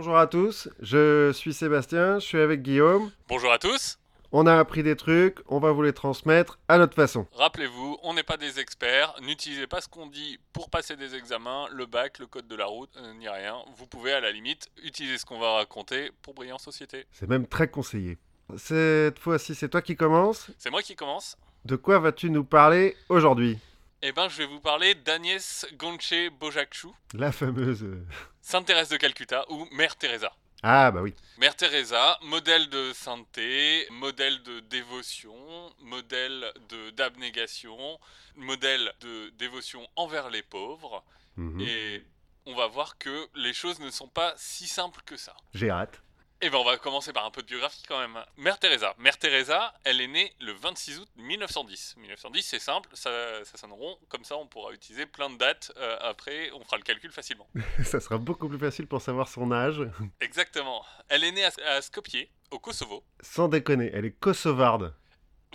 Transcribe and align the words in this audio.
Bonjour 0.00 0.16
à 0.16 0.26
tous, 0.26 0.70
je 0.80 1.30
suis 1.30 1.52
Sébastien, 1.52 2.20
je 2.20 2.24
suis 2.24 2.38
avec 2.38 2.62
Guillaume. 2.62 3.12
Bonjour 3.28 3.52
à 3.52 3.58
tous. 3.58 3.98
On 4.32 4.46
a 4.46 4.58
appris 4.58 4.82
des 4.82 4.96
trucs, 4.96 5.40
on 5.46 5.58
va 5.58 5.72
vous 5.72 5.82
les 5.82 5.92
transmettre 5.92 6.58
à 6.68 6.78
notre 6.78 6.94
façon. 6.94 7.26
Rappelez-vous, 7.34 7.98
on 8.02 8.14
n'est 8.14 8.22
pas 8.22 8.38
des 8.38 8.60
experts, 8.60 9.14
n'utilisez 9.20 9.66
pas 9.66 9.82
ce 9.82 9.88
qu'on 9.88 10.06
dit 10.06 10.38
pour 10.54 10.70
passer 10.70 10.96
des 10.96 11.16
examens, 11.16 11.66
le 11.70 11.84
bac, 11.84 12.18
le 12.18 12.26
code 12.26 12.48
de 12.48 12.56
la 12.56 12.64
route, 12.64 12.88
euh, 12.96 13.12
ni 13.12 13.28
rien. 13.28 13.56
Vous 13.76 13.86
pouvez 13.86 14.14
à 14.14 14.22
la 14.22 14.32
limite 14.32 14.70
utiliser 14.82 15.18
ce 15.18 15.26
qu'on 15.26 15.38
va 15.38 15.56
raconter 15.56 16.12
pour 16.22 16.32
briller 16.32 16.52
en 16.52 16.58
société. 16.58 17.04
C'est 17.12 17.28
même 17.28 17.46
très 17.46 17.68
conseillé. 17.68 18.16
Cette 18.56 19.18
fois-ci, 19.18 19.54
c'est 19.54 19.68
toi 19.68 19.82
qui 19.82 19.96
commences. 19.96 20.50
C'est 20.56 20.70
moi 20.70 20.80
qui 20.80 20.96
commence. 20.96 21.36
De 21.66 21.76
quoi 21.76 21.98
vas-tu 21.98 22.30
nous 22.30 22.44
parler 22.44 22.96
aujourd'hui? 23.10 23.58
Eh 24.02 24.12
ben, 24.12 24.28
je 24.28 24.38
vais 24.38 24.46
vous 24.46 24.60
parler 24.60 24.94
d'Agnès 24.94 25.66
Gonche 25.74 26.14
Bojakshu, 26.38 26.88
La 27.12 27.32
fameuse... 27.32 27.82
euh, 27.82 28.02
Sainte 28.40 28.66
Thérèse 28.66 28.88
de 28.88 28.96
Calcutta 28.96 29.44
ou 29.50 29.66
Mère 29.72 29.96
Teresa. 29.96 30.32
Ah 30.62 30.90
bah 30.90 31.00
oui. 31.02 31.14
Mère 31.38 31.54
Teresa, 31.56 32.18
modèle 32.22 32.68
de 32.68 32.92
sainteté, 32.94 33.86
modèle 33.90 34.42
de 34.42 34.60
dévotion, 34.60 35.34
modèle 35.80 36.52
de 36.68 36.90
d'abnégation, 36.90 37.98
modèle 38.36 38.92
de 39.00 39.30
dévotion 39.38 39.86
envers 39.96 40.28
les 40.30 40.42
pauvres. 40.42 41.02
Mhm. 41.36 41.60
Et 41.60 42.04
on 42.46 42.54
va 42.54 42.66
voir 42.66 42.98
que 42.98 43.28
les 43.34 43.52
choses 43.54 43.80
ne 43.80 43.90
sont 43.90 44.08
pas 44.08 44.34
si 44.36 44.66
simples 44.66 45.00
que 45.04 45.16
ça. 45.16 45.34
J'ai 45.54 45.70
hâte. 45.70 46.02
Et 46.42 46.48
ben 46.48 46.56
on 46.56 46.64
va 46.64 46.78
commencer 46.78 47.12
par 47.12 47.26
un 47.26 47.30
peu 47.30 47.42
de 47.42 47.46
biographie 47.46 47.82
quand 47.86 47.98
même. 48.00 48.18
Mère 48.38 48.58
Teresa. 48.58 48.94
Mère 48.98 49.18
Teresa, 49.18 49.74
elle 49.84 50.00
est 50.00 50.06
née 50.06 50.32
le 50.40 50.52
26 50.52 50.98
août 51.00 51.08
1910. 51.16 51.96
1910, 51.98 52.42
c'est 52.42 52.58
simple, 52.58 52.88
ça, 52.94 53.10
ça 53.44 53.58
sonne 53.58 53.72
rond, 53.72 53.98
comme 54.08 54.24
ça 54.24 54.36
on 54.38 54.46
pourra 54.46 54.72
utiliser 54.72 55.04
plein 55.04 55.28
de 55.28 55.36
dates. 55.36 55.70
euh, 55.76 55.98
après, 56.00 56.50
on 56.52 56.64
fera 56.64 56.78
le 56.78 56.82
calcul 56.82 57.12
facilement. 57.12 57.46
Ça 57.84 58.00
sera 58.00 58.16
beaucoup 58.16 58.48
plus 58.48 58.58
facile 58.58 58.86
pour 58.86 59.02
savoir 59.02 59.28
son 59.28 59.52
âge. 59.52 59.82
Exactement. 60.20 60.82
Elle 61.08 61.24
est 61.24 61.32
née 61.32 61.44
à, 61.44 61.50
à 61.66 61.82
Skopje, 61.82 62.26
au 62.50 62.58
Kosovo. 62.58 63.04
Sans 63.20 63.48
déconner, 63.48 63.90
elle 63.92 64.06
est 64.06 64.12
kosovarde. 64.18 64.94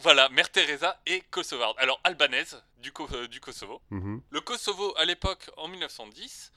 Voilà, 0.02 0.28
Mère 0.30 0.52
Teresa 0.52 1.00
est 1.08 1.22
kosovarde. 1.32 1.76
Alors 1.80 2.00
albanaise 2.04 2.62
du, 2.78 2.92
Ko- 2.92 3.08
euh, 3.14 3.28
du 3.28 3.40
Kosovo. 3.40 3.82
Mhm. 3.90 4.22
Le 4.30 4.42
Kosovo, 4.42 4.94
à 4.98 5.06
l'époque, 5.06 5.50
en 5.58 5.68
1910, 5.68 6.52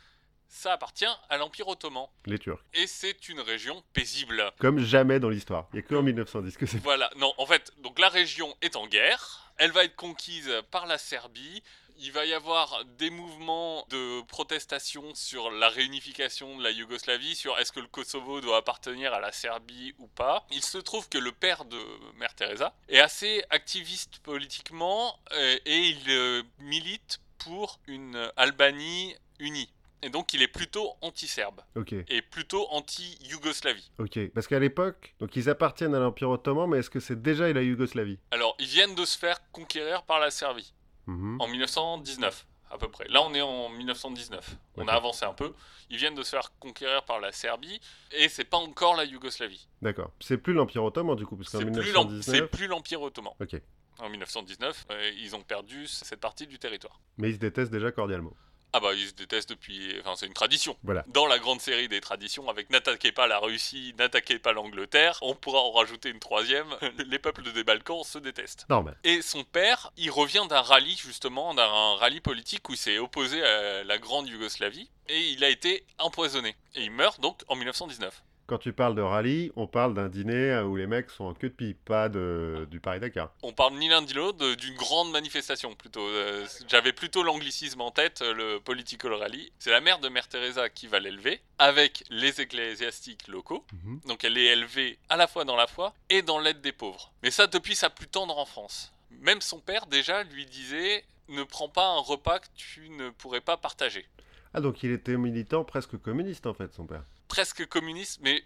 ça 0.49 0.73
appartient 0.73 1.07
à 1.29 1.37
l'Empire 1.37 1.69
ottoman. 1.69 2.07
Les 2.27 2.39
Turcs. 2.39 2.61
Et 2.75 2.87
c'est 2.87 3.29
une 3.29 3.41
région 3.41 3.83
paisible. 3.93 4.53
Comme 4.59 4.81
jamais 4.81 5.21
dans 5.21 5.29
l'histoire. 5.29 5.69
Il 5.73 5.77
n'y 5.77 5.81
a 5.81 5.83
que 5.83 5.95
en 5.95 6.03
1910 6.03 6.57
que 6.57 6.67
c'est... 6.67 6.79
Voilà, 6.79 7.11
non, 7.17 7.33
en 7.39 7.47
fait, 7.47 7.73
donc 7.79 7.99
la 7.99 8.09
région 8.09 8.55
est 8.63 8.77
en 8.77 8.87
guerre, 8.87 9.53
elle 9.59 9.73
va 9.73 9.85
être 9.85 9.97
conquise 9.97 10.51
par 10.71 10.87
la 10.87 10.99
Serbie, 10.99 11.63
il 12.01 12.13
va 12.13 12.25
y 12.25 12.33
avoir 12.33 12.85
des 12.97 13.11
mouvements 13.11 13.85
de 13.91 14.23
protestation 14.23 15.15
sur 15.15 15.51
la 15.51 15.69
réunification 15.69 16.57
de 16.57 16.63
la 16.63 16.71
Yougoslavie, 16.71 17.35
sur 17.35 17.59
est-ce 17.59 17.73
que 17.73 17.81
le 17.81 17.89
Kosovo 17.89 18.41
doit 18.41 18.59
appartenir 18.59 19.13
à 19.13 19.21
la 19.21 19.33
Serbie 19.33 19.95
ou 19.99 20.07
pas. 20.07 20.47
Il 20.53 20.63
se 20.63 20.79
trouve 20.79 21.09
que 21.09 21.19
le 21.19 21.33
père 21.33 21.65
de 21.65 21.79
Mère 22.17 22.35
Teresa 22.35 22.75
est 22.89 23.01
assez 23.01 23.45
activiste 23.51 24.21
politiquement 24.21 25.19
euh, 25.33 25.59
et 25.65 25.89
il 25.89 26.11
euh, 26.11 26.43
milite 26.61 27.21
pour 27.39 27.81
une 27.87 28.31
Albanie 28.37 29.17
unie. 29.41 29.71
Et 30.03 30.11
donc 30.11 30.33
il 30.33 30.43
est 30.43 30.49
plutôt 30.49 30.93
anti-serbe 31.01 31.61
et 32.09 32.23
plutôt 32.23 32.67
anti-Yougoslavie. 32.71 33.91
ok. 33.99 34.31
Parce 34.35 34.47
qu'à 34.47 34.59
l'époque, 34.59 35.15
donc 35.19 35.35
ils 35.37 35.49
appartiennent 35.51 35.95
à 35.95 35.99
l'Empire 35.99 36.31
Ottoman, 36.31 36.69
mais 36.71 36.79
est-ce 36.79 36.91
que 36.91 37.01
c'est 37.01 37.21
déjà 37.21 37.53
la 37.53 37.63
Yougoslavie? 37.63 38.19
Alors, 38.31 38.55
ils 38.59 38.67
viennent 38.67 38.95
de 38.95 39.05
se 39.05 39.19
faire 39.19 39.39
conquérir 39.51 40.03
par 40.05 40.21
la 40.21 40.31
Serbie 40.31 40.73
Mhm. 41.07 41.41
en 41.41 41.49
1919, 41.49 42.47
à 42.71 42.79
peu 42.79 42.89
près. 42.89 43.09
Là, 43.09 43.23
on 43.23 43.33
est 43.35 43.41
en 43.41 43.71
1919. 43.71 44.57
On 44.77 44.87
a 44.89 44.93
avancé 44.93 45.25
un 45.25 45.33
peu. 45.33 45.53
Ils 45.91 45.97
viennent 45.97 46.15
de 46.15 46.23
se 46.23 46.31
faire 46.31 46.53
conquérir 46.61 47.03
par 47.05 47.19
la 47.19 47.33
Serbie 47.33 47.81
et 48.13 48.29
c'est 48.29 48.45
pas 48.45 48.59
encore 48.59 48.95
la 48.95 49.05
Yougoslavie. 49.05 49.67
D'accord. 49.83 50.13
C'est 50.21 50.37
plus 50.39 50.53
l'Empire 50.53 50.85
Ottoman 50.85 51.17
du 51.17 51.25
coup, 51.27 51.37
parce 51.37 51.49
qu'en 51.51 51.59
C'est 51.59 51.65
plus 51.65 51.73
l'em- 51.75 51.85
1919... 51.85 52.25
c'est 52.37 52.47
plus 52.47 52.67
l'Empire 52.67 53.01
ottoman. 53.03 53.33
Ok. 53.41 53.61
En 54.01 54.09
1919, 54.11 54.87
euh, 54.91 55.11
ils 55.19 55.35
ont 55.35 55.41
perdu 55.43 55.87
cette 55.89 56.21
partie 56.21 56.47
du 56.47 56.59
territoire. 56.61 57.01
Mais 57.17 57.31
ils 57.31 57.35
se 57.35 57.39
détestent 57.41 57.73
déjà 57.73 57.91
cordialement. 57.91 58.33
Ah 58.73 58.81
bah 58.81 58.95
ils 58.95 59.09
se 59.09 59.15
détestent 59.15 59.51
depuis... 59.51 59.99
Enfin 60.01 60.15
c'est 60.17 60.27
une 60.27 60.35
tradition. 60.35 60.77
Voilà. 60.83 61.05
Dans 61.09 61.27
la 61.27 61.39
grande 61.39 61.61
série 61.61 61.89
des 61.89 62.01
traditions, 62.01 62.49
avec 62.49 62.71
N'attaquez 62.71 63.13
pas 63.13 63.27
la 63.27 63.39
Russie, 63.39 63.95
n'attaquez 63.99 64.39
pas 64.39 64.53
l'Angleterre, 64.53 65.19
on 65.23 65.35
pourra 65.35 65.61
en 65.61 65.73
rajouter 65.73 66.11
une 66.11 66.21
troisième. 66.21 66.67
Les 67.07 67.19
peuples 67.19 67.51
des 67.53 67.65
Balkans 67.65 68.05
se 68.05 68.19
détestent. 68.19 68.67
Normal. 68.69 68.97
Et 69.05 69.23
son 69.23 69.45
père, 69.45 69.91
il 69.97 70.11
revient 70.11 70.47
d'un 70.49 70.61
rallye 70.61 70.97
justement, 70.97 71.55
d'un 71.55 71.95
rallye 71.97 72.21
politique 72.21 72.69
où 72.69 72.73
il 72.73 72.79
s'est 72.79 72.99
opposé 72.99 73.43
à 73.43 73.85
la 73.85 73.99
grande 73.99 74.29
Yougoslavie 74.29 74.91
et 75.09 75.31
il 75.31 75.45
a 75.45 75.49
été 75.49 75.87
empoisonné. 75.99 76.57
Et 76.75 76.83
il 76.83 76.91
meurt 76.91 77.21
donc 77.21 77.43
en 77.49 77.57
1919. 77.57 78.23
Quand 78.49 78.57
tu 78.57 78.73
parles 78.73 78.95
de 78.95 79.03
rallye, 79.03 79.53
on 79.57 79.67
parle 79.67 79.93
d'un 79.93 80.09
dîner 80.09 80.59
où 80.61 80.75
les 80.75 80.87
mecs 80.87 81.11
sont 81.11 81.25
en 81.25 81.35
queue 81.35 81.51
de 81.51 81.55
pipe, 81.55 81.85
pas 81.85 82.09
de... 82.09 82.67
du 82.71 82.81
Paris-Dakar. 82.81 83.31
On 83.43 83.53
parle 83.53 83.75
ni 83.75 83.91
l'un 83.91 84.01
ni 84.01 84.15
l'autre 84.15 84.55
d'une 84.55 84.75
grande 84.75 85.11
manifestation 85.11 85.75
plutôt. 85.75 86.01
Euh, 86.01 86.47
J'avais 86.67 86.95
plutôt 86.95 87.23
l'anglicisme 87.23 87.83
en 87.83 87.91
tête, 87.91 88.23
euh, 88.23 88.33
le 88.33 88.59
political 88.59 89.13
rally. 89.13 89.53
C'est 89.59 89.71
la 89.71 89.83
mère 89.83 89.99
de 89.99 90.09
Mère 90.09 90.29
Teresa 90.29 90.71
qui 90.71 90.87
va 90.87 90.99
l'élever 90.99 91.43
avec 91.59 92.05
les 92.09 92.41
ecclésiastiques 92.41 93.29
locaux. 93.29 93.67
Mhm. 93.85 94.01
Donc 94.07 94.25
elle 94.25 94.39
est 94.39 94.47
élevée 94.47 94.99
à 95.11 95.19
la 95.19 95.27
fois 95.27 95.45
dans 95.45 95.57
la 95.57 95.67
foi 95.67 95.93
et 96.09 96.23
dans 96.23 96.41
l'aide 96.41 96.63
des 96.63 96.73
pauvres. 96.73 97.13
Mais 97.23 97.31
ça 97.31 97.49
depuis 97.49 97.75
sa 97.75 97.91
plus 97.91 98.09
tendre 98.09 98.39
enfance. 98.39 98.95
Même 99.21 99.43
son 99.43 99.61
père 99.61 99.85
déjà 99.85 100.23
lui 100.23 100.47
disait 100.47 101.05
ne 101.29 101.43
prends 101.43 101.69
pas 101.69 101.87
un 101.87 102.01
repas 102.01 102.39
que 102.39 102.47
tu 102.57 102.89
ne 102.89 103.11
pourrais 103.11 103.43
pas 103.43 103.59
partager. 103.59 104.07
Ah 104.55 104.63
donc 104.63 104.83
il 104.83 104.91
était 104.91 105.19
militant 105.19 105.65
presque 105.65 105.99
communiste 105.99 106.47
en 106.47 106.55
fait, 106.55 106.73
son 106.73 106.87
père. 106.87 107.03
Presque 107.29 107.67
communiste, 107.67 108.19
mais 108.23 108.43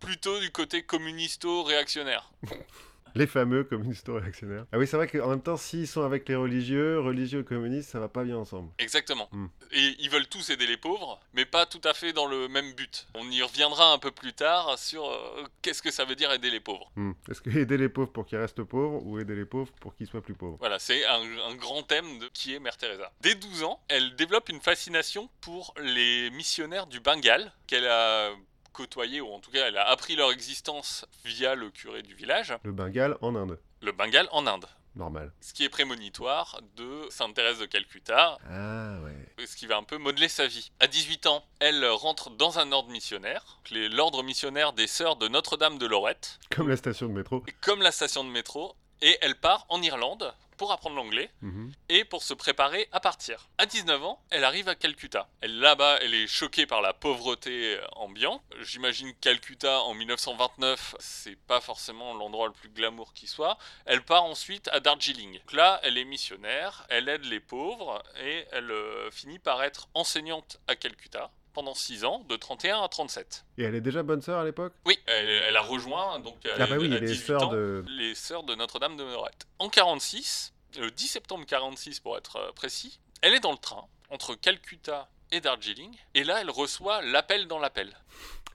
plutôt 0.00 0.40
du 0.40 0.50
côté 0.50 0.82
communisto-réactionnaire. 0.84 2.32
Les 3.14 3.26
fameux 3.26 3.64
communistes 3.64 4.08
réactionnaires. 4.08 4.64
Ah 4.72 4.78
oui, 4.78 4.86
c'est 4.86 4.96
vrai 4.96 5.08
qu'en 5.08 5.28
même 5.28 5.42
temps, 5.42 5.56
s'ils 5.56 5.86
sont 5.86 6.02
avec 6.02 6.28
les 6.28 6.34
religieux, 6.34 7.00
religieux 7.00 7.40
et 7.40 7.44
communistes, 7.44 7.90
ça 7.90 8.00
va 8.00 8.08
pas 8.08 8.24
bien 8.24 8.36
ensemble. 8.36 8.70
Exactement. 8.78 9.28
Hmm. 9.32 9.46
Et 9.72 9.96
ils 9.98 10.10
veulent 10.10 10.26
tous 10.26 10.50
aider 10.50 10.66
les 10.66 10.76
pauvres, 10.76 11.20
mais 11.34 11.44
pas 11.44 11.66
tout 11.66 11.80
à 11.84 11.94
fait 11.94 12.12
dans 12.12 12.26
le 12.26 12.48
même 12.48 12.72
but. 12.72 13.06
On 13.14 13.30
y 13.30 13.42
reviendra 13.42 13.92
un 13.92 13.98
peu 13.98 14.10
plus 14.10 14.32
tard 14.32 14.78
sur 14.78 15.04
euh, 15.04 15.44
qu'est-ce 15.60 15.82
que 15.82 15.90
ça 15.90 16.04
veut 16.04 16.14
dire 16.14 16.32
aider 16.32 16.50
les 16.50 16.60
pauvres. 16.60 16.90
Hmm. 16.96 17.12
Est-ce 17.30 17.40
que 17.40 17.50
aider 17.50 17.76
les 17.76 17.88
pauvres 17.88 18.12
pour 18.12 18.26
qu'ils 18.26 18.38
restent 18.38 18.62
pauvres 18.62 19.04
ou 19.04 19.18
aider 19.18 19.34
les 19.34 19.44
pauvres 19.44 19.72
pour 19.80 19.94
qu'ils 19.94 20.06
soient 20.06 20.22
plus 20.22 20.34
pauvres? 20.34 20.56
Voilà, 20.60 20.78
c'est 20.78 21.04
un, 21.06 21.22
un 21.50 21.54
grand 21.54 21.82
thème 21.82 22.18
de 22.18 22.28
qui 22.32 22.54
est 22.54 22.60
Mère 22.60 22.76
Teresa. 22.76 23.12
Dès 23.20 23.34
12 23.34 23.64
ans, 23.64 23.80
elle 23.88 24.14
développe 24.16 24.48
une 24.48 24.60
fascination 24.60 25.28
pour 25.40 25.74
les 25.80 26.30
missionnaires 26.30 26.86
du 26.86 27.00
Bengale 27.00 27.52
qu'elle 27.66 27.86
a 27.86 28.30
côtoyé 28.72 29.20
ou 29.20 29.28
en 29.32 29.38
tout 29.40 29.50
cas 29.50 29.66
elle 29.68 29.78
a 29.78 29.88
appris 29.88 30.16
leur 30.16 30.32
existence 30.32 31.04
via 31.24 31.54
le 31.54 31.70
curé 31.70 32.02
du 32.02 32.14
village, 32.14 32.54
Le 32.64 32.72
Bengale 32.72 33.16
en 33.20 33.34
Inde. 33.36 33.58
le 33.80 33.92
Bengale 33.92 34.28
en 34.32 34.46
Inde. 34.46 34.66
Normal. 34.94 35.32
Ce 35.40 35.54
qui 35.54 35.64
est 35.64 35.70
prémonitoire 35.70 36.60
de 36.76 37.06
Sainte 37.08 37.34
Thérèse 37.34 37.58
de 37.60 37.64
Calcutta, 37.64 38.36
Ah 38.46 38.98
ouais. 39.02 39.46
ce 39.46 39.56
qui 39.56 39.66
va 39.66 39.78
un 39.78 39.82
peu 39.84 39.96
modeler 39.96 40.28
sa 40.28 40.46
vie. 40.46 40.70
À 40.80 40.86
18 40.86 41.24
ans, 41.28 41.42
elle 41.60 41.82
rentre 41.86 42.28
dans 42.28 42.58
un 42.58 42.72
ordre 42.72 42.90
missionnaire, 42.90 43.58
l'ordre 43.70 44.22
missionnaire 44.22 44.74
des 44.74 44.86
Sœurs 44.86 45.16
de 45.16 45.28
Notre-Dame 45.28 45.78
de 45.78 45.86
Lorette, 45.86 46.38
Comme 46.54 46.68
la 46.68 46.76
station 46.76 47.06
de 47.08 47.12
métro. 47.14 47.42
comme 47.62 47.80
la 47.80 47.90
station 47.90 48.22
de 48.22 48.28
métro, 48.28 48.76
et 49.02 49.18
elle 49.20 49.34
part 49.34 49.66
en 49.68 49.82
Irlande 49.82 50.34
pour 50.58 50.70
apprendre 50.70 50.94
l'anglais 50.96 51.28
Mhm. 51.40 51.72
et 51.88 52.04
pour 52.04 52.22
se 52.22 52.34
préparer 52.34 52.88
à 52.92 53.00
partir. 53.00 53.48
À 53.58 53.66
19 53.66 54.04
ans, 54.04 54.22
elle 54.30 54.44
arrive 54.44 54.68
à 54.68 54.76
Calcutta. 54.76 55.28
Elle 55.40 55.58
là-bas, 55.58 55.98
elle 56.02 56.14
est 56.14 56.28
choquée 56.28 56.66
par 56.66 56.80
la 56.82 56.92
pauvreté 56.92 57.80
ambiante. 57.96 58.42
J'imagine 58.60 59.12
Calcutta 59.20 59.80
en 59.82 59.92
1929, 59.94 60.94
c'est 61.00 61.34
pas 61.46 61.60
forcément 61.60 62.14
l'endroit 62.14 62.46
le 62.46 62.52
plus 62.52 62.68
glamour 62.68 63.12
qui 63.12 63.26
soit. 63.26 63.58
Elle 63.86 64.04
part 64.04 64.22
ensuite 64.24 64.68
à 64.68 64.78
Darjeeling. 64.78 65.38
Donc 65.40 65.52
là, 65.52 65.80
elle 65.82 65.98
est 65.98 66.04
missionnaire, 66.04 66.86
elle 66.90 67.08
aide 67.08 67.24
les 67.24 67.40
pauvres 67.40 68.00
et 68.22 68.46
elle 68.52 68.70
euh, 68.70 69.10
finit 69.10 69.40
par 69.40 69.62
être 69.64 69.88
enseignante 69.94 70.60
à 70.68 70.76
Calcutta 70.76 71.30
pendant 71.52 71.74
6 71.74 72.04
ans, 72.04 72.24
de 72.28 72.36
31 72.36 72.82
à 72.82 72.88
37. 72.88 73.44
Et 73.58 73.62
elle 73.64 73.74
est 73.74 73.80
déjà 73.80 74.02
bonne 74.02 74.22
sœur 74.22 74.38
à 74.38 74.44
l'époque? 74.44 74.72
Oui, 74.86 74.98
elle, 75.06 75.28
elle 75.28 75.56
a 75.56 75.60
rejoint 75.62 76.18
donc 76.20 76.36
Ah 76.58 76.66
bah 76.66 76.76
oui, 76.78 76.88
les 76.88 77.00
18 77.00 77.16
sœurs 77.26 77.48
de... 77.50 77.84
les 77.88 78.14
sœurs 78.14 78.42
de 78.42 78.54
Notre-Dame 78.54 78.96
de 78.96 79.04
Lorette. 79.04 79.46
En 79.58 79.68
46, 79.68 80.52
le 80.78 80.90
10 80.90 81.06
septembre 81.08 81.44
46 81.46 82.00
pour 82.00 82.16
être 82.16 82.36
euh, 82.36 82.52
précis, 82.52 82.98
elle 83.20 83.34
est 83.34 83.40
dans 83.40 83.52
le 83.52 83.58
train 83.58 83.84
entre 84.10 84.34
Calcutta 84.34 85.08
et 85.30 85.40
Darjeeling, 85.40 85.94
et 86.14 86.24
là 86.24 86.40
elle 86.40 86.50
reçoit 86.50 87.00
l'appel 87.02 87.46
dans 87.46 87.58
l'appel. 87.58 87.90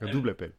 Un 0.00 0.06
double 0.06 0.30
appel. 0.30 0.52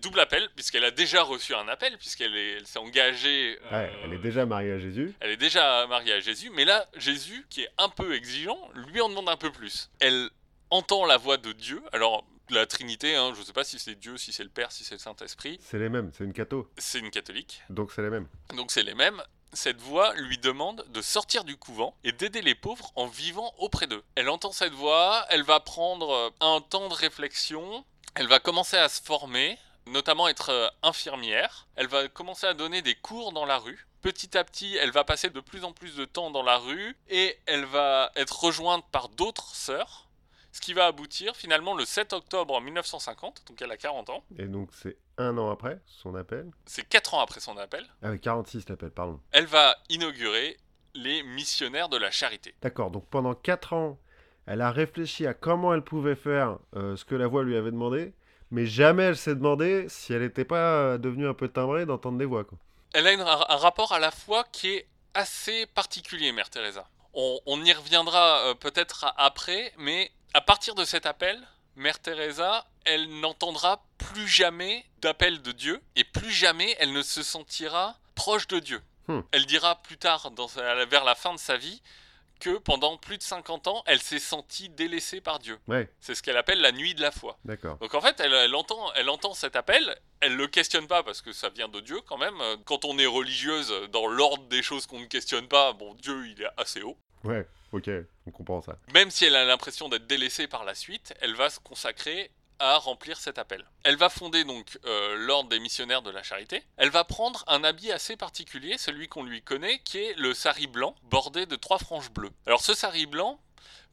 Double 0.00 0.20
appel, 0.20 0.48
puisqu'elle 0.54 0.84
a 0.84 0.92
déjà 0.92 1.22
reçu 1.24 1.52
un 1.54 1.66
appel, 1.66 1.96
puisqu'elle 1.98 2.36
elle 2.36 2.66
s'est 2.66 2.78
engagée. 2.78 3.58
euh, 3.64 3.70
Ouais, 3.86 3.92
elle 4.04 4.12
est 4.12 4.18
déjà 4.18 4.46
mariée 4.46 4.72
à 4.72 4.78
Jésus. 4.78 5.12
elle 5.18 5.30
est 5.30 5.36
déjà 5.36 5.86
mariée 5.88 6.12
à 6.12 6.20
Jésus, 6.20 6.50
mais 6.54 6.64
là, 6.64 6.86
Jésus, 6.96 7.44
qui 7.50 7.62
est 7.62 7.68
un 7.78 7.88
peu 7.88 8.14
exigeant, 8.14 8.58
lui 8.74 9.00
en 9.00 9.08
demande 9.08 9.28
un 9.28 9.36
peu 9.36 9.50
plus. 9.50 9.90
Elle 9.98 10.30
entend 10.70 11.04
la 11.04 11.16
voix 11.16 11.36
de 11.36 11.52
Dieu, 11.52 11.82
alors 11.92 12.24
la 12.50 12.66
Trinité, 12.66 13.16
hein, 13.16 13.32
je 13.34 13.40
ne 13.40 13.44
sais 13.44 13.52
pas 13.52 13.64
si 13.64 13.78
c'est 13.78 13.94
Dieu, 13.96 14.16
si 14.16 14.32
c'est 14.32 14.44
le 14.44 14.50
Père, 14.50 14.70
si 14.72 14.84
c'est 14.84 14.94
le 14.94 15.00
Saint-Esprit, 15.00 15.58
C'est 15.62 15.78
les 15.78 15.88
mêmes, 15.88 16.10
c'est 16.16 16.24
une 16.24 16.32
catho. 16.32 16.70
c'est 16.78 16.98
une 17.00 17.10
catholique. 17.10 17.62
Donc 17.70 17.92
c'est 17.92 18.02
les 18.02 18.10
mêmes. 18.10 18.28
Donc 18.54 18.70
c'est 18.70 18.82
les 18.82 18.94
mêmes. 18.94 19.22
Cette 19.52 19.80
voix 19.80 20.12
lui 20.14 20.38
demande 20.38 20.84
de 20.88 21.00
sortir 21.00 21.44
du 21.44 21.56
couvent 21.56 21.96
et 22.04 22.12
d'aider 22.12 22.42
les 22.42 22.54
pauvres 22.54 22.92
en 22.94 23.06
vivant 23.06 23.52
auprès 23.58 23.86
d'eux. 23.86 24.02
Elle 24.14 24.28
entend 24.28 24.52
cette 24.52 24.74
voix, 24.74 25.24
elle 25.30 25.44
va 25.44 25.60
prendre 25.60 26.10
euh, 26.10 26.30
un 26.40 26.60
temps 26.60 26.88
de 26.88 26.94
réflexion 26.94 27.84
Elle 28.14 28.28
va 28.28 28.38
commencer 28.38 28.76
à 28.76 28.88
se 28.88 29.00
former, 29.02 29.56
notamment 29.86 30.28
être 30.28 30.50
euh, 30.50 30.68
infirmière. 30.82 31.66
Elle 31.76 31.86
va 31.86 32.06
commencer 32.08 32.46
à 32.46 32.54
donner 32.54 32.82
des 32.82 32.94
cours 32.96 33.32
dans 33.32 33.46
la 33.46 33.58
rue. 33.58 33.86
Petit 34.02 34.36
à 34.36 34.44
petit, 34.44 34.76
elle 34.76 34.90
va 34.90 35.04
passer 35.04 35.30
de 35.30 35.40
plus 35.40 35.64
en 35.64 35.72
plus 35.72 35.96
de 35.96 36.04
temps 36.04 36.30
dans 36.30 36.42
la 36.42 36.58
rue 36.58 36.96
et 37.08 37.38
elle 37.46 37.64
va 37.64 38.12
être 38.14 38.38
rejointe 38.44 38.84
par 38.92 39.08
d'autres 39.08 39.54
sœurs. 39.54 40.05
Ce 40.56 40.60
qui 40.62 40.72
va 40.72 40.86
aboutir 40.86 41.36
finalement 41.36 41.74
le 41.74 41.84
7 41.84 42.14
octobre 42.14 42.58
1950, 42.62 43.42
donc 43.46 43.60
elle 43.60 43.70
a 43.70 43.76
40 43.76 44.08
ans. 44.08 44.24
Et 44.38 44.46
donc 44.46 44.70
c'est 44.72 44.96
un 45.18 45.36
an 45.36 45.50
après 45.50 45.80
son 45.84 46.14
appel 46.14 46.50
C'est 46.64 46.88
4 46.88 47.12
ans 47.12 47.20
après 47.20 47.40
son 47.40 47.58
appel. 47.58 47.86
Ah 48.02 48.08
oui, 48.12 48.18
46 48.18 48.66
l'appel, 48.70 48.90
pardon. 48.90 49.20
Elle 49.32 49.44
va 49.44 49.76
inaugurer 49.90 50.56
les 50.94 51.22
missionnaires 51.24 51.90
de 51.90 51.98
la 51.98 52.10
charité. 52.10 52.54
D'accord, 52.62 52.90
donc 52.90 53.06
pendant 53.10 53.34
4 53.34 53.74
ans, 53.74 53.98
elle 54.46 54.62
a 54.62 54.70
réfléchi 54.70 55.26
à 55.26 55.34
comment 55.34 55.74
elle 55.74 55.82
pouvait 55.82 56.16
faire 56.16 56.56
euh, 56.74 56.96
ce 56.96 57.04
que 57.04 57.14
la 57.14 57.26
voix 57.26 57.42
lui 57.44 57.54
avait 57.54 57.70
demandé, 57.70 58.14
mais 58.50 58.64
jamais 58.64 59.02
elle 59.02 59.18
s'est 59.18 59.34
demandé 59.34 59.84
si 59.90 60.14
elle 60.14 60.22
n'était 60.22 60.46
pas 60.46 60.56
euh, 60.78 60.96
devenue 60.96 61.28
un 61.28 61.34
peu 61.34 61.48
timbrée 61.48 61.84
d'entendre 61.84 62.16
des 62.16 62.24
voix. 62.24 62.44
Quoi. 62.44 62.56
Elle 62.94 63.06
a 63.06 63.12
une- 63.12 63.20
un, 63.20 63.26
rapport 63.56 63.92
à 63.92 63.98
la 63.98 64.10
foi 64.10 64.42
qui 64.52 64.70
est 64.70 64.88
assez 65.12 65.66
particulier, 65.66 66.32
Mère 66.32 66.48
Teresa. 66.48 66.88
On, 67.12 67.40
on 67.44 67.62
y 67.62 67.74
reviendra 67.74 68.38
euh, 68.46 68.54
peut-être 68.54 69.12
après, 69.18 69.74
mais 69.76 70.10
à 70.34 70.40
partir 70.40 70.74
de 70.74 70.84
cet 70.84 71.06
appel, 71.06 71.40
Mère 71.76 71.98
Teresa, 71.98 72.66
elle 72.84 73.20
n'entendra 73.20 73.84
plus 73.98 74.28
jamais 74.28 74.84
d'appel 74.98 75.42
de 75.42 75.52
Dieu 75.52 75.82
et 75.94 76.04
plus 76.04 76.30
jamais 76.30 76.74
elle 76.78 76.92
ne 76.92 77.02
se 77.02 77.22
sentira 77.22 77.98
proche 78.14 78.46
de 78.48 78.58
Dieu. 78.58 78.82
Hmm. 79.08 79.20
Elle 79.32 79.46
dira 79.46 79.82
plus 79.82 79.98
tard, 79.98 80.30
dans 80.30 80.46
vers 80.46 81.04
la 81.04 81.14
fin 81.14 81.32
de 81.32 81.38
sa 81.38 81.56
vie, 81.56 81.82
que 82.40 82.58
pendant 82.58 82.96
plus 82.96 83.18
de 83.18 83.22
50 83.22 83.66
ans, 83.68 83.82
elle 83.86 84.00
s'est 84.00 84.18
sentie 84.18 84.68
délaissée 84.68 85.20
par 85.20 85.38
Dieu. 85.38 85.58
Ouais, 85.68 85.90
C'est 86.00 86.14
ce 86.14 86.22
qu'elle 86.22 86.36
appelle 86.36 86.60
la 86.60 86.72
nuit 86.72 86.94
de 86.94 87.00
la 87.00 87.10
foi. 87.10 87.38
Donc 87.80 87.94
en 87.94 88.00
fait, 88.00 88.20
elle, 88.20 88.34
elle 88.34 88.54
entend, 88.54 88.92
elle 88.94 89.08
entend 89.08 89.34
cet 89.34 89.56
appel, 89.56 89.96
elle 90.20 90.36
le 90.36 90.46
questionne 90.46 90.86
pas 90.86 91.02
parce 91.02 91.22
que 91.22 91.32
ça 91.32 91.48
vient 91.48 91.68
de 91.68 91.80
Dieu 91.80 92.00
quand 92.06 92.18
même. 92.18 92.36
Quand 92.64 92.84
on 92.84 92.98
est 92.98 93.06
religieuse, 93.06 93.72
dans 93.90 94.06
l'ordre 94.06 94.44
des 94.48 94.62
choses 94.62 94.86
qu'on 94.86 95.00
ne 95.00 95.06
questionne 95.06 95.48
pas, 95.48 95.72
bon, 95.72 95.94
Dieu 95.94 96.26
il 96.28 96.42
est 96.42 96.48
assez 96.56 96.82
haut. 96.82 96.98
Ouais, 97.26 97.46
ok, 97.72 97.90
on 98.26 98.30
comprend 98.30 98.62
ça. 98.62 98.76
Même 98.92 99.10
si 99.10 99.24
elle 99.24 99.36
a 99.36 99.44
l'impression 99.44 99.88
d'être 99.88 100.06
délaissée 100.06 100.46
par 100.46 100.64
la 100.64 100.74
suite, 100.74 101.14
elle 101.20 101.34
va 101.34 101.50
se 101.50 101.60
consacrer 101.60 102.30
à 102.58 102.78
remplir 102.78 103.18
cet 103.18 103.38
appel. 103.38 103.64
Elle 103.84 103.96
va 103.96 104.08
fonder 104.08 104.44
donc 104.44 104.78
euh, 104.86 105.16
l'ordre 105.26 105.50
des 105.50 105.60
missionnaires 105.60 106.02
de 106.02 106.10
la 106.10 106.22
charité. 106.22 106.62
Elle 106.76 106.90
va 106.90 107.04
prendre 107.04 107.44
un 107.48 107.64
habit 107.64 107.92
assez 107.92 108.16
particulier, 108.16 108.78
celui 108.78 109.08
qu'on 109.08 109.24
lui 109.24 109.42
connaît, 109.42 109.80
qui 109.80 109.98
est 109.98 110.14
le 110.18 110.32
sari 110.34 110.66
blanc 110.66 110.94
bordé 111.10 111.46
de 111.46 111.56
trois 111.56 111.78
franges 111.78 112.10
bleues. 112.10 112.30
Alors 112.46 112.60
ce 112.60 112.74
sari 112.74 113.06
blanc, 113.06 113.38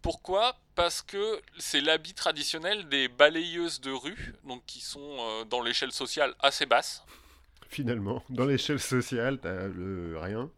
pourquoi? 0.02 0.58
Parce 0.76 1.02
que 1.02 1.42
c'est 1.58 1.82
l'habit 1.82 2.14
traditionnel 2.14 2.88
des 2.90 3.08
balayeuses 3.08 3.82
de 3.82 3.92
rue, 3.92 4.34
donc 4.44 4.64
qui 4.66 4.82
sont 4.82 5.18
euh, 5.20 5.46
dans 5.46 5.62
l'échelle 5.62 5.92
sociale 5.92 6.34
assez 6.40 6.66
basse. 6.66 7.04
Finalement, 7.70 8.24
dans 8.30 8.46
l'échelle 8.46 8.80
sociale, 8.80 9.40
t'as 9.40 9.68
le 9.68 10.18
rien, 10.20 10.50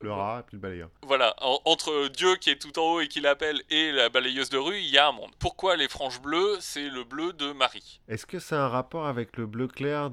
le 0.00 0.12
rat 0.12 0.40
et 0.40 0.42
puis 0.44 0.56
le 0.56 0.60
balayeur. 0.60 0.88
Voilà, 1.02 1.34
en- 1.40 1.60
entre 1.64 2.08
Dieu 2.08 2.36
qui 2.36 2.50
est 2.50 2.58
tout 2.60 2.78
en 2.78 2.82
haut 2.94 3.00
et 3.00 3.08
qui 3.08 3.20
l'appelle 3.20 3.60
et 3.70 3.90
la 3.92 4.08
balayeuse 4.08 4.48
de 4.50 4.58
rue, 4.58 4.78
il 4.78 4.88
y 4.90 4.98
a 4.98 5.08
un 5.08 5.12
monde. 5.12 5.30
Pourquoi 5.38 5.76
les 5.76 5.88
franges 5.88 6.20
bleues? 6.20 6.56
C'est 6.60 6.88
le 6.88 7.04
bleu 7.04 7.32
de 7.32 7.52
Marie. 7.52 8.00
Est-ce 8.08 8.26
que 8.26 8.38
c'est 8.38 8.54
un 8.54 8.68
rapport 8.68 9.06
avec 9.06 9.36
le 9.36 9.46
bleu 9.46 9.66
clair 9.68 10.10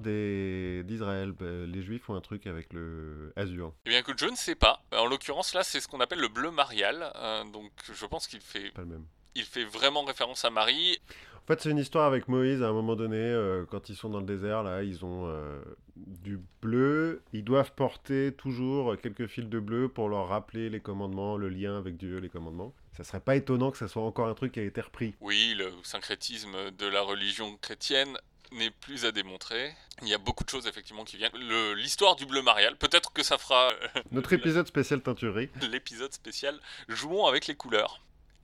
d'Israël? 0.84 1.32
Bah, 1.32 1.46
Les 1.68 1.82
juifs 1.84 2.10
ont 2.10 2.16
un 2.16 2.22
truc 2.22 2.48
avec 2.48 2.74
le 2.74 3.32
azur. 3.36 3.74
Eh 3.86 3.90
bien 3.90 4.00
écoute, 4.00 4.20
je 4.20 4.26
ne 4.28 4.36
sais 4.36 4.56
pas. 4.56 4.82
En 4.92 5.06
l'occurrence, 5.06 5.54
là, 5.54 5.64
c'est 5.64 5.80
ce 5.80 5.88
qu'on 5.88 6.00
appelle 6.00 6.20
le 6.20 6.28
bleu 6.30 6.52
marial. 6.52 7.12
euh, 7.16 7.44
donc 7.46 7.72
je 7.94 8.06
pense 8.06 8.28
qu'il 8.28 8.42
fait, 8.42 8.72
Pas 8.72 8.82
le 8.82 8.88
même. 8.88 9.06
il 9.36 9.44
fait 9.44 9.66
vraiment 9.66 10.04
référence 10.04 10.46
à 10.46 10.50
Marie. 10.50 11.00
En 11.46 11.54
fait, 11.54 11.62
c'est 11.62 11.70
une 11.70 11.78
histoire 11.78 12.08
avec 12.08 12.28
Moïse 12.28 12.64
à 12.64 12.70
un 12.70 12.74
moment 12.74 12.96
donné, 12.96 13.18
euh, 13.18 13.66
quand 13.70 13.90
ils 13.90 13.96
sont 13.96 14.10
dans 14.10 14.20
le 14.20 14.26
désert, 14.26 14.64
là, 14.64 14.82
ils 14.82 15.06
ont 15.06 15.28
euh, 15.28 15.62
du 15.96 16.40
bleu. 16.60 17.22
Ils 17.34 17.44
doivent 17.44 17.72
porter 17.74 18.34
toujours 18.36 18.98
quelques 19.00 19.28
fils 19.28 19.46
de 19.46 19.60
bleu 19.60 19.88
pour 19.88 20.10
leur 20.10 20.28
rappeler 20.28 20.72
les 20.72 20.80
commandements, 20.80 21.38
le 21.38 21.50
lien 21.50 21.78
avec 21.78 21.98
Dieu, 21.98 22.18
les 22.18 22.30
commandements. 22.30 22.74
Ça 22.98 23.04
serait 23.04 23.20
pas 23.20 23.36
étonnant 23.36 23.70
que 23.70 23.78
ça 23.78 23.88
soit 23.88 24.02
encore 24.02 24.28
un 24.28 24.34
truc 24.34 24.54
qui 24.54 24.60
a 24.60 24.64
été 24.64 24.82
repris. 24.82 25.14
Oui, 25.22 25.54
le 25.56 25.70
syncrétisme 25.84 26.72
de 26.72 26.88
la 26.88 27.02
religion 27.02 27.56
chrétienne 27.58 28.18
n'est 28.52 28.72
plus 28.72 29.06
à 29.06 29.12
démontrer. 29.12 29.72
Il 30.02 30.08
y 30.08 30.14
a 30.14 30.18
beaucoup 30.18 30.44
de 30.44 30.50
choses 30.50 30.66
effectivement 30.66 31.04
qui 31.04 31.18
viennent. 31.18 31.32
L'histoire 31.76 32.16
du 32.16 32.26
bleu 32.26 32.42
marial, 32.42 32.76
peut-être 32.78 33.14
que 33.14 33.22
ça 33.22 33.38
fera 33.38 33.70
euh, 33.70 34.02
Notre 34.12 34.34
épisode 34.34 34.68
spécial 34.68 35.02
teinturerie. 35.02 35.50
l'épisode 35.72 36.14
spécial 36.14 36.60
Jouons 36.88 37.28
avec 37.28 37.48
les 37.48 37.56
couleurs. 37.56 38.02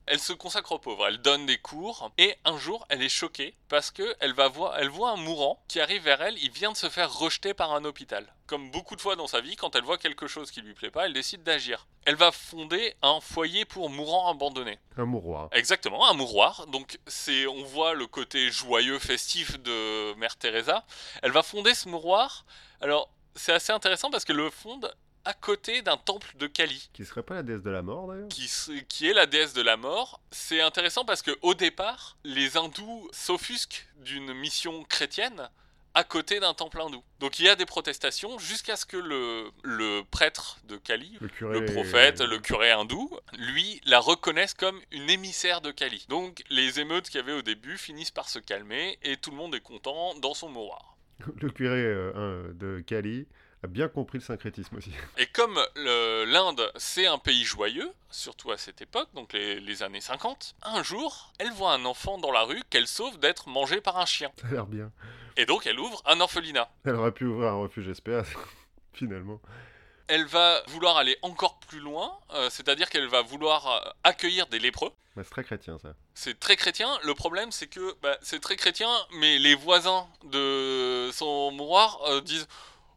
Elle 0.08 0.20
se 0.20 0.34
consacre 0.34 0.72
aux 0.74 0.80
pauvres, 0.80 1.08
elle 1.08 1.20
donne 1.20 1.46
des 1.46 1.58
cours 1.58 2.12
et 2.18 2.36
un 2.44 2.58
jour 2.58 2.86
elle 2.90 3.02
est 3.02 3.10
choquée 3.10 3.56
parce 3.70 3.92
que 3.92 4.16
elle 4.20 4.34
va 4.34 4.48
voir, 4.48 4.78
elle 4.78 4.90
voit 4.90 5.12
un 5.12 5.16
mourant 5.16 5.64
qui 5.68 5.80
arrive 5.80 6.04
vers 6.04 6.22
elle, 6.22 6.38
il 6.40 6.52
vient 6.52 6.72
de 6.72 6.78
se 6.78 6.90
faire 6.90 7.14
rejeter 7.14 7.54
par 7.54 7.72
un 7.74 7.86
hôpital. 7.86 8.34
Comme 8.48 8.72
beaucoup 8.72 8.96
de 8.96 9.02
fois 9.02 9.16
dans 9.16 9.28
sa 9.28 9.40
vie, 9.40 9.56
quand 9.56 9.76
elle 9.76 9.84
voit 9.84 9.98
quelque 9.98 10.28
chose 10.28 10.52
qui 10.52 10.62
lui 10.62 10.74
plaît 10.74 10.92
pas, 10.92 11.06
elle 11.06 11.14
décide 11.14 11.44
d'agir. 11.44 11.88
Elle 12.06 12.16
va 12.16 12.32
fonder 12.32 12.96
un 13.02 13.22
foyer 13.22 13.64
pour 13.64 13.90
mourants 13.90 14.30
abandonnés. 14.30 14.80
Un 14.98 15.06
mouroir. 15.06 15.50
Exactement, 15.54 16.10
un 16.10 16.14
mouroir. 16.14 16.68
Donc 16.68 17.00
c'est, 17.08 17.48
on 17.48 17.64
voit 17.64 17.94
le 17.94 18.08
côté 18.08 18.50
joyeux, 18.50 19.00
festif 19.00 19.60
de 19.60 20.14
Mère 20.16 20.36
Teresa. 20.36 20.84
Elle 21.22 21.32
va 21.32 21.44
fonder 21.44 21.74
ce 21.74 21.88
mouroir. 21.88 22.46
Alors 22.82 23.10
c'est 23.36 23.54
assez 23.54 23.72
intéressant 23.72 24.10
parce 24.10 24.26
qu'elle 24.26 24.36
le 24.36 24.50
fonde 24.50 24.94
à 25.26 25.34
côté 25.34 25.82
d'un 25.82 25.98
temple 25.98 26.34
de 26.38 26.48
Kali 26.48 26.90
Qui 26.94 27.06
serait 27.06 27.24
pas 27.24 27.36
la 27.36 27.44
déesse 27.44 27.62
de 27.62 27.70
la 27.70 27.82
mort 27.82 28.08
d'ailleurs 28.08 28.28
qui, 28.30 29.08
est 29.08 29.14
la 29.14 29.26
déesse 29.26 29.54
de 29.54 29.62
la 29.62 29.78
mort. 29.78 30.22
C'est 30.32 30.62
intéressant 30.62 31.06
parce 31.06 31.22
que 31.22 31.32
au 31.42 31.54
départ, 31.54 32.18
les 32.24 32.58
hindous 32.58 33.10
s'offusquent 33.12 33.88
d'une 34.04 34.34
mission 34.34 34.84
chrétienne 34.84 35.50
à 35.94 36.04
côté 36.04 36.40
d'un 36.40 36.54
temple 36.54 36.80
hindou. 36.82 37.04
Donc 37.20 37.40
il 37.40 37.46
y 37.46 37.50
a 37.50 37.56
des 37.56 37.66
protestations 37.66 38.40
jusqu'à 38.40 38.76
ce 38.78 38.86
que 38.86 38.98
le, 38.98 39.52
le 39.64 40.04
prêtre 40.10 40.58
de 40.64 40.78
Kali, 40.78 41.18
Le 41.20 41.28
curé. 41.28 41.60
le 41.60 41.66
prophète, 41.66 42.22
le 42.22 42.40
curé 42.40 42.72
hindou, 42.72 43.12
lui, 43.38 43.82
la 43.86 44.00
reconnaisse 44.00 44.54
comme 44.54 44.80
une 44.92 45.10
émissaire 45.10 45.60
de 45.60 45.72
Kali. 45.72 46.06
Donc 46.08 46.44
les 46.50 46.80
émeutes 46.80 47.10
qu'il 47.10 47.20
y 47.20 47.24
avait 47.24 47.34
au 47.34 47.42
début 47.42 47.78
finissent 47.78 48.12
par 48.12 48.30
se 48.30 48.40
calmer 48.40 48.98
et 49.04 49.18
tout 49.18 49.32
le 49.32 49.38
monde 49.38 49.54
est 49.54 49.62
content 49.62 50.16
dans 50.16 50.34
son 50.34 50.50
mouroir. 50.50 50.98
Le 51.42 51.50
curé 51.50 51.84
euh, 51.84 52.54
de 52.54 52.80
Cali 52.80 53.28
a 53.64 53.68
bien 53.68 53.88
compris 53.88 54.18
le 54.18 54.24
syncrétisme 54.24 54.78
aussi. 54.78 54.92
Et 55.18 55.28
comme 55.28 55.60
l'Inde, 55.76 56.72
c'est 56.78 57.08
un 57.08 57.18
pays 57.18 57.44
joyeux, 57.44 57.92
surtout 58.10 58.52
à 58.52 58.58
cette 58.58 58.82
époque, 58.82 59.10
donc 59.14 59.34
les, 59.34 59.60
les 59.60 59.84
années 59.84 60.02
50, 60.02 60.56
un 60.64 60.84
jour, 60.84 61.32
elle 61.40 61.52
voit 61.52 61.74
un 61.74 61.86
enfant 61.86 62.18
dans 62.18 62.32
la 62.32 62.42
rue 62.42 62.62
qu'elle 62.70 62.88
sauve 62.88 63.20
d'être 63.20 63.50
mangé 63.50 63.82
par 63.82 63.98
un 63.98 64.06
chien. 64.06 64.32
Ça 64.42 64.48
a 64.48 64.52
l'air 64.52 64.66
bien. 64.66 64.92
Et 65.38 65.46
donc 65.46 65.66
elle 65.66 65.80
ouvre 65.80 66.02
un 66.06 66.20
orphelinat. 66.20 66.70
Elle 66.86 66.96
aurait 66.96 67.12
pu 67.12 67.26
ouvrir 67.26 67.50
un 67.50 67.56
refuge 67.56 67.92
SPA, 67.94 68.24
finalement. 68.94 69.40
Elle 70.08 70.26
va 70.26 70.62
vouloir 70.68 70.98
aller 70.98 71.18
encore 71.22 71.58
plus 71.60 71.80
loin, 71.80 72.12
euh, 72.34 72.50
c'est-à-dire 72.50 72.90
qu'elle 72.90 73.08
va 73.08 73.22
vouloir 73.22 73.68
euh, 73.68 73.90
accueillir 74.04 74.48
des 74.48 74.60
lépreux. 74.60 74.92
Bah, 75.16 75.24
c'est 75.24 75.30
très 75.30 75.44
chrétien 75.44 75.78
ça. 75.80 75.94
C'est 76.14 76.40
très 76.40 76.56
chrétien. 76.56 76.90
Le 77.04 77.14
problème, 77.14 77.52
c'est 77.52 77.68
que 77.68 77.96
bah, 78.02 78.18
c'est 78.22 78.40
très 78.40 78.56
chrétien, 78.56 78.90
mais 79.14 79.40
les 79.40 79.56
voisins 79.56 80.08
de 80.26 81.10
son 81.14 81.52
mouroir 81.52 82.00
euh, 82.08 82.22
disent 82.22 82.48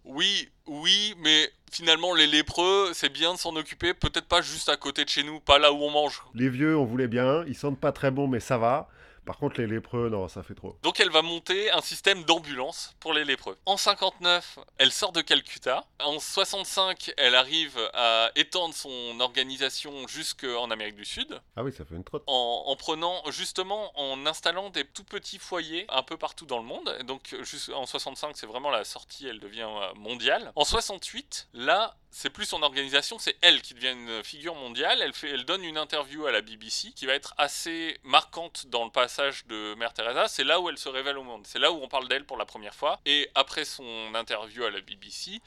oui, 0.04 0.48
oui, 0.66 1.14
mais 1.18 1.50
finalement, 1.72 2.14
les 2.14 2.26
lépreux, 2.26 2.90
c'est 2.94 3.08
bien 3.08 3.34
de 3.34 3.38
s'en 3.38 3.56
occuper, 3.56 3.94
peut-être 3.94 4.26
pas 4.26 4.42
juste 4.42 4.68
à 4.68 4.76
côté 4.76 5.04
de 5.04 5.08
chez 5.08 5.22
nous, 5.22 5.40
pas 5.40 5.58
là 5.58 5.72
où 5.72 5.82
on 5.82 5.90
mange. 5.90 6.22
Les 6.34 6.48
vieux, 6.48 6.76
on 6.76 6.84
voulait 6.84 7.08
bien. 7.08 7.44
Ils 7.46 7.56
sentent 7.56 7.80
pas 7.80 7.92
très 7.92 8.10
bon, 8.10 8.28
mais 8.28 8.40
ça 8.40 8.58
va. 8.58 8.88
Par 9.24 9.38
contre, 9.38 9.60
les 9.60 9.66
lépreux, 9.66 10.08
non, 10.10 10.28
ça 10.28 10.42
fait 10.42 10.54
trop. 10.54 10.76
Donc 10.82 11.00
elle 11.00 11.10
va 11.10 11.22
monter 11.22 11.70
un 11.70 11.80
système 11.80 12.24
d'ambulance 12.24 12.94
pour 13.00 13.12
les 13.12 13.24
lépreux. 13.24 13.56
En 13.66 13.76
59, 13.76 14.58
elle 14.78 14.92
sort 14.92 15.12
de 15.12 15.20
Calcutta. 15.20 15.84
En 16.00 16.18
65, 16.18 17.12
elle 17.16 17.34
arrive 17.34 17.78
à 17.94 18.30
étendre 18.36 18.74
son 18.74 19.18
organisation 19.20 20.06
jusqu'en 20.08 20.70
Amérique 20.70 20.96
du 20.96 21.04
Sud. 21.04 21.40
Ah 21.56 21.62
oui, 21.62 21.72
ça 21.72 21.84
fait 21.84 21.94
une 21.94 22.04
trotte. 22.04 22.24
en, 22.26 22.64
en 22.66 22.76
prenant 22.76 23.22
justement 23.30 23.92
en 23.98 24.26
installant 24.26 24.70
des 24.70 24.84
tout 24.84 25.04
petits 25.04 25.38
foyers 25.38 25.86
un 25.88 26.02
peu 26.02 26.16
partout 26.16 26.46
dans 26.46 26.58
le 26.58 26.64
monde. 26.64 26.96
Et 27.00 27.04
donc 27.04 27.34
en 27.72 27.86
65, 27.86 28.36
c'est 28.36 28.46
vraiment 28.46 28.70
la 28.70 28.84
sortie, 28.84 29.26
elle 29.26 29.40
devient 29.40 29.68
euh, 29.68 29.94
mondiale. 29.94 30.52
En 30.56 30.64
68, 30.64 31.48
là, 31.54 31.96
c'est 32.16 32.30
plus 32.30 32.46
son 32.46 32.62
organisation, 32.62 33.18
c'est 33.18 33.36
elle 33.40 33.60
qui 33.60 33.74
devient 33.74 33.90
une 33.90 34.22
figure 34.22 34.54
mondiale. 34.54 35.02
Elle 35.24 35.44
donne 35.44 35.64
une 35.64 35.76
interview 35.76 36.26
à 36.26 36.30
la 36.30 36.42
BBC 36.42 36.92
qui 36.92 37.06
va 37.06 37.14
être 37.14 37.34
assez 37.38 37.98
marquante 38.04 38.66
dans 38.68 38.84
le 38.84 38.90
passage 38.90 39.44
de 39.46 39.74
Mère 39.74 39.92
Teresa. 39.92 40.28
C'est 40.28 40.44
là 40.44 40.60
où 40.60 40.68
elle 40.68 40.78
se 40.78 40.88
révèle 40.88 41.18
au 41.18 41.24
monde. 41.24 41.44
C'est 41.44 41.58
là 41.58 41.72
où 41.72 41.82
on 41.82 41.88
parle 41.88 42.06
d'elle 42.06 42.24
pour 42.24 42.36
la 42.36 42.46
première 42.46 42.74
fois. 42.76 43.00
Et 43.04 43.28
après 43.34 43.64
son 43.64 44.14
interview 44.14 44.62
à 44.62 44.70
la 44.70 44.80
BBC, 44.80 45.40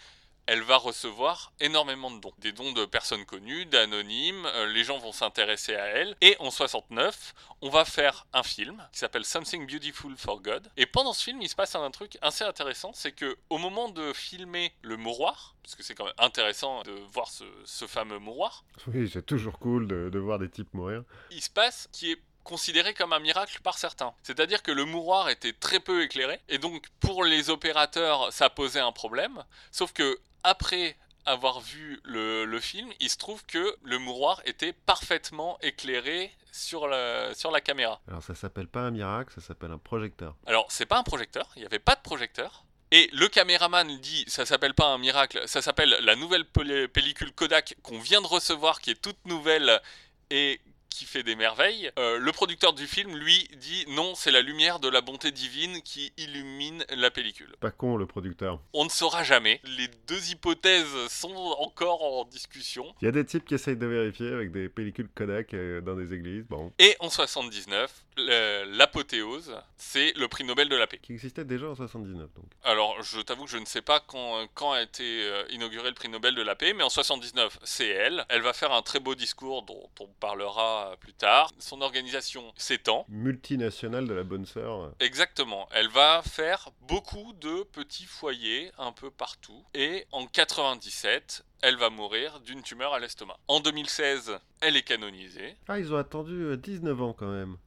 elle 0.47 0.61
va 0.63 0.77
recevoir 0.77 1.51
énormément 1.59 2.09
de 2.09 2.19
dons. 2.19 2.33
Des 2.39 2.51
dons 2.51 2.71
de 2.71 2.85
personnes 2.85 3.25
connues, 3.25 3.65
d'anonymes, 3.65 4.45
euh, 4.55 4.65
les 4.67 4.83
gens 4.83 4.97
vont 4.97 5.11
s'intéresser 5.11 5.75
à 5.75 5.85
elle. 5.85 6.15
Et 6.21 6.35
en 6.39 6.49
69, 6.51 7.33
on 7.61 7.69
va 7.69 7.85
faire 7.85 8.25
un 8.33 8.43
film 8.43 8.87
qui 8.91 8.99
s'appelle 8.99 9.25
Something 9.25 9.67
Beautiful 9.67 10.15
for 10.17 10.41
God. 10.41 10.69
Et 10.77 10.85
pendant 10.85 11.13
ce 11.13 11.23
film, 11.23 11.41
il 11.41 11.49
se 11.49 11.55
passe 11.55 11.75
un 11.75 11.91
truc 11.91 12.17
assez 12.21 12.43
intéressant, 12.43 12.91
c'est 12.93 13.11
que 13.11 13.37
au 13.49 13.57
moment 13.57 13.89
de 13.89 14.13
filmer 14.13 14.73
le 14.81 14.97
mouroir, 14.97 15.55
puisque 15.63 15.83
c'est 15.83 15.95
quand 15.95 16.05
même 16.05 16.13
intéressant 16.17 16.81
de 16.83 16.91
voir 17.11 17.27
ce, 17.27 17.43
ce 17.65 17.85
fameux 17.85 18.19
mouroir, 18.19 18.63
Oui, 18.87 19.09
c'est 19.11 19.25
toujours 19.25 19.59
cool 19.59 19.87
de, 19.87 20.09
de 20.09 20.19
voir 20.19 20.39
des 20.39 20.49
types 20.49 20.73
mourir. 20.73 21.03
il 21.31 21.41
se 21.41 21.49
passe 21.49 21.89
qui 21.91 22.11
est 22.11 22.21
considéré 22.43 22.93
comme 22.93 23.11
un 23.11 23.19
miracle 23.19 23.59
par 23.61 23.77
certains. 23.77 24.13
C'est-à-dire 24.23 24.63
que 24.63 24.71
le 24.71 24.85
mouroir 24.85 25.27
était 25.27 25.51
très 25.51 25.81
peu 25.81 26.03
éclairé, 26.03 26.39
et 26.47 26.57
donc 26.59 26.87
pour 27.01 27.25
les 27.25 27.49
opérateurs, 27.49 28.31
ça 28.31 28.49
posait 28.49 28.79
un 28.79 28.93
problème. 28.93 29.43
Sauf 29.71 29.91
que 29.91 30.17
après 30.47 30.95
avoir 31.25 31.59
vu 31.59 31.99
le, 32.05 32.45
le 32.45 32.59
film, 32.59 32.89
il 33.01 33.09
se 33.09 33.17
trouve 33.17 33.45
que 33.45 33.75
le 33.83 33.99
mouroir 33.99 34.41
était 34.45 34.71
parfaitement 34.73 35.57
éclairé 35.61 36.31
sur 36.53 36.87
la, 36.87 37.33
sur 37.35 37.51
la 37.51 37.59
caméra. 37.61 37.99
Alors 38.07 38.23
ça 38.23 38.33
s'appelle 38.33 38.67
pas 38.67 38.81
un 38.81 38.91
miracle, 38.91 39.33
ça 39.35 39.41
s'appelle 39.45 39.71
un 39.71 39.77
projecteur. 39.77 40.35
Alors, 40.45 40.71
c'est 40.71 40.85
pas 40.85 40.97
un 40.97 41.03
projecteur, 41.03 41.49
il 41.55 41.59
n'y 41.59 41.65
avait 41.65 41.79
pas 41.79 41.95
de 41.95 42.01
projecteur. 42.01 42.63
Et 42.91 43.09
le 43.11 43.27
caméraman 43.27 43.85
dit, 43.99 44.23
ça 44.27 44.45
s'appelle 44.45 44.73
pas 44.73 44.85
un 44.85 44.97
miracle, 44.97 45.41
ça 45.45 45.61
s'appelle 45.61 45.97
la 46.01 46.15
nouvelle 46.15 46.45
pel- 46.45 46.87
pellicule 46.87 47.33
Kodak 47.33 47.75
qu'on 47.83 47.99
vient 47.99 48.21
de 48.21 48.27
recevoir, 48.27 48.79
qui 48.79 48.91
est 48.91 49.01
toute 49.01 49.23
nouvelle 49.25 49.81
et 50.29 50.61
qui 50.97 51.05
fait 51.05 51.21
des 51.23 51.35
merveilles. 51.35 51.91
Euh, 51.99 52.17
le 52.17 52.31
producteur 52.31 52.73
du 52.73 52.87
film, 52.87 53.15
lui, 53.15 53.47
dit 53.57 53.85
non, 53.89 54.15
c'est 54.15 54.31
la 54.31 54.41
lumière 54.41 54.79
de 54.79 54.89
la 54.89 55.01
bonté 55.01 55.31
divine 55.31 55.81
qui 55.83 56.11
illumine 56.17 56.83
la 56.89 57.11
pellicule. 57.11 57.53
Pas 57.59 57.69
con 57.71 57.97
le 57.97 58.05
producteur. 58.07 58.59
On 58.73 58.83
ne 58.85 58.89
saura 58.89 59.23
jamais. 59.23 59.61
Les 59.63 59.87
deux 60.07 60.31
hypothèses 60.31 61.07
sont 61.09 61.35
encore 61.59 62.03
en 62.03 62.25
discussion. 62.25 62.95
Il 63.01 63.05
y 63.05 63.07
a 63.07 63.11
des 63.11 63.25
types 63.25 63.45
qui 63.45 63.53
essayent 63.53 63.77
de 63.77 63.85
vérifier 63.85 64.31
avec 64.31 64.51
des 64.51 64.69
pellicules 64.69 65.09
Kodak 65.13 65.53
euh, 65.53 65.81
dans 65.81 65.95
des 65.95 66.13
églises, 66.13 66.45
bon, 66.49 66.71
Et 66.79 66.95
en 66.99 67.09
79, 67.09 67.91
le- 67.91 68.06
l'apothéose, 68.21 69.55
c'est 69.77 70.13
le 70.17 70.27
prix 70.27 70.43
Nobel 70.43 70.69
de 70.69 70.75
la 70.75 70.87
paix. 70.87 70.99
qui 71.01 71.13
existaient 71.13 71.45
déjà 71.45 71.67
en 71.69 71.75
79 71.75 72.29
donc. 72.35 72.45
Alors, 72.63 73.01
je 73.03 73.19
t'avoue 73.21 73.45
que 73.45 73.49
je 73.51 73.57
ne 73.57 73.65
sais 73.65 73.81
pas 73.81 73.99
quand, 73.99 74.47
quand 74.53 74.71
a 74.73 74.81
été 74.81 75.03
euh, 75.23 75.43
inauguré 75.49 75.89
le 75.89 75.95
prix 75.95 76.09
Nobel 76.09 76.35
de 76.35 76.41
la 76.41 76.55
paix, 76.55 76.73
mais 76.73 76.83
en 76.83 76.89
79, 76.89 77.59
c'est 77.63 77.87
elle. 77.87 78.25
Elle 78.29 78.41
va 78.41 78.53
faire 78.53 78.71
un 78.71 78.81
très 78.81 78.99
beau 78.99 79.15
discours 79.15 79.63
dont 79.63 79.89
on 79.99 80.07
parlera 80.19 80.95
plus 80.99 81.13
tard. 81.13 81.51
Son 81.59 81.81
organisation 81.81 82.53
s'étend. 82.57 83.05
Multinationale 83.09 84.07
de 84.07 84.13
la 84.13 84.23
bonne 84.23 84.45
sœur. 84.45 84.81
euh, 84.81 84.89
Exactement. 84.99 85.67
Elle 85.71 85.89
va 85.89 86.21
faire 86.23 86.69
beaucoup 86.81 87.33
de 87.33 87.63
petits 87.63 88.05
foyers 88.05 88.71
un 88.77 88.91
peu 88.91 89.11
partout. 89.11 89.63
Et 89.73 90.05
en 90.11 90.25
97, 90.27 91.43
elle 91.61 91.77
va 91.77 91.89
mourir 91.89 92.39
d'une 92.41 92.61
tumeur 92.61 92.93
à 92.93 92.99
l'estomac. 92.99 93.37
En 93.47 93.59
2016, 93.59 94.37
elle 94.61 94.75
est 94.77 94.83
canonisée. 94.83 95.55
Ah, 95.67 95.79
ils 95.79 95.93
ont 95.93 95.97
attendu 95.97 96.33
euh, 96.33 96.57
19 96.57 97.01
ans 97.01 97.13
quand 97.13 97.31
même 97.31 97.57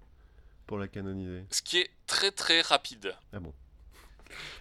pour 0.71 0.79
la 0.79 0.87
canoniser. 0.87 1.43
Ce 1.51 1.63
qui 1.63 1.79
est 1.79 1.91
très 2.07 2.31
très 2.31 2.61
rapide. 2.61 3.13
Ah 3.33 3.41
bon. 3.41 3.53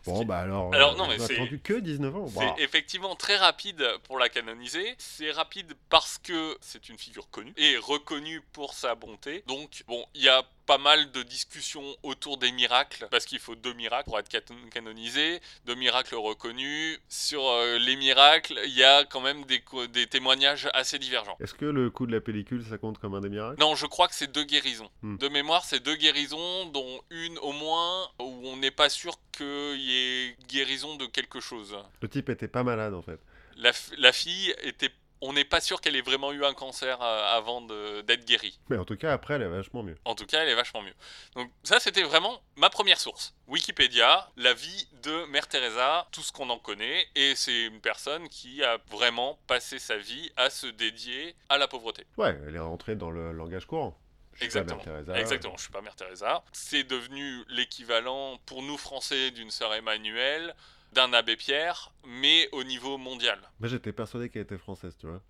Ce 0.03 0.09
Bon, 0.09 0.19
qui- 0.21 0.25
bah 0.25 0.39
alors, 0.39 0.73
Alors, 0.73 0.93
euh, 0.93 0.97
non, 0.97 1.07
mais 1.07 1.19
c'est- 1.19 1.35
attendu 1.35 1.59
que 1.59 1.73
19 1.79 2.15
ans. 2.15 2.25
C'est 2.27 2.63
effectivement 2.63 3.15
très 3.15 3.37
rapide 3.37 3.85
pour 4.05 4.17
la 4.17 4.27
canoniser. 4.27 4.95
C'est 4.97 5.29
rapide 5.29 5.75
parce 5.89 6.17
que 6.17 6.57
c'est 6.61 6.89
une 6.89 6.97
figure 6.97 7.29
connue 7.29 7.53
et 7.57 7.77
reconnue 7.77 8.41
pour 8.53 8.73
sa 8.73 8.95
bonté. 8.95 9.43
Donc, 9.45 9.83
bon, 9.87 10.03
il 10.15 10.23
y 10.23 10.29
a 10.29 10.41
pas 10.69 10.77
mal 10.77 11.11
de 11.11 11.23
discussions 11.23 11.95
autour 12.03 12.37
des 12.37 12.51
miracles 12.51 13.07
parce 13.09 13.25
qu'il 13.25 13.39
faut 13.39 13.55
deux 13.55 13.73
miracles 13.73 14.05
pour 14.05 14.19
être 14.19 14.29
canon- 14.29 14.69
canonisé, 14.69 15.41
deux 15.65 15.73
miracles 15.73 16.13
reconnus. 16.13 16.99
Sur 17.09 17.43
euh, 17.47 17.79
les 17.79 17.95
miracles, 17.95 18.59
il 18.65 18.75
y 18.75 18.83
a 18.83 19.03
quand 19.03 19.19
même 19.19 19.45
des, 19.45 19.63
témoignages 20.05 20.69
assez 20.75 20.99
divergents. 20.99 21.35
Est-ce 21.39 21.55
que 21.55 21.65
le 21.65 21.89
coup 21.89 22.05
de 22.05 22.11
la 22.11 22.21
pellicule, 22.21 22.63
ça 22.63 22.77
compte 22.77 22.99
comme 22.99 23.15
un 23.15 23.21
des 23.21 23.29
miracles? 23.29 23.59
Non, 23.59 23.73
je 23.73 23.87
crois 23.87 24.07
que 24.07 24.13
c'est 24.13 24.31
deux 24.31 24.43
guérisons. 24.43 24.91
Hmm. 25.01 25.17
De 25.17 25.27
mémoire, 25.27 25.65
c'est 25.65 25.79
deux 25.79 25.95
guérisons, 25.95 26.67
dont 26.67 27.01
une 27.09 27.39
au 27.39 27.51
moins 27.51 28.07
où 28.19 28.41
on 28.43 28.57
n'est 28.57 28.69
pas 28.69 28.89
sûr 28.89 29.15
qu'il 29.31 29.81
y 29.81 29.95
ait 29.95 30.37
guérison 30.47 30.97
de 30.97 31.07
quelque 31.07 31.39
chose. 31.39 31.75
Le 32.03 32.07
type 32.07 32.29
était 32.29 32.47
pas 32.47 32.63
malade 32.63 32.93
en 32.93 33.01
fait. 33.01 33.19
la, 33.57 33.71
la 33.97 34.11
fille 34.11 34.53
était. 34.61 34.91
On 35.21 35.33
n'est 35.33 35.45
pas 35.45 35.59
sûr 35.59 35.81
qu'elle 35.81 35.95
ait 35.95 36.01
vraiment 36.01 36.31
eu 36.31 36.45
un 36.45 36.53
cancer 36.53 37.01
euh, 37.01 37.37
avant 37.37 37.61
d'être 37.61 38.25
guérie. 38.25 38.59
Mais 38.69 38.77
en 38.77 38.85
tout 38.85 38.95
cas, 38.95 39.11
après, 39.11 39.35
elle 39.35 39.41
est 39.41 39.49
vachement 39.49 39.83
mieux. 39.83 39.97
En 40.05 40.15
tout 40.15 40.25
cas, 40.25 40.43
elle 40.43 40.49
est 40.49 40.55
vachement 40.55 40.81
mieux. 40.81 40.93
Donc 41.35 41.51
ça, 41.63 41.79
c'était 41.79 42.03
vraiment 42.03 42.41
ma 42.55 42.69
première 42.69 42.99
source. 42.99 43.33
Wikipédia, 43.47 44.29
la 44.37 44.53
vie 44.53 44.87
de 45.03 45.25
Mère 45.25 45.47
Teresa, 45.47 46.07
tout 46.11 46.21
ce 46.21 46.31
qu'on 46.31 46.49
en 46.49 46.59
connaît, 46.59 47.05
et 47.15 47.35
c'est 47.35 47.65
une 47.65 47.81
personne 47.81 48.29
qui 48.29 48.63
a 48.63 48.77
vraiment 48.89 49.39
passé 49.47 49.79
sa 49.79 49.97
vie 49.97 50.31
à 50.37 50.49
se 50.49 50.67
dédier 50.67 51.35
à 51.49 51.57
la 51.57 51.67
pauvreté. 51.67 52.05
Ouais, 52.17 52.37
elle 52.47 52.55
est 52.55 52.59
rentrée 52.59 52.95
dans 52.95 53.11
le 53.11 53.31
langage 53.31 53.65
courant. 53.65 53.97
Je 54.33 54.45
suis 54.45 54.53
pas 54.53 54.61
Exactement. 54.61 55.15
Exactement, 55.15 55.57
je 55.57 55.63
suis 55.63 55.71
pas 55.71 55.81
Mère 55.81 55.95
Teresa. 55.95 56.43
C'est 56.53 56.83
devenu 56.83 57.43
l'équivalent 57.49 58.37
pour 58.45 58.61
nous 58.61 58.77
Français 58.77 59.31
d'une 59.31 59.51
sœur 59.51 59.73
Emmanuelle, 59.73 60.55
d'un 60.93 61.13
abbé 61.13 61.35
Pierre, 61.35 61.91
mais 62.05 62.49
au 62.51 62.63
niveau 62.63 62.97
mondial. 62.97 63.39
Moi, 63.59 63.69
j'étais 63.69 63.91
persuadé 63.93 64.29
qu'elle 64.29 64.43
était 64.43 64.57
française, 64.57 64.95
tu 64.99 65.07
vois. 65.07 65.21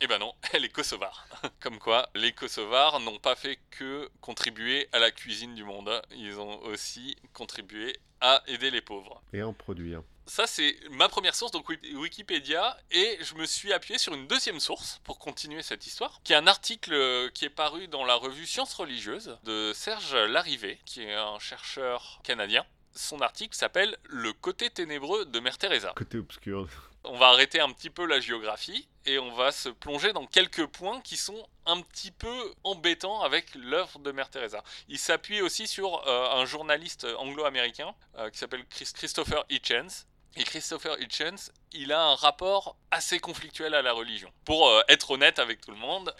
Eh 0.00 0.06
ben 0.06 0.18
non, 0.18 0.32
elle 0.52 0.64
est 0.64 0.68
kosovare. 0.68 1.26
Comme 1.60 1.78
quoi, 1.78 2.08
les 2.14 2.32
kosovars 2.32 3.00
n'ont 3.00 3.18
pas 3.18 3.34
fait 3.36 3.58
que 3.70 4.08
contribuer 4.20 4.88
à 4.92 4.98
la 4.98 5.10
cuisine 5.10 5.54
du 5.54 5.64
monde. 5.64 5.90
Ils 6.14 6.38
ont 6.38 6.60
aussi 6.62 7.16
contribué 7.32 7.98
à 8.20 8.42
aider 8.46 8.70
les 8.70 8.80
pauvres. 8.80 9.20
Et 9.32 9.42
en 9.42 9.52
produire. 9.52 10.02
Ça, 10.26 10.46
c'est 10.46 10.76
ma 10.90 11.08
première 11.08 11.34
source, 11.34 11.52
donc 11.52 11.70
Wik- 11.70 11.96
Wikipédia, 11.96 12.76
et 12.90 13.16
je 13.22 13.34
me 13.34 13.46
suis 13.46 13.72
appuyé 13.72 13.98
sur 13.98 14.12
une 14.12 14.26
deuxième 14.26 14.60
source 14.60 15.00
pour 15.04 15.18
continuer 15.18 15.62
cette 15.62 15.86
histoire, 15.86 16.20
qui 16.22 16.34
est 16.34 16.36
un 16.36 16.46
article 16.46 16.92
euh, 16.92 17.30
qui 17.30 17.46
est 17.46 17.50
paru 17.50 17.88
dans 17.88 18.04
la 18.04 18.14
revue 18.14 18.44
Sciences 18.46 18.74
religieuses 18.74 19.38
de 19.44 19.72
Serge 19.74 20.14
Larrivé, 20.14 20.78
qui 20.84 21.02
est 21.02 21.14
un 21.14 21.38
chercheur 21.38 22.20
canadien. 22.24 22.66
Son 22.98 23.20
article 23.20 23.54
s'appelle 23.56 23.96
Le 24.08 24.32
côté 24.32 24.70
ténébreux 24.70 25.24
de 25.24 25.38
Mère 25.38 25.56
Teresa. 25.56 25.92
Côté 25.94 26.18
obscur. 26.18 26.68
On 27.04 27.16
va 27.16 27.28
arrêter 27.28 27.60
un 27.60 27.70
petit 27.70 27.90
peu 27.90 28.04
la 28.06 28.18
géographie 28.18 28.88
et 29.06 29.20
on 29.20 29.32
va 29.36 29.52
se 29.52 29.68
plonger 29.68 30.12
dans 30.12 30.26
quelques 30.26 30.66
points 30.66 31.00
qui 31.02 31.16
sont 31.16 31.46
un 31.64 31.80
petit 31.80 32.10
peu 32.10 32.52
embêtants 32.64 33.22
avec 33.22 33.54
l'œuvre 33.54 34.00
de 34.00 34.10
Mère 34.10 34.28
Teresa. 34.30 34.64
Il 34.88 34.98
s'appuie 34.98 35.40
aussi 35.40 35.68
sur 35.68 36.06
euh, 36.08 36.30
un 36.32 36.44
journaliste 36.44 37.06
anglo-américain 37.18 37.94
euh, 38.18 38.30
qui 38.30 38.38
s'appelle 38.38 38.64
Chris- 38.68 38.90
Christopher 38.92 39.44
Hitchens. 39.48 40.06
Et 40.36 40.42
Christopher 40.42 41.00
Hitchens, 41.00 41.52
il 41.72 41.92
a 41.92 42.02
un 42.04 42.14
rapport 42.16 42.74
assez 42.90 43.20
conflictuel 43.20 43.74
à 43.74 43.82
la 43.82 43.92
religion. 43.92 44.30
Pour 44.44 44.68
euh, 44.68 44.80
être 44.88 45.12
honnête 45.12 45.38
avec 45.38 45.60
tout 45.60 45.70
le 45.70 45.76
monde, 45.78 46.12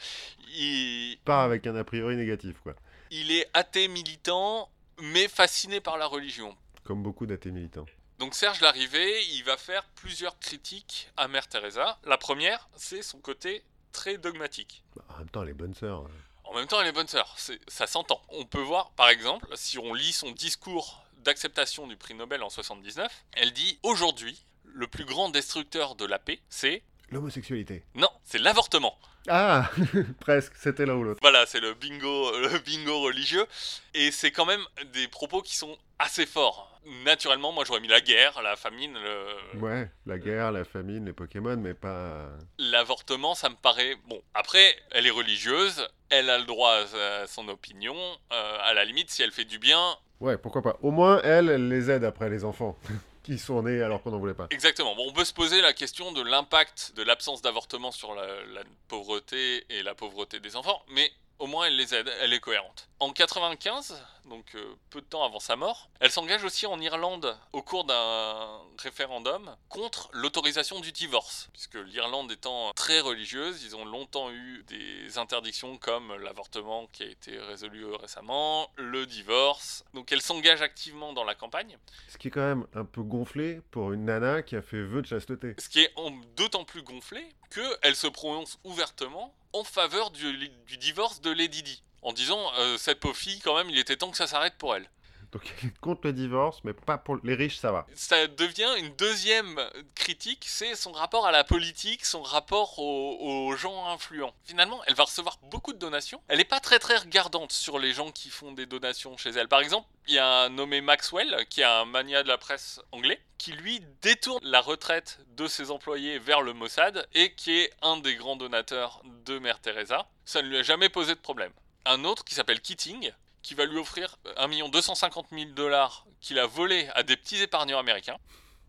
il, 0.54 1.18
Pas 1.24 1.42
avec 1.42 1.66
un 1.66 1.74
a 1.74 1.82
priori 1.82 2.14
négatif, 2.14 2.56
quoi. 2.62 2.74
il 3.10 3.32
est 3.32 3.50
athée 3.52 3.88
militant, 3.88 4.70
mais 5.00 5.26
fasciné 5.28 5.80
par 5.80 5.98
la 5.98 6.06
religion. 6.06 6.56
Comme 6.88 7.02
beaucoup 7.02 7.26
d'athées 7.26 7.50
militants. 7.50 7.84
Donc 8.18 8.34
Serge 8.34 8.62
Larrivé, 8.62 9.22
il 9.34 9.44
va 9.44 9.58
faire 9.58 9.84
plusieurs 9.94 10.38
critiques 10.38 11.10
à 11.18 11.28
Mère 11.28 11.46
Teresa. 11.46 11.98
La 12.04 12.16
première, 12.16 12.66
c'est 12.76 13.02
son 13.02 13.18
côté 13.18 13.62
très 13.92 14.16
dogmatique. 14.16 14.82
Bah, 14.96 15.04
en 15.10 15.18
même 15.18 15.28
temps, 15.28 15.42
les 15.42 15.52
bonnes 15.52 15.74
sœurs. 15.74 16.04
euh, 16.04 16.08
En 16.44 16.54
même 16.54 16.66
temps, 16.66 16.80
elle 16.80 16.86
est 16.86 16.92
bonne 16.92 17.06
sœur, 17.06 17.36
ça 17.68 17.86
s'entend. 17.86 18.22
On 18.30 18.46
peut 18.46 18.62
voir, 18.62 18.90
par 18.92 19.10
exemple, 19.10 19.46
si 19.54 19.76
on 19.76 19.92
lit 19.92 20.14
son 20.14 20.30
discours 20.30 21.04
d'acceptation 21.18 21.86
du 21.86 21.98
prix 21.98 22.14
Nobel 22.14 22.42
en 22.42 22.48
79, 22.48 23.12
elle 23.34 23.52
dit 23.52 23.78
aujourd'hui, 23.82 24.46
le 24.64 24.86
plus 24.86 25.04
grand 25.04 25.28
destructeur 25.28 25.94
de 25.94 26.06
la 26.06 26.18
paix, 26.18 26.40
c'est 26.48 26.82
L'homosexualité. 27.10 27.84
non, 27.96 28.08
c'est 28.24 28.38
l'avortement. 28.38 28.98
Ah 29.28 29.70
Presque, 30.20 30.54
c'était 30.56 30.86
l'un 30.86 30.94
ou 30.94 31.02
l'autre. 31.02 31.20
Voilà, 31.22 31.44
c'est 31.46 31.60
le 31.60 31.74
bingo, 31.74 32.38
le 32.38 32.58
bingo 32.58 33.00
religieux, 33.00 33.46
et 33.94 34.10
c'est 34.10 34.30
quand 34.30 34.46
même 34.46 34.62
des 34.92 35.08
propos 35.08 35.42
qui 35.42 35.56
sont 35.56 35.76
assez 35.98 36.26
forts. 36.26 36.80
Naturellement, 37.04 37.52
moi 37.52 37.64
j'aurais 37.66 37.80
mis 37.80 37.88
la 37.88 38.00
guerre, 38.00 38.40
la 38.42 38.56
famine, 38.56 38.94
le, 38.94 39.58
Ouais, 39.60 39.90
la 40.06 40.18
guerre, 40.18 40.52
la 40.52 40.64
famine, 40.64 41.04
les 41.04 41.12
Pokémon, 41.12 41.56
mais 41.56 41.74
pas. 41.74 42.28
L'avortement, 42.58 43.34
ça 43.34 43.50
me 43.50 43.56
paraît... 43.56 43.96
Bon, 44.08 44.20
après, 44.32 44.74
elle 44.92 45.06
est 45.06 45.10
religieuse, 45.10 45.86
elle 46.08 46.30
a 46.30 46.38
le 46.38 46.44
droit 46.44 46.72
à 46.72 47.26
son 47.26 47.48
opinion, 47.48 47.96
euh, 48.32 48.58
à 48.62 48.72
la 48.72 48.84
limite, 48.84 49.10
si 49.10 49.22
elle 49.22 49.32
fait 49.32 49.44
du 49.44 49.58
bien... 49.58 49.96
Ouais, 50.20 50.36
pourquoi 50.36 50.62
pas. 50.62 50.78
Au 50.82 50.90
moins, 50.90 51.20
elle, 51.22 51.48
elle 51.48 51.68
les 51.68 51.90
aide 51.90 52.04
après 52.04 52.28
les 52.30 52.44
enfants. 52.44 52.76
qui 53.28 53.38
sont 53.38 53.62
nés 53.62 53.82
alors 53.82 54.02
qu'on 54.02 54.10
n'en 54.10 54.18
voulait 54.18 54.32
pas. 54.32 54.46
Exactement. 54.48 54.94
Bon, 54.96 55.04
on 55.06 55.12
peut 55.12 55.26
se 55.26 55.34
poser 55.34 55.60
la 55.60 55.74
question 55.74 56.12
de 56.12 56.22
l'impact 56.22 56.94
de 56.96 57.02
l'absence 57.02 57.42
d'avortement 57.42 57.92
sur 57.92 58.14
la, 58.14 58.26
la 58.54 58.62
pauvreté 58.88 59.66
et 59.68 59.82
la 59.82 59.94
pauvreté 59.94 60.40
des 60.40 60.56
enfants, 60.56 60.82
mais 60.88 61.10
au 61.38 61.46
moins 61.46 61.66
elle 61.66 61.76
les 61.76 61.94
aide, 61.94 62.10
elle 62.22 62.32
est 62.32 62.40
cohérente. 62.40 62.87
En 63.00 63.12
95, 63.12 63.94
donc 64.24 64.56
euh, 64.56 64.74
peu 64.90 65.00
de 65.00 65.06
temps 65.06 65.24
avant 65.24 65.38
sa 65.38 65.54
mort, 65.54 65.88
elle 66.00 66.10
s'engage 66.10 66.42
aussi 66.42 66.66
en 66.66 66.80
Irlande 66.80 67.38
au 67.52 67.62
cours 67.62 67.84
d'un 67.84 68.60
référendum 68.76 69.54
contre 69.68 70.10
l'autorisation 70.12 70.80
du 70.80 70.90
divorce, 70.90 71.48
puisque 71.52 71.76
l'Irlande 71.76 72.32
étant 72.32 72.72
très 72.72 72.98
religieuse, 72.98 73.62
ils 73.62 73.76
ont 73.76 73.84
longtemps 73.84 74.32
eu 74.32 74.64
des 74.66 75.16
interdictions 75.16 75.78
comme 75.78 76.12
l'avortement 76.16 76.88
qui 76.88 77.04
a 77.04 77.06
été 77.06 77.38
résolu 77.38 77.84
récemment, 77.94 78.68
le 78.74 79.06
divorce. 79.06 79.84
Donc 79.94 80.10
elle 80.10 80.20
s'engage 80.20 80.60
activement 80.60 81.12
dans 81.12 81.24
la 81.24 81.36
campagne. 81.36 81.78
Ce 82.08 82.18
qui 82.18 82.28
est 82.28 82.32
quand 82.32 82.40
même 82.40 82.66
un 82.74 82.84
peu 82.84 83.02
gonflé 83.02 83.60
pour 83.70 83.92
une 83.92 84.06
nana 84.06 84.42
qui 84.42 84.56
a 84.56 84.62
fait 84.62 84.82
vœu 84.82 85.02
de 85.02 85.06
chasteté. 85.06 85.54
Ce 85.58 85.68
qui 85.68 85.82
est 85.82 85.94
d'autant 86.34 86.64
plus 86.64 86.82
gonflé 86.82 87.24
qu'elle 87.50 87.94
se 87.94 88.08
prononce 88.08 88.58
ouvertement 88.64 89.36
en 89.52 89.62
faveur 89.62 90.10
du, 90.10 90.48
du 90.66 90.78
divorce 90.78 91.20
de 91.20 91.30
Lady 91.30 91.62
Di. 91.62 91.82
En 92.02 92.12
disant, 92.12 92.40
euh, 92.58 92.78
cette 92.78 93.00
pauvre 93.00 93.16
fille, 93.16 93.40
quand 93.40 93.56
même, 93.56 93.70
il 93.70 93.78
était 93.78 93.96
temps 93.96 94.10
que 94.10 94.16
ça 94.16 94.26
s'arrête 94.26 94.54
pour 94.58 94.74
elle. 94.74 94.88
Donc 95.32 95.42
elle 95.62 95.68
est 95.68 95.78
contre 95.80 96.02
le 96.04 96.12
divorce, 96.12 96.60
mais 96.64 96.72
pas 96.72 96.98
pour 96.98 97.18
les 97.22 97.34
riches, 97.34 97.58
ça 97.58 97.72
va. 97.72 97.86
Ça 97.94 98.26
devient 98.26 98.70
une 98.78 98.94
deuxième 98.96 99.60
critique, 99.94 100.44
c'est 100.46 100.74
son 100.74 100.92
rapport 100.92 101.26
à 101.26 101.32
la 101.32 101.44
politique, 101.44 102.04
son 102.04 102.22
rapport 102.22 102.78
aux, 102.78 103.46
aux 103.48 103.56
gens 103.56 103.88
influents. 103.88 104.34
Finalement, 104.44 104.80
elle 104.86 104.94
va 104.94 105.04
recevoir 105.04 105.38
beaucoup 105.42 105.72
de 105.72 105.78
donations. 105.78 106.22
Elle 106.28 106.38
n'est 106.38 106.44
pas 106.44 106.60
très 106.60 106.78
très 106.78 106.96
regardante 106.96 107.52
sur 107.52 107.78
les 107.78 107.92
gens 107.92 108.10
qui 108.10 108.30
font 108.30 108.52
des 108.52 108.66
donations 108.66 109.16
chez 109.16 109.30
elle. 109.30 109.48
Par 109.48 109.60
exemple, 109.60 109.86
il 110.06 110.14
y 110.14 110.18
a 110.18 110.44
un 110.44 110.48
nommé 110.48 110.80
Maxwell, 110.80 111.46
qui 111.50 111.60
est 111.60 111.64
un 111.64 111.84
mania 111.84 112.22
de 112.22 112.28
la 112.28 112.38
presse 112.38 112.80
anglais, 112.92 113.20
qui 113.36 113.52
lui 113.52 113.82
détourne 114.00 114.44
la 114.44 114.60
retraite 114.60 115.18
de 115.36 115.46
ses 115.46 115.70
employés 115.70 116.18
vers 116.18 116.40
le 116.40 116.54
Mossad 116.54 117.06
et 117.14 117.34
qui 117.34 117.58
est 117.58 117.70
un 117.82 117.98
des 117.98 118.16
grands 118.16 118.36
donateurs 118.36 119.02
de 119.26 119.38
Mère 119.38 119.60
Teresa. 119.60 120.08
Ça 120.24 120.42
ne 120.42 120.48
lui 120.48 120.56
a 120.56 120.62
jamais 120.62 120.88
posé 120.88 121.14
de 121.14 121.20
problème. 121.20 121.52
Un 121.90 122.04
autre 122.04 122.22
qui 122.24 122.34
s'appelle 122.34 122.60
Keating, 122.60 123.10
qui 123.42 123.54
va 123.54 123.64
lui 123.64 123.78
offrir 123.78 124.16
1 124.36 124.48
250 124.68 125.26
000 125.32 125.50
dollars 125.56 126.04
qu'il 126.20 126.38
a 126.38 126.46
volé 126.46 126.86
à 126.94 127.02
des 127.02 127.16
petits 127.16 127.40
épargnants 127.42 127.78
américains. 127.78 128.16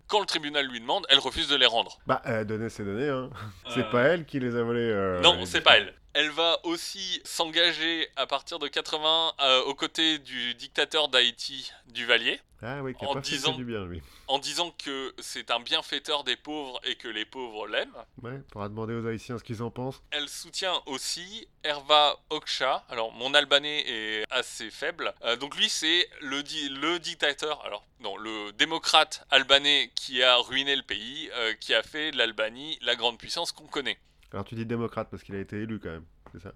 Quand 0.08 0.20
le 0.22 0.26
tribunal 0.26 0.66
lui 0.66 0.80
demande, 0.80 1.06
elle 1.10 1.20
refuse 1.20 1.48
de 1.50 1.56
les 1.56 1.66
rendre. 1.66 2.00
Bah, 2.08 2.22
elle 2.26 2.34
a 2.36 2.44
donné 2.46 2.70
ses 2.70 2.84
données, 2.84 3.10
hein. 3.10 3.30
C'est 3.74 3.82
Euh, 3.82 3.92
pas 3.92 4.04
elle 4.04 4.26
qui 4.26 4.40
les 4.40 4.56
a 4.56 4.64
volés. 4.64 4.80
euh, 4.90 5.20
Non, 5.22 5.46
c'est 5.46 5.62
pas 5.62 5.78
elle. 5.78 5.94
Elle 6.13 6.30
va 6.32 6.60
aussi 6.66 7.22
s'engager 7.24 8.10
à 8.16 8.25
partir 8.25 8.58
de 8.60 8.68
80 8.68 9.34
euh, 9.42 9.62
aux 9.63 9.75
côtés 9.75 10.18
du 10.18 10.56
dictateur 10.56 11.08
d'Haïti, 11.08 11.72
Duvalier, 11.88 12.39
Ah 12.63 12.82
oui, 12.82 12.96
qui 12.96 13.06
a 13.06 13.10
En 13.10 13.13
pas 13.13 13.22
disant- 13.22 13.51
que 13.51 13.58
du 13.58 13.66
bien, 13.66 13.86
lui. 13.86 14.01
en 14.28 14.39
disant 14.39 14.72
que 14.84 15.13
c'est 15.20 15.51
un 15.51 15.60
bienfaiteur 15.60 16.24
des 16.24 16.36
pauvres 16.36 16.80
et 16.84 16.96
que 16.96 17.08
les 17.08 17.25
pauvres 17.25 17.68
l'aiment. 17.68 17.94
Ouais, 18.24 18.39
pourra 18.51 18.70
demander 18.70 18.96
aux 18.96 19.06
Haïtiens 19.06 19.38
ce 19.38 19.44
qu'ils 19.44 19.62
en 19.62 19.70
pensent. 19.70 20.01
Elle 20.10 20.28
soutient 20.30 20.82
aussi 20.88 21.48
Herva 21.63 22.20
Oksha. 22.32 22.84
Alors, 22.89 23.12
mon 23.12 23.34
albanais 23.36 23.84
est 23.88 24.25
assez 24.32 24.72
faible. 24.72 25.13
Euh, 25.24 25.36
donc, 25.36 25.56
lui, 25.56 25.70
c'est 25.70 26.10
le, 26.22 26.42
di- 26.42 26.70
le 26.70 26.98
dictateur, 27.00 27.63
alors, 27.66 27.86
non, 28.00 28.18
le 28.18 28.51
démocrate 28.54 29.25
albanais 29.30 29.92
qui 29.96 30.24
a 30.24 30.38
ruiné 30.38 30.75
le 30.75 30.84
pays, 30.84 31.30
euh, 31.34 31.54
qui 31.54 31.74
a 31.75 31.84
fait 31.84 32.12
de 32.12 32.18
l'Albanie 32.18 32.80
la 32.82 32.96
grande 32.96 33.20
puissance 33.20 33.51
qu'on 33.51 33.68
connaît. 33.68 34.00
Alors 34.32 34.46
tu 34.46 34.56
dis 34.56 34.66
démocrate 34.66 35.10
parce 35.10 35.24
qu'il 35.24 35.36
a 35.36 35.40
été 35.40 35.58
élu 35.58 35.80
quand 35.80 35.90
même, 35.90 36.06
c'est 36.32 36.42
ça? 36.42 36.52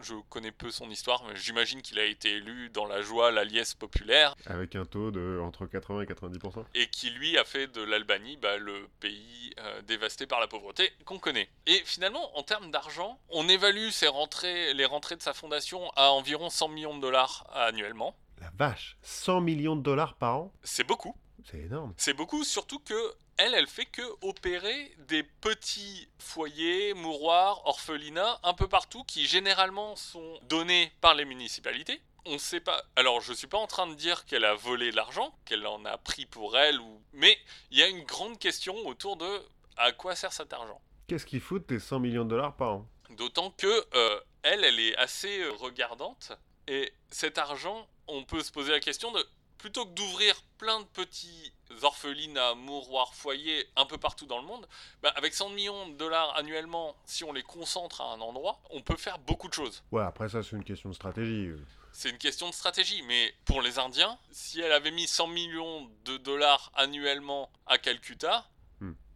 Je 0.00 0.14
connais 0.28 0.52
peu 0.52 0.70
son 0.70 0.88
histoire, 0.90 1.24
mais 1.24 1.34
j'imagine 1.34 1.82
qu'il 1.82 1.98
a 1.98 2.04
été 2.04 2.30
élu 2.36 2.70
dans 2.70 2.86
la 2.86 3.02
joie, 3.02 3.32
la 3.32 3.42
liesse 3.44 3.74
populaire, 3.74 4.36
Avec 4.46 4.76
un 4.76 4.84
taux 4.84 5.10
de 5.10 5.40
entre 5.42 5.66
80 5.66 6.02
et 6.02 6.06
90%. 6.06 6.64
et 6.76 6.86
qui 6.86 7.10
lui 7.10 7.36
a 7.36 7.44
fait 7.44 7.66
de 7.66 7.82
l'Albanie 7.82 8.36
bah, 8.36 8.58
le 8.58 8.88
pays 9.00 9.52
euh, 9.58 9.82
dévasté 9.82 10.28
par 10.28 10.38
la 10.38 10.46
pauvreté 10.46 10.92
qu'on 11.04 11.18
connaît. 11.18 11.48
Et 11.66 11.82
finalement, 11.84 12.38
en 12.38 12.44
termes 12.44 12.70
d'argent, 12.70 13.18
on 13.30 13.48
évalue 13.48 13.88
ses 13.90 14.06
rentrées, 14.06 14.72
les 14.72 14.84
rentrées 14.84 15.16
de 15.16 15.22
sa 15.22 15.34
fondation 15.34 15.90
à 15.96 16.10
environ 16.12 16.48
100 16.48 16.68
millions 16.68 16.96
de 16.96 17.00
dollars 17.02 17.44
annuellement. 17.52 18.16
La 18.40 18.52
vache 18.56 18.96
100 19.02 19.40
millions 19.40 19.74
de 19.74 19.82
dollars 19.82 20.14
par 20.14 20.36
an? 20.36 20.52
C'est 20.62 20.84
beaucoup. 20.86 21.16
C'est 21.50 21.58
énorme. 21.58 21.92
C'est 21.96 22.14
beaucoup, 22.14 22.44
surtout 22.44 22.78
que 22.78 22.94
elle, 23.38 23.54
elle 23.54 23.66
fait 23.68 23.86
que 23.86 24.02
opérer 24.20 24.92
des 24.98 25.22
petits 25.22 26.08
foyers, 26.18 26.92
mouroirs, 26.94 27.62
orphelinats, 27.66 28.40
un 28.42 28.52
peu 28.52 28.68
partout, 28.68 29.04
qui 29.04 29.26
généralement 29.26 29.96
sont 29.96 30.38
donnés 30.48 30.92
par 31.00 31.14
les 31.14 31.24
municipalités. 31.24 32.00
On 32.26 32.36
sait 32.36 32.60
pas. 32.60 32.82
Alors, 32.96 33.20
je 33.20 33.32
suis 33.32 33.46
pas 33.46 33.58
en 33.58 33.68
train 33.68 33.86
de 33.86 33.94
dire 33.94 34.26
qu'elle 34.26 34.44
a 34.44 34.54
volé 34.54 34.90
de 34.90 34.96
l'argent, 34.96 35.32
qu'elle 35.44 35.66
en 35.66 35.84
a 35.84 35.96
pris 35.96 36.26
pour 36.26 36.58
elle, 36.58 36.80
ou. 36.80 37.00
Mais 37.12 37.38
il 37.70 37.78
y 37.78 37.82
a 37.82 37.88
une 37.88 38.04
grande 38.04 38.38
question 38.38 38.74
autour 38.86 39.16
de 39.16 39.42
à 39.76 39.92
quoi 39.92 40.16
sert 40.16 40.32
cet 40.32 40.52
argent. 40.52 40.80
Qu'est-ce 41.06 41.24
qu'ils 41.24 41.40
foutent 41.40 41.68
tes 41.68 41.78
100 41.78 42.00
millions 42.00 42.24
de 42.24 42.30
dollars 42.30 42.56
par 42.56 42.70
an? 42.72 42.88
D'autant 43.10 43.50
que 43.52 43.86
euh, 43.94 44.20
elle, 44.42 44.64
elle 44.64 44.80
est 44.80 44.96
assez 44.96 45.40
euh, 45.40 45.52
regardante. 45.52 46.32
Et 46.66 46.92
cet 47.08 47.38
argent, 47.38 47.88
on 48.08 48.24
peut 48.24 48.42
se 48.42 48.52
poser 48.52 48.72
la 48.72 48.80
question 48.80 49.10
de 49.12 49.24
plutôt 49.58 49.84
que 49.84 49.90
d'ouvrir 49.90 50.40
plein 50.56 50.80
de 50.80 50.86
petits 50.86 51.52
orphelinats, 51.82 52.54
mouroirs, 52.54 53.14
foyers 53.14 53.68
un 53.76 53.84
peu 53.84 53.98
partout 53.98 54.26
dans 54.26 54.40
le 54.40 54.46
monde, 54.46 54.66
bah, 55.02 55.12
avec 55.16 55.34
100 55.34 55.50
millions 55.50 55.88
de 55.88 55.94
dollars 55.94 56.36
annuellement, 56.36 56.96
si 57.04 57.24
on 57.24 57.32
les 57.32 57.42
concentre 57.42 58.00
à 58.00 58.12
un 58.12 58.20
endroit, 58.20 58.60
on 58.70 58.80
peut 58.80 58.96
faire 58.96 59.18
beaucoup 59.18 59.48
de 59.48 59.54
choses. 59.54 59.82
Ouais, 59.92 60.02
après 60.02 60.28
ça 60.28 60.42
c'est 60.42 60.56
une 60.56 60.64
question 60.64 60.88
de 60.88 60.94
stratégie. 60.94 61.50
C'est 61.92 62.10
une 62.10 62.18
question 62.18 62.48
de 62.48 62.54
stratégie, 62.54 63.02
mais 63.02 63.34
pour 63.44 63.60
les 63.60 63.78
Indiens, 63.78 64.18
si 64.30 64.60
elle 64.60 64.72
avait 64.72 64.90
mis 64.90 65.06
100 65.06 65.26
millions 65.28 65.90
de 66.04 66.16
dollars 66.18 66.70
annuellement 66.74 67.50
à 67.66 67.78
Calcutta. 67.78 68.46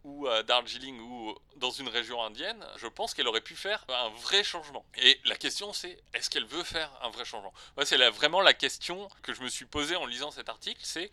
Ou 0.03 0.27
à 0.27 0.43
Darjeeling, 0.43 0.99
ou 0.99 1.35
dans 1.57 1.71
une 1.71 1.87
région 1.87 2.21
indienne, 2.23 2.65
je 2.77 2.87
pense 2.87 3.13
qu'elle 3.13 3.27
aurait 3.27 3.41
pu 3.41 3.55
faire 3.55 3.85
un 3.89 4.09
vrai 4.09 4.43
changement. 4.43 4.85
Et 4.97 5.19
la 5.25 5.35
question 5.35 5.73
c'est, 5.73 5.97
est-ce 6.13 6.29
qu'elle 6.29 6.45
veut 6.45 6.63
faire 6.63 6.91
un 7.01 7.09
vrai 7.09 7.25
changement? 7.25 7.53
Moi, 7.77 7.85
c'est 7.85 7.97
vraiment 8.09 8.41
la 8.41 8.53
question 8.53 9.07
que 9.21 9.33
je 9.33 9.41
me 9.41 9.49
suis 9.49 9.65
posée 9.65 9.95
en 9.95 10.05
lisant 10.05 10.31
cet 10.31 10.49
article, 10.49 10.81
c'est, 10.83 11.09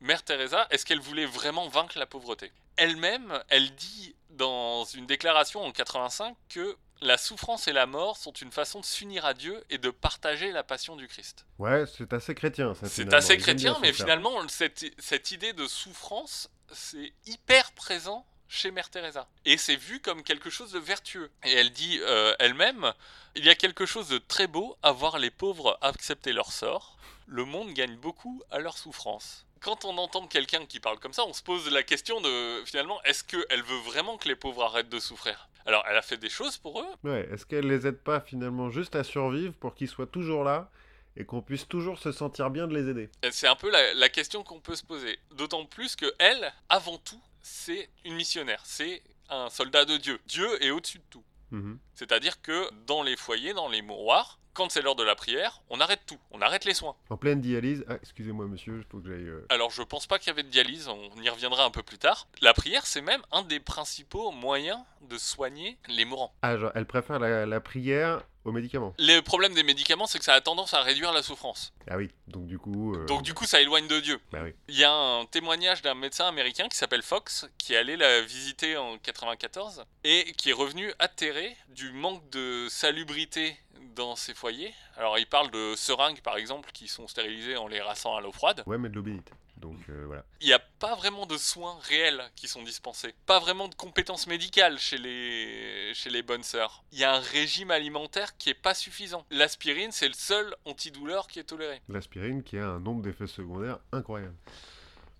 Mère 0.00 0.22
Teresa, 0.22 0.66
est-ce 0.70 0.86
qu'elle 0.86 1.00
voulait 1.00 1.26
vraiment 1.26 1.68
vaincre 1.68 1.98
la 1.98 2.06
pauvreté? 2.06 2.52
Elle-même, 2.76 3.42
elle 3.48 3.74
dit 3.74 4.14
dans 4.30 4.84
une 4.84 5.06
déclaration 5.06 5.62
en 5.62 5.72
85 5.72 6.34
que 6.48 6.78
la 7.02 7.18
souffrance 7.18 7.68
et 7.68 7.72
la 7.72 7.86
mort 7.86 8.16
sont 8.16 8.32
une 8.32 8.50
façon 8.50 8.80
de 8.80 8.84
s'unir 8.84 9.24
à 9.24 9.34
Dieu 9.34 9.62
et 9.70 9.78
de 9.78 9.90
partager 9.90 10.52
la 10.52 10.62
passion 10.62 10.96
du 10.96 11.08
Christ. 11.08 11.46
Ouais, 11.58 11.84
c'est 11.86 12.12
assez 12.12 12.34
chrétien 12.34 12.74
ça. 12.74 12.88
C'est 12.88 13.12
assez 13.12 13.36
chrétien, 13.38 13.76
mais 13.80 13.92
finalement, 13.92 14.46
cette, 14.48 14.84
cette 14.98 15.30
idée 15.30 15.52
de 15.52 15.66
souffrance, 15.66 16.50
c'est 16.72 17.12
hyper 17.26 17.72
présent 17.72 18.26
chez 18.50 18.70
Mère 18.72 18.90
Teresa. 18.90 19.26
Et 19.44 19.56
c'est 19.56 19.76
vu 19.76 20.00
comme 20.00 20.22
quelque 20.22 20.50
chose 20.50 20.72
de 20.72 20.78
vertueux. 20.78 21.30
Et 21.44 21.52
elle 21.52 21.70
dit 21.70 21.98
euh, 22.02 22.34
elle-même, 22.40 22.92
il 23.36 23.44
y 23.44 23.48
a 23.48 23.54
quelque 23.54 23.86
chose 23.86 24.08
de 24.08 24.18
très 24.18 24.48
beau 24.48 24.76
à 24.82 24.92
voir 24.92 25.18
les 25.18 25.30
pauvres 25.30 25.78
accepter 25.80 26.32
leur 26.32 26.52
sort. 26.52 26.98
Le 27.26 27.44
monde 27.44 27.72
gagne 27.72 27.96
beaucoup 27.96 28.42
à 28.50 28.58
leur 28.58 28.76
souffrance. 28.76 29.46
Quand 29.60 29.84
on 29.84 29.96
entend 29.98 30.26
quelqu'un 30.26 30.66
qui 30.66 30.80
parle 30.80 30.98
comme 30.98 31.12
ça, 31.12 31.24
on 31.26 31.32
se 31.32 31.42
pose 31.42 31.70
la 31.70 31.82
question 31.84 32.20
de 32.20 32.64
finalement, 32.64 33.00
est-ce 33.04 33.22
qu'elle 33.22 33.62
veut 33.62 33.78
vraiment 33.86 34.16
que 34.18 34.26
les 34.26 34.34
pauvres 34.34 34.64
arrêtent 34.64 34.88
de 34.88 34.98
souffrir? 34.98 35.48
Alors, 35.66 35.84
elle 35.88 35.96
a 35.96 36.02
fait 36.02 36.16
des 36.16 36.30
choses 36.30 36.56
pour 36.56 36.80
eux, 36.80 36.86
Ouais, 37.04 37.28
est-ce 37.30 37.44
qu'elle 37.46 37.68
les 37.68 37.86
aide 37.86 37.98
pas 38.02 38.20
finalement 38.20 38.70
juste 38.70 38.96
à 38.96 39.04
survivre 39.04 39.52
pour 39.54 39.74
qu'ils 39.74 39.88
soient 39.88 40.06
toujours 40.06 40.42
là 40.42 40.70
et 41.16 41.26
qu'on 41.26 41.42
puisse 41.42 41.68
toujours 41.68 41.98
se 41.98 42.10
sentir 42.10 42.48
bien 42.50 42.66
de 42.66 42.74
les 42.74 42.88
aider? 42.90 43.10
C'est 43.30 43.46
un 43.46 43.54
peu 43.54 43.70
la, 43.70 43.92
la 43.94 44.08
question 44.08 44.42
qu'on 44.42 44.60
peut 44.60 44.74
se 44.74 44.82
poser. 44.84 45.18
D'autant 45.32 45.66
plus 45.66 45.94
que 45.94 46.12
elle, 46.18 46.52
avant 46.70 46.96
tout, 46.96 47.20
c'est 47.42 47.88
une 48.04 48.14
missionnaire. 48.14 48.60
C'est 48.64 49.02
un 49.28 49.48
soldat 49.48 49.84
de 49.84 49.96
Dieu. 49.96 50.20
Dieu 50.26 50.62
est 50.64 50.70
au-dessus 50.70 50.98
de 50.98 51.04
tout. 51.10 51.24
Mhm. 51.50 51.78
C'est-à-dire 51.94 52.40
que 52.42 52.68
dans 52.86 53.02
les 53.02 53.16
foyers, 53.16 53.54
dans 53.54 53.68
les 53.68 53.82
mouroirs, 53.82 54.38
quand 54.52 54.70
c'est 54.70 54.82
l'heure 54.82 54.96
de 54.96 55.04
la 55.04 55.14
prière, 55.14 55.62
on 55.70 55.80
arrête 55.80 56.00
tout. 56.06 56.18
On 56.32 56.40
arrête 56.42 56.64
les 56.64 56.74
soins. 56.74 56.96
En 57.08 57.16
pleine 57.16 57.40
dialyse. 57.40 57.84
Ah, 57.88 57.94
excusez-moi 58.02 58.46
monsieur, 58.46 58.78
il 58.78 58.84
faut 58.84 58.98
que 58.98 59.08
j'aille. 59.08 59.28
euh, 59.28 59.46
Alors 59.48 59.70
je 59.70 59.82
pense 59.82 60.06
pas 60.08 60.18
qu'il 60.18 60.28
y 60.28 60.30
avait 60.30 60.42
de 60.42 60.48
dialyse, 60.48 60.88
on 60.88 61.10
y 61.22 61.28
reviendra 61.28 61.64
un 61.64 61.70
peu 61.70 61.82
plus 61.84 61.98
tard. 61.98 62.26
La 62.42 62.52
prière, 62.52 62.84
c'est 62.86 63.00
même 63.00 63.22
un 63.30 63.42
des 63.42 63.60
principaux 63.60 64.32
moyens 64.32 64.78
de 65.02 65.18
soigner 65.18 65.78
les 65.88 66.04
mourants. 66.04 66.34
Ah, 66.42 66.56
genre, 66.58 66.72
elle 66.74 66.86
préfère 66.86 67.18
la, 67.20 67.46
la 67.46 67.60
prière 67.60 68.22
aux 68.44 68.52
médicaments. 68.52 68.94
Le 68.98 69.20
problème 69.20 69.54
des 69.54 69.62
médicaments, 69.62 70.06
c'est 70.06 70.18
que 70.18 70.24
ça 70.24 70.34
a 70.34 70.40
tendance 70.40 70.72
à 70.74 70.82
réduire 70.82 71.12
la 71.12 71.22
souffrance. 71.22 71.72
Ah 71.88 71.96
oui, 71.96 72.10
donc 72.28 72.46
du 72.46 72.58
coup. 72.58 72.94
euh, 72.94 73.04
Donc 73.06 73.22
du 73.22 73.34
coup, 73.34 73.44
ça 73.44 73.60
éloigne 73.60 73.86
de 73.86 74.00
Dieu. 74.00 74.18
Bah 74.32 74.40
oui. 74.42 74.54
Il 74.68 74.76
y 74.76 74.84
a 74.84 74.92
un 74.92 75.24
témoignage 75.26 75.82
d'un 75.82 75.94
médecin 75.94 76.26
américain 76.26 76.68
qui 76.68 76.76
s'appelle 76.76 77.02
Fox, 77.02 77.46
qui 77.58 77.74
est 77.74 77.76
allé 77.76 77.96
la 77.96 78.22
visiter 78.22 78.76
en 78.76 78.96
94 78.98 79.84
et 80.04 80.32
qui 80.36 80.50
est 80.50 80.54
revenu 80.54 80.92
atterré 80.98 81.56
du 81.68 81.92
manque 81.92 82.28
de 82.30 82.66
salubrité 82.70 83.56
dans 83.94 84.16
ses 84.16 84.34
foyers. 84.34 84.72
Alors 84.96 85.18
il 85.18 85.26
parle 85.26 85.50
de 85.50 85.74
seringues 85.76 86.20
par 86.20 86.36
exemple 86.36 86.70
qui 86.72 86.88
sont 86.88 87.08
stérilisées 87.08 87.56
en 87.56 87.66
les 87.68 87.80
rassant 87.80 88.16
à 88.16 88.20
l'eau 88.20 88.32
froide. 88.32 88.62
Ouais, 88.66 88.78
mais 88.78 88.88
de 88.88 88.94
l'eau 88.94 89.02
bénite. 89.02 89.30
Donc 89.60 89.76
euh, 89.88 90.04
voilà. 90.06 90.24
Il 90.40 90.46
n'y 90.46 90.52
a 90.52 90.58
pas 90.58 90.94
vraiment 90.94 91.26
de 91.26 91.36
soins 91.36 91.78
réels 91.82 92.22
qui 92.34 92.48
sont 92.48 92.62
dispensés. 92.62 93.14
Pas 93.26 93.38
vraiment 93.38 93.68
de 93.68 93.74
compétences 93.74 94.26
médicales 94.26 94.78
chez 94.78 94.96
les, 94.98 95.92
chez 95.94 96.10
les 96.10 96.22
bonnes 96.22 96.42
sœurs. 96.42 96.82
Il 96.92 96.98
y 96.98 97.04
a 97.04 97.14
un 97.14 97.20
régime 97.20 97.70
alimentaire 97.70 98.36
qui 98.38 98.50
est 98.50 98.54
pas 98.54 98.74
suffisant. 98.74 99.24
L'aspirine, 99.30 99.92
c'est 99.92 100.08
le 100.08 100.14
seul 100.14 100.54
antidouleur 100.64 101.28
qui 101.28 101.38
est 101.38 101.44
toléré. 101.44 101.82
L'aspirine 101.88 102.42
qui 102.42 102.56
a 102.58 102.66
un 102.66 102.80
nombre 102.80 103.02
d'effets 103.02 103.26
secondaires 103.26 103.78
incroyable. 103.92 104.34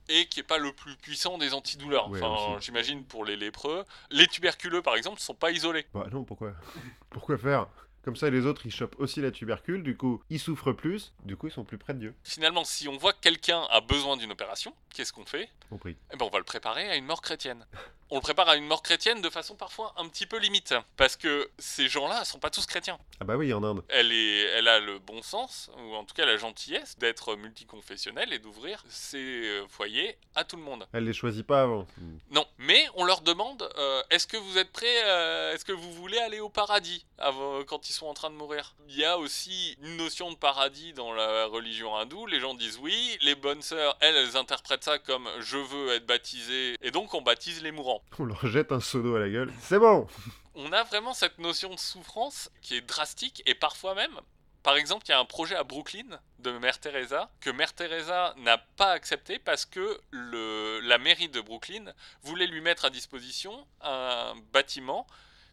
et 0.09 0.27
qui 0.27 0.41
est 0.41 0.45
pas 0.45 0.59
le 0.59 0.73
plus 0.73 0.97
puissant 0.97 1.39
des 1.39 1.55
antidouleurs. 1.55 2.09
Ouais, 2.11 2.21
enfin, 2.23 2.59
j'imagine 2.61 3.05
pour 3.05 3.25
les 3.25 3.37
lépreux. 3.37 3.85
Les 4.11 4.27
tuberculeux, 4.27 4.83
par 4.83 4.97
exemple, 4.97 5.17
ne 5.19 5.23
sont 5.23 5.35
pas 5.35 5.53
isolés. 5.53 5.87
Bah 5.95 6.07
non, 6.11 6.25
pourquoi? 6.25 6.53
Pourquoi 7.11 7.37
faire? 7.39 7.69
Comme 8.03 8.17
ça, 8.17 8.31
les 8.31 8.47
autres, 8.47 8.65
ils 8.65 8.73
chopent 8.73 8.99
aussi 8.99 9.21
la 9.21 9.31
tubercule, 9.31 9.83
du 9.83 9.97
coup, 9.97 10.23
ils 10.31 10.41
souffrent 10.41 10.73
plus, 10.73 11.13
du 11.25 11.37
coup, 11.37 11.49
ils 11.49 11.53
sont 11.53 11.65
plus 11.65 11.77
près 11.77 11.93
de 11.93 11.99
Dieu. 11.99 12.15
Finalement, 12.25 12.65
si 12.65 12.89
on 12.89 12.97
voit 12.97 13.13
que 13.13 13.21
quelqu'un 13.21 13.63
a 13.71 13.81
besoin 13.83 14.17
d'une 14.17 14.33
opération, 14.33 14.75
qu'est-ce 14.95 15.13
qu'on 15.13 15.27
fait? 15.27 15.51
Compris. 15.69 15.97
Eh 16.13 16.17
ben, 16.17 16.25
on 16.25 16.31
va 16.31 16.39
le 16.39 16.45
préparer 16.45 16.89
à 16.89 16.97
une 16.97 17.05
mort 17.05 17.21
chrétienne. 17.21 17.67
On 18.11 18.17
le 18.17 18.21
prépare 18.21 18.49
à 18.49 18.57
une 18.57 18.67
mort 18.67 18.83
chrétienne 18.83 19.21
de 19.23 19.31
façon 19.31 19.55
parfois 19.55 19.95
un 19.97 20.09
petit 20.09 20.27
peu 20.27 20.39
limite. 20.39 20.75
Parce 20.97 21.17
que 21.17 21.51
ces 21.59 21.89
gens-là 21.89 22.25
sont 22.25 22.39
pas 22.39 22.51
tous 22.51 22.67
chrétiens. 22.67 22.99
Ah 23.21 23.25
bah 23.25 23.37
oui, 23.37 23.53
en 23.53 23.63
Inde. 23.63 23.83
Elle, 23.89 24.13
est, 24.13 24.43
elle 24.57 24.69
a 24.69 24.81
le 24.81 24.99
bon 24.99 25.23
sens, 25.23 25.71
ou 25.79 25.95
en 25.95 26.05
tout 26.05 26.15
cas 26.15 26.27
la 26.27 26.37
gentillesse, 26.37 26.99
d'être 26.99 27.37
multiconfessionnelle 27.37 28.33
et 28.33 28.39
d'ouvrir 28.39 28.83
ses 28.89 29.19
euh, 29.19 29.67
foyers 29.69 30.19
à 30.35 30.45
tout 30.45 30.57
le 30.57 30.63
monde. 30.63 30.87
Elle 30.93 31.05
les 31.05 31.13
choisit 31.13 31.47
pas 31.47 31.63
avant. 31.63 31.87
Non, 32.31 32.47
mais 32.59 32.87
on 32.95 33.05
leur 33.05 33.21
demande 33.21 33.69
euh, 33.79 34.03
est-ce 34.11 34.27
que 34.27 34.37
vous 34.37 34.59
êtes 34.59 34.73
prêts 34.73 34.87
euh, 35.05 35.55
Est-ce 35.55 35.65
que 35.65 35.73
vous 35.73 35.93
voulez 35.93 36.19
aller 36.19 36.41
au 36.41 36.49
paradis 36.49 37.07
avant, 37.19 37.63
quand 37.65 37.89
ils 37.89 37.93
sont 37.93 38.07
en 38.07 38.15
train 38.15 38.31
de 38.31 38.37
mourir? 38.37 38.75
Il 38.89 38.97
y 38.97 39.05
a 39.05 39.19
aussi 39.19 39.77
une 39.83 39.97
notion 39.97 40.31
de 40.31 40.37
paradis 40.37 40.93
dans 40.93 41.13
la 41.13 41.47
religion 41.47 41.97
hindoue. 41.97 42.27
Les 42.27 42.41
gens 42.41 42.55
disent 42.55 42.79
oui. 42.79 43.19
Les 43.23 43.35
bonnes 43.35 43.63
sœurs, 43.63 43.97
elles, 44.01 44.17
elles 44.17 44.37
interprètent 44.37 44.85
ça 44.85 44.99
comme 44.99 45.29
je 45.41 45.59
veux 45.59 45.93
être 45.93 46.07
baptisé, 46.07 46.77
et 46.81 46.91
donc 46.91 47.15
on 47.15 47.23
baptise 47.23 47.63
les 47.63 47.73
mourants. 47.73 48.00
On 48.19 48.25
leur 48.25 48.47
jette 48.47 48.73
un 48.73 48.81
seau 48.81 49.03
d'eau 49.03 49.17
à 49.17 49.21
la 49.21 49.29
gueule. 49.29 49.53
C'est 49.61 49.79
bon 49.79 50.07
On 50.55 50.73
a 50.73 50.83
vraiment 50.83 51.15
cette 51.15 51.39
notion 51.39 51.71
de 51.71 51.79
souffrance 51.79 52.51
qui 52.61 52.77
est 52.77 52.81
drastique 52.81 53.43
et 53.47 53.55
parfois 53.55 53.95
même. 53.95 54.21
Par 54.63 54.77
exemple, 54.77 55.07
il 55.07 55.11
y 55.11 55.15
a 55.15 55.19
un 55.19 55.25
projet 55.25 55.57
à 55.57 55.65
Brooklyn 55.65 56.21
de 56.39 56.51
Mère 56.59 56.79
Teresa 56.79 57.31
que 57.41 57.49
Mère 57.49 57.73
Teresa 57.73 58.35
n'a 58.37 58.59
pas 58.59 58.93
accepté 58.93 59.39
parce 59.39 59.65
que 59.65 59.99
le, 60.11 60.81
la 60.81 60.99
mairie 60.99 61.31
de 61.31 61.41
Brooklyn 61.41 61.95
voulait 62.23 62.47
lui 62.47 62.61
mettre 62.61 62.85
à 62.85 62.91
disposition 62.91 63.67
un 63.81 64.35
bâtiment 64.53 65.07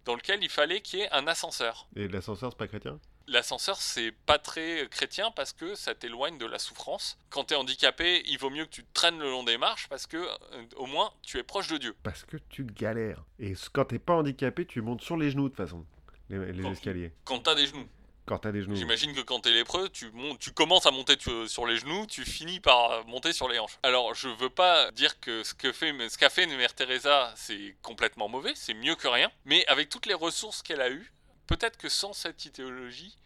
dans 0.04 0.16
lequel 0.16 0.44
il 0.44 0.50
fallait 0.50 0.82
qu'il 0.82 1.00
y 1.00 1.02
ait 1.04 1.12
un 1.12 1.28
ascenseur. 1.28 1.88
Et 1.96 2.08
l'ascenseur, 2.10 2.52
c'est 2.52 2.58
pas 2.58 2.68
chrétien? 2.68 3.00
L'ascenseur, 3.28 3.78
c'est 3.82 4.12
pas 4.26 4.40
très 4.40 4.88
chrétien 4.90 5.32
parce 5.32 5.52
que 5.52 5.76
ça 5.76 5.94
t'éloigne 5.94 6.38
de 6.38 6.46
la 6.46 6.60
souffrance. 6.60 7.20
Quand 7.30 7.44
t'es 7.44 7.56
handicapé, 7.56 8.24
il 8.26 8.38
vaut 8.40 8.50
mieux 8.50 8.66
que 8.66 8.70
tu 8.72 8.84
te 8.84 8.94
traînes 8.94 9.20
le 9.20 9.30
long 9.30 9.44
des 9.44 9.58
marches 9.58 9.88
parce 9.90 10.08
que 10.08 10.16
euh, 10.18 10.64
au 10.78 10.86
moins 10.86 11.12
tu 11.24 11.38
es 11.38 11.44
proche 11.44 11.68
de 11.68 11.78
Dieu. 11.78 11.96
Parce 12.04 12.24
que 12.24 12.38
tu 12.50 12.64
galères. 12.64 13.24
Et 13.40 13.54
quand 13.74 13.86
t'es 13.86 14.00
pas 14.00 14.14
handicapé, 14.14 14.66
tu 14.66 14.82
montes 14.82 15.02
sur 15.02 15.18
les 15.18 15.30
genoux 15.30 15.50
de 15.50 15.56
toute 15.56 15.58
façon, 15.58 15.86
les, 16.30 16.54
les 16.54 16.64
Quand- 16.64 16.72
escaliers. 16.72 17.12
Quand 17.26 17.40
t'as 17.40 17.56
des 17.56 17.68
genoux. 17.68 17.88
Quand 18.26 18.40
t'as 18.40 18.52
des 18.52 18.62
genoux. 18.62 18.76
J'imagine 18.76 19.14
que 19.14 19.22
quand 19.22 19.40
t'es 19.42 19.52
lépreux, 19.52 19.88
tu, 19.90 20.12
montes, 20.12 20.40
tu 20.40 20.52
commences 20.52 20.86
à 20.86 20.92
monter 20.92 21.16
tu- 21.16 21.48
sur 21.48 21.66
les 21.66 21.78
genoux, 21.78 22.06
tu 22.08 22.26
finis 22.26 22.60
par 22.60 22.92
euh, 22.92 23.04
monter 23.08 23.32
sur 23.34 23.48
les 23.50 23.58
hanches. 23.60 23.78
Alors, 23.84 24.14
je 24.16 24.28
veux 24.28 24.50
pas 24.50 24.92
dire 24.92 25.20
que 25.22 25.44
ce 25.44 25.54
que 25.54 25.72
fait, 25.72 25.94
ce 26.10 26.18
qu'a 26.18 26.30
fait 26.30 26.46
Mère 26.46 26.74
Teresa, 26.76 27.34
c'est 27.38 27.76
complètement 27.82 28.28
mauvais, 28.28 28.52
c'est 28.56 28.74
mieux 28.74 28.96
que 28.96 29.08
rien. 29.08 29.30
Mais 29.46 29.66
avec 29.68 29.88
toutes 29.90 30.06
les 30.08 30.14
ressources 30.14 30.62
qu'elle 30.62 30.82
a 30.82 30.90
eues, 30.90 31.10
peut-être 31.48 31.78
que 31.78 31.90
sans 31.90 32.14
cette 32.14 32.46
idéologie, 32.46 33.18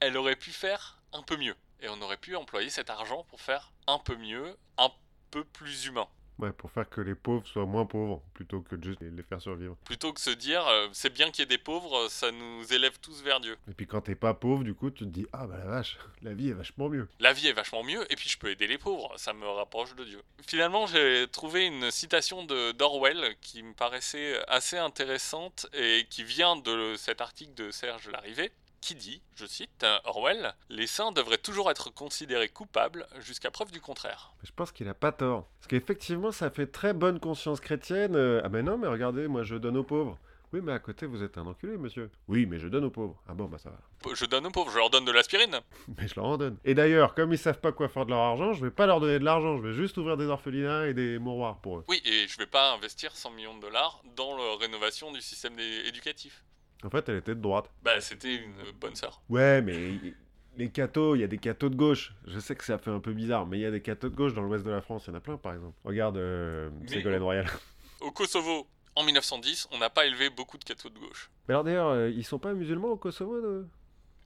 elle 0.00 0.16
aurait 0.16 0.36
pu 0.36 0.50
faire 0.50 0.98
un 1.12 1.22
peu 1.22 1.36
mieux. 1.36 1.56
Et 1.80 1.88
on 1.88 2.00
aurait 2.02 2.16
pu 2.16 2.36
employer 2.36 2.70
cet 2.70 2.90
argent 2.90 3.24
pour 3.24 3.40
faire 3.40 3.72
un 3.86 3.98
peu 3.98 4.16
mieux, 4.16 4.56
un 4.76 4.90
peu 5.30 5.44
plus 5.44 5.86
humain. 5.86 6.08
Ouais, 6.40 6.52
pour 6.52 6.70
faire 6.70 6.88
que 6.88 7.00
les 7.00 7.14
pauvres 7.14 7.46
soient 7.46 7.66
moins 7.66 7.86
pauvres, 7.86 8.22
plutôt 8.34 8.60
que 8.60 8.76
de 8.76 8.84
juste 8.84 9.00
les 9.00 9.22
faire 9.22 9.40
survivre. 9.40 9.76
Plutôt 9.84 10.12
que 10.12 10.20
se 10.20 10.30
dire, 10.30 10.66
euh, 10.66 10.88
c'est 10.92 11.12
bien 11.12 11.30
qu'il 11.30 11.40
y 11.40 11.42
ait 11.42 11.46
des 11.46 11.58
pauvres, 11.58 12.08
ça 12.08 12.30
nous 12.30 12.72
élève 12.72 12.98
tous 13.00 13.22
vers 13.22 13.40
Dieu. 13.40 13.56
Et 13.68 13.74
puis 13.74 13.86
quand 13.86 14.00
t'es 14.02 14.14
pas 14.14 14.34
pauvre, 14.34 14.64
du 14.64 14.74
coup, 14.74 14.90
tu 14.90 15.04
te 15.04 15.10
dis 15.10 15.26
Ah 15.32 15.46
bah 15.46 15.58
la 15.58 15.66
vache, 15.66 15.98
la 16.22 16.32
vie 16.34 16.50
est 16.50 16.54
vachement 16.54 16.88
mieux. 16.88 17.08
La 17.18 17.32
vie 17.32 17.48
est 17.48 17.52
vachement 17.52 17.84
mieux, 17.84 18.10
et 18.10 18.16
puis 18.16 18.28
je 18.28 18.38
peux 18.38 18.50
aider 18.50 18.66
les 18.66 18.78
pauvres, 18.78 19.12
ça 19.16 19.32
me 19.32 19.46
rapproche 19.46 19.94
de 19.94 20.04
Dieu. 20.04 20.22
Finalement, 20.46 20.86
j'ai 20.86 21.26
trouvé 21.28 21.66
une 21.66 21.90
citation 21.90 22.44
de 22.44 22.72
d'Orwell 22.72 23.36
qui 23.40 23.62
me 23.62 23.74
paraissait 23.74 24.40
assez 24.48 24.78
intéressante 24.78 25.66
et 25.72 26.06
qui 26.08 26.24
vient 26.24 26.56
de 26.56 26.94
cet 26.96 27.20
article 27.20 27.54
de 27.54 27.70
Serge 27.70 28.08
Larrivé, 28.10 28.50
qui 28.80 28.94
dit, 28.94 29.22
je 29.36 29.46
cite, 29.46 29.84
euh, 29.84 29.98
Orwell, 30.04 30.54
Les 30.68 30.86
saints 30.86 31.12
devraient 31.12 31.38
toujours 31.38 31.70
être 31.70 31.92
considérés 31.92 32.48
coupables 32.48 33.06
jusqu'à 33.20 33.50
preuve 33.50 33.70
du 33.70 33.80
contraire. 33.80 34.32
Je 34.42 34.52
pense 34.54 34.72
qu'il 34.72 34.88
a 34.88 34.94
pas 34.94 35.12
tort. 35.12 35.46
Parce 35.58 35.68
qu'effectivement, 35.68 36.32
ça 36.32 36.50
fait 36.50 36.66
très 36.66 36.92
bonne 36.92 37.20
conscience 37.20 37.60
chrétienne. 37.60 38.16
euh, 38.16 38.40
ah 38.44 38.48
ben 38.48 38.64
non, 38.64 38.78
mais 38.78 38.88
regardez, 38.88 39.28
moi 39.28 39.42
je 39.42 39.56
donne 39.56 39.76
aux 39.76 39.84
pauvres. 39.84 40.18
Oui, 40.52 40.60
mais 40.64 40.72
à 40.72 40.80
côté, 40.80 41.06
vous 41.06 41.22
êtes 41.22 41.38
un 41.38 41.46
enculé, 41.46 41.76
monsieur. 41.78 42.10
Oui, 42.26 42.44
mais 42.44 42.58
je 42.58 42.66
donne 42.66 42.84
aux 42.84 42.90
pauvres. 42.90 43.22
Ah 43.28 43.34
bon, 43.34 43.44
bah 43.44 43.58
ça 43.58 43.70
va. 43.70 43.78
Je 44.14 44.24
donne 44.24 44.46
aux 44.46 44.50
pauvres, 44.50 44.72
je 44.72 44.78
leur 44.78 44.90
donne 44.90 45.04
de 45.04 45.12
l'aspirine. 45.12 45.60
Mais 45.96 46.08
je 46.08 46.14
leur 46.16 46.24
en 46.24 46.38
donne. 46.38 46.56
Et 46.64 46.74
d'ailleurs, 46.74 47.14
comme 47.14 47.32
ils 47.32 47.38
savent 47.38 47.60
pas 47.60 47.70
quoi 47.70 47.88
faire 47.88 48.04
de 48.04 48.10
leur 48.10 48.18
argent, 48.18 48.52
je 48.54 48.64
vais 48.64 48.70
pas 48.72 48.86
leur 48.86 48.98
donner 48.98 49.20
de 49.20 49.24
l'argent. 49.24 49.58
Je 49.58 49.68
vais 49.68 49.74
juste 49.74 49.96
ouvrir 49.98 50.16
des 50.16 50.26
orphelinats 50.26 50.88
et 50.88 50.94
des 50.94 51.20
mouroirs 51.20 51.60
pour 51.60 51.78
eux. 51.78 51.84
Oui, 51.86 52.02
et 52.04 52.26
je 52.26 52.36
vais 52.38 52.46
pas 52.46 52.72
investir 52.72 53.14
100 53.14 53.30
millions 53.30 53.54
de 53.54 53.60
dollars 53.60 54.02
dans 54.16 54.36
la 54.36 54.56
rénovation 54.56 55.12
du 55.12 55.20
système 55.20 55.56
éducatif. 55.60 56.42
En 56.84 56.90
fait, 56.90 57.08
elle 57.08 57.16
était 57.16 57.34
de 57.34 57.40
droite. 57.40 57.70
Bah, 57.82 58.00
c'était 58.00 58.36
une 58.36 58.54
bonne 58.80 58.94
sœur. 58.94 59.20
Ouais, 59.28 59.60
mais 59.60 59.92
les 60.56 60.70
cathos, 60.70 61.16
il 61.16 61.20
y 61.20 61.24
a 61.24 61.26
des 61.26 61.38
cathos 61.38 61.70
de 61.70 61.76
gauche. 61.76 62.14
Je 62.26 62.38
sais 62.38 62.54
que 62.54 62.64
ça 62.64 62.78
fait 62.78 62.90
un 62.90 63.00
peu 63.00 63.12
bizarre, 63.12 63.46
mais 63.46 63.58
il 63.58 63.62
y 63.62 63.66
a 63.66 63.70
des 63.70 63.82
cathos 63.82 64.10
de 64.10 64.16
gauche 64.16 64.34
dans 64.34 64.42
l'ouest 64.42 64.64
de 64.64 64.70
la 64.70 64.80
France. 64.80 65.04
Il 65.06 65.10
y 65.10 65.12
en 65.12 65.16
a 65.16 65.20
plein, 65.20 65.36
par 65.36 65.54
exemple. 65.54 65.76
Regarde 65.84 66.16
euh, 66.16 66.70
Ségolène 66.86 67.22
Royal. 67.22 67.46
Au 68.00 68.10
Kosovo, 68.10 68.66
en 68.96 69.04
1910, 69.04 69.68
on 69.72 69.78
n'a 69.78 69.90
pas 69.90 70.06
élevé 70.06 70.30
beaucoup 70.30 70.58
de 70.58 70.64
cathos 70.64 70.90
de 70.90 70.98
gauche. 70.98 71.30
Mais 71.48 71.54
alors 71.54 71.64
d'ailleurs, 71.64 71.88
euh, 71.88 72.10
ils 72.10 72.24
sont 72.24 72.38
pas 72.38 72.54
musulmans 72.54 72.88
au 72.88 72.96
Kosovo 72.96 73.40
de... 73.40 73.66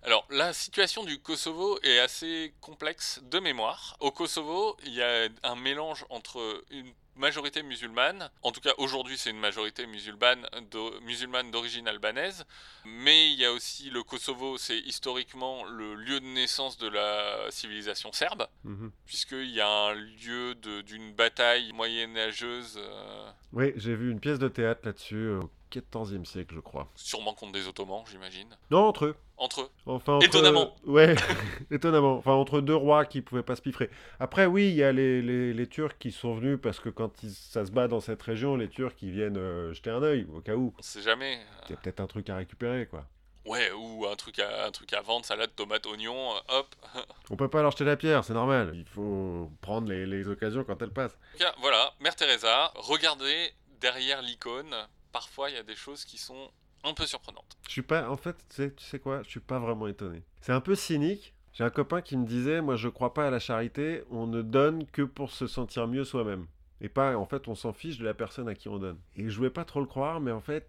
Alors, 0.02 0.26
la 0.28 0.52
situation 0.52 1.02
du 1.04 1.18
Kosovo 1.18 1.78
est 1.82 1.98
assez 1.98 2.52
complexe 2.60 3.22
de 3.30 3.38
mémoire. 3.38 3.96
Au 4.00 4.10
Kosovo, 4.10 4.76
il 4.84 4.92
y 4.92 5.02
a 5.02 5.28
un 5.42 5.56
mélange 5.56 6.04
entre 6.10 6.62
une 6.70 6.92
majorité 7.16 7.62
musulmane, 7.62 8.30
en 8.42 8.50
tout 8.52 8.60
cas 8.60 8.72
aujourd'hui 8.78 9.16
c'est 9.16 9.30
une 9.30 9.38
majorité 9.38 9.86
musulmane 9.86 10.46
d'o- 10.70 11.00
musulmane 11.02 11.50
d'origine 11.50 11.86
albanaise, 11.88 12.44
mais 12.84 13.30
il 13.30 13.38
y 13.38 13.44
a 13.44 13.52
aussi 13.52 13.90
le 13.90 14.02
Kosovo, 14.02 14.58
c'est 14.58 14.78
historiquement 14.78 15.64
le 15.64 15.94
lieu 15.94 16.20
de 16.20 16.26
naissance 16.26 16.76
de 16.78 16.88
la 16.88 17.46
civilisation 17.50 18.12
serbe, 18.12 18.46
Mhm. 18.64 18.90
puisqu'il 19.06 19.50
y 19.50 19.60
a 19.60 19.68
un 19.68 19.94
lieu 19.94 20.54
d'une 20.82 21.12
bataille 21.14 21.72
moyenâgeuse, 21.72 22.74
euh, 22.78 23.30
Oui, 23.52 23.72
j'ai 23.76 23.94
vu 23.94 24.10
une 24.10 24.20
pièce 24.20 24.38
de 24.38 24.48
théâtre 24.48 24.80
là-dessus 24.84 25.14
euh, 25.14 25.40
14e 25.74 26.24
siècle, 26.24 26.54
je 26.54 26.60
crois. 26.60 26.88
sûrement 26.94 27.34
contre 27.34 27.52
des 27.52 27.66
Ottomans, 27.66 28.02
j'imagine, 28.10 28.48
Non, 28.70 28.84
entre 28.86 29.06
eux. 29.06 29.16
entre 29.36 29.62
eux. 29.62 29.70
Enfin, 29.86 30.14
entre- 30.14 30.26
Étonnamment. 30.26 30.74
Ouais, 30.86 31.14
étonnamment. 31.70 32.16
Enfin, 32.18 32.32
entre 32.32 32.60
deux 32.60 32.74
rois 32.74 33.04
qui 33.04 33.20
pouvaient 33.22 33.42
pas 33.42 33.56
se 33.56 33.62
piffrer. 33.62 33.90
Après, 34.20 34.46
oui, 34.46 34.68
il 34.68 34.74
y 34.76 34.82
a 34.84 34.92
les, 34.92 35.20
les, 35.22 35.52
les 35.52 35.66
Turcs 35.66 35.98
qui 35.98 36.12
sont 36.12 36.34
venus 36.34 36.58
parce 36.62 36.80
que 36.80 36.88
quand 36.88 37.22
ils- 37.22 37.30
ça 37.34 37.64
se 37.66 37.70
bat 37.70 37.88
dans 37.88 38.00
cette 38.00 38.22
région, 38.22 38.56
les 38.56 38.68
Turcs, 38.68 38.94
ils 39.02 39.10
viennent 39.12 39.36
euh, 39.38 39.72
jeter 39.72 39.90
un 39.90 40.02
œil, 40.02 40.26
au 40.34 40.40
cas 40.40 40.54
où. 40.54 40.72
On 40.78 40.82
sait 40.82 41.02
jamais. 41.02 41.38
Il 41.66 41.70
y 41.70 41.74
a 41.74 41.76
peut-être 41.76 42.00
un 42.00 42.06
truc 42.06 42.28
à 42.30 42.36
récupérer, 42.36 42.86
quoi. 42.86 43.04
Ouais, 43.46 43.70
ou 43.72 44.06
un 44.10 44.16
truc 44.16 44.38
à, 44.38 44.64
un 44.66 44.70
truc 44.70 44.90
à 44.94 45.02
vendre, 45.02 45.26
salade, 45.26 45.50
tomate, 45.54 45.84
oignon, 45.86 46.30
euh, 46.34 46.58
hop. 46.60 46.74
On 47.30 47.36
peut 47.36 47.48
pas 47.48 47.60
leur 47.60 47.72
jeter 47.72 47.84
la 47.84 47.96
pierre, 47.98 48.24
c'est 48.24 48.32
normal. 48.32 48.72
Il 48.74 48.86
faut 48.86 49.50
prendre 49.60 49.86
les, 49.90 50.06
les 50.06 50.28
occasions 50.28 50.64
quand 50.64 50.80
elles 50.80 50.92
passent. 50.92 51.18
Voilà, 51.60 51.92
Mère 52.00 52.16
Teresa, 52.16 52.72
regardez 52.76 53.52
derrière 53.82 54.22
l'icône, 54.22 54.74
parfois 55.14 55.48
il 55.48 55.54
y 55.54 55.58
a 55.58 55.62
des 55.62 55.76
choses 55.76 56.04
qui 56.04 56.18
sont 56.18 56.50
un 56.82 56.92
peu 56.92 57.06
surprenantes. 57.06 57.56
Je 57.66 57.70
suis 57.72 57.82
pas, 57.82 58.10
en 58.10 58.16
fait, 58.16 58.36
tu 58.50 58.56
sais, 58.56 58.74
tu 58.74 58.84
sais 58.84 58.98
quoi, 58.98 59.22
je 59.22 59.30
suis 59.30 59.40
pas 59.40 59.58
vraiment 59.60 59.86
étonné. 59.86 60.22
C'est 60.42 60.52
un 60.52 60.60
peu 60.60 60.74
cynique. 60.74 61.32
J'ai 61.54 61.62
un 61.62 61.70
copain 61.70 62.02
qui 62.02 62.16
me 62.16 62.26
disait, 62.26 62.60
moi 62.60 62.74
je 62.74 62.88
crois 62.88 63.14
pas 63.14 63.28
à 63.28 63.30
la 63.30 63.38
charité, 63.38 64.02
on 64.10 64.26
ne 64.26 64.42
donne 64.42 64.86
que 64.88 65.02
pour 65.02 65.30
se 65.30 65.46
sentir 65.46 65.86
mieux 65.86 66.04
soi-même. 66.04 66.48
Et 66.80 66.88
pas, 66.88 67.16
en 67.16 67.26
fait, 67.26 67.46
on 67.46 67.54
s'en 67.54 67.72
fiche 67.72 67.96
de 67.98 68.04
la 68.04 68.12
personne 68.12 68.48
à 68.48 68.56
qui 68.56 68.68
on 68.68 68.78
donne. 68.78 68.98
Et 69.14 69.30
je 69.30 69.36
voulais 69.36 69.50
pas 69.50 69.64
trop 69.64 69.80
le 69.80 69.86
croire, 69.86 70.20
mais 70.20 70.32
en 70.32 70.40
fait, 70.40 70.68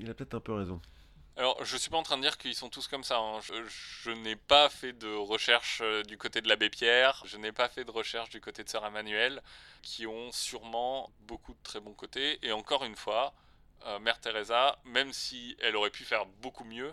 il 0.00 0.08
a 0.10 0.14
peut-être 0.14 0.34
un 0.34 0.40
peu 0.40 0.54
raison. 0.54 0.80
Alors, 1.36 1.62
je 1.64 1.76
suis 1.76 1.90
pas 1.90 1.98
en 1.98 2.02
train 2.02 2.16
de 2.16 2.22
dire 2.22 2.38
qu'ils 2.38 2.54
sont 2.54 2.70
tous 2.70 2.88
comme 2.88 3.04
ça. 3.04 3.18
hein. 3.18 3.40
Je, 3.42 3.52
je 3.68 4.10
n'ai 4.12 4.36
pas 4.36 4.70
fait 4.70 4.92
de 4.94 5.12
recherche 5.14 5.80
euh, 5.82 6.02
du 6.04 6.16
côté 6.16 6.40
de 6.40 6.48
l'abbé 6.48 6.70
Pierre, 6.70 7.22
je 7.26 7.36
n'ai 7.36 7.52
pas 7.52 7.68
fait 7.68 7.84
de 7.84 7.90
recherche 7.90 8.30
du 8.30 8.40
côté 8.40 8.64
de 8.64 8.68
Sœur 8.68 8.86
Emmanuel, 8.86 9.42
qui 9.82 10.06
ont 10.06 10.32
sûrement 10.32 11.10
beaucoup 11.28 11.52
de 11.52 11.62
très 11.62 11.80
bons 11.80 11.92
côtés. 11.92 12.38
Et 12.42 12.52
encore 12.52 12.84
une 12.84 12.96
fois, 12.96 13.34
euh, 13.86 13.98
Mère 13.98 14.18
Teresa, 14.20 14.76
même 14.84 15.12
si 15.12 15.56
elle 15.60 15.76
aurait 15.76 15.90
pu 15.90 16.04
faire 16.04 16.26
beaucoup 16.42 16.64
mieux, 16.64 16.92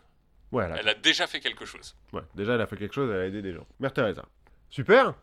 Ouais, 0.51 0.65
elle 0.65 0.71
a- 0.73 0.80
elle 0.80 0.89
a 0.89 0.93
déjà 0.93 1.27
fait 1.27 1.39
quelque 1.39 1.65
chose. 1.65 1.95
ouais, 2.13 2.21
déjà, 2.36 2.56
elle 2.56 2.62
a 2.62 2.67
fait 2.67 2.75
quelque 2.77 2.93
chose, 2.93 3.10
elle 3.12 3.21
a 3.21 3.25
aidé 3.25 3.41
des 3.41 3.54
gens. 3.54 3.65
Mère 3.80 3.93
Teresa. 3.93 4.25
Super 4.69 5.13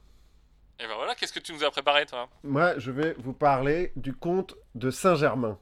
Et 0.80 0.86
ben 0.86 0.94
voilà, 0.96 1.14
qu'est-ce 1.14 1.32
que 1.32 1.40
tu 1.40 1.52
nous 1.52 1.64
as 1.64 1.70
préparé, 1.70 2.06
toi 2.06 2.28
Moi, 2.44 2.78
je 2.78 2.90
vais 2.90 3.14
vous 3.18 3.32
parler 3.32 3.92
du 3.96 4.14
comte 4.14 4.54
de 4.74 4.90
Saint-Germain. 4.90 5.58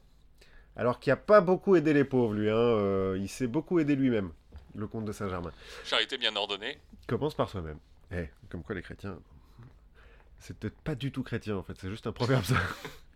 Alors 0.75 0.99
qu'il 0.99 1.11
a 1.11 1.15
pas 1.17 1.41
beaucoup 1.41 1.75
aidé 1.75 1.91
les 1.93 2.03
pauvres, 2.03 2.33
lui. 2.35 2.49
Hein. 2.49 2.55
euh, 2.55 3.17
il 3.19 3.27
s'est 3.27 3.47
beaucoup 3.47 3.79
aidé 3.79 3.95
lui-même, 3.95 4.31
le 4.75 4.87
comte 4.87 5.05
de 5.05 5.11
Saint-Germain. 5.11 5.51
Charité 5.83 6.17
bien 6.17 6.35
ordonnée. 6.35 6.77
Commence 7.07 7.33
par 7.33 7.49
soi-même. 7.49 7.79
Eh, 8.11 8.29
comme 8.49 8.61
quoi 8.63 8.75
les 8.75 8.81
chrétiens. 8.83 9.17
C'est 10.39 10.55
peut-être 10.57 10.79
pas 10.81 10.93
du 10.95 11.11
tout 11.11 11.23
chrétien 11.23 11.55
en 11.57 11.63
fait, 11.63 11.73
c'est 11.81 11.89
juste 11.89 12.05
un 12.07 12.11
proverbe 12.11 12.43
ça. 12.43 12.55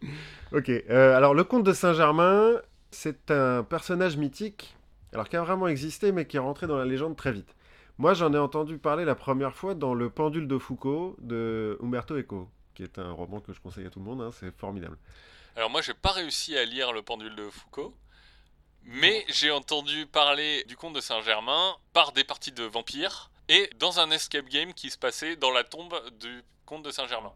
ok, 0.53 0.69
euh, 0.69 1.15
alors 1.15 1.33
le 1.35 1.43
comte 1.43 1.63
de 1.63 1.71
Saint-Germain, 1.73 2.59
c'est 2.91 3.31
un 3.31 3.63
personnage 3.63 4.17
mythique, 4.17 4.75
alors 5.13 5.27
qui 5.27 5.35
a 5.35 5.41
vraiment 5.41 5.67
existé 5.67 6.11
mais 6.11 6.25
qui 6.25 6.37
est 6.37 6.41
rentré 6.41 6.67
dans 6.67 6.77
la 6.77 6.85
légende 6.85 7.15
très 7.15 7.31
vite. 7.31 7.55
Moi 7.97 8.13
j'en 8.13 8.33
ai 8.33 8.37
entendu 8.37 8.77
parler 8.77 9.05
la 9.05 9.15
première 9.15 9.55
fois 9.55 9.73
dans 9.73 9.93
Le 9.93 10.09
Pendule 10.09 10.47
de 10.47 10.57
Foucault 10.57 11.15
de 11.19 11.77
Umberto 11.81 12.17
Eco, 12.17 12.49
qui 12.73 12.83
est 12.83 12.99
un 12.99 13.11
roman 13.11 13.39
que 13.39 13.53
je 13.53 13.59
conseille 13.59 13.85
à 13.85 13.89
tout 13.89 13.99
le 13.99 14.05
monde, 14.05 14.21
hein, 14.21 14.31
c'est 14.31 14.55
formidable. 14.57 14.97
Alors 15.55 15.69
moi, 15.69 15.81
j'ai 15.81 15.93
pas 15.93 16.11
réussi 16.11 16.57
à 16.57 16.63
lire 16.63 16.93
Le 16.93 17.01
Pendule 17.01 17.35
de 17.35 17.49
Foucault, 17.49 17.93
mais 18.83 19.25
j'ai 19.27 19.51
entendu 19.51 20.05
parler 20.05 20.63
du 20.63 20.77
comte 20.77 20.95
de 20.95 21.01
Saint-Germain 21.01 21.75
par 21.93 22.13
des 22.13 22.23
parties 22.23 22.53
de 22.53 22.63
vampires 22.63 23.31
et 23.49 23.69
dans 23.77 23.99
un 23.99 24.09
escape 24.11 24.47
game 24.47 24.73
qui 24.73 24.89
se 24.89 24.97
passait 24.97 25.35
dans 25.35 25.51
la 25.51 25.63
tombe 25.63 25.93
du 26.19 26.43
comte 26.65 26.83
de 26.83 26.91
Saint-Germain. 26.91 27.33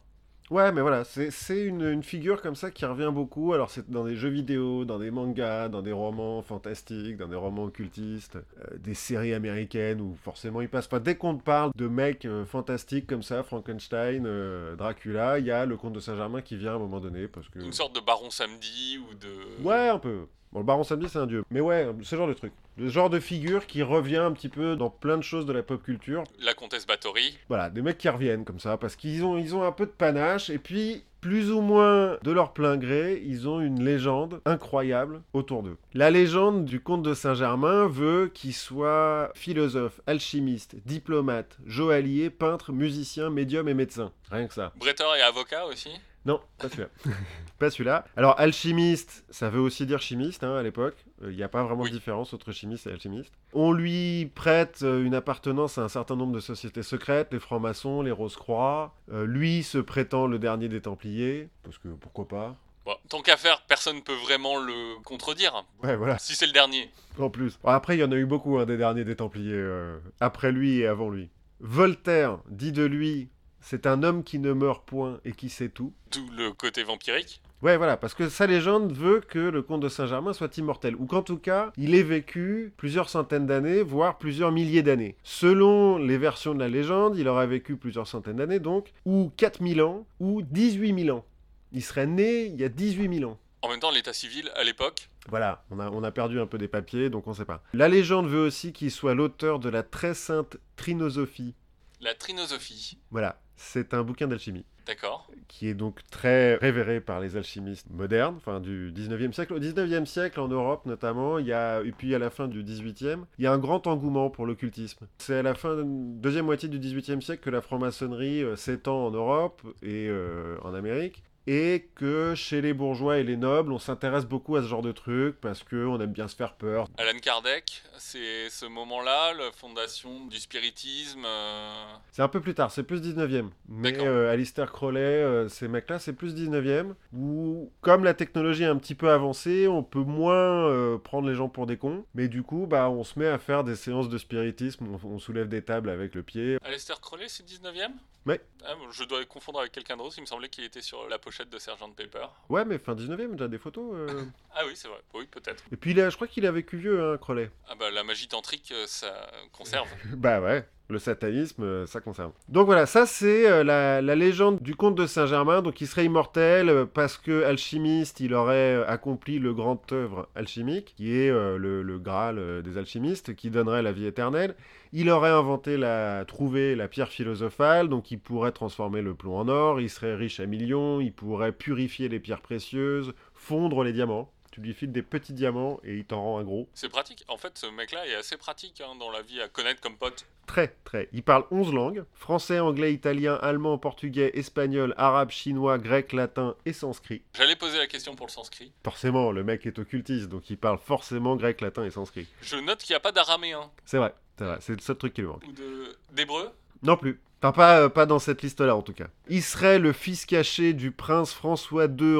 Ouais, 0.51 0.71
mais 0.71 0.81
voilà, 0.81 1.03
c'est 1.03 1.65
une, 1.65 1.81
une 1.81 2.03
figure 2.03 2.39
comme 2.41 2.55
ça 2.55 2.69
qui 2.69 2.85
revient 2.85 3.11
beaucoup. 3.11 3.53
Alors, 3.53 3.71
c'est 3.71 3.89
dans 3.89 4.03
des 4.03 4.15
jeux 4.15 4.29
vidéo, 4.29 4.85
dans 4.85 4.99
des 4.99 5.09
mangas, 5.09 5.69
dans 5.69 5.81
des 5.81 5.91
romans 5.91 6.43
fantastiques, 6.43 7.17
dans 7.17 7.27
des 7.27 7.35
romans 7.35 7.63
occultistes, 7.63 8.35
euh, 8.35 8.77
des 8.77 8.93
séries 8.93 9.33
américaines 9.33 10.01
où 10.01 10.15
forcément 10.23 10.61
il 10.61 10.69
passe. 10.69 10.85
Enfin, 10.85 10.99
dès 10.99 11.15
qu'on 11.15 11.35
te 11.35 11.43
parle 11.43 11.71
de 11.75 11.87
mecs 11.87 12.25
euh, 12.25 12.45
fantastiques 12.45 13.07
comme 13.07 13.23
ça, 13.23 13.41
Frankenstein, 13.41 14.25
euh, 14.27 14.75
Dracula, 14.75 15.39
il 15.39 15.45
y 15.45 15.51
a 15.51 15.65
le 15.65 15.77
comte 15.77 15.93
de 15.93 15.99
Saint-Germain 15.99 16.41
qui 16.41 16.57
vient 16.57 16.73
à 16.73 16.75
un 16.75 16.79
moment 16.79 16.99
donné 16.99 17.27
parce 17.27 17.49
que. 17.49 17.59
Une 17.59 17.73
sorte 17.73 17.95
de 17.95 18.01
baron 18.01 18.29
samedi 18.29 18.99
ou 18.99 19.15
de. 19.15 19.63
Ouais, 19.63 19.89
un 19.89 19.99
peu. 19.99 20.27
Bon, 20.55 20.61
le 20.61 20.65
baron 20.65 20.85
samedi, 20.85 21.09
c'est 21.09 21.19
un 21.19 21.27
dieu. 21.27 21.43
Mais 21.51 21.59
ouais, 21.59 21.85
ce 22.01 22.15
genre 22.15 22.29
de 22.29 22.33
truc. 22.33 22.53
Le 22.77 22.87
genre 22.87 23.09
de 23.09 23.19
figure 23.19 23.67
qui 23.67 23.83
revient 23.83 24.15
un 24.15 24.31
petit 24.31 24.47
peu 24.47 24.77
dans 24.77 24.89
plein 24.89 25.17
de 25.17 25.21
choses 25.21 25.45
de 25.45 25.51
la 25.51 25.63
pop 25.63 25.83
culture. 25.83 26.23
La 26.39 26.53
comtesse 26.53 26.87
Bathory. 26.87 27.37
Voilà, 27.49 27.69
des 27.69 27.81
mecs 27.81 27.97
qui 27.97 28.07
reviennent 28.07 28.45
comme 28.45 28.61
ça, 28.61 28.77
parce 28.77 28.95
qu'ils 28.95 29.25
ont, 29.25 29.37
ils 29.37 29.53
ont 29.53 29.63
un 29.63 29.73
peu 29.73 29.85
de 29.85 29.91
panache, 29.91 30.49
et 30.49 30.57
puis, 30.57 31.03
plus 31.19 31.51
ou 31.51 31.59
moins 31.59 32.17
de 32.23 32.31
leur 32.31 32.53
plein 32.53 32.77
gré, 32.77 33.21
ils 33.25 33.49
ont 33.49 33.59
une 33.59 33.83
légende 33.83 34.39
incroyable 34.45 35.23
autour 35.33 35.61
d'eux. 35.61 35.75
La 35.93 36.09
légende 36.09 36.63
du 36.63 36.79
comte 36.79 37.03
de 37.03 37.13
Saint-Germain 37.13 37.87
veut 37.87 38.31
qu'il 38.33 38.53
soit 38.53 39.33
philosophe, 39.35 39.99
alchimiste, 40.07 40.77
diplomate, 40.85 41.57
joaillier, 41.65 42.29
peintre, 42.29 42.71
musicien, 42.71 43.29
médium 43.29 43.67
et 43.67 43.73
médecin. 43.73 44.13
Rien 44.31 44.47
que 44.47 44.53
ça. 44.53 44.71
Bretteur 44.77 45.17
et 45.17 45.21
avocat 45.21 45.65
aussi. 45.65 45.89
Non, 46.25 46.41
pas 46.57 46.69
celui-là. 46.69 46.89
pas 47.59 47.69
celui-là. 47.69 48.05
Alors, 48.17 48.39
alchimiste, 48.39 49.25
ça 49.29 49.49
veut 49.49 49.59
aussi 49.59 49.85
dire 49.85 50.01
chimiste 50.01 50.43
hein, 50.43 50.55
à 50.55 50.63
l'époque. 50.63 50.95
Il 51.21 51.35
n'y 51.35 51.43
a 51.43 51.47
pas 51.49 51.63
vraiment 51.63 51.83
Oui. 51.83 51.91
de 51.91 51.95
différence 51.95 52.33
entre 52.33 52.51
chimiste 52.51 52.87
et 52.87 52.91
alchimiste. 52.91 53.31
On 53.53 53.71
lui 53.71 54.31
prête 54.33 54.79
euh, 54.81 55.03
une 55.05 55.13
appartenance 55.13 55.77
à 55.77 55.83
un 55.83 55.87
certain 55.89 56.15
nombre 56.15 56.33
de 56.33 56.39
sociétés 56.39 56.81
secrètes, 56.83 57.29
les 57.31 57.39
francs-maçons, 57.39 58.01
les 58.01 58.11
Rose-Croix. 58.11 58.95
Euh, 59.11 59.25
lui 59.27 59.61
se 59.63 59.77
prétend 59.77 60.25
le 60.27 60.39
dernier 60.39 60.67
des 60.67 60.81
Templiers, 60.81 61.49
parce 61.63 61.77
que 61.77 61.89
pourquoi 61.89 62.27
pas. 62.27 62.55
Bon, 62.85 62.95
tant 63.09 63.21
qu'à 63.21 63.37
faire, 63.37 63.61
personne 63.67 63.97
ne 63.97 64.01
peut 64.01 64.13
vraiment 64.23 64.57
le 64.59 65.01
contredire. 65.03 65.63
Ouais, 65.83 65.95
voilà, 65.95 66.17
Si 66.19 66.35
c'est 66.35 66.45
le 66.47 66.51
dernier. 66.53 66.89
en 67.19 67.29
plus. 67.29 67.57
Bon, 67.63 67.69
après, 67.69 67.97
il 67.97 67.99
y 67.99 68.03
en 68.03 68.11
a 68.11 68.15
eu 68.15 68.25
beaucoup, 68.25 68.57
hein, 68.57 68.65
des 68.65 68.77
derniers 68.77 69.03
des 69.05 69.15
Templiers, 69.15 69.53
euh, 69.53 69.97
après 70.19 70.51
lui 70.51 70.79
et 70.79 70.87
avant 70.87 71.09
lui. 71.09 71.29
Voltaire 71.61 72.39
dit 72.49 72.71
de 72.71 72.83
lui, 72.83 73.29
c'est 73.67 73.87
un 73.87 74.03
homme 74.03 74.23
qui 74.23 74.37
ne 74.37 74.53
meurt 74.53 74.85
point 74.85 75.19
et 75.25 75.31
qui 75.31 75.49
sait 75.49 75.69
tout. 75.69 75.91
D'où 76.11 76.29
le 76.37 76.51
côté 76.51 76.83
vampirique. 76.83 77.41
Ouais, 77.63 77.77
voilà, 77.77 77.97
parce 77.97 78.13
que 78.13 78.29
sa 78.29 78.45
légende 78.45 78.91
veut 78.91 79.21
que 79.21 79.39
le 79.39 79.63
comte 79.63 79.81
de 79.81 79.89
Saint-Germain 79.89 80.33
soit 80.33 80.55
immortel, 80.59 80.95
ou 80.95 81.07
qu'en 81.07 81.23
tout 81.23 81.39
cas, 81.39 81.73
il 81.75 81.95
ait 81.95 82.03
vécu 82.03 82.73
plusieurs 82.77 83.09
centaines 83.09 83.47
d'années, 83.47 83.81
voire 83.81 84.19
plusieurs 84.19 84.51
milliers 84.51 84.83
d'années. 84.83 85.17
Selon 85.23 85.97
les 85.97 86.19
versions 86.19 86.53
de 86.53 86.59
la 86.59 86.67
légende, 86.67 87.17
il 87.17 87.27
aurait 87.27 87.47
vécu 87.47 87.75
plusieurs 87.75 88.07
centaines 88.07 88.35
d'années, 88.35 88.59
donc, 88.59 88.93
ou 89.05 89.31
4000 89.37 89.81
ans, 89.81 90.05
ou 90.19 90.43
18 90.43 91.05
000 91.05 91.17
ans. 91.17 91.25
Il 91.71 91.83
serait 91.83 92.05
né 92.05 92.45
il 92.45 92.59
y 92.59 92.63
a 92.63 92.69
18 92.69 93.17
000 93.19 93.31
ans. 93.31 93.39
En 93.63 93.69
même 93.69 93.79
temps, 93.79 93.89
l'état 93.89 94.13
civil, 94.13 94.51
à 94.55 94.63
l'époque, 94.63 95.09
Voilà, 95.29 95.63
on 95.71 95.79
a, 95.79 95.89
on 95.89 96.03
a 96.03 96.11
perdu 96.11 96.39
un 96.39 96.45
peu 96.45 96.59
des 96.59 96.67
papiers, 96.67 97.09
donc 97.09 97.25
on 97.25 97.33
sait 97.33 97.45
pas. 97.45 97.63
La 97.73 97.87
légende 97.87 98.27
veut 98.27 98.45
aussi 98.45 98.73
qu'il 98.73 98.91
soit 98.91 99.15
l'auteur 99.15 99.57
de 99.57 99.69
la 99.69 99.81
très 99.81 100.13
sainte 100.13 100.57
Trinosophie. 100.75 101.55
la 101.99 102.13
trinosophie. 102.13 102.99
Voilà, 103.09 103.39
c'est 103.55 103.93
un 103.93 104.03
bouquin 104.03 104.27
d'alchimie. 104.27 104.65
D'accord. 104.85 105.27
qui 105.47 105.67
est 105.67 105.73
donc 105.73 106.01
très 106.11 106.55
révéré 106.55 107.01
par 107.01 107.19
les 107.19 107.37
alchimistes 107.37 107.89
modernes, 107.89 108.35
enfin 108.37 108.59
du 108.59 108.91
19e 108.91 109.31
siècle. 109.31 109.53
Au 109.53 109.59
19e 109.59 110.05
siècle, 110.05 110.39
en 110.39 110.47
Europe 110.47 110.85
notamment, 110.85 111.39
il 111.39 111.47
y 111.47 111.53
a, 111.53 111.81
et 111.81 111.91
puis 111.91 112.13
à 112.13 112.19
la 112.19 112.29
fin 112.29 112.47
du 112.47 112.63
18e, 112.63 113.23
il 113.39 113.45
y 113.45 113.47
a 113.47 113.51
un 113.51 113.57
grand 113.57 113.87
engouement 113.87 114.29
pour 114.29 114.45
l'occultisme. 114.45 115.07
C'est 115.17 115.37
à 115.37 115.41
la 115.41 115.55
fin, 115.55 115.81
deuxième 115.83 116.45
moitié 116.45 116.69
du 116.69 116.79
18e 116.79 117.21
siècle 117.21 117.43
que 117.43 117.49
la 117.49 117.61
franc-maçonnerie 117.61 118.43
euh, 118.43 118.55
s'étend 118.55 119.07
en 119.07 119.11
Europe 119.11 119.61
et 119.81 120.07
euh, 120.07 120.57
en 120.61 120.73
Amérique. 120.73 121.23
Et 121.47 121.89
que 121.95 122.33
chez 122.35 122.61
les 122.61 122.73
bourgeois 122.73 123.17
et 123.19 123.23
les 123.23 123.37
nobles, 123.37 123.71
on 123.71 123.77
s'intéresse 123.79 124.25
beaucoup 124.25 124.55
à 124.55 124.63
ce 124.63 124.67
genre 124.67 124.81
de 124.81 124.91
trucs 124.91 125.39
parce 125.39 125.63
qu'on 125.63 125.99
aime 126.01 126.11
bien 126.11 126.27
se 126.27 126.35
faire 126.35 126.53
peur. 126.55 126.87
Alan 126.97 127.17
Kardec, 127.19 127.83
c'est 127.97 128.49
ce 128.49 128.65
moment-là, 128.65 129.33
la 129.33 129.51
fondation 129.51 130.25
du 130.25 130.37
spiritisme. 130.39 131.23
euh, 131.25 131.85
C'est 132.11 132.23
un 132.23 132.27
peu 132.27 132.41
plus 132.41 132.55
tard, 132.55 132.71
c'est 132.71 132.83
plus 132.83 133.01
19e. 133.01 133.49
Mais 133.69 133.95
euh, 134.01 134.31
Alistair 134.31 134.71
Crowley, 134.71 134.99
euh, 134.99 135.47
ces 135.47 135.67
mecs-là, 135.67 135.99
c'est 135.99 136.13
plus 136.13 136.33
19e. 136.33 136.93
Où, 137.13 137.71
comme 137.81 138.03
la 138.03 138.15
technologie 138.15 138.63
est 138.63 138.67
un 138.67 138.77
petit 138.77 138.95
peu 138.95 139.11
avancée, 139.11 139.67
on 139.67 139.83
peut 139.83 139.99
moins 140.03 140.67
euh, 140.67 140.97
prendre 140.97 141.27
les 141.29 141.35
gens 141.35 141.47
pour 141.49 141.67
des 141.67 141.77
cons. 141.77 142.05
Mais 142.15 142.27
du 142.27 142.41
coup, 142.41 142.65
bah, 142.65 142.89
on 142.89 143.03
se 143.03 143.19
met 143.19 143.27
à 143.27 143.37
faire 143.37 143.63
des 143.63 143.75
séances 143.75 144.09
de 144.09 144.17
spiritisme. 144.17 144.87
On, 145.03 145.07
on 145.07 145.19
soulève 145.19 145.47
des 145.47 145.61
tables 145.61 145.91
avec 145.91 146.15
le 146.15 146.23
pied. 146.23 146.57
Aleister 146.63 146.95
Crowley, 147.01 147.27
c'est 147.27 147.45
19ème 147.45 147.91
Ouais. 148.25 148.41
Ah, 148.65 148.73
je 148.91 149.03
dois 149.03 149.23
confondre 149.25 149.59
avec 149.59 149.71
quelqu'un 149.71 149.97
d'autre, 149.97 150.15
il 150.17 150.21
me 150.21 150.25
semblait 150.25 150.49
qu'il 150.49 150.63
était 150.63 150.81
sur 150.81 151.07
la 151.07 151.19
pochette 151.35 151.49
de 151.51 151.57
Sergeant 151.59 151.89
Pepper. 151.91 152.25
Ouais, 152.49 152.63
mais 152.65 152.77
fin 152.77 152.95
19e, 152.95 153.31
déjà 153.33 153.47
des 153.47 153.57
photos. 153.57 153.91
euh. 153.93 154.23
Ah 154.57 154.61
oui, 154.65 154.71
c'est 154.75 154.87
vrai, 154.87 155.01
oui, 155.13 155.27
peut-être. 155.27 155.63
Et 155.71 155.75
puis, 155.75 155.91
il 155.91 155.99
a- 155.99 156.09
je 156.09 156.15
crois 156.15 156.27
qu'il 156.27 156.45
a 156.45 156.51
vécu 156.51 156.77
vieux, 156.77 157.03
hein, 157.03 157.17
Crowley. 157.17 157.51
Ah 157.67 157.75
bah 157.75 157.91
la 157.91 158.05
magie 158.05 158.29
tantrique, 158.29 158.71
euh, 158.71 158.85
ça 158.87 159.29
conserve. 159.51 159.89
Bah 160.15 160.39
ouais, 160.39 160.65
le 160.87 160.99
satanisme, 160.99 161.63
euh, 161.63 161.85
ça 161.85 161.99
concerne. 161.99 162.31
Donc 162.49 162.67
voilà, 162.67 162.85
ça 162.85 163.05
c'est 163.05 163.49
euh, 163.49 163.63
la, 163.63 164.15
légende 164.15 164.61
du 164.61 164.75
comte 164.75 164.95
de 164.95 165.07
Saint-Germain, 165.07 165.61
donc 165.61 165.81
il 165.81 165.87
serait 165.87 166.05
immortel 166.05 166.69
euh, 166.69 166.85
parce 166.85 167.17
que 167.17 167.43
alchimiste, 167.43 168.19
il 168.19 168.33
aurait 168.33 168.83
accompli 168.85 169.39
le 169.39 169.53
grand 169.53 169.91
œuvre 169.91 170.29
alchimique, 170.35 170.93
qui 170.95 171.15
est 171.15 171.31
le, 171.31 171.99
Graal 171.99 172.61
des 172.61 172.77
alchimistes, 172.77 173.35
qui 173.35 173.49
donnerait 173.49 173.81
la 173.81 173.91
vie 173.91 174.05
éternelle. 174.05 174.55
Il 174.93 175.09
aurait 175.09 175.29
inventé 175.29 175.77
la, 175.77 176.23
trouvé 176.25 176.75
la 176.75 176.87
pierre 176.87 177.09
philosophale, 177.09 177.89
donc 177.89 178.11
il 178.11 178.19
pourrait 178.19 178.51
transformer 178.51 179.01
le 179.01 179.13
plomb 179.13 179.37
en 179.37 179.47
or, 179.47 179.81
il 179.81 179.89
serait 179.89 180.15
riche 180.15 180.39
à 180.39 180.45
millions, 180.45 180.99
il 180.99 181.13
pourrait 181.13 181.51
purifier 181.51 182.09
les 182.09 182.19
pierres 182.19 182.41
précieuses, 182.41 183.13
fondre 183.33 183.83
les 183.83 183.93
diamants. 183.93 184.29
Tu 184.55 184.61
lui 184.61 184.73
files 184.73 184.93
des 184.93 185.01
petits 185.01 185.33
diamants 185.33 185.81
et 185.83 185.97
il 185.97 186.05
t'en 186.05 186.21
rend 186.21 186.39
un 186.39 186.43
gros. 186.45 186.69
C'est 186.73 186.87
pratique. 186.87 187.25
En 187.27 187.35
fait, 187.35 187.57
ce 187.57 187.65
mec-là 187.65 188.07
est 188.07 188.15
assez 188.15 188.37
pratique 188.37 188.79
hein, 188.79 188.95
dans 188.97 189.11
la 189.11 189.21
vie 189.21 189.41
à 189.41 189.49
connaître 189.49 189.81
comme 189.81 189.97
pote. 189.97 190.25
Très, 190.47 190.77
très. 190.85 191.09
Il 191.11 191.23
parle 191.23 191.43
11 191.51 191.73
langues. 191.73 192.05
Français, 192.13 192.61
anglais, 192.61 192.93
italien, 192.93 193.35
allemand, 193.41 193.77
portugais, 193.77 194.31
espagnol, 194.33 194.93
arabe, 194.95 195.29
chinois, 195.29 195.77
grec, 195.77 196.13
latin 196.13 196.55
et 196.65 196.71
sanskrit. 196.71 197.21
J'allais 197.33 197.57
poser 197.57 197.79
la 197.79 197.87
question 197.87 198.15
pour 198.15 198.27
le 198.27 198.31
sanskrit. 198.31 198.71
Forcément, 198.81 199.33
le 199.33 199.43
mec 199.43 199.65
est 199.65 199.77
occultiste, 199.77 200.29
donc 200.29 200.49
il 200.49 200.57
parle 200.57 200.77
forcément 200.77 201.35
grec, 201.35 201.59
latin 201.59 201.83
et 201.83 201.91
sanskrit. 201.91 202.25
Je 202.41 202.55
note 202.55 202.79
qu'il 202.79 202.93
n'y 202.93 202.97
a 202.97 203.01
pas 203.01 203.11
d'araméen 203.11 203.69
C'est 203.83 203.97
vrai, 203.97 204.15
c'est 204.37 204.45
vrai. 204.45 204.57
C'est 204.61 204.73
le 204.73 204.79
seul 204.79 204.95
truc 204.95 205.15
qui 205.15 205.19
lui 205.19 205.27
manque. 205.27 205.43
ou 205.45 205.51
de 205.51 205.97
d'hébreu. 206.13 206.49
Non 206.81 206.95
plus. 206.95 207.19
Enfin, 207.41 207.51
pas, 207.51 207.81
euh, 207.81 207.89
pas 207.89 208.05
dans 208.05 208.19
cette 208.19 208.41
liste-là, 208.41 208.73
en 208.73 208.81
tout 208.81 208.93
cas. 208.93 209.07
Il 209.27 209.43
serait 209.43 209.79
le 209.79 209.91
fils 209.91 210.25
caché 210.25 210.71
du 210.71 210.91
prince 210.91 211.33
François 211.33 211.87
II 211.87 212.19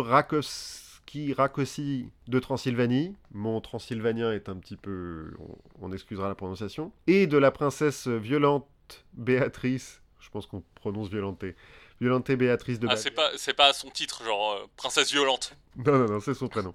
Rakoski, 1.06 1.34
Rákóczi 1.34 2.10
de 2.28 2.40
Transylvanie. 2.40 3.16
Mon 3.32 3.62
transylvanien 3.62 4.32
est 4.32 4.50
un 4.50 4.56
petit 4.56 4.76
peu... 4.76 5.32
On, 5.40 5.88
on 5.88 5.92
excusera 5.92 6.28
la 6.28 6.36
prononciation. 6.36 6.92
Et 7.08 7.28
de 7.28 7.38
la 7.38 7.52
princesse 7.52 8.08
violente 8.08 8.68
Béatrice. 9.14 10.02
Je 10.20 10.30
pense 10.30 10.48
qu'on 10.48 10.64
prononce 10.76 11.10
violenté. 11.10 11.56
Violenté 12.02 12.36
Béatrice 12.36 12.80
de 12.80 12.88
Ah, 12.90 12.98
c'est 12.98 13.12
pas, 13.12 13.30
c'est 13.38 13.54
pas 13.56 13.72
son 13.74 13.90
titre, 13.90 14.24
genre 14.24 14.54
euh, 14.54 14.66
princesse 14.76 15.12
violente. 15.12 15.56
Non, 15.86 15.98
non, 16.00 16.06
non, 16.08 16.20
c'est 16.20 16.34
son 16.34 16.48
prénom. 16.48 16.74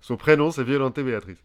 Son 0.00 0.16
prénom, 0.16 0.50
c'est 0.50 0.64
Violenté 0.64 1.02
Béatrice. 1.02 1.38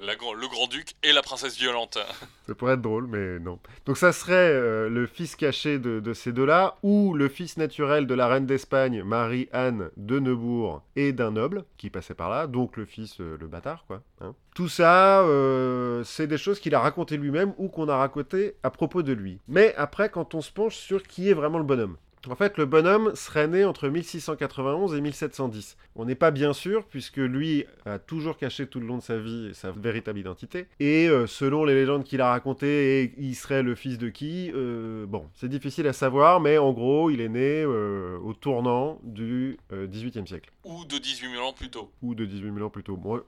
La 0.00 0.12
le 0.14 0.48
grand-duc 0.48 0.92
et 1.02 1.12
la 1.12 1.22
princesse 1.22 1.56
violente. 1.58 1.98
Ça 2.46 2.54
pourrait 2.54 2.74
être 2.74 2.82
drôle, 2.82 3.06
mais 3.06 3.38
non. 3.38 3.58
Donc 3.86 3.96
ça 3.98 4.12
serait 4.12 4.34
euh, 4.34 4.88
le 4.88 5.06
fils 5.06 5.34
caché 5.36 5.78
de, 5.78 6.00
de 6.00 6.14
ces 6.14 6.32
deux-là, 6.32 6.76
ou 6.82 7.12
le 7.14 7.28
fils 7.28 7.56
naturel 7.56 8.06
de 8.06 8.14
la 8.14 8.28
reine 8.28 8.46
d'Espagne, 8.46 9.02
Marie-Anne 9.02 9.90
de 9.96 10.18
Neubourg, 10.20 10.82
et 10.94 11.12
d'un 11.12 11.32
noble 11.32 11.64
qui 11.76 11.90
passait 11.90 12.14
par 12.14 12.30
là, 12.30 12.46
donc 12.46 12.76
le 12.76 12.84
fils, 12.84 13.20
euh, 13.20 13.36
le 13.40 13.48
bâtard, 13.48 13.84
quoi. 13.86 14.02
hein. 14.20 14.34
Tout 14.54 14.68
ça, 14.68 15.22
euh, 15.22 16.04
c'est 16.04 16.26
des 16.26 16.38
choses 16.38 16.60
qu'il 16.60 16.74
a 16.74 16.80
racontées 16.80 17.16
lui-même 17.16 17.52
ou 17.58 17.68
qu'on 17.68 17.88
a 17.88 17.96
racontées 17.96 18.54
à 18.62 18.70
propos 18.70 19.02
de 19.02 19.12
lui. 19.12 19.40
Mais 19.48 19.74
après, 19.76 20.08
quand 20.08 20.34
on 20.34 20.40
se 20.40 20.52
penche 20.52 20.76
sur 20.76 21.02
qui 21.02 21.28
est 21.28 21.34
vraiment 21.34 21.58
le 21.58 21.64
bonhomme, 21.64 21.96
en 22.28 22.34
fait, 22.36 22.58
le 22.58 22.66
bonhomme 22.66 23.14
serait 23.14 23.48
né 23.48 23.64
entre 23.64 23.88
1691 23.88 24.94
et 24.94 25.00
1710. 25.00 25.76
On 25.94 26.04
n'est 26.04 26.14
pas 26.14 26.30
bien 26.30 26.52
sûr, 26.52 26.84
puisque 26.84 27.16
lui 27.16 27.64
a 27.84 27.98
toujours 27.98 28.36
caché 28.36 28.66
tout 28.66 28.80
le 28.80 28.86
long 28.86 28.98
de 28.98 29.02
sa 29.02 29.18
vie 29.18 29.50
sa 29.54 29.70
véritable 29.70 30.18
identité. 30.18 30.66
Et 30.80 31.08
euh, 31.08 31.26
selon 31.26 31.64
les 31.64 31.74
légendes 31.74 32.04
qu'il 32.04 32.20
a 32.20 32.30
racontées, 32.30 33.02
et 33.02 33.14
il 33.18 33.34
serait 33.34 33.62
le 33.62 33.74
fils 33.74 33.98
de 33.98 34.08
qui 34.08 34.50
euh, 34.54 35.06
Bon, 35.06 35.26
c'est 35.34 35.48
difficile 35.48 35.86
à 35.86 35.92
savoir, 35.92 36.40
mais 36.40 36.58
en 36.58 36.72
gros, 36.72 37.10
il 37.10 37.20
est 37.20 37.28
né 37.28 37.62
euh, 37.62 38.18
au 38.18 38.32
tournant 38.34 38.98
du 39.02 39.58
18e 39.72 40.26
siècle, 40.26 40.50
Ou 40.64 40.84
de 40.84 40.98
18 40.98 41.30
000 41.32 41.42
ans 41.46 41.52
plus 41.52 41.70
tôt. 41.70 41.90
ou 42.02 42.14
de 42.14 42.24
18 42.24 42.52
000 42.54 42.66
ans 42.66 42.70
plus 42.70 42.82
tôt. 42.82 42.96
Bon, 42.96 43.20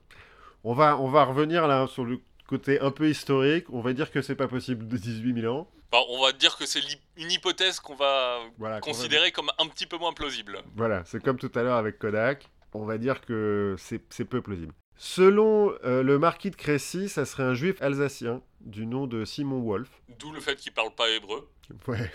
on, 0.64 0.74
va, 0.74 0.98
on 0.98 1.08
va 1.08 1.24
revenir 1.24 1.66
là 1.68 1.86
sur 1.86 2.04
le 2.04 2.20
côté 2.48 2.80
un 2.80 2.90
peu 2.90 3.08
historique. 3.08 3.66
On 3.70 3.80
va 3.80 3.92
dire 3.92 4.10
que 4.10 4.20
c'est 4.22 4.34
pas 4.34 4.48
possible 4.48 4.88
de 4.88 4.96
18 4.96 5.40
000 5.42 5.54
ans. 5.54 5.70
Enfin, 5.92 6.04
on 6.10 6.20
va 6.22 6.32
dire 6.32 6.56
que 6.58 6.66
c'est 6.66 6.80
une 7.16 7.30
hypothèse 7.30 7.78
qu'on 7.80 7.94
va 7.94 8.40
Voilà, 8.58 8.80
qu'on 8.80 8.90
va- 8.90 8.96
considérer 8.96 9.30
comme 9.30 9.50
un 9.58 9.66
petit 9.68 9.86
peu 9.86 9.96
moins 9.98 10.12
plausible. 10.12 10.58
Voilà, 10.74 11.02
c'est 11.06 11.22
comme 11.22 11.38
tout 11.38 11.50
à 11.54 11.62
l'heure 11.62 11.76
avec 11.76 11.98
Kodak. 12.00 12.48
On 12.74 12.84
va 12.84 12.98
dire 12.98 13.20
que 13.22 13.76
c'est 13.78 14.02
c'est 14.10 14.24
peu 14.24 14.42
plausible. 14.42 14.72
Selon 14.96 15.72
euh, 15.84 16.02
le 16.02 16.18
marquis 16.18 16.50
de 16.50 16.56
Crécy, 16.56 17.08
ça 17.08 17.24
serait 17.24 17.44
un 17.44 17.54
juif 17.54 17.80
alsacien 17.80 18.42
du 18.60 18.84
nom 18.84 19.06
de 19.06 19.24
Simon 19.24 19.60
Wolf. 19.60 19.88
D'où 20.18 20.32
le 20.32 20.40
fait 20.40 20.56
qu'il 20.56 20.72
parle 20.72 20.92
pas 20.94 21.08
hébreu. 21.08 21.48
Ouais. 21.86 22.10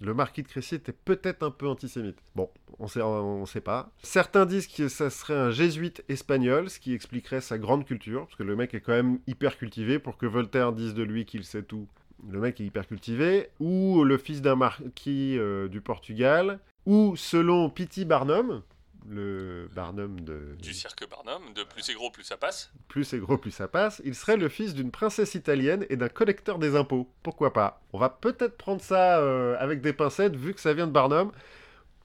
Le 0.00 0.14
marquis 0.14 0.42
de 0.42 0.48
Crécy 0.48 0.76
était 0.76 0.92
peut-être 0.92 1.42
un 1.42 1.50
peu 1.50 1.68
antisémite. 1.68 2.16
Bon, 2.34 2.48
on 2.78 2.88
sait, 2.88 3.02
on 3.02 3.44
sait 3.44 3.60
pas. 3.60 3.90
Certains 4.02 4.46
disent 4.46 4.66
que 4.66 4.88
ça 4.88 5.10
serait 5.10 5.36
un 5.36 5.50
jésuite 5.50 6.02
espagnol, 6.08 6.70
ce 6.70 6.80
qui 6.80 6.94
expliquerait 6.94 7.42
sa 7.42 7.58
grande 7.58 7.84
culture, 7.84 8.24
parce 8.24 8.36
que 8.36 8.42
le 8.42 8.56
mec 8.56 8.72
est 8.72 8.80
quand 8.80 8.94
même 8.94 9.18
hyper 9.26 9.58
cultivé. 9.58 9.98
Pour 9.98 10.16
que 10.16 10.24
Voltaire 10.24 10.72
dise 10.72 10.94
de 10.94 11.02
lui 11.02 11.26
qu'il 11.26 11.44
sait 11.44 11.62
tout, 11.62 11.86
le 12.30 12.40
mec 12.40 12.60
est 12.62 12.64
hyper 12.64 12.86
cultivé. 12.86 13.48
Ou 13.60 14.02
le 14.04 14.16
fils 14.16 14.40
d'un 14.40 14.56
marquis 14.56 15.36
euh, 15.38 15.68
du 15.68 15.82
Portugal. 15.82 16.60
Ou 16.86 17.14
selon 17.16 17.68
Pity 17.68 18.06
Barnum, 18.06 18.62
le 19.08 19.68
Barnum 19.74 20.20
de... 20.20 20.56
Du 20.60 20.74
cirque 20.74 21.08
Barnum, 21.08 21.52
de 21.54 21.64
plus 21.64 21.82
c'est 21.82 21.94
gros, 21.94 22.10
plus 22.10 22.24
ça 22.24 22.36
passe. 22.36 22.70
Plus 22.88 23.04
c'est 23.04 23.18
gros, 23.18 23.38
plus 23.38 23.50
ça 23.50 23.68
passe. 23.68 24.00
Il 24.04 24.14
serait 24.14 24.36
le 24.36 24.48
fils 24.48 24.74
d'une 24.74 24.90
princesse 24.90 25.34
italienne 25.34 25.86
et 25.88 25.96
d'un 25.96 26.08
collecteur 26.08 26.58
des 26.58 26.76
impôts. 26.76 27.08
Pourquoi 27.22 27.52
pas? 27.52 27.80
On 27.92 27.98
va 27.98 28.08
peut-être 28.08 28.56
prendre 28.56 28.80
ça 28.80 29.18
euh, 29.18 29.56
avec 29.58 29.80
des 29.80 29.92
pincettes, 29.92 30.36
vu 30.36 30.54
que 30.54 30.60
ça 30.60 30.74
vient 30.74 30.86
de 30.86 30.92
Barnum. 30.92 31.32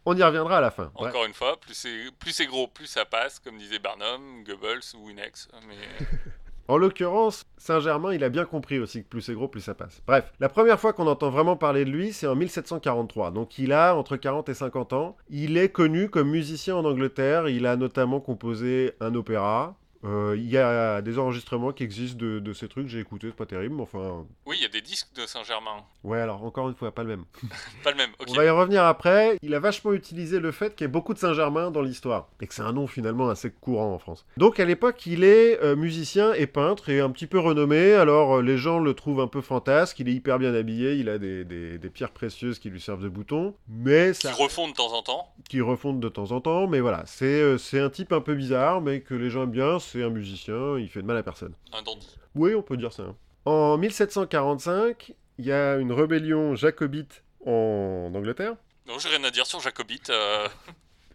On 0.06 0.16
y 0.16 0.22
reviendra 0.22 0.58
à 0.60 0.62
la 0.62 0.72
fin. 0.72 0.92
Encore 0.96 1.26
une 1.26 1.34
fois, 1.34 1.60
plus 1.60 1.74
c'est, 1.74 2.12
plus 2.20 2.32
c'est 2.32 2.46
gros, 2.46 2.68
plus 2.68 2.86
ça 2.86 3.06
passe, 3.06 3.40
comme 3.40 3.58
disait 3.58 3.80
Barnum, 3.80 4.44
Goebbels 4.44 4.96
ou 4.96 5.10
Inex. 5.10 5.48
Mais... 5.68 6.06
En 6.68 6.78
l'occurrence, 6.78 7.46
Saint-Germain, 7.58 8.14
il 8.14 8.24
a 8.24 8.30
bien 8.30 8.46
compris 8.46 8.80
aussi 8.80 9.04
que 9.04 9.08
plus 9.08 9.22
c'est 9.22 9.36
gros, 9.36 9.48
plus 9.48 9.62
ça 9.62 9.76
passe. 9.76 10.02
Bref, 10.08 10.34
la 10.40 10.50
première 10.50 10.80
fois 10.80 10.94
qu'on 10.94 11.06
entend 11.06 11.30
vraiment 11.30 11.56
parler 11.56 11.86
de 11.86 11.92
lui, 11.92 12.12
c'est 12.12 12.26
en 12.26 12.36
1743. 12.36 13.30
Donc 13.30 13.60
il 13.60 13.72
a 13.72 13.96
entre 13.96 14.18
40 14.18 14.50
et 14.50 14.56
50 14.56 14.94
ans. 14.94 15.16
Il 15.30 15.58
est 15.58 15.70
connu 15.70 16.10
comme 16.10 16.32
musicien 16.32 16.76
en 16.76 16.86
Angleterre. 16.86 17.50
Il 17.50 17.68
a 17.68 17.76
notamment 17.76 18.20
composé 18.20 18.94
un 19.00 19.14
opéra, 19.14 19.76
euh, 20.06 20.36
il 20.38 20.50
y 20.50 20.58
a 20.58 21.02
des 21.02 21.18
enregistrements 21.18 21.72
qui 21.72 21.84
existent 21.84 22.18
de, 22.20 22.54
ces 22.54 22.68
trucs, 22.68 22.88
j'ai 22.88 23.00
écouté, 23.00 23.28
c'est 23.28 23.36
pas 23.36 23.46
terrible, 23.46 23.76
mais 23.76 23.82
enfin. 23.82 24.26
Oui, 24.46 24.56
il 24.60 24.62
y 24.62 24.66
a 24.66 24.70
des 24.70 24.82
disques 24.82 25.08
de 25.16 25.26
Saint-Germain. 25.26 25.84
Ouais, 26.04 26.20
alors 26.20 26.44
encore 26.44 26.70
une 26.70 26.76
fois, 26.76 26.94
pas 26.94 27.04
le 27.04 27.10
même. 27.10 27.26
pas 27.84 27.92
le 27.92 27.98
même, 27.98 28.12
ok. 28.20 28.28
On 28.30 28.34
va 28.34 28.46
y 28.46 28.50
revenir 28.50 28.84
après. 28.84 29.38
Il 29.42 29.54
a 29.56 29.60
vachement 29.60 29.94
utilisé 29.94 30.40
le 30.40 30.52
fait 30.52 30.76
qu'il 30.76 30.86
y 30.86 30.86
ait 30.86 30.92
beaucoup 30.92 31.14
de 31.14 31.20
Saint-Germain 31.20 31.72
dans 31.72 31.82
l'histoire, 31.82 32.30
et 32.42 32.48
que 32.48 32.54
c'est 32.54 32.62
un 32.62 32.74
nom 32.74 32.88
finalement 32.88 33.30
assez 33.30 33.50
courant 33.50 33.94
en 33.94 34.00
France. 34.00 34.26
Donc 34.38 34.60
à 34.60 34.66
l'époque, 34.66 35.06
il 35.06 35.24
est 35.24 35.62
euh, 35.64 35.76
musicien 35.76 36.34
et 36.34 36.48
peintre, 36.48 36.90
et 36.90 37.00
un 37.00 37.10
petit 37.10 37.28
peu 37.28 37.40
renommé, 37.40 37.94
alors 37.94 38.38
euh, 38.38 38.42
les 38.42 38.58
gens 38.58 38.80
le 38.80 38.94
trouvent 38.94 39.22
un 39.22 39.28
peu 39.28 39.42
fantasque, 39.42 40.00
il 40.00 40.08
est 40.08 40.14
hyper 40.14 40.38
bien 40.38 40.54
habillé, 40.54 40.94
il 40.94 41.10
a 41.10 41.18
des, 41.18 41.80
pierres 41.94 42.12
précieuses 42.12 42.60
qui 42.60 42.70
lui 42.70 42.82
servent 42.82 43.04
de 43.04 43.10
boutons, 43.10 43.56
mais 43.70 44.14
ça. 44.14 44.32
Qui 44.32 44.44
refondent 44.44 44.72
de 44.72 44.76
temps 44.76 44.94
en 44.94 45.02
temps. 45.02 45.34
Qui 45.50 45.62
refondent 45.62 46.00
de 46.00 46.10
temps 46.10 46.32
en 46.32 46.42
temps, 46.42 46.68
mais 46.68 46.80
voilà, 46.80 47.04
c'est 47.06 47.80
un 47.80 47.90
type 47.90 48.12
un 48.12 48.22
peu 48.22 48.36
bizarre, 48.36 48.82
mais 48.82 49.02
que 49.02 49.14
les 49.14 49.30
gens 49.30 49.44
aiment 49.44 49.52
bien 49.52 49.80
c'est 49.96 50.04
un 50.04 50.10
musicien, 50.10 50.78
il 50.78 50.90
fait 50.90 51.02
de 51.02 51.08
mal 51.08 51.16
à 51.16 51.24
personne. 51.24 51.54
Un 51.72 51.82
dandy. 51.82 52.18
Oui, 52.36 52.54
on 52.54 52.62
peut 52.62 52.76
dire 52.76 52.92
ça. 52.92 53.16
En 53.46 53.78
1745, 53.78 55.14
il 55.38 55.46
y 55.46 55.54
a 55.54 55.78
une 55.78 55.94
rébellion 55.94 56.54
jacobite 56.56 57.24
en 57.46 58.12
Angleterre. 58.14 58.56
Non, 58.88 59.00
j'ai 59.00 59.08
rien 59.08 59.24
à 59.24 59.32
dire 59.32 59.46
sur 59.46 59.62
jacobite. 59.62 60.10
Euh. 60.10 60.48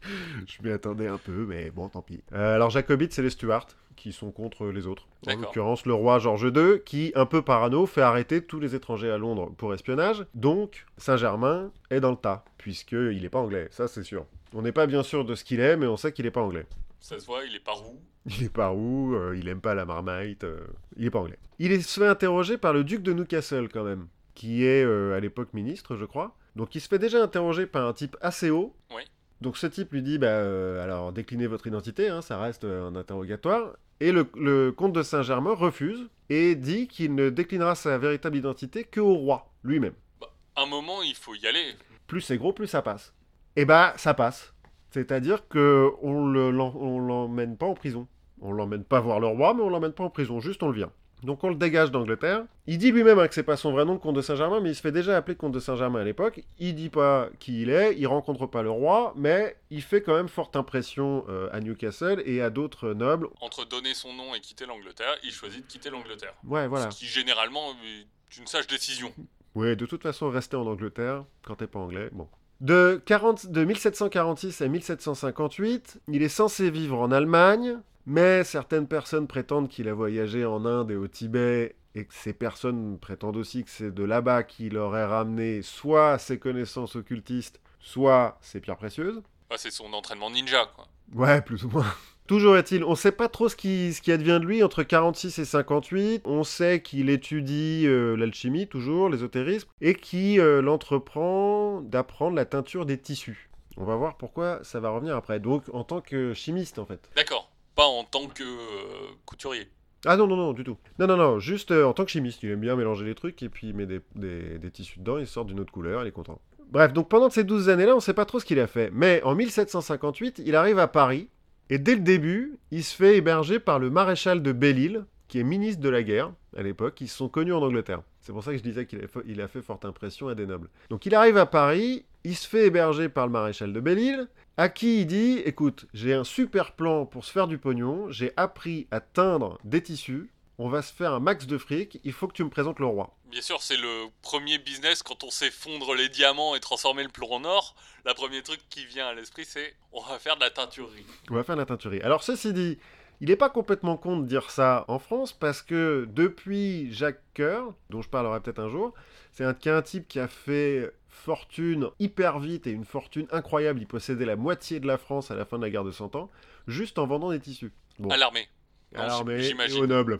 Je 0.46 0.62
m'y 0.62 0.72
attendais 0.72 1.08
un 1.08 1.18
peu, 1.18 1.44
mais 1.46 1.70
bon, 1.70 1.90
tant 1.90 2.00
pis. 2.00 2.22
Euh, 2.32 2.54
alors, 2.54 2.70
jacobite, 2.70 3.12
c'est 3.12 3.20
les 3.20 3.28
Stuarts 3.28 3.68
qui 3.96 4.12
sont 4.12 4.30
contre 4.30 4.68
les 4.68 4.86
autres. 4.86 5.06
En 5.28 5.36
l'occurrence, 5.36 5.84
le 5.84 5.92
roi 5.92 6.18
George 6.18 6.44
II, 6.44 6.80
qui, 6.86 7.12
un 7.14 7.26
peu 7.26 7.42
parano, 7.42 7.84
fait 7.84 8.00
arrêter 8.00 8.42
tous 8.42 8.60
les 8.60 8.74
étrangers 8.74 9.10
à 9.10 9.18
Londres 9.18 9.52
pour 9.58 9.74
espionnage. 9.74 10.24
Donc, 10.34 10.86
Saint-Germain 10.96 11.70
est 11.90 12.00
dans 12.00 12.12
le 12.12 12.16
tas, 12.16 12.44
puisqu'il 12.56 13.20
n'est 13.20 13.28
pas 13.28 13.40
anglais, 13.40 13.68
ça 13.70 13.88
c'est 13.88 14.02
sûr. 14.02 14.24
On 14.54 14.62
n'est 14.62 14.72
pas 14.72 14.86
bien 14.86 15.02
sûr 15.02 15.26
de 15.26 15.34
ce 15.34 15.44
qu'il 15.44 15.60
est, 15.60 15.76
mais 15.76 15.86
on 15.86 15.98
sait 15.98 16.12
qu'il 16.12 16.24
n'est 16.24 16.30
pas 16.30 16.40
anglais. 16.40 16.64
Ça 17.00 17.18
se 17.18 17.26
voit, 17.26 17.44
il 17.44 17.54
est 17.54 17.64
pas 17.64 17.72
roux. 17.74 18.00
Il 18.26 18.44
est 18.44 18.52
pas 18.52 18.68
roux, 18.68 19.14
euh, 19.14 19.36
il 19.36 19.48
aime 19.48 19.60
pas 19.60 19.74
la 19.74 19.86
marmite, 19.86 20.44
euh, 20.44 20.66
il 20.96 21.06
est 21.06 21.10
pas 21.10 21.20
anglais. 21.20 21.38
Il 21.58 21.72
est 21.72 21.80
se 21.80 22.00
fait 22.00 22.06
interroger 22.06 22.58
par 22.58 22.72
le 22.72 22.84
duc 22.84 23.02
de 23.02 23.12
Newcastle 23.12 23.68
quand 23.68 23.84
même, 23.84 24.08
qui 24.34 24.64
est 24.64 24.84
euh, 24.84 25.16
à 25.16 25.20
l'époque 25.20 25.52
ministre, 25.54 25.96
je 25.96 26.04
crois. 26.04 26.36
Donc 26.56 26.74
il 26.74 26.80
se 26.80 26.88
fait 26.88 26.98
déjà 26.98 27.22
interroger 27.22 27.66
par 27.66 27.86
un 27.86 27.92
type 27.92 28.16
assez 28.20 28.50
haut. 28.50 28.74
Oui. 28.94 29.02
Donc 29.40 29.56
ce 29.56 29.66
type 29.66 29.92
lui 29.92 30.02
dit, 30.02 30.18
bah 30.18 30.82
alors 30.82 31.12
déclinez 31.12 31.46
votre 31.46 31.66
identité, 31.66 32.08
hein, 32.08 32.20
ça 32.20 32.38
reste 32.38 32.64
un 32.64 32.94
interrogatoire. 32.94 33.72
Et 34.00 34.12
le, 34.12 34.26
le 34.34 34.70
comte 34.70 34.92
de 34.92 35.02
Saint-Germain 35.02 35.54
refuse 35.54 36.08
et 36.28 36.54
dit 36.54 36.88
qu'il 36.88 37.14
ne 37.14 37.30
déclinera 37.30 37.74
sa 37.74 37.96
véritable 37.98 38.36
identité 38.36 38.84
que 38.84 39.00
au 39.00 39.14
roi 39.14 39.50
lui-même. 39.62 39.94
Bah, 40.20 40.28
un 40.56 40.66
moment, 40.66 41.02
il 41.02 41.14
faut 41.14 41.34
y 41.34 41.46
aller. 41.46 41.74
Plus 42.06 42.20
c'est 42.20 42.36
gros, 42.36 42.52
plus 42.52 42.66
ça 42.66 42.82
passe. 42.82 43.14
Et 43.56 43.64
bah 43.64 43.94
ça 43.96 44.14
passe. 44.14 44.52
C'est-à-dire 44.90 45.48
qu'on 45.48 46.26
ne 46.26 46.50
l'emmène 46.50 47.56
pas 47.56 47.66
en 47.66 47.74
prison. 47.74 48.06
On 48.40 48.52
l'emmène 48.52 48.84
pas 48.84 49.00
voir 49.00 49.20
le 49.20 49.26
roi, 49.26 49.54
mais 49.54 49.62
on 49.62 49.68
l'emmène 49.68 49.92
pas 49.92 50.04
en 50.04 50.10
prison, 50.10 50.40
juste 50.40 50.62
on 50.62 50.68
le 50.68 50.74
vient. 50.74 50.92
Donc 51.22 51.44
on 51.44 51.50
le 51.50 51.54
dégage 51.54 51.90
d'Angleterre. 51.90 52.44
Il 52.66 52.78
dit 52.78 52.92
lui-même 52.92 53.18
hein, 53.18 53.28
que 53.28 53.34
c'est 53.34 53.42
pas 53.42 53.58
son 53.58 53.72
vrai 53.72 53.84
nom, 53.84 53.98
comte 53.98 54.16
de 54.16 54.22
Saint-Germain, 54.22 54.60
mais 54.60 54.70
il 54.70 54.74
se 54.74 54.80
fait 54.80 54.92
déjà 54.92 55.16
appeler 55.16 55.36
comte 55.36 55.52
de 55.52 55.60
Saint-Germain 55.60 56.00
à 56.00 56.04
l'époque. 56.04 56.42
Il 56.58 56.74
dit 56.74 56.88
pas 56.88 57.28
qui 57.38 57.62
il 57.62 57.70
est, 57.70 57.94
il 57.98 58.06
rencontre 58.06 58.46
pas 58.46 58.62
le 58.62 58.70
roi, 58.70 59.12
mais 59.16 59.56
il 59.70 59.82
fait 59.82 60.00
quand 60.00 60.14
même 60.14 60.28
forte 60.28 60.56
impression 60.56 61.24
euh, 61.28 61.50
à 61.52 61.60
Newcastle 61.60 62.22
et 62.24 62.40
à 62.40 62.48
d'autres 62.48 62.94
nobles. 62.94 63.28
Entre 63.40 63.66
donner 63.66 63.92
son 63.92 64.14
nom 64.14 64.34
et 64.34 64.40
quitter 64.40 64.64
l'Angleterre, 64.64 65.14
il 65.22 65.30
choisit 65.30 65.66
de 65.66 65.70
quitter 65.70 65.90
l'Angleterre. 65.90 66.32
Ouais, 66.44 66.66
voilà. 66.66 66.90
Ce 66.90 66.98
qui 66.98 67.06
généralement 67.06 67.72
est 67.84 68.38
une 68.38 68.46
sage 68.46 68.66
décision. 68.66 69.12
Ouais, 69.54 69.76
de 69.76 69.84
toute 69.84 70.02
façon, 70.02 70.30
rester 70.30 70.56
en 70.56 70.66
Angleterre 70.66 71.24
quand 71.44 71.56
t'es 71.56 71.66
pas 71.66 71.80
anglais, 71.80 72.08
bon. 72.12 72.28
De, 72.60 73.02
40, 73.06 73.46
de 73.46 73.64
1746 73.64 74.60
à 74.60 74.68
1758, 74.68 76.00
il 76.08 76.22
est 76.22 76.28
censé 76.28 76.70
vivre 76.70 76.98
en 76.98 77.10
Allemagne, 77.10 77.78
mais 78.04 78.44
certaines 78.44 78.86
personnes 78.86 79.26
prétendent 79.26 79.68
qu'il 79.68 79.88
a 79.88 79.94
voyagé 79.94 80.44
en 80.44 80.66
Inde 80.66 80.90
et 80.90 80.96
au 80.96 81.08
Tibet, 81.08 81.76
et 81.94 82.04
que 82.04 82.14
ces 82.14 82.34
personnes 82.34 82.98
prétendent 82.98 83.38
aussi 83.38 83.64
que 83.64 83.70
c'est 83.70 83.94
de 83.94 84.04
là-bas 84.04 84.42
qu'il 84.42 84.76
aurait 84.76 85.06
ramené 85.06 85.62
soit 85.62 86.18
ses 86.18 86.38
connaissances 86.38 86.96
occultistes, 86.96 87.60
soit 87.80 88.38
ses 88.42 88.60
pierres 88.60 88.76
précieuses. 88.76 89.22
C'est 89.56 89.72
son 89.72 89.92
entraînement 89.92 90.30
ninja, 90.30 90.66
quoi. 90.76 90.86
Ouais, 91.14 91.40
plus 91.40 91.64
ou 91.64 91.70
moins. 91.70 91.92
Toujours 92.30 92.56
est-il, 92.56 92.84
on 92.84 92.90
ne 92.90 92.94
sait 92.94 93.10
pas 93.10 93.28
trop 93.28 93.48
ce 93.48 93.56
qui, 93.56 93.92
ce 93.92 94.00
qui 94.00 94.12
advient 94.12 94.38
de 94.40 94.46
lui 94.46 94.62
entre 94.62 94.84
46 94.84 95.40
et 95.40 95.44
58. 95.44 96.22
On 96.26 96.44
sait 96.44 96.80
qu'il 96.80 97.10
étudie 97.10 97.88
euh, 97.88 98.16
l'alchimie, 98.16 98.68
toujours, 98.68 99.08
l'ésotérisme, 99.08 99.68
et 99.80 99.96
qu'il 99.96 100.38
euh, 100.38 100.62
l'entreprend 100.62 101.80
d'apprendre 101.80 102.36
la 102.36 102.44
teinture 102.44 102.86
des 102.86 102.98
tissus. 102.98 103.50
On 103.76 103.84
va 103.84 103.96
voir 103.96 104.16
pourquoi 104.16 104.60
ça 104.62 104.78
va 104.78 104.90
revenir 104.90 105.16
après. 105.16 105.40
Donc, 105.40 105.64
en 105.72 105.82
tant 105.82 106.00
que 106.00 106.32
chimiste, 106.32 106.78
en 106.78 106.86
fait. 106.86 107.10
D'accord, 107.16 107.50
pas 107.74 107.86
en 107.86 108.04
tant 108.04 108.28
que 108.28 108.44
euh, 108.44 109.08
couturier. 109.26 109.66
Ah 110.06 110.16
non, 110.16 110.28
non, 110.28 110.36
non, 110.36 110.52
du 110.52 110.62
tout. 110.62 110.76
Non, 111.00 111.08
non, 111.08 111.16
non, 111.16 111.40
juste 111.40 111.72
en 111.72 111.94
tant 111.94 112.04
que 112.04 112.12
chimiste. 112.12 112.44
Il 112.44 112.50
aime 112.52 112.60
bien 112.60 112.76
mélanger 112.76 113.06
les 113.06 113.16
trucs 113.16 113.42
et 113.42 113.48
puis 113.48 113.70
il 113.70 113.74
met 113.74 113.86
des, 113.86 114.00
des 114.14 114.70
tissus 114.70 115.00
dedans, 115.00 115.18
il 115.18 115.26
sort 115.26 115.46
d'une 115.46 115.58
autre 115.58 115.72
couleur, 115.72 116.04
il 116.04 116.06
est 116.06 116.12
content. 116.12 116.40
Bref, 116.70 116.92
donc 116.92 117.08
pendant 117.08 117.28
ces 117.28 117.42
12 117.42 117.70
années-là, 117.70 117.94
on 117.94 117.96
ne 117.96 118.00
sait 118.00 118.14
pas 118.14 118.24
trop 118.24 118.38
ce 118.38 118.44
qu'il 118.44 118.60
a 118.60 118.68
fait. 118.68 118.90
Mais 118.92 119.20
en 119.24 119.34
1758, 119.34 120.40
il 120.46 120.54
arrive 120.54 120.78
à 120.78 120.86
Paris 120.86 121.28
et 121.70 121.78
dès 121.78 121.94
le 121.94 122.00
début, 122.00 122.58
il 122.72 122.82
se 122.82 122.96
fait 122.96 123.16
héberger 123.16 123.60
par 123.60 123.78
le 123.78 123.90
maréchal 123.90 124.42
de 124.42 124.50
Belle-Île, 124.50 125.04
qui 125.28 125.38
est 125.38 125.44
ministre 125.44 125.80
de 125.80 125.88
la 125.88 126.02
guerre 126.02 126.32
à 126.56 126.64
l'époque. 126.64 127.00
Ils 127.00 127.08
sont 127.08 127.28
connus 127.28 127.52
en 127.52 127.62
Angleterre. 127.62 128.02
C'est 128.20 128.32
pour 128.32 128.42
ça 128.42 128.50
que 128.50 128.58
je 128.58 128.62
disais 128.64 128.86
qu'il 128.86 129.40
a, 129.40 129.48
fait 129.48 129.62
forte 129.62 129.84
impression 129.84 130.26
à 130.26 130.34
des 130.34 130.46
nobles. 130.46 130.68
Donc 130.90 131.06
il 131.06 131.14
arrive 131.14 131.36
à 131.36 131.46
Paris, 131.46 132.04
il 132.24 132.34
se 132.34 132.48
fait 132.48 132.66
héberger 132.66 133.08
par 133.08 133.26
le 133.26 133.32
maréchal 133.32 133.72
de 133.72 133.78
Belle-Île, 133.78 134.26
à 134.56 134.68
qui 134.68 135.02
il 135.02 135.06
dit 135.06 135.38
Écoute, 135.44 135.86
j'ai 135.94 136.12
un 136.12 136.24
super 136.24 136.72
plan 136.72 137.06
pour 137.06 137.24
se 137.24 137.30
faire 137.30 137.46
du 137.46 137.56
pognon, 137.56 138.10
j'ai 138.10 138.32
appris 138.36 138.88
à 138.90 138.98
teindre 138.98 139.58
des 139.62 139.80
tissus, 139.80 140.28
on 140.58 140.68
va 140.68 140.82
se 140.82 140.92
faire 140.92 141.14
un 141.14 141.20
max 141.20 141.46
de 141.46 141.56
fric, 141.56 142.00
il 142.02 142.12
faut 142.12 142.26
que 142.26 142.34
tu 142.34 142.42
me 142.42 142.50
présentes 142.50 142.80
le 142.80 142.86
roi. 142.86 143.16
Bien 143.30 143.42
sûr, 143.42 143.62
c'est 143.62 143.76
le 143.76 144.06
premier 144.22 144.58
business 144.58 145.02
quand 145.02 145.22
on 145.22 145.30
sait 145.30 145.50
fondre 145.50 145.94
les 145.94 146.08
diamants 146.08 146.56
et 146.56 146.60
transformer 146.60 147.04
le 147.04 147.08
plomb 147.08 147.32
en 147.32 147.44
or. 147.44 147.76
Le 148.04 148.12
premier 148.14 148.42
truc 148.42 148.60
qui 148.70 148.84
vient 148.86 149.06
à 149.06 149.14
l'esprit, 149.14 149.44
c'est 149.44 149.76
on 149.92 150.02
va 150.02 150.18
faire 150.18 150.36
de 150.36 150.40
la 150.40 150.50
teinturerie. 150.50 151.04
On 151.30 151.34
va 151.34 151.44
faire 151.44 151.54
de 151.54 151.60
la 151.60 151.66
teinturerie. 151.66 152.00
Alors, 152.00 152.24
ceci 152.24 152.52
dit, 152.52 152.78
il 153.20 153.28
n'est 153.28 153.36
pas 153.36 153.50
complètement 153.50 153.96
con 153.96 154.18
de 154.18 154.26
dire 154.26 154.50
ça 154.50 154.84
en 154.88 154.98
France 154.98 155.32
parce 155.32 155.62
que 155.62 156.08
depuis 156.10 156.92
Jacques 156.92 157.22
Coeur, 157.36 157.74
dont 157.90 158.02
je 158.02 158.08
parlerai 158.08 158.40
peut-être 158.40 158.58
un 158.58 158.68
jour, 158.68 158.94
c'est 159.32 159.44
un, 159.44 159.54
un 159.64 159.82
type 159.82 160.08
qui 160.08 160.18
a 160.18 160.26
fait 160.26 160.92
fortune 161.08 161.88
hyper 161.98 162.40
vite 162.40 162.66
et 162.66 162.70
une 162.70 162.84
fortune 162.84 163.28
incroyable. 163.30 163.80
Il 163.80 163.86
possédait 163.86 164.24
la 164.24 164.36
moitié 164.36 164.80
de 164.80 164.86
la 164.86 164.98
France 164.98 165.30
à 165.30 165.36
la 165.36 165.44
fin 165.44 165.58
de 165.58 165.62
la 165.62 165.70
guerre 165.70 165.84
de 165.84 165.92
Cent 165.92 166.16
Ans, 166.16 166.30
juste 166.66 166.98
en 166.98 167.06
vendant 167.06 167.30
des 167.30 167.40
tissus. 167.40 167.72
À 168.08 168.16
l'armée. 168.16 168.48
Mais 168.92 169.72
au 169.74 169.86
noble. 169.86 170.18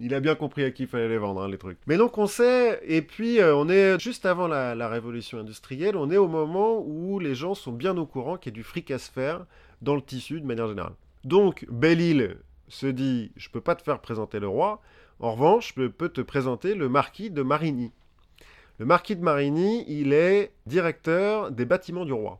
Il 0.00 0.14
a 0.14 0.20
bien 0.20 0.34
compris 0.34 0.64
à 0.64 0.70
qui 0.70 0.84
il 0.84 0.88
fallait 0.88 1.08
les 1.08 1.18
vendre, 1.18 1.42
hein, 1.42 1.48
les 1.48 1.58
trucs. 1.58 1.78
Mais 1.86 1.96
donc 1.96 2.18
on 2.18 2.26
sait, 2.26 2.80
et 2.84 3.02
puis 3.02 3.40
euh, 3.40 3.54
on 3.56 3.68
est 3.68 3.98
juste 3.98 4.26
avant 4.26 4.46
la, 4.46 4.88
révolution 4.88 5.38
industrielle, 5.38 5.96
on 5.96 6.10
est 6.10 6.16
au 6.16 6.28
moment 6.28 6.80
où 6.80 7.18
les 7.18 7.34
gens 7.34 7.54
sont 7.54 7.72
bien 7.72 7.96
au 7.96 8.06
courant 8.06 8.36
qu'il 8.36 8.52
y 8.52 8.54
a 8.54 8.56
du 8.56 8.62
fric 8.62 8.90
à 8.90 8.98
se 8.98 9.10
faire 9.10 9.44
dans 9.82 9.94
le 9.94 10.02
tissu 10.02 10.40
de 10.40 10.46
manière 10.46 10.68
générale. 10.68 10.94
Donc 11.24 11.66
Belle-Île 11.68 12.38
se 12.68 12.86
dit, 12.86 13.32
je 13.36 13.48
peux 13.48 13.60
pas 13.60 13.74
te 13.74 13.82
faire 13.82 14.00
présenter 14.00 14.38
le 14.38 14.48
roi, 14.48 14.80
en 15.20 15.32
revanche, 15.32 15.74
je 15.76 15.86
peux 15.88 16.08
te 16.08 16.20
présenter 16.20 16.74
le 16.74 16.88
marquis 16.88 17.30
de 17.30 17.42
Marigny. 17.42 17.92
Le 18.78 18.86
marquis 18.86 19.16
de 19.16 19.22
Marigny, 19.22 19.84
il 19.88 20.12
est 20.12 20.52
directeur 20.66 21.50
des 21.50 21.64
bâtiments 21.64 22.04
du 22.04 22.12
roi. 22.12 22.38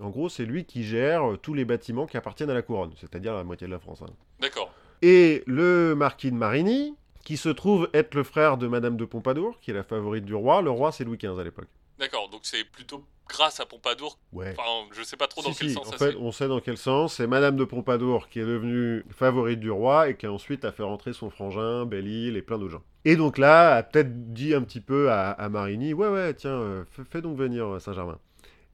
En 0.00 0.10
gros, 0.10 0.28
c'est 0.28 0.44
lui 0.44 0.64
qui 0.64 0.82
gère 0.82 1.30
euh, 1.30 1.36
tous 1.36 1.54
les 1.54 1.64
bâtiments 1.64 2.06
qui 2.06 2.16
appartiennent 2.16 2.50
à 2.50 2.54
la 2.54 2.62
couronne, 2.62 2.92
c'est-à-dire 2.96 3.34
la 3.34 3.44
moitié 3.44 3.68
de 3.68 3.72
la 3.72 3.78
France. 3.78 4.02
Hein. 4.02 4.10
D'accord. 4.40 4.65
Et 5.02 5.42
le 5.46 5.94
marquis 5.94 6.30
de 6.30 6.36
Marigny, 6.36 6.94
qui 7.24 7.36
se 7.36 7.48
trouve 7.48 7.88
être 7.92 8.14
le 8.14 8.22
frère 8.22 8.56
de 8.56 8.66
Madame 8.68 8.96
de 8.96 9.04
Pompadour, 9.04 9.58
qui 9.60 9.72
est 9.72 9.74
la 9.74 9.82
favorite 9.82 10.24
du 10.24 10.34
roi. 10.34 10.62
Le 10.62 10.70
roi, 10.70 10.92
c'est 10.92 11.04
Louis 11.04 11.18
XV 11.18 11.38
à 11.38 11.44
l'époque. 11.44 11.68
D'accord, 11.98 12.28
donc 12.28 12.40
c'est 12.44 12.64
plutôt 12.64 13.04
grâce 13.28 13.58
à 13.58 13.66
Pompadour. 13.66 14.18
Ouais. 14.32 14.54
Enfin, 14.56 14.86
je 14.92 15.02
sais 15.02 15.16
pas 15.16 15.26
trop 15.26 15.42
dans 15.42 15.52
Si, 15.52 15.58
quel 15.60 15.68
si, 15.70 15.74
sens 15.74 15.88
en 15.88 15.90
ça 15.92 15.98
fait, 15.98 16.12
se 16.12 16.16
on 16.18 16.30
sait 16.30 16.48
dans 16.48 16.60
quel 16.60 16.76
sens. 16.76 17.14
C'est 17.14 17.26
Madame 17.26 17.56
de 17.56 17.64
Pompadour 17.64 18.28
qui 18.28 18.38
est 18.40 18.44
devenue 18.44 19.04
favorite 19.10 19.60
du 19.60 19.70
roi 19.70 20.08
et 20.10 20.16
qui 20.16 20.26
ensuite 20.26 20.64
a 20.64 20.72
fait 20.72 20.82
rentrer 20.82 21.12
son 21.12 21.30
frangin, 21.30 21.86
Belle-Île 21.86 22.36
et 22.36 22.42
plein 22.42 22.58
d'autres 22.58 22.72
gens. 22.72 22.82
Et 23.04 23.16
donc 23.16 23.38
là, 23.38 23.76
a 23.76 23.82
peut-être 23.82 24.32
dit 24.32 24.54
un 24.54 24.62
petit 24.62 24.80
peu 24.80 25.10
à, 25.10 25.30
à 25.30 25.48
Marigny, 25.48 25.94
ouais, 25.94 26.08
ouais, 26.08 26.34
tiens, 26.34 26.50
euh, 26.50 26.84
fais, 26.90 27.02
fais 27.10 27.22
donc 27.22 27.36
venir 27.36 27.66
euh, 27.66 27.78
Saint-Germain. 27.78 28.18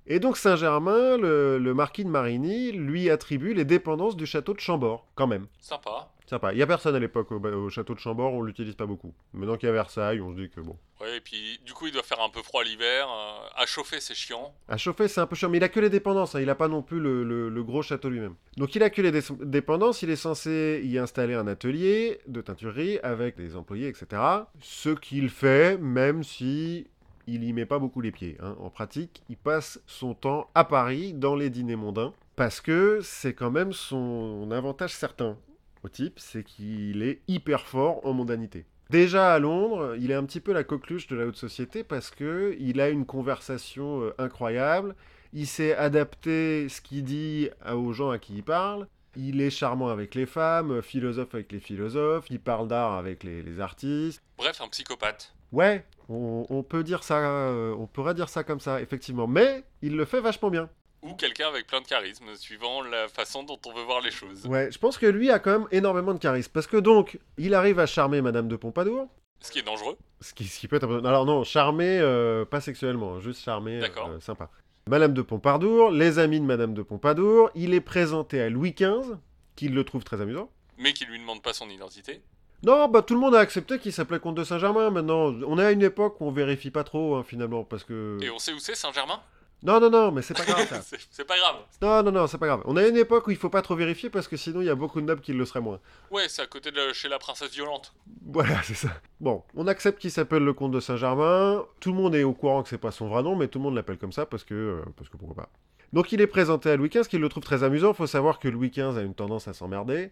Et 0.07 0.19
donc 0.19 0.37
Saint-Germain, 0.37 1.17
le, 1.17 1.59
le 1.59 1.75
marquis 1.75 2.05
de 2.05 2.09
Marigny, 2.11 2.73
lui 2.73 3.09
attribue 3.11 3.55
les 3.55 3.65
dépendances 3.65 4.17
du 4.17 4.27
château 4.27 4.53
de 4.55 4.61
Chambord, 4.61 5.07
quand 5.15 5.27
même. 5.27 5.47
Sympa. 5.61 6.09
Sympa. 6.27 6.53
Il 6.53 6.57
n'y 6.57 6.63
a 6.63 6.67
personne 6.67 6.95
à 6.95 6.99
l'époque 6.99 7.31
au, 7.31 7.39
au 7.41 7.69
château 7.69 7.95
de 7.95 7.99
Chambord, 7.99 8.33
on 8.33 8.43
l'utilise 8.43 8.75
pas 8.75 8.87
beaucoup. 8.87 9.13
Maintenant 9.35 9.57
qu'il 9.57 9.67
y 9.67 9.71
a 9.71 9.73
Versailles, 9.73 10.21
on 10.21 10.31
se 10.35 10.41
dit 10.41 10.49
que 10.51 10.61
bon. 10.61 10.77
Ouais, 11.01 11.17
et 11.19 11.21
puis 11.21 11.61
du 11.67 11.73
coup, 11.75 11.87
il 11.89 11.93
doit 11.93 12.03
faire 12.03 12.21
un 12.23 12.31
peu 12.31 12.43
froid 12.43 12.63
l'hiver. 12.65 13.07
euh, 13.09 13.49
à 13.63 13.67
chauffer, 13.67 14.01
c'est 14.01 14.15
chiant. 14.15 14.55
À 14.69 14.77
chauffer, 14.77 15.09
c'est 15.09 15.21
un 15.21 15.27
peu 15.27 15.37
chiant, 15.37 15.51
mais 15.51 15.59
il 15.59 15.65
a 15.65 15.69
que 15.69 15.81
les 15.81 15.91
dépendances, 15.91 16.35
hein, 16.35 16.41
il 16.41 16.49
a 16.49 16.55
pas 16.55 16.69
non 16.69 16.81
plus 16.83 17.01
le, 17.01 17.23
le- 17.23 17.49
le 17.49 17.63
gros 17.65 17.83
château 17.83 18.09
lui-même. 18.09 18.35
Donc 18.57 18.75
il 18.75 18.83
a 18.83 18.89
que 18.91 19.03
les 19.03 19.11
dé- 19.13 19.21
dépendances, 19.43 20.03
il 20.03 20.11
est 20.11 20.17
censé 20.17 20.81
y 20.85 20.97
installer 20.99 21.35
un 21.35 21.47
atelier 21.49 22.19
de 22.29 22.41
teinturerie 22.41 22.99
avec 23.03 23.37
des 23.37 23.55
employés, 23.57 23.89
etc. 23.89 24.23
Ce 24.61 24.89
qu'il 24.91 25.29
fait, 25.29 25.77
même 25.79 26.23
si 26.23 26.87
il 27.27 27.45
y 27.45 27.53
met 27.53 27.67
pas 27.67 27.79
beaucoup 27.79 28.01
les 28.01 28.13
pieds. 28.13 28.37
hein. 28.41 28.57
En 28.61 28.71
pratique, 28.71 29.23
il 29.29 29.37
passe 29.37 29.81
son 29.87 30.15
temps 30.15 30.49
à 30.55 30.65
Paris 30.65 31.13
dans 31.13 31.35
les 31.37 31.51
dîners 31.51 31.77
mondains, 31.77 32.13
parce 32.37 32.61
que 32.61 33.01
c'est 33.03 33.35
quand 33.35 33.51
même 33.51 33.73
son 33.73 34.51
avantage 34.51 34.95
certain 34.95 35.37
au 35.85 35.89
type, 35.89 36.19
c'est 36.19 36.45
qu'il 36.45 37.03
est 37.03 37.21
hyper 37.29 37.67
fort 37.67 38.07
en 38.07 38.13
mondanité. 38.13 38.67
Déjà 38.91 39.33
à 39.33 39.39
Londres, 39.39 39.97
il 39.99 40.11
est 40.11 40.15
un 40.15 40.25
petit 40.25 40.41
peu 40.41 40.53
la 40.53 40.65
coqueluche 40.65 41.07
de 41.07 41.17
la 41.17 41.27
haute 41.27 41.37
société 41.37 41.83
parce 41.83 42.11
que 42.11 42.55
il 42.61 42.81
a 42.81 42.91
une 42.91 43.07
conversation 43.07 44.03
euh, 44.03 44.15
incroyable. 44.19 44.95
Il 45.33 45.47
sait 45.47 45.75
adapter 45.75 46.69
ce 46.69 46.83
qu'il 46.83 47.05
dit 47.05 47.49
aux 47.73 47.93
gens 47.95 48.11
à 48.11 48.19
qui 48.19 48.35
il 48.35 48.43
parle. 48.43 48.87
Il 49.17 49.41
est 49.41 49.51
charmant 49.51 49.89
avec 49.89 50.15
les 50.15 50.27
femmes, 50.27 50.83
philosophe 50.83 51.35
avec 51.35 51.53
les 51.53 51.61
philosophes. 51.61 52.27
Il 52.31 52.39
parle 52.39 52.69
d'art 52.69 52.93
avec 52.93 53.25
les, 53.25 53.43
les 53.43 53.61
artistes. 53.61 54.23
Bref, 54.37 54.61
un 54.61 54.69
psychopathe. 54.69 55.35
Ouais, 55.53 55.85
on, 56.09 56.47
on 56.49 56.63
peut 56.63 56.83
dire 56.83 57.05
ça, 57.05 57.19
euh, 57.19 57.75
on 57.79 57.87
pourrait 57.87 58.15
dire 58.15 58.29
ça 58.29 58.43
comme 58.45 58.61
ça, 58.61 58.81
effectivement. 58.81 59.27
Mais 59.27 59.65
il 59.83 59.97
le 59.97 60.05
fait 60.05 60.21
vachement 60.21 60.51
bien. 60.51 60.69
Ou 61.03 61.15
quelqu'un 61.15 61.49
avec 61.49 61.67
plein 61.67 61.81
de 61.81 61.87
charisme, 61.87 62.27
suivant 62.37 62.81
la 62.83 63.09
façon 63.09 63.43
dont 63.43 63.59
on 63.67 63.73
veut 63.73 63.83
voir 63.83 64.01
les 64.01 64.13
choses. 64.13 64.47
Ouais, 64.47 64.71
je 64.71 64.79
pense 64.79 64.99
que 64.99 65.07
lui 65.07 65.31
a 65.31 65.41
quand 65.41 65.59
même 65.59 65.69
énormément 65.73 66.15
de 66.15 66.19
charisme 66.21 66.51
parce 66.55 66.69
que 66.69 66.77
donc 66.77 67.19
il 67.39 67.55
arrive 67.55 67.81
à 67.81 67.87
charmer 67.87 68.23
Madame 68.23 68.47
de 68.47 68.55
Pompadour. 68.55 69.09
Ce 69.41 69.51
qui 69.51 69.59
est 69.59 69.63
dangereux. 69.65 69.97
Ce 70.21 70.33
qui, 70.33 70.45
ce 70.45 70.61
qui 70.61 70.69
peut 70.69 70.77
être. 70.77 71.05
Alors 71.05 71.27
non, 71.27 71.43
charmer, 71.43 71.99
euh, 71.99 72.45
pas 72.45 72.61
sexuellement, 72.61 73.19
juste 73.19 73.43
charmer, 73.43 73.83
euh, 73.83 74.21
sympa. 74.21 74.49
Madame 74.89 75.13
de 75.13 75.23
Pompadour, 75.23 75.91
les 75.91 76.21
amis 76.21 76.39
de 76.39 76.45
Madame 76.45 76.73
de 76.75 76.83
Pompadour, 76.83 77.51
il 77.57 77.75
est 77.75 77.81
présenté 77.81 78.41
à 78.41 78.49
Louis 78.49 78.73
XV, 78.73 79.17
qui 79.57 79.69
le 79.69 79.83
trouve 79.83 80.05
très 80.05 80.21
amusant. 80.21 80.51
Mais 80.79 80.93
qui 80.93 81.05
lui 81.05 81.19
demande 81.19 81.43
pas 81.43 81.53
son 81.53 81.69
identité. 81.69 82.23
Non, 82.65 82.89
bah 82.89 83.03
tout 83.03 83.15
le 83.15 83.21
monde 83.21 83.35
a 83.35 83.41
accepté 83.41 83.79
qu'il 83.79 83.93
s'appelait 83.93 84.21
comte 84.21 84.37
de 84.37 84.45
Saint-Germain 84.45 84.91
maintenant. 84.91 85.35
On 85.47 85.59
est 85.59 85.65
à 85.65 85.73
une 85.73 85.83
époque 85.83 86.21
où 86.21 86.27
on 86.27 86.31
vérifie 86.31 86.71
pas 86.71 86.85
trop, 86.85 87.17
hein, 87.17 87.25
finalement, 87.27 87.65
parce 87.65 87.83
que... 87.83 88.19
Et 88.23 88.31
on 88.31 88.39
sait 88.39 88.53
où 88.53 88.59
c'est, 88.59 88.77
Saint-Germain? 88.77 89.21
Non, 89.65 89.79
non, 89.79 89.91
non, 89.91 90.11
mais 90.11 90.23
c'est 90.23 90.35
pas 90.35 90.45
grave. 90.45 90.67
C'est 90.85 90.99
c'est 91.11 91.25
pas 91.25 91.37
grave. 91.37 91.57
Non, 91.81 92.03
non, 92.03 92.11
non, 92.11 92.27
c'est 92.27 92.39
pas 92.39 92.47
grave. 92.47 92.63
On 92.65 92.77
est 92.77 92.85
à 92.85 92.89
une 92.89 92.97
époque 92.97 93.29
où 93.29 93.31
il 93.31 93.37
faut 93.37 93.49
pas 93.49 93.63
trop 93.63 93.77
vérifier, 93.77 94.11
parce 94.11 94.27
que 94.27 94.37
sinon 94.37 94.61
il 94.61 94.67
y 94.67 94.71
a 94.71 94.75
beaucoup 94.75 95.01
de 95.01 95.07
nobles 95.07 95.21
qui 95.21 95.33
le 95.33 95.45
seraient 95.45 95.61
moins. 95.61 95.79
Ouais, 96.11 96.29
c'est 96.29 96.43
à 96.43 96.47
côté 96.47 96.73
de 96.73 96.93
chez 96.93 97.09
la 97.09 97.21
princesse 97.21 97.53
violente. 97.53 97.95
Voilà, 98.27 98.61
c'est 98.65 98.75
ça. 98.75 98.89
Bon, 99.21 99.45
on 99.55 99.69
accepte 99.69 100.01
qu'il 100.01 100.11
s'appelle 100.11 100.43
le 100.43 100.53
comte 100.53 100.73
de 100.73 100.81
Saint-Germain. 100.81 101.65
Tout 101.79 101.93
le 101.93 101.97
monde 101.97 102.17
est 102.17 102.25
au 102.25 102.33
courant 102.33 102.65
que 102.65 102.69
c'est 102.69 102.79
pas 102.79 102.91
son 102.91 103.07
vrai 103.07 103.23
nom, 103.23 103.37
mais 103.37 103.47
tout 103.47 103.61
le 103.61 103.63
monde 103.63 103.77
l'appelle 103.77 103.99
comme 103.99 104.13
ça 104.13 104.27
parce 104.27 104.43
que, 104.43 104.55
euh, 104.55 104.83
parce 104.97 105.09
que 105.09 105.17
pourquoi 105.17 105.45
pas. 105.45 105.49
Donc 105.93 106.11
il 106.11 106.21
est 106.21 106.27
présenté 106.27 106.71
à 106.71 106.77
Louis 106.77 106.89
XV, 106.89 107.07
qui 107.07 107.19
le 107.19 107.29
trouve 107.29 107.45
très 107.45 107.63
amusant. 107.63 107.95
Faut 107.95 108.09
savoir 108.09 108.41
que 108.41 108.49
Louis 108.49 108.71
XV 108.71 108.99
a 108.99 109.03
une 109.03 109.15
tendance 109.15 109.47
à 109.47 109.53
s'emmerder. 109.53 110.11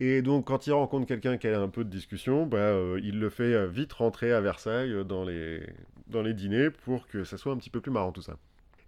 Et 0.00 0.22
donc 0.22 0.46
quand 0.46 0.66
il 0.66 0.72
rencontre 0.72 1.06
quelqu'un 1.06 1.38
qui 1.38 1.48
a 1.48 1.60
un 1.60 1.68
peu 1.68 1.84
de 1.84 1.90
discussion, 1.90 2.46
bah, 2.46 2.58
euh, 2.58 3.00
il 3.02 3.18
le 3.18 3.30
fait 3.30 3.54
euh, 3.54 3.66
vite 3.66 3.92
rentrer 3.92 4.32
à 4.32 4.40
Versailles 4.40 4.92
euh, 4.92 5.04
dans 5.04 5.24
les, 5.24 5.60
dans 6.06 6.22
les 6.22 6.34
dîners 6.34 6.70
pour 6.70 7.08
que 7.08 7.24
ça 7.24 7.36
soit 7.36 7.52
un 7.52 7.56
petit 7.56 7.70
peu 7.70 7.80
plus 7.80 7.90
marrant 7.90 8.12
tout 8.12 8.22
ça. 8.22 8.36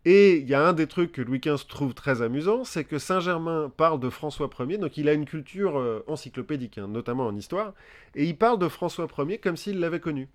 Et 0.04 0.36
il 0.38 0.48
y 0.48 0.54
a 0.54 0.66
un 0.66 0.72
des 0.72 0.86
trucs 0.86 1.12
que 1.12 1.20
Louis 1.20 1.40
XV 1.40 1.66
trouve 1.66 1.94
très 1.94 2.22
amusant, 2.22 2.64
c'est 2.64 2.84
que 2.84 2.98
Saint-Germain 2.98 3.70
parle 3.76 4.00
de 4.00 4.08
François 4.08 4.48
Ier, 4.60 4.78
donc 4.78 4.96
il 4.96 5.10
a 5.10 5.12
une 5.12 5.26
culture 5.26 6.02
encyclopédique, 6.06 6.78
hein, 6.78 6.88
notamment 6.88 7.26
en 7.26 7.36
histoire, 7.36 7.74
et 8.14 8.24
il 8.24 8.34
parle 8.34 8.58
de 8.58 8.68
François 8.68 9.06
Ier 9.18 9.36
comme 9.36 9.58
s'il 9.58 9.78
l'avait 9.78 10.00
connu. 10.00 10.30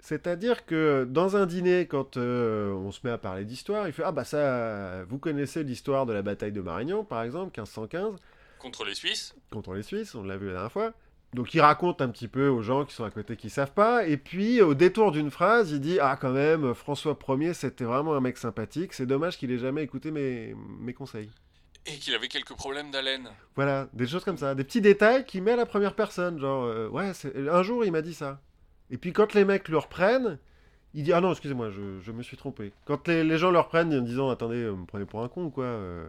C'est-à-dire 0.00 0.66
que 0.66 1.06
dans 1.08 1.36
un 1.36 1.46
dîner, 1.46 1.86
quand 1.86 2.16
on 2.16 2.90
se 2.90 3.00
met 3.04 3.12
à 3.12 3.18
parler 3.18 3.44
d'histoire, 3.44 3.86
il 3.86 3.92
fait 3.92 4.02
Ah 4.04 4.10
bah 4.10 4.24
ça, 4.24 5.04
vous 5.04 5.18
connaissez 5.18 5.62
l'histoire 5.62 6.06
de 6.06 6.12
la 6.12 6.22
bataille 6.22 6.50
de 6.50 6.60
Marignan, 6.60 7.04
par 7.04 7.22
exemple, 7.22 7.56
1515, 7.56 8.16
Contre 8.64 8.84
les 8.86 8.94
Suisses. 8.94 9.34
contre 9.50 9.74
les 9.74 9.82
Suisses, 9.82 10.14
on 10.14 10.24
l'a 10.24 10.38
vu 10.38 10.46
la 10.46 10.54
dernière 10.54 10.72
fois. 10.72 10.94
Donc 11.34 11.52
il 11.52 11.60
raconte 11.60 12.00
un 12.00 12.08
petit 12.08 12.28
peu 12.28 12.48
aux 12.48 12.62
gens 12.62 12.86
qui 12.86 12.94
sont 12.94 13.04
à 13.04 13.10
côté 13.10 13.36
qui 13.36 13.50
savent 13.50 13.72
pas, 13.74 14.06
et 14.06 14.16
puis 14.16 14.62
au 14.62 14.72
détour 14.72 15.12
d'une 15.12 15.30
phrase, 15.30 15.70
il 15.72 15.80
dit 15.80 15.98
Ah 16.00 16.16
quand 16.18 16.30
même, 16.30 16.72
François 16.74 17.18
Ier, 17.28 17.52
c'était 17.52 17.84
vraiment 17.84 18.14
un 18.14 18.20
mec 18.20 18.38
sympathique, 18.38 18.94
c'est 18.94 19.04
dommage 19.04 19.36
qu'il 19.36 19.50
ait 19.50 19.58
jamais 19.58 19.82
écouté 19.82 20.10
mes, 20.10 20.54
mes 20.80 20.94
conseils. 20.94 21.28
Et 21.86 21.98
qu'il 21.98 22.14
avait 22.14 22.28
quelques 22.28 22.54
problèmes 22.54 22.90
d'haleine. 22.90 23.28
Voilà, 23.56 23.88
des 23.92 24.06
choses 24.06 24.24
comme 24.24 24.38
ça, 24.38 24.54
des 24.54 24.64
petits 24.64 24.80
détails 24.80 25.26
qu'il 25.26 25.42
met 25.42 25.52
à 25.52 25.56
la 25.56 25.66
première 25.66 25.94
personne, 25.94 26.38
genre 26.38 26.64
euh, 26.64 26.88
ouais, 26.88 27.12
un 27.36 27.62
jour 27.62 27.84
il 27.84 27.92
m'a 27.92 28.00
dit 28.00 28.14
ça. 28.14 28.40
Et 28.90 28.96
puis 28.96 29.12
quand 29.12 29.34
les 29.34 29.44
mecs 29.44 29.68
le 29.68 29.76
reprennent, 29.76 30.38
il 30.94 31.02
dit 31.02 31.12
ah 31.12 31.20
non, 31.20 31.32
excusez-moi, 31.32 31.68
je, 31.70 32.00
je 32.00 32.12
me 32.12 32.22
suis 32.22 32.36
trompé. 32.38 32.72
Quand 32.86 33.08
les, 33.08 33.24
les 33.24 33.36
gens 33.36 33.50
le 33.50 33.58
reprennent 33.58 33.92
en 33.92 34.00
disant 34.00 34.30
attendez, 34.30 34.62
euh, 34.62 34.72
me 34.74 34.86
prenez 34.86 35.04
pour 35.04 35.22
un 35.22 35.28
con 35.28 35.44
ou 35.46 35.50
quoi, 35.50 35.64
euh, 35.64 36.08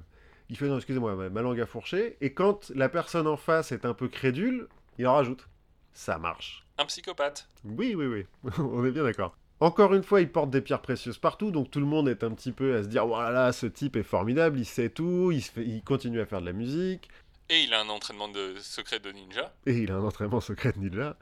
il 0.49 0.57
fait 0.57 0.67
non, 0.67 0.77
excusez-moi, 0.77 1.29
ma, 1.29 1.41
langue 1.41 1.59
a 1.59 1.65
fourché. 1.65 2.17
Et 2.21 2.33
quand 2.33 2.69
la 2.75 2.89
personne 2.89 3.27
en 3.27 3.37
face 3.37 3.71
est 3.71 3.85
un 3.85 3.93
peu 3.93 4.07
crédule, 4.07 4.67
il 4.97 5.07
en 5.07 5.15
rajoute. 5.15 5.47
Ça 5.93 6.17
marche. 6.17 6.65
Un 6.77 6.85
psychopathe. 6.85 7.47
Oui, 7.63 7.95
oui, 7.95 8.05
oui, 8.05 8.25
on 8.59 8.85
est 8.85 8.91
bien 8.91 9.03
d'accord. 9.03 9.37
Encore 9.61 9.93
une 9.93 10.03
fois, 10.03 10.19
il 10.19 10.29
porte 10.29 10.49
des 10.49 10.59
pierres 10.61 10.81
précieuses 10.81 11.17
partout, 11.17 11.49
donc 11.49 11.71
tout 11.71 11.79
le 11.79 11.85
monde 11.85 12.09
est 12.09 12.23
un 12.25 12.31
petit 12.31 12.51
peu 12.51 12.75
à 12.75 12.83
se 12.83 12.89
dire 12.89 13.07
voilà, 13.07 13.53
ce 13.53 13.65
type 13.65 13.95
est 13.95 14.03
formidable, 14.03 14.59
il 14.59 14.65
sait 14.65 14.89
tout, 14.89 15.31
il, 15.31 15.41
se 15.41 15.49
fait- 15.51 15.63
il 15.65 15.81
continue 15.81 16.19
à 16.19 16.25
faire 16.25 16.41
de 16.41 16.45
la 16.45 16.51
musique. 16.53 17.09
Et 17.47 17.61
il 17.63 17.73
a 17.73 17.79
un 17.79 17.87
entraînement 17.89 18.27
de 18.27 18.55
secret 18.59 18.99
de 18.99 19.11
ninja. 19.11 19.53
Et 19.65 19.77
il 19.77 19.91
a 19.91 19.95
un 19.95 20.03
entraînement 20.03 20.41
secret 20.41 20.73
de 20.73 20.79
ninja. 20.79 21.15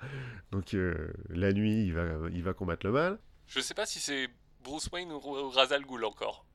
Donc 0.51 0.73
euh, 0.73 1.13
la 1.29 1.53
nuit, 1.53 1.83
il 1.85 1.93
va, 1.93 2.05
il 2.31 2.41
va 2.41 2.53
combattre 2.53 2.85
le 2.87 2.93
mal. 2.93 3.19
Je 3.45 3.59
sais 3.59 3.75
pas 3.75 3.85
si 3.85 3.99
c'est 3.99 4.27
Bruce 4.63 4.89
Wayne 4.91 5.11
ou 5.11 5.17
ou 5.17 5.49
Ra's 5.51 5.71
al 5.71 5.83
Ghul 5.85 6.03
encore. 6.05 6.45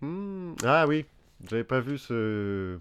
Hmm, 0.00 0.54
Ah 0.64 0.86
oui, 0.86 1.04
j'avais 1.48 1.64
pas 1.64 1.80
vu 1.80 1.98
ce... 1.98 2.78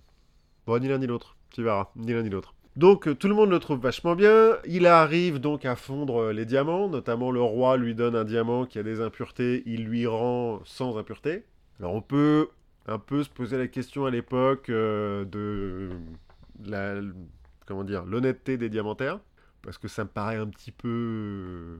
Bon, 0.65 0.79
ni 0.79 0.87
l'un 0.87 0.97
ni 0.97 1.07
l'autre. 1.07 1.37
Tu 1.51 1.63
verras, 1.63 1.89
ni 1.95 2.13
l'un 2.13 2.23
ni 2.23 2.29
l'autre. 2.29 2.55
Donc 2.75 3.07
euh, 3.07 3.15
tout 3.15 3.29
le 3.29 3.35
monde 3.35 3.49
le 3.49 3.59
trouve 3.59 3.79
vachement 3.79 4.15
bien. 4.15 4.57
Il 4.65 4.85
arrive 4.85 5.39
donc 5.39 5.63
à 5.65 5.75
fondre 5.75 6.23
euh, 6.23 6.33
les 6.33 6.45
diamants. 6.45 6.89
Notamment 6.89 7.31
le 7.31 7.41
roi 7.41 7.77
lui 7.77 7.95
donne 7.95 8.15
un 8.15 8.25
diamant 8.25 8.65
qui 8.65 8.79
a 8.79 8.83
des 8.83 8.99
impuretés. 9.01 9.63
Il 9.65 9.85
lui 9.85 10.07
rend 10.07 10.61
sans 10.65 10.97
impuretés. 10.97 11.45
Alors 11.79 11.93
on 11.93 12.01
peut 12.01 12.49
un 12.87 12.99
peu 12.99 13.23
se 13.23 13.29
poser 13.29 13.57
la 13.57 13.67
question 13.67 14.05
à 14.05 14.11
l'époque 14.11 14.69
euh, 14.69 15.25
de 15.25 15.89
la... 16.65 16.95
Comment 17.65 17.83
dire 17.83 18.05
L'honnêteté 18.05 18.57
des 18.57 18.69
diamantaires. 18.69 19.19
Parce 19.61 19.77
que 19.77 19.87
ça 19.87 20.03
me 20.03 20.09
paraît 20.09 20.35
un 20.37 20.47
petit 20.47 20.71
peu... 20.71 21.79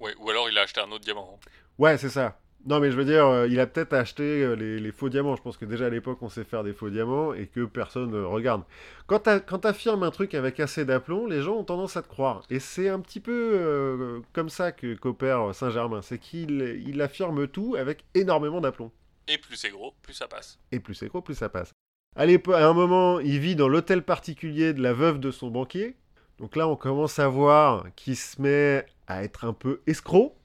Ouais, 0.00 0.14
ou 0.18 0.28
alors 0.28 0.50
il 0.50 0.58
a 0.58 0.62
acheté 0.62 0.80
un 0.80 0.90
autre 0.90 1.04
diamant. 1.04 1.38
Ouais, 1.78 1.96
c'est 1.96 2.10
ça. 2.10 2.41
Non, 2.64 2.78
mais 2.78 2.92
je 2.92 2.96
veux 2.96 3.04
dire, 3.04 3.26
euh, 3.26 3.48
il 3.48 3.58
a 3.58 3.66
peut-être 3.66 3.92
acheté 3.92 4.22
euh, 4.22 4.54
les, 4.54 4.78
les 4.78 4.92
faux 4.92 5.08
diamants. 5.08 5.34
Je 5.34 5.42
pense 5.42 5.56
que 5.56 5.64
déjà 5.64 5.86
à 5.86 5.90
l'époque, 5.90 6.18
on 6.22 6.28
sait 6.28 6.44
faire 6.44 6.62
des 6.62 6.72
faux 6.72 6.90
diamants 6.90 7.32
et 7.32 7.46
que 7.46 7.64
personne 7.64 8.10
ne 8.10 8.22
regarde. 8.22 8.62
Quand 9.06 9.28
quand 9.46 9.58
t'affirmes 9.58 10.04
un 10.04 10.10
truc 10.12 10.34
avec 10.34 10.60
assez 10.60 10.84
d'aplomb, 10.84 11.26
les 11.26 11.42
gens 11.42 11.56
ont 11.56 11.64
tendance 11.64 11.96
à 11.96 12.02
te 12.02 12.08
croire. 12.08 12.42
Et 12.50 12.60
c'est 12.60 12.88
un 12.88 13.00
petit 13.00 13.18
peu 13.20 13.32
euh, 13.54 14.20
comme 14.32 14.48
ça 14.48 14.70
que 14.70 14.94
qu'opère 14.94 15.54
Saint-Germain. 15.54 16.02
C'est 16.02 16.18
qu'il 16.18 16.82
il 16.86 17.02
affirme 17.02 17.48
tout 17.48 17.74
avec 17.76 18.04
énormément 18.14 18.60
d'aplomb. 18.60 18.92
Et 19.26 19.38
plus 19.38 19.56
c'est 19.56 19.70
gros, 19.70 19.94
plus 20.02 20.14
ça 20.14 20.28
passe. 20.28 20.60
Et 20.70 20.78
plus 20.78 20.94
c'est 20.94 21.08
gros, 21.08 21.20
plus 21.20 21.34
ça 21.34 21.48
passe. 21.48 21.72
À 22.14 22.24
un 22.24 22.72
moment, 22.74 23.20
il 23.20 23.38
vit 23.38 23.56
dans 23.56 23.68
l'hôtel 23.68 24.02
particulier 24.02 24.74
de 24.74 24.82
la 24.82 24.92
veuve 24.92 25.18
de 25.18 25.30
son 25.30 25.48
banquier. 25.48 25.96
Donc 26.38 26.56
là, 26.56 26.68
on 26.68 26.76
commence 26.76 27.18
à 27.18 27.28
voir 27.28 27.86
qu'il 27.96 28.16
se 28.16 28.40
met 28.40 28.84
à 29.06 29.24
être 29.24 29.44
un 29.44 29.52
peu 29.52 29.80
escroc. 29.86 30.36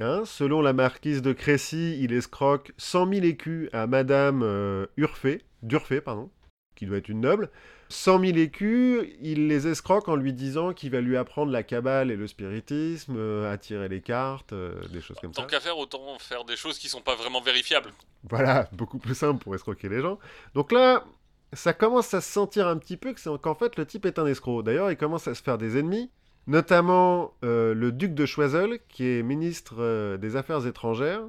Hein, 0.00 0.22
selon 0.24 0.62
la 0.62 0.72
marquise 0.72 1.20
de 1.20 1.32
Crécy, 1.32 1.98
il 2.02 2.12
escroque 2.12 2.72
100 2.78 3.12
000 3.12 3.26
écus 3.26 3.68
à 3.72 3.86
Madame 3.86 4.42
euh, 4.42 4.86
Urfé, 4.96 5.44
d'Urfé, 5.62 6.00
pardon, 6.00 6.30
qui 6.74 6.86
doit 6.86 6.96
être 6.96 7.08
une 7.08 7.20
noble. 7.20 7.50
100 7.90 8.20
000 8.20 8.38
écus, 8.38 9.06
il 9.20 9.48
les 9.48 9.68
escroque 9.68 10.08
en 10.08 10.16
lui 10.16 10.32
disant 10.32 10.72
qu'il 10.72 10.90
va 10.90 11.02
lui 11.02 11.18
apprendre 11.18 11.52
la 11.52 11.62
cabale 11.62 12.10
et 12.10 12.16
le 12.16 12.26
spiritisme, 12.26 13.16
euh, 13.18 13.52
à 13.52 13.58
tirer 13.58 13.88
les 13.88 14.00
cartes, 14.00 14.54
euh, 14.54 14.80
des 14.88 15.02
choses 15.02 15.18
comme 15.20 15.34
ça. 15.34 15.42
Tant 15.42 15.46
qu'à 15.46 15.60
faire, 15.60 15.76
autant 15.76 16.18
faire 16.18 16.44
des 16.46 16.56
choses 16.56 16.78
qui 16.78 16.88
sont 16.88 17.02
pas 17.02 17.14
vraiment 17.14 17.42
vérifiables. 17.42 17.92
Voilà, 18.24 18.68
beaucoup 18.72 18.98
plus 18.98 19.14
simple 19.14 19.42
pour 19.42 19.54
escroquer 19.54 19.90
les 19.90 20.00
gens. 20.00 20.18
Donc 20.54 20.72
là, 20.72 21.04
ça 21.52 21.74
commence 21.74 22.14
à 22.14 22.22
se 22.22 22.32
sentir 22.32 22.66
un 22.66 22.78
petit 22.78 22.96
peu 22.96 23.14
qu'en 23.42 23.54
fait 23.54 23.76
le 23.76 23.84
type 23.84 24.06
est 24.06 24.18
un 24.18 24.26
escroc. 24.26 24.62
D'ailleurs, 24.62 24.90
il 24.90 24.96
commence 24.96 25.28
à 25.28 25.34
se 25.34 25.42
faire 25.42 25.58
des 25.58 25.78
ennemis, 25.78 26.10
notamment 26.46 27.34
euh, 27.44 27.74
le 27.74 27.92
duc 27.92 28.14
de 28.14 28.26
Choiseul, 28.26 28.78
qui 28.88 29.06
est 29.06 29.22
ministre 29.22 29.76
euh, 29.78 30.16
des 30.16 30.36
Affaires 30.36 30.66
étrangères, 30.66 31.22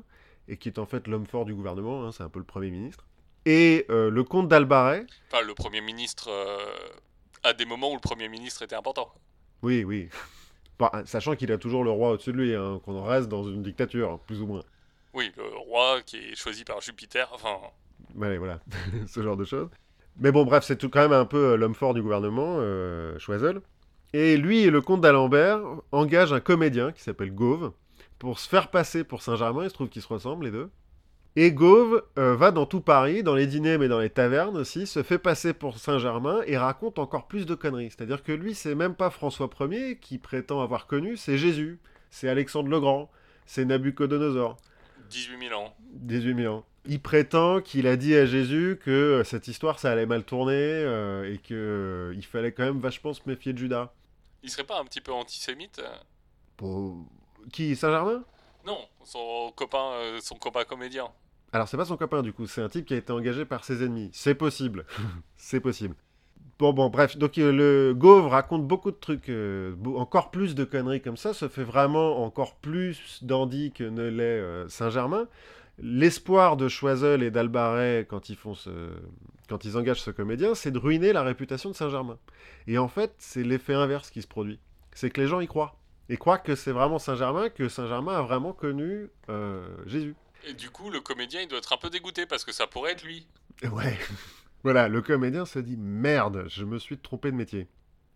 et 0.47 0.57
qui 0.57 0.69
est 0.69 0.79
en 0.79 0.85
fait 0.85 1.07
l'homme 1.07 1.25
fort 1.25 1.45
du 1.45 1.53
gouvernement, 1.53 2.05
hein, 2.05 2.11
c'est 2.11 2.23
un 2.23 2.29
peu 2.29 2.39
le 2.39 2.45
Premier 2.45 2.71
ministre. 2.71 3.05
Et 3.45 3.85
euh, 3.89 4.09
le 4.09 4.23
comte 4.23 4.47
d'Albaret. 4.47 5.05
Enfin, 5.31 5.43
le 5.43 5.53
Premier 5.53 5.81
ministre, 5.81 6.29
à 7.43 7.53
des 7.53 7.65
moments 7.65 7.91
où 7.91 7.95
le 7.95 7.99
Premier 7.99 8.29
ministre 8.29 8.61
était 8.63 8.75
important. 8.75 9.13
Oui, 9.61 9.83
oui. 9.83 10.09
Bah, 10.79 10.91
sachant 11.05 11.35
qu'il 11.35 11.51
a 11.51 11.57
toujours 11.57 11.83
le 11.83 11.91
roi 11.91 12.11
au-dessus 12.11 12.31
de 12.31 12.37
lui, 12.37 12.55
hein, 12.55 12.81
qu'on 12.83 13.03
reste 13.03 13.29
dans 13.29 13.43
une 13.43 13.61
dictature, 13.61 14.19
plus 14.19 14.41
ou 14.41 14.47
moins. 14.47 14.63
Oui, 15.13 15.31
le 15.37 15.43
roi 15.57 16.01
qui 16.05 16.17
est 16.17 16.35
choisi 16.35 16.63
par 16.63 16.81
Jupiter, 16.81 17.29
enfin... 17.33 17.57
Ouais, 18.15 18.37
voilà, 18.37 18.59
ce 19.07 19.21
genre 19.21 19.37
de 19.37 19.45
choses. 19.45 19.69
Mais 20.17 20.31
bon, 20.31 20.45
bref, 20.45 20.63
c'est 20.63 20.77
tout 20.77 20.89
quand 20.89 21.01
même 21.01 21.13
un 21.13 21.25
peu 21.25 21.55
l'homme 21.55 21.75
fort 21.75 21.93
du 21.93 22.01
gouvernement, 22.01 22.57
euh, 22.59 23.17
Choiseul. 23.19 23.61
Et 24.13 24.37
lui 24.37 24.59
et 24.59 24.69
le 24.69 24.81
comte 24.81 25.01
d'Alembert 25.01 25.61
engagent 25.91 26.33
un 26.33 26.39
comédien 26.39 26.91
qui 26.91 27.01
s'appelle 27.01 27.33
Gauve 27.33 27.71
pour 28.19 28.39
se 28.39 28.47
faire 28.47 28.69
passer 28.69 29.03
pour 29.03 29.21
Saint-Germain. 29.21 29.63
Il 29.63 29.69
se 29.69 29.73
trouve 29.73 29.89
qu'ils 29.89 30.01
se 30.01 30.07
ressemblent 30.07 30.45
les 30.45 30.51
deux. 30.51 30.69
Et 31.35 31.51
Gauve 31.51 32.03
euh, 32.19 32.35
va 32.35 32.51
dans 32.51 32.67
tout 32.67 32.81
Paris, 32.81 33.23
dans 33.23 33.33
les 33.33 33.47
dîners 33.47 33.79
mais 33.79 33.87
dans 33.87 33.99
les 33.99 34.11
tavernes 34.11 34.55
aussi, 34.55 34.85
se 34.85 35.01
fait 35.01 35.17
passer 35.17 35.53
pour 35.53 35.79
Saint-Germain 35.79 36.41
et 36.45 36.57
raconte 36.57 36.99
encore 36.99 37.27
plus 37.27 37.47
de 37.47 37.55
conneries. 37.55 37.89
C'est-à-dire 37.89 38.21
que 38.21 38.31
lui, 38.31 38.53
c'est 38.53 38.75
même 38.75 38.93
pas 38.93 39.09
François 39.09 39.49
Ier 39.61 39.97
qui 39.97 40.19
prétend 40.19 40.61
avoir 40.61 40.85
connu, 40.85 41.17
c'est 41.17 41.39
Jésus, 41.39 41.79
c'est 42.11 42.29
Alexandre 42.29 42.69
le 42.69 42.79
Grand, 42.79 43.09
c'est 43.47 43.65
Nabucodonosor. 43.65 44.57
18 45.09 45.47
000 45.47 45.59
ans. 45.59 45.73
18 45.93 46.35
000 46.35 46.53
ans. 46.53 46.65
Il 46.85 46.99
prétend 46.99 47.61
qu'il 47.61 47.87
a 47.87 47.95
dit 47.95 48.15
à 48.15 48.25
Jésus 48.25 48.77
que 48.83 48.91
euh, 48.91 49.23
cette 49.23 49.47
histoire, 49.47 49.79
ça 49.79 49.91
allait 49.91 50.05
mal 50.05 50.23
tourner 50.23 50.53
euh, 50.53 51.31
et 51.31 51.37
qu'il 51.37 51.55
euh, 51.55 52.13
il 52.15 52.25
fallait 52.25 52.51
quand 52.51 52.63
même 52.63 52.79
vachement 52.79 53.13
se 53.13 53.21
méfier 53.25 53.53
de 53.53 53.57
Judas. 53.57 53.93
Il 54.43 54.49
serait 54.49 54.63
pas 54.63 54.79
un 54.79 54.85
petit 54.85 55.01
peu 55.01 55.11
antisémite 55.11 55.81
Pour... 56.57 57.05
Qui 57.51 57.75
Saint-Germain? 57.75 58.23
Non, 58.65 58.77
son 59.03 59.51
copain, 59.55 60.17
son 60.21 60.35
copain 60.35 60.63
comédien. 60.63 61.07
Alors 61.51 61.67
c'est 61.67 61.77
pas 61.77 61.85
son 61.85 61.97
copain 61.97 62.21
du 62.21 62.33
coup, 62.33 62.47
c'est 62.47 62.61
un 62.61 62.69
type 62.69 62.85
qui 62.85 62.93
a 62.93 62.97
été 62.97 63.11
engagé 63.11 63.45
par 63.45 63.65
ses 63.65 63.83
ennemis. 63.83 64.09
C'est 64.13 64.35
possible, 64.35 64.85
c'est 65.37 65.59
possible. 65.59 65.95
Bon, 66.59 66.71
bon, 66.71 66.89
bref, 66.89 67.17
donc 67.17 67.35
le 67.35 67.93
Gauve 67.93 68.27
raconte 68.27 68.65
beaucoup 68.65 68.91
de 68.91 68.95
trucs, 68.95 69.29
encore 69.97 70.31
plus 70.31 70.55
de 70.55 70.63
conneries 70.63 71.01
comme 71.01 71.17
ça, 71.17 71.33
se 71.33 71.49
fait 71.49 71.63
vraiment 71.63 72.23
encore 72.23 72.55
plus 72.55 73.23
dandy 73.23 73.71
que 73.71 73.83
ne 73.83 74.03
l'est 74.03 74.69
Saint-Germain 74.69 75.27
l'espoir 75.77 76.57
de 76.57 76.67
Choiseul 76.67 77.23
et 77.23 77.31
d'Albaret 77.31 78.05
quand 78.09 78.29
ils 78.29 78.35
font 78.35 78.53
ce... 78.53 78.69
quand 79.49 79.65
ils 79.65 79.77
engagent 79.77 80.01
ce 80.01 80.11
comédien, 80.11 80.55
c'est 80.55 80.71
de 80.71 80.77
ruiner 80.77 81.13
la 81.13 81.23
réputation 81.23 81.69
de 81.69 81.75
Saint-Germain. 81.75 82.19
Et 82.67 82.77
en 82.77 82.87
fait, 82.87 83.13
c'est 83.17 83.43
l'effet 83.43 83.73
inverse 83.73 84.09
qui 84.09 84.21
se 84.21 84.27
produit. 84.27 84.59
C'est 84.93 85.09
que 85.09 85.21
les 85.21 85.27
gens 85.27 85.39
y 85.39 85.47
croient. 85.47 85.79
Et 86.09 86.17
croient 86.17 86.37
que 86.37 86.55
c'est 86.55 86.71
vraiment 86.71 86.99
Saint-Germain, 86.99 87.49
que 87.49 87.69
Saint-Germain 87.69 88.17
a 88.17 88.21
vraiment 88.21 88.53
connu 88.53 89.09
euh, 89.29 89.65
Jésus. 89.85 90.15
Et 90.45 90.53
du 90.53 90.69
coup, 90.69 90.89
le 90.89 90.99
comédien, 90.99 91.41
il 91.41 91.47
doit 91.47 91.57
être 91.57 91.73
un 91.73 91.77
peu 91.77 91.89
dégoûté 91.89 92.25
parce 92.25 92.43
que 92.43 92.51
ça 92.51 92.67
pourrait 92.67 92.91
être 92.91 93.03
lui. 93.03 93.25
Ouais. 93.63 93.97
voilà, 94.63 94.89
le 94.89 95.01
comédien 95.01 95.45
se 95.45 95.59
dit 95.59 95.77
merde, 95.77 96.45
je 96.47 96.65
me 96.65 96.77
suis 96.77 96.97
trompé 96.97 97.31
de 97.31 97.37
métier. 97.37 97.67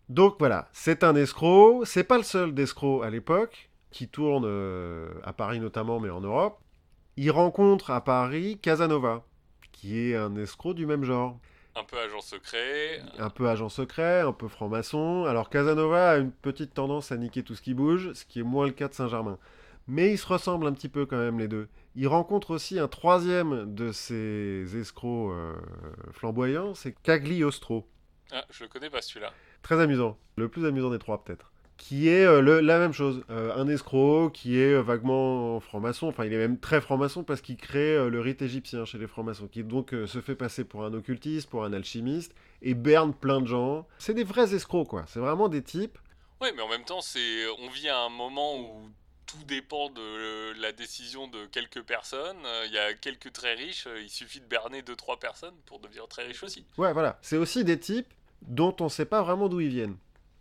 Donc 0.10 0.36
voilà, 0.40 0.70
c'est 0.74 1.04
un 1.04 1.16
escroc. 1.16 1.86
C'est 1.86 2.04
pas 2.04 2.18
le 2.18 2.24
seul 2.24 2.54
d'escroc 2.54 3.04
à 3.04 3.10
l'époque 3.10 3.70
qui 3.92 4.10
tourne 4.10 4.44
euh, 4.46 5.10
à 5.24 5.34
Paris 5.34 5.60
notamment, 5.60 6.00
mais 6.00 6.10
en 6.10 6.22
Europe 6.22 6.60
il 7.18 7.32
rencontre 7.32 7.90
à 7.90 8.02
Paris 8.02 8.60
Casanova, 8.62 9.26
qui 9.72 10.00
est 10.00 10.16
un 10.16 10.36
escroc 10.36 10.76
du 10.76 10.86
même 10.86 11.04
genre. 11.04 11.40
Un 11.76 11.84
peu 11.84 11.98
agent 11.98 12.22
secret. 12.22 13.02
Un 13.18 13.32
peu 13.32 13.50
agent 13.50 13.70
secret, 13.70 14.22
un 14.22 14.34
peu 14.34 14.48
franc-maçon. 14.48 15.26
Alors 15.26 15.50
Casanova 15.50 16.12
a 16.12 16.18
une 16.18 16.32
petite 16.32 16.76
tendance 16.76 17.12
à 17.12 17.18
niquer 17.18 17.42
tout 17.42 17.56
ce 17.56 17.62
qui 17.64 17.74
bouge, 17.74 18.14
ce 18.14 18.24
qui 18.24 18.40
est 18.40 18.44
moins 18.44 18.68
le 18.68 18.72
cas 18.72 18.88
de 18.88 18.94
Saint-Germain. 18.94 19.40
Mais 19.88 20.12
ils 20.12 20.18
se 20.18 20.28
ressemblent 20.28 20.68
un 20.68 20.74
petit 20.74 20.90
peu 20.90 21.08
quand 21.08 21.18
même 21.18 21.40
les 21.40 21.48
deux. 21.48 21.68
Il 21.96 22.08
rencontre 22.08 22.52
aussi 22.52 22.78
un 22.78 22.88
troisième 22.88 23.74
de 23.74 23.92
ces 23.92 24.78
escrocs 24.78 25.32
euh, 25.32 25.56
flamboyants, 26.12 26.76
c'est 26.76 26.94
Cagliostro. 27.02 27.88
Ah, 28.32 28.46
je 28.52 28.64
le 28.64 28.70
connais 28.70 28.90
pas 28.92 29.02
celui-là. 29.02 29.34
Très 29.64 29.80
amusant. 29.80 30.20
Le 30.36 30.50
plus 30.50 30.66
amusant 30.66 30.92
des 30.92 31.00
trois 31.00 31.24
peut-être 31.24 31.52
qui 31.78 32.10
est 32.10 32.26
euh, 32.26 32.62
la 32.62 32.80
même 32.80 32.94
chose. 32.94 33.24
Euh, 33.30 33.56
un 33.56 33.68
escroc 33.68 34.32
qui 34.32 34.60
est 34.60 34.74
euh, 34.74 34.82
vaguement 34.82 35.60
franc-maçon, 35.60 36.08
enfin 36.08 36.26
il 36.26 36.34
est 36.34 36.38
même 36.38 36.60
très 36.60 36.82
franc-maçon 36.82 37.24
parce 37.24 37.42
qu'il 37.42 37.58
crée 37.58 38.10
le 38.10 38.20
rite 38.20 38.42
égyptien 38.42 38.84
chez 38.86 38.98
les 38.98 39.08
francs-maçons, 39.08 39.48
qui 39.48 39.64
donc 39.64 39.92
se 39.92 40.22
fait 40.22 40.36
passer 40.36 40.64
pour 40.64 40.84
un 40.84 40.94
occultiste, 40.94 41.50
pour 41.50 41.64
un 41.64 41.74
alchimiste, 41.74 42.34
et 42.62 42.74
berne 42.74 43.14
plein 43.14 43.42
de 43.42 43.48
gens. 43.48 43.88
C'est 44.00 44.14
des 44.14 44.24
vrais 44.24 44.54
escrocs, 44.54 44.88
quoi. 44.88 45.06
C'est 45.08 45.20
vraiment 45.20 45.50
des 45.50 45.62
types. 45.62 45.98
Oui, 46.42 46.50
mais 46.56 46.62
en 46.62 46.70
même 46.70 46.84
temps, 46.84 47.02
c'est 47.02 47.48
on 47.60 47.70
vit 47.70 47.90
à 47.90 48.00
un 48.00 48.10
moment 48.10 48.60
où 48.60 48.90
tout 49.26 49.44
dépend 49.46 49.90
de 49.90 50.60
la 50.62 50.72
décision 50.72 51.28
de 51.28 51.46
quelques 51.48 51.84
personnes. 51.84 52.38
Il 52.66 52.72
y 52.74 52.78
a 52.78 52.94
quelques 52.94 53.32
très 53.34 53.54
riches, 53.56 53.88
il 54.02 54.10
suffit 54.10 54.40
de 54.40 54.46
berner 54.46 54.82
deux 54.82 54.96
trois 54.96 55.20
personnes 55.20 55.56
pour 55.66 55.80
devenir 55.80 56.08
très 56.08 56.24
riche 56.24 56.44
aussi. 56.44 56.66
Ouais, 56.78 56.94
voilà. 56.94 57.18
C'est 57.22 57.38
aussi 57.38 57.64
des 57.64 57.80
types 57.80 58.08
dont 58.42 58.76
on 58.80 58.86
ne 58.86 58.90
sait 58.90 59.06
pas 59.06 59.22
vraiment 59.22 59.50
d'où 59.50 59.60
ils 59.60 59.70
viennent. 59.70 59.98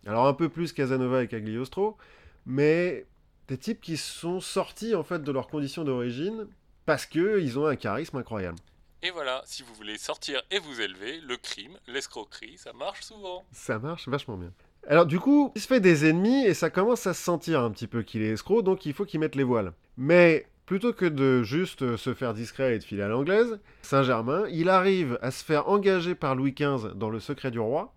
Alors 0.07 0.25
un 0.25 0.33
peu 0.33 0.47
plus 0.47 0.71
Casanova 0.71 1.23
et 1.23 1.27
Cagliostro, 1.27 1.97
mais 2.45 3.05
des 3.49 3.57
types 3.57 3.81
qui 3.81 3.97
sont 3.97 4.39
sortis 4.39 4.95
en 4.95 5.03
fait 5.03 5.21
de 5.21 5.31
leurs 5.31 5.47
conditions 5.47 5.83
d'origine 5.83 6.47
parce 6.85 7.05
qu'ils 7.05 7.59
ont 7.59 7.65
un 7.65 7.75
charisme 7.75 8.17
incroyable. 8.17 8.57
Et 9.03 9.11
voilà, 9.11 9.41
si 9.45 9.63
vous 9.63 9.73
voulez 9.73 9.97
sortir 9.97 10.41
et 10.49 10.59
vous 10.59 10.81
élever, 10.81 11.19
le 11.19 11.37
crime, 11.37 11.77
l'escroquerie, 11.87 12.57
ça 12.57 12.73
marche 12.73 13.01
souvent. 13.01 13.43
Ça 13.51 13.79
marche 13.79 14.07
vachement 14.07 14.37
bien. 14.37 14.51
Alors 14.87 15.05
du 15.05 15.19
coup, 15.19 15.51
il 15.55 15.61
se 15.61 15.67
fait 15.67 15.81
des 15.81 16.09
ennemis 16.09 16.45
et 16.45 16.53
ça 16.53 16.69
commence 16.69 17.05
à 17.05 17.13
se 17.13 17.21
sentir 17.21 17.61
un 17.61 17.69
petit 17.69 17.87
peu 17.87 18.01
qu'il 18.01 18.21
est 18.21 18.31
escroc, 18.31 18.61
donc 18.61 18.85
il 18.85 18.93
faut 18.93 19.05
qu'il 19.05 19.19
mette 19.19 19.35
les 19.35 19.43
voiles. 19.43 19.73
Mais 19.97 20.47
plutôt 20.65 20.93
que 20.93 21.05
de 21.05 21.43
juste 21.43 21.97
se 21.97 22.13
faire 22.13 22.33
discret 22.33 22.75
et 22.75 22.79
de 22.79 22.83
filer 22.83 23.03
à 23.03 23.09
l'anglaise, 23.09 23.59
Saint-Germain, 23.81 24.45
il 24.49 24.69
arrive 24.69 25.19
à 25.21 25.31
se 25.31 25.43
faire 25.43 25.67
engager 25.67 26.15
par 26.15 26.35
Louis 26.35 26.53
XV 26.53 26.93
dans 26.95 27.09
le 27.09 27.19
secret 27.19 27.51
du 27.51 27.59
roi, 27.59 27.93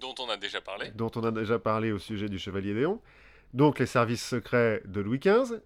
dont 0.00 0.14
on 0.18 0.28
a 0.28 0.36
déjà 0.36 0.60
parlé. 0.60 0.90
Dont 0.94 1.10
on 1.16 1.24
a 1.24 1.30
déjà 1.30 1.58
parlé 1.58 1.92
au 1.92 1.98
sujet 1.98 2.28
du 2.28 2.38
Chevalier 2.38 2.74
Léon. 2.74 3.00
Donc 3.54 3.78
les 3.78 3.86
services 3.86 4.24
secrets 4.24 4.82
de 4.84 5.00
Louis 5.00 5.18
XV. 5.18 5.60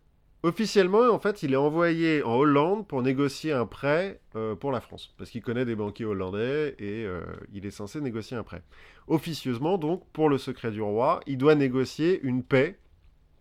Officiellement, 0.44 1.08
en 1.08 1.20
fait, 1.20 1.44
il 1.44 1.52
est 1.52 1.56
envoyé 1.56 2.24
en 2.24 2.34
Hollande 2.34 2.88
pour 2.88 3.00
négocier 3.02 3.52
un 3.52 3.64
prêt 3.64 4.20
euh, 4.34 4.56
pour 4.56 4.72
la 4.72 4.80
France, 4.80 5.14
parce 5.16 5.30
qu'il 5.30 5.40
connaît 5.40 5.64
des 5.64 5.76
banquiers 5.76 6.04
hollandais 6.04 6.74
et 6.80 7.04
euh, 7.04 7.22
il 7.52 7.64
est 7.64 7.70
censé 7.70 8.00
négocier 8.00 8.36
un 8.36 8.42
prêt. 8.42 8.62
Officieusement, 9.06 9.78
donc, 9.78 10.04
pour 10.12 10.28
le 10.28 10.38
secret 10.38 10.72
du 10.72 10.82
roi, 10.82 11.20
il 11.26 11.38
doit 11.38 11.54
négocier 11.54 12.20
une 12.24 12.42
paix 12.42 12.80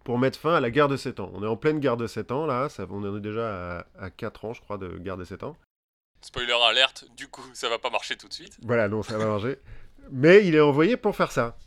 pour 0.04 0.20
mettre 0.20 0.38
fin 0.38 0.54
à 0.54 0.60
la 0.60 0.70
guerre 0.70 0.90
de 0.90 0.98
7 0.98 1.20
ans. 1.20 1.32
On 1.34 1.44
est 1.44 1.48
en 1.48 1.58
pleine 1.58 1.80
guerre 1.80 1.98
de 1.98 2.06
7 2.06 2.32
ans, 2.32 2.46
là, 2.46 2.70
ça, 2.70 2.86
on 2.92 3.04
en 3.04 3.18
est 3.18 3.22
déjà 3.22 3.80
à, 3.80 3.86
à 4.00 4.10
4 4.12 4.46
ans, 4.46 4.54
je 4.54 4.62
crois, 4.62 4.78
de 4.78 5.00
guerre 5.00 5.18
de 5.18 5.24
7 5.26 5.42
ans. 5.42 5.58
Spoiler 6.22 6.54
alerte, 6.54 7.06
du 7.18 7.28
coup, 7.28 7.42
ça 7.54 7.68
va 7.68 7.80
pas 7.80 7.90
marcher 7.90 8.16
tout 8.16 8.28
de 8.28 8.34
suite. 8.34 8.60
Voilà, 8.62 8.88
non, 8.88 9.02
ça 9.02 9.18
va 9.18 9.26
marcher. 9.26 9.58
Mais 10.10 10.46
il 10.48 10.56
est 10.56 10.62
envoyé 10.62 10.98
pour 10.98 11.16
faire 11.16 11.32
ça. 11.32 11.58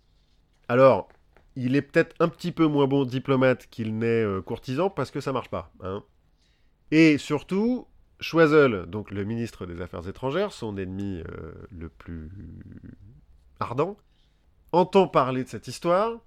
Alors, 0.68 1.08
il 1.56 1.76
est 1.76 1.82
peut-être 1.82 2.14
un 2.20 2.28
petit 2.28 2.52
peu 2.52 2.66
moins 2.66 2.86
bon 2.86 3.04
diplomate 3.04 3.66
qu'il 3.68 3.96
n'est 3.98 4.24
euh, 4.24 4.42
courtisan 4.42 4.90
parce 4.90 5.10
que 5.10 5.20
ça 5.20 5.32
marche 5.32 5.50
pas. 5.50 5.72
Hein. 5.80 6.02
Et 6.90 7.18
surtout, 7.18 7.86
Choiseul, 8.20 8.86
donc 8.86 9.10
le 9.10 9.24
ministre 9.24 9.66
des 9.66 9.80
Affaires 9.80 10.08
étrangères, 10.08 10.52
son 10.52 10.76
ennemi 10.76 11.20
euh, 11.20 11.52
le 11.70 11.88
plus 11.88 12.30
ardent, 13.60 13.96
entend 14.72 15.08
parler 15.08 15.44
de 15.44 15.48
cette 15.48 15.68
histoire, 15.68 16.20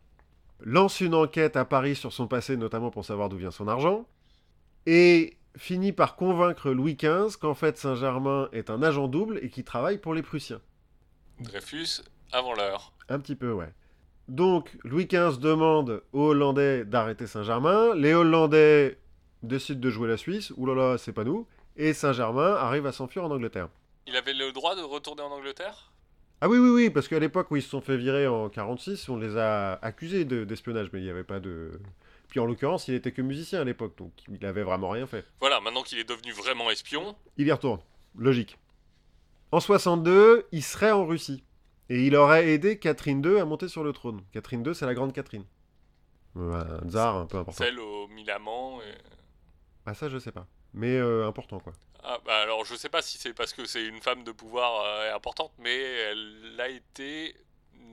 lance 0.60 1.02
une 1.02 1.16
enquête 1.16 1.56
à 1.56 1.66
Paris 1.66 1.96
sur 1.96 2.14
son 2.14 2.28
passé, 2.28 2.58
notamment 2.58 2.92
pour 2.92 3.06
savoir 3.06 3.30
d'où 3.30 3.38
vient 3.38 3.52
son 3.52 3.68
argent, 3.68 4.06
et 4.86 5.38
finit 5.56 5.92
par 5.92 6.16
convaincre 6.16 6.72
Louis 6.72 6.96
XV 6.96 7.38
qu'en 7.40 7.56
fait 7.56 7.78
Saint-Germain 7.78 8.50
est 8.52 8.70
un 8.70 8.84
agent 8.84 9.08
double 9.08 9.40
et 9.42 9.50
qu'il 9.50 9.64
travaille 9.64 9.98
pour 9.98 10.14
les 10.14 10.22
Prussiens. 10.22 10.62
Dreyfus 11.40 12.02
avant 12.32 12.54
l'heure. 12.54 12.94
Un 13.10 13.20
petit 13.20 13.36
peu, 13.36 13.52
ouais. 13.52 13.74
Donc, 14.28 14.78
Louis 14.84 15.06
XV 15.06 15.40
demande 15.40 16.04
aux 16.12 16.32
Hollandais 16.32 16.84
d'arrêter 16.84 17.28
Saint-Germain. 17.28 17.96
Les 17.96 18.14
Hollandais 18.14 18.98
décident 19.44 19.80
de 19.80 19.90
jouer 19.90 20.08
la 20.08 20.18
Suisse. 20.18 20.52
Là 20.58 20.76
là, 20.76 20.98
c'est 20.98 21.14
pas 21.14 21.24
nous. 21.24 21.48
Et 21.78 21.94
Saint-Germain 21.94 22.56
arrive 22.56 22.86
à 22.86 22.92
s'enfuir 22.92 23.24
en 23.24 23.32
Angleterre. 23.32 23.70
Il 24.06 24.16
avait 24.16 24.34
le 24.34 24.52
droit 24.52 24.76
de 24.76 24.82
retourner 24.82 25.22
en 25.22 25.32
Angleterre? 25.32 25.92
Ah 26.42 26.50
oui, 26.50 26.60
oui, 26.60 26.70
oui, 26.70 26.90
parce 26.90 27.08
qu'à 27.08 27.20
l'époque 27.20 27.50
où 27.52 27.56
ils 27.56 27.64
se 27.64 27.70
sont 27.70 27.82
fait 27.82 27.98
virer 27.98 28.28
en 28.28 28.50
46, 28.50 29.10
on 29.10 29.18
les 29.18 29.38
a 29.38 29.74
accusés 29.82 30.26
d'espionnage, 30.26 30.90
mais 30.94 31.00
il 31.00 31.04
n'y 31.04 31.10
avait 31.10 31.24
pas 31.24 31.40
de... 31.40 31.80
Puis 32.28 32.40
en 32.40 32.46
l'occurrence, 32.46 32.88
il 32.88 32.94
était 32.94 33.12
que 33.12 33.22
musicien 33.22 33.62
à 33.62 33.64
l'époque, 33.64 33.98
donc 33.98 34.12
il 34.28 34.46
avait 34.46 34.64
vraiment 34.64 34.90
rien 34.90 35.08
fait. 35.08 35.26
Voilà, 35.40 35.60
maintenant 35.62 35.82
qu'il 35.82 35.98
est 35.98 36.08
devenu 36.08 36.32
vraiment 36.34 36.70
espion... 36.70 37.16
Il 37.38 37.48
y 37.48 37.52
retourne, 37.52 37.80
logique. 38.18 38.58
En 39.52 39.60
62, 39.60 40.48
il 40.52 40.64
serait 40.64 40.92
en 40.92 41.06
Russie. 41.06 41.44
Et 41.90 42.06
il 42.06 42.16
aurait 42.16 42.50
aidé 42.50 42.80
Catherine 42.80 43.24
II 43.24 43.40
à 43.40 43.46
monter 43.46 43.70
sur 43.70 43.84
le 43.84 43.94
trône. 43.94 44.22
Catherine 44.34 44.66
II, 44.66 44.76
c'est 44.76 44.86
la 44.86 44.94
grande 44.94 45.14
Catherine. 45.14 45.46
Un 46.36 46.88
tsar 46.90 47.16
un 47.16 47.26
peu 47.26 47.38
important. 47.38 47.64
Celle 47.64 47.80
au 47.80 48.08
Milaman. 48.10 48.82
Et... 48.82 48.94
Ah 49.86 49.94
ça, 49.94 50.10
je 50.10 50.18
sais 50.20 50.34
pas. 50.34 50.48
Mais 50.74 50.98
euh, 50.98 51.26
important, 51.28 51.60
quoi. 51.60 51.74
Ah, 52.04 52.20
bah 52.26 52.40
alors, 52.42 52.66
je 52.66 52.76
sais 52.76 52.90
pas 52.90 53.02
si 53.02 53.18
c'est 53.18 53.34
parce 53.34 53.54
que 53.54 53.66
c'est 53.66 53.86
une 53.86 54.02
femme 54.02 54.24
de 54.24 54.32
pouvoir 54.32 54.82
euh, 54.84 55.16
importante, 55.16 55.54
mais 55.60 55.76
elle 55.76 56.60
a 56.60 56.70
été... 56.70 57.36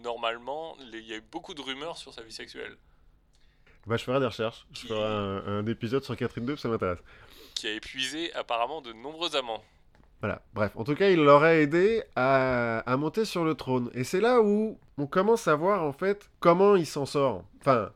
Normalement, 0.03 0.77
il 0.81 1.01
y 1.01 1.15
a 1.15 1.17
eu 1.17 1.23
beaucoup 1.23 1.55
de 1.55 1.63
rumeurs 1.63 1.97
sur 1.97 2.13
sa 2.13 2.23
vie 2.23 2.33
sexuelle. 2.33 2.77
Bah, 3.87 3.97
je 3.97 4.05
ferai 4.05 4.19
des 4.21 4.27
recherches. 4.27 4.67
Je 4.73 4.87
ferai 4.87 5.03
un, 5.03 5.47
un 5.47 5.67
épisode 5.67 6.05
sur 6.05 6.17
Catherine 6.17 6.49
II, 6.49 6.59
ça 6.59 6.69
m'intéresse. 6.69 6.99
Qui 7.55 7.69
a 7.69 7.73
épuisé 7.73 8.35
apparemment 8.35 8.83
de 8.83 8.93
nombreux 8.93 9.35
amants. 9.37 9.63
Bref. 10.55 10.73
En 10.77 10.85
tout 10.85 10.95
cas, 10.95 11.11
il 11.11 11.23
l'aurait 11.23 11.63
aidé 11.63 12.03
à, 12.17 12.83
monter 12.99 13.25
sur 13.25 13.45
le 13.45 13.55
trône. 13.55 13.91
Et 13.95 14.05
c'est 14.05 14.21
là 14.21 14.41
où 14.41 14.79
on 14.99 15.07
commence 15.07 15.49
à 15.49 15.55
voir, 15.55 15.83
en 15.83 15.93
fait, 15.93 16.31
comment 16.41 16.77
il 16.77 16.87
s'en 16.87 17.07
sort. 17.07 17.45
Enfin, 17.61 17.91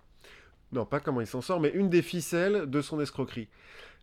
non, 0.73 0.85
pas 0.85 1.01
comment 1.01 1.21
il 1.21 1.27
s'en 1.27 1.41
sort, 1.41 1.61
mais 1.61 1.71
une 1.71 1.89
des 1.89 2.03
ficelles 2.03 2.69
de 2.69 2.81
son 2.81 3.01
escroquerie. 3.01 3.49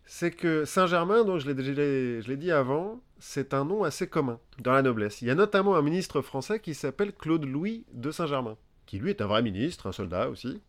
C'est 0.04 0.30
que 0.30 0.64
Saint-Germain, 0.64 1.24
l'ai 1.24 2.20
je 2.22 2.28
l'ai 2.28 2.36
dit 2.36 2.52
avant, 2.52 3.00
c'est 3.18 3.54
un 3.54 3.64
nom 3.64 3.82
assez 3.82 4.08
commun 4.08 4.38
dans 4.60 4.72
la 4.72 4.82
noblesse. 4.82 5.20
Il 5.20 5.28
y 5.28 5.30
a 5.30 5.34
notamment 5.34 5.76
un 5.76 5.82
ministre 5.82 6.22
français 6.22 6.60
qui 6.60 6.74
s'appelle 6.74 7.12
Claude-Louis 7.12 7.84
de 7.92 8.10
Saint-Germain, 8.10 8.56
qui 8.86 8.98
lui 8.98 9.10
est 9.10 9.20
un 9.20 9.26
vrai 9.26 9.42
ministre, 9.42 9.88
un 9.88 9.92
soldat 9.92 10.28
aussi, 10.28 10.60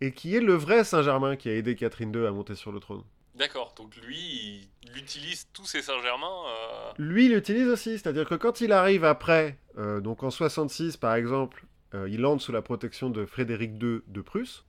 et 0.00 0.12
qui 0.12 0.36
est 0.36 0.40
le 0.40 0.54
vrai 0.54 0.84
Saint-Germain 0.84 1.34
qui 1.34 1.48
a 1.48 1.54
aidé 1.54 1.74
Catherine 1.74 2.14
II 2.14 2.26
à 2.26 2.30
monter 2.30 2.54
sur 2.54 2.70
le 2.70 2.78
trône. 2.78 3.02
D'accord, 3.34 3.74
donc 3.76 3.96
lui, 3.96 4.68
il 4.84 4.96
utilise 4.98 5.48
tous 5.52 5.66
ses 5.66 5.82
Saint-Germain. 5.82 6.30
euh, 6.46 6.92
Lui, 6.98 7.26
il 7.26 7.32
l'utilise 7.32 7.66
aussi, 7.68 7.98
c'est-à-dire 7.98 8.28
que 8.28 8.36
quand 8.36 8.60
il 8.60 8.72
arrive 8.72 9.04
après, 9.04 9.58
euh, 9.76 10.00
donc 10.00 10.22
en 10.22 10.30
66 10.30 10.96
par 10.96 11.14
exemple, 11.14 11.66
euh, 11.94 12.08
il 12.08 12.24
entre 12.26 12.42
sous 12.44 12.52
la 12.52 12.62
protection 12.62 13.10
de 13.10 13.26
Frédéric 13.26 13.72
II 13.82 14.00
de 14.06 14.20
Prusse. 14.20 14.64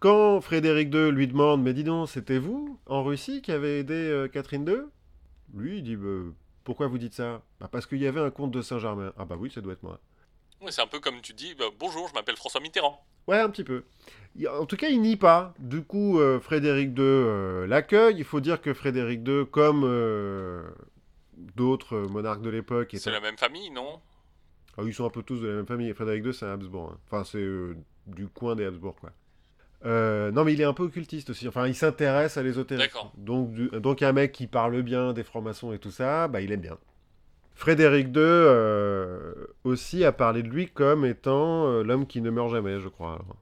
Quand 0.00 0.40
Frédéric 0.42 0.92
II 0.94 1.10
lui 1.12 1.26
demande, 1.28 1.62
mais 1.62 1.72
dis 1.72 1.84
donc, 1.84 2.10
c'était 2.10 2.38
vous 2.38 2.78
en 2.84 3.02
Russie 3.04 3.40
qui 3.40 3.52
avez 3.52 3.78
aidé 3.78 4.26
Catherine 4.32 4.68
II 4.68 4.82
Lui, 5.54 5.78
il 5.78 5.82
dit, 5.82 5.96
Bah, 5.96 6.34
pourquoi 6.64 6.88
vous 6.88 6.98
dites 6.98 7.14
ça? 7.14 7.42
Bah, 7.58 7.68
Parce 7.72 7.86
qu'il 7.86 7.98
y 8.02 8.06
avait 8.06 8.20
un 8.20 8.30
comte 8.30 8.50
de 8.50 8.60
Saint-Germain. 8.60 9.14
Ah 9.16 9.24
bah 9.24 9.36
oui, 9.38 9.50
ça 9.50 9.62
doit 9.62 9.72
être 9.72 9.82
moi. 9.82 9.98
c'est 10.68 10.82
un 10.82 10.86
peu 10.86 11.00
comme 11.00 11.22
tu 11.22 11.32
dis, 11.32 11.54
bah, 11.54 11.66
bonjour, 11.78 12.08
je 12.08 12.14
m'appelle 12.14 12.36
François 12.36 12.60
Mitterrand. 12.60 13.02
Ouais, 13.26 13.38
un 13.38 13.48
petit 13.50 13.64
peu. 13.64 13.82
En 14.50 14.66
tout 14.66 14.76
cas, 14.76 14.88
il 14.88 15.00
nie 15.00 15.16
pas. 15.16 15.54
Du 15.58 15.82
coup, 15.82 16.18
euh, 16.20 16.40
Frédéric 16.40 16.88
II 16.90 16.94
euh, 16.98 17.66
l'accueille. 17.66 18.16
Il 18.18 18.24
faut 18.24 18.40
dire 18.40 18.60
que 18.60 18.74
Frédéric 18.74 19.26
II, 19.26 19.46
comme 19.50 19.82
euh, 19.84 20.62
d'autres 21.56 21.98
monarques 21.98 22.42
de 22.42 22.50
l'époque, 22.50 22.92
est 22.94 22.98
C'est 22.98 23.10
un- 23.10 23.14
la 23.14 23.20
même 23.20 23.38
famille, 23.38 23.70
non? 23.70 24.00
Ah, 24.76 24.82
ils 24.84 24.92
sont 24.92 25.06
un 25.06 25.10
peu 25.10 25.22
tous 25.22 25.40
de 25.40 25.46
la 25.48 25.54
même 25.54 25.66
famille. 25.66 25.92
Frédéric 25.94 26.24
II, 26.24 26.34
c'est 26.34 26.46
un 26.46 26.52
Habsbourg. 26.54 26.90
hein. 26.94 26.98
Enfin, 27.06 27.24
c'est 27.24 27.38
euh, 27.38 27.76
du 28.06 28.26
coin 28.26 28.56
des 28.56 28.64
Habsbourg, 28.64 28.96
quoi. 28.96 29.10
Euh, 29.84 30.30
non, 30.32 30.44
mais 30.44 30.54
il 30.54 30.60
est 30.60 30.64
un 30.64 30.72
peu 30.72 30.84
occultiste 30.84 31.30
aussi. 31.30 31.46
Enfin, 31.46 31.66
il 31.68 31.74
s'intéresse 31.74 32.36
à 32.36 32.42
l'ésotérisme. 32.42 32.86
D'accord. 32.88 33.12
Donc, 33.18 33.52
du- 33.52 33.68
donc, 33.68 34.02
un 34.02 34.12
mec 34.12 34.32
qui 34.32 34.46
parle 34.46 34.82
bien 34.82 35.12
des 35.12 35.22
francs-maçons 35.22 35.72
et 35.72 35.78
tout 35.78 35.90
ça, 35.90 36.26
bah, 36.26 36.40
il 36.40 36.50
aime 36.52 36.60
bien. 36.62 36.78
Frédéric 37.54 38.08
II 38.08 38.14
euh, 38.16 39.32
aussi 39.62 40.04
a 40.04 40.12
parlé 40.12 40.42
de 40.42 40.48
lui 40.48 40.68
comme 40.68 41.04
étant 41.04 41.66
euh, 41.66 41.82
l'homme 41.82 42.06
qui 42.06 42.20
ne 42.20 42.30
meurt 42.30 42.50
jamais, 42.50 42.80
je 42.80 42.88
crois. 42.88 43.14
Alors, 43.14 43.36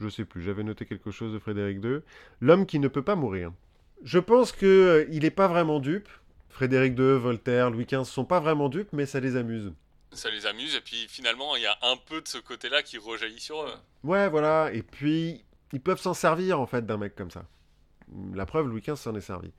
je 0.00 0.08
sais 0.08 0.24
plus, 0.24 0.42
j'avais 0.42 0.62
noté 0.62 0.84
quelque 0.84 1.10
chose 1.10 1.32
de 1.32 1.38
Frédéric 1.38 1.82
II. 1.82 2.00
L'homme 2.40 2.66
qui 2.66 2.78
ne 2.78 2.88
peut 2.88 3.02
pas 3.02 3.16
mourir. 3.16 3.52
Je 4.04 4.18
pense 4.18 4.52
que 4.52 4.66
euh, 4.66 5.06
il 5.10 5.22
n'est 5.22 5.30
pas 5.30 5.48
vraiment 5.48 5.80
dupe. 5.80 6.08
Frédéric 6.50 6.98
II, 6.98 7.18
Voltaire, 7.18 7.70
Louis 7.70 7.86
XV 7.86 8.04
sont 8.04 8.26
pas 8.26 8.40
vraiment 8.40 8.68
dupes, 8.68 8.92
mais 8.92 9.06
ça 9.06 9.20
les 9.20 9.36
amuse. 9.36 9.72
Ça 10.12 10.30
les 10.30 10.44
amuse, 10.44 10.74
et 10.74 10.82
puis 10.82 11.06
finalement, 11.08 11.56
il 11.56 11.62
y 11.62 11.66
a 11.66 11.78
un 11.82 11.96
peu 11.96 12.20
de 12.20 12.28
ce 12.28 12.36
côté-là 12.36 12.82
qui 12.82 12.98
rejaillit 12.98 13.40
sur 13.40 13.62
eux. 13.62 13.72
Ouais, 14.04 14.28
voilà. 14.28 14.70
Et 14.74 14.82
puis, 14.82 15.42
ils 15.72 15.80
peuvent 15.80 16.00
s'en 16.00 16.12
servir, 16.12 16.60
en 16.60 16.66
fait, 16.66 16.84
d'un 16.84 16.98
mec 16.98 17.16
comme 17.16 17.30
ça. 17.30 17.46
La 18.34 18.44
preuve, 18.44 18.68
Louis 18.68 18.82
XV 18.82 18.96
s'en 18.96 19.14
est 19.14 19.22
servi. 19.22 19.50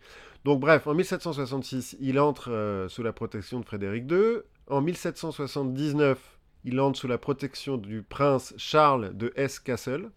Donc, 0.45 0.59
bref, 0.59 0.87
en 0.87 0.93
1766, 0.93 1.95
il 2.01 2.19
entre 2.19 2.51
euh, 2.51 2.89
sous 2.89 3.01
la 3.01 3.13
protection 3.13 3.61
de 3.61 3.65
Frédéric 3.65 4.11
II. 4.11 4.39
En 4.67 4.81
1779, 4.81 6.39
il 6.65 6.79
entre 6.81 6.99
sous 6.99 7.07
la 7.07 7.17
protection 7.17 7.77
du 7.77 8.03
prince 8.03 8.53
Charles 8.57 9.15
de 9.15 9.31
Hesse-Kassel, 9.37 10.09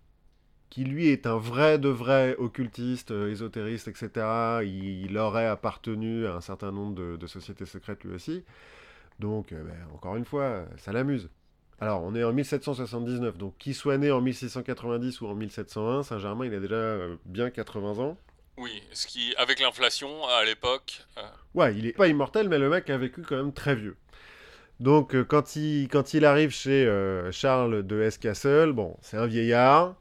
qui 0.69 0.83
lui 0.83 1.09
est 1.09 1.29
un 1.29 1.39
vrai 1.39 1.79
de 1.79 1.89
vrai 1.89 2.35
occultiste, 2.39 3.13
euh, 3.13 3.31
ésotériste, 3.31 3.87
etc. 3.87 4.65
Il, 4.65 5.17
aurait 5.17 5.47
appartenu 5.47 6.27
à 6.27 6.35
un 6.35 6.41
certain 6.41 6.73
nombre 6.73 7.17
de, 7.17 7.27
sociétés 7.29 7.67
secrètes 7.67 8.03
lui 8.03 8.13
aussi. 8.13 8.45
Donc, 9.21 9.53
euh, 9.53 9.63
ben, 9.63 9.77
encore 9.95 10.17
une 10.17 10.25
fois, 10.25 10.65
ça 10.77 10.93
l'amuse. 10.93 11.31
Alors, 11.79 12.03
on 12.03 12.17
est 12.17 12.25
en 12.25 12.33
1779, 12.33 13.39
donc 13.39 13.55
qui 13.59 13.75
soit 13.75 13.97
né 13.97 14.11
en 14.11 14.21
1690 14.21 15.21
ou 15.21 15.29
en 15.29 15.35
1701, 15.37 16.03
Saint-Germain, 16.03 16.47
il 16.47 16.55
a 16.55 16.59
déjà 16.59 16.97
bien 17.27 17.51
80 17.51 17.99
ans. 18.03 18.19
Oui, 18.57 18.83
ce 18.93 19.07
qui, 19.07 19.35
avec 19.37 19.61
l'inflation 19.61 20.27
à 20.27 20.45
l'époque, 20.45 21.03
euh, 21.19 21.23
Ouais, 21.55 21.75
il 21.75 21.87
est 21.87 21.93
pas 21.93 22.09
immortel, 22.09 22.49
mais 22.49 22.59
le 22.59 22.69
mec 22.71 22.89
a 22.91 22.97
vécu 22.97 23.23
quand 23.23 23.37
même 23.37 23.53
très 23.53 23.75
vieux. 23.75 23.97
Donc, 24.81 25.15
euh, 25.15 25.25
quand, 25.25 25.57
il, 25.57 25.89
quand 25.89 26.15
il 26.15 26.25
arrive 26.25 26.51
chez 26.51 26.87
euh, 26.87 27.33
Charles 27.33 27.87
de 27.87 28.03
Hesse-Kassel, 28.03 28.73
bon, 28.73 28.97
c'est 29.01 29.17
un 29.17 29.27
vieillard 29.27 29.95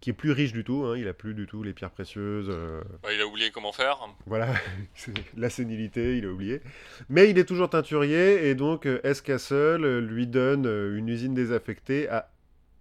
qui 0.00 0.10
est 0.10 0.12
plus 0.12 0.30
riche 0.30 0.52
du 0.52 0.62
tout, 0.62 0.84
hein, 0.86 0.96
il 0.96 1.08
a 1.08 1.12
plus 1.12 1.34
du 1.34 1.46
tout 1.46 1.64
les 1.64 1.72
pierres 1.72 1.90
précieuses, 1.90 2.48
euh, 2.50 2.80
il 3.12 3.20
a 3.20 3.26
oublié 3.26 3.50
comment 3.50 3.72
faire. 3.72 3.98
voilà, 4.26 4.54
c'est 4.94 5.12
la 5.36 5.50
sénilité, 5.50 6.16
il 6.18 6.24
a 6.24 6.28
oublié. 6.28 6.60
Mais 7.08 7.28
il 7.30 7.38
est 7.38 7.44
toujours 7.44 7.68
teinturier, 7.68 8.48
et 8.48 8.54
donc 8.54 8.86
Hesse-Kassel 8.86 9.84
euh, 9.84 10.00
lui 10.00 10.28
donne 10.28 10.66
une 10.66 11.08
usine 11.08 11.34
désaffectée 11.34 12.08
à 12.08 12.30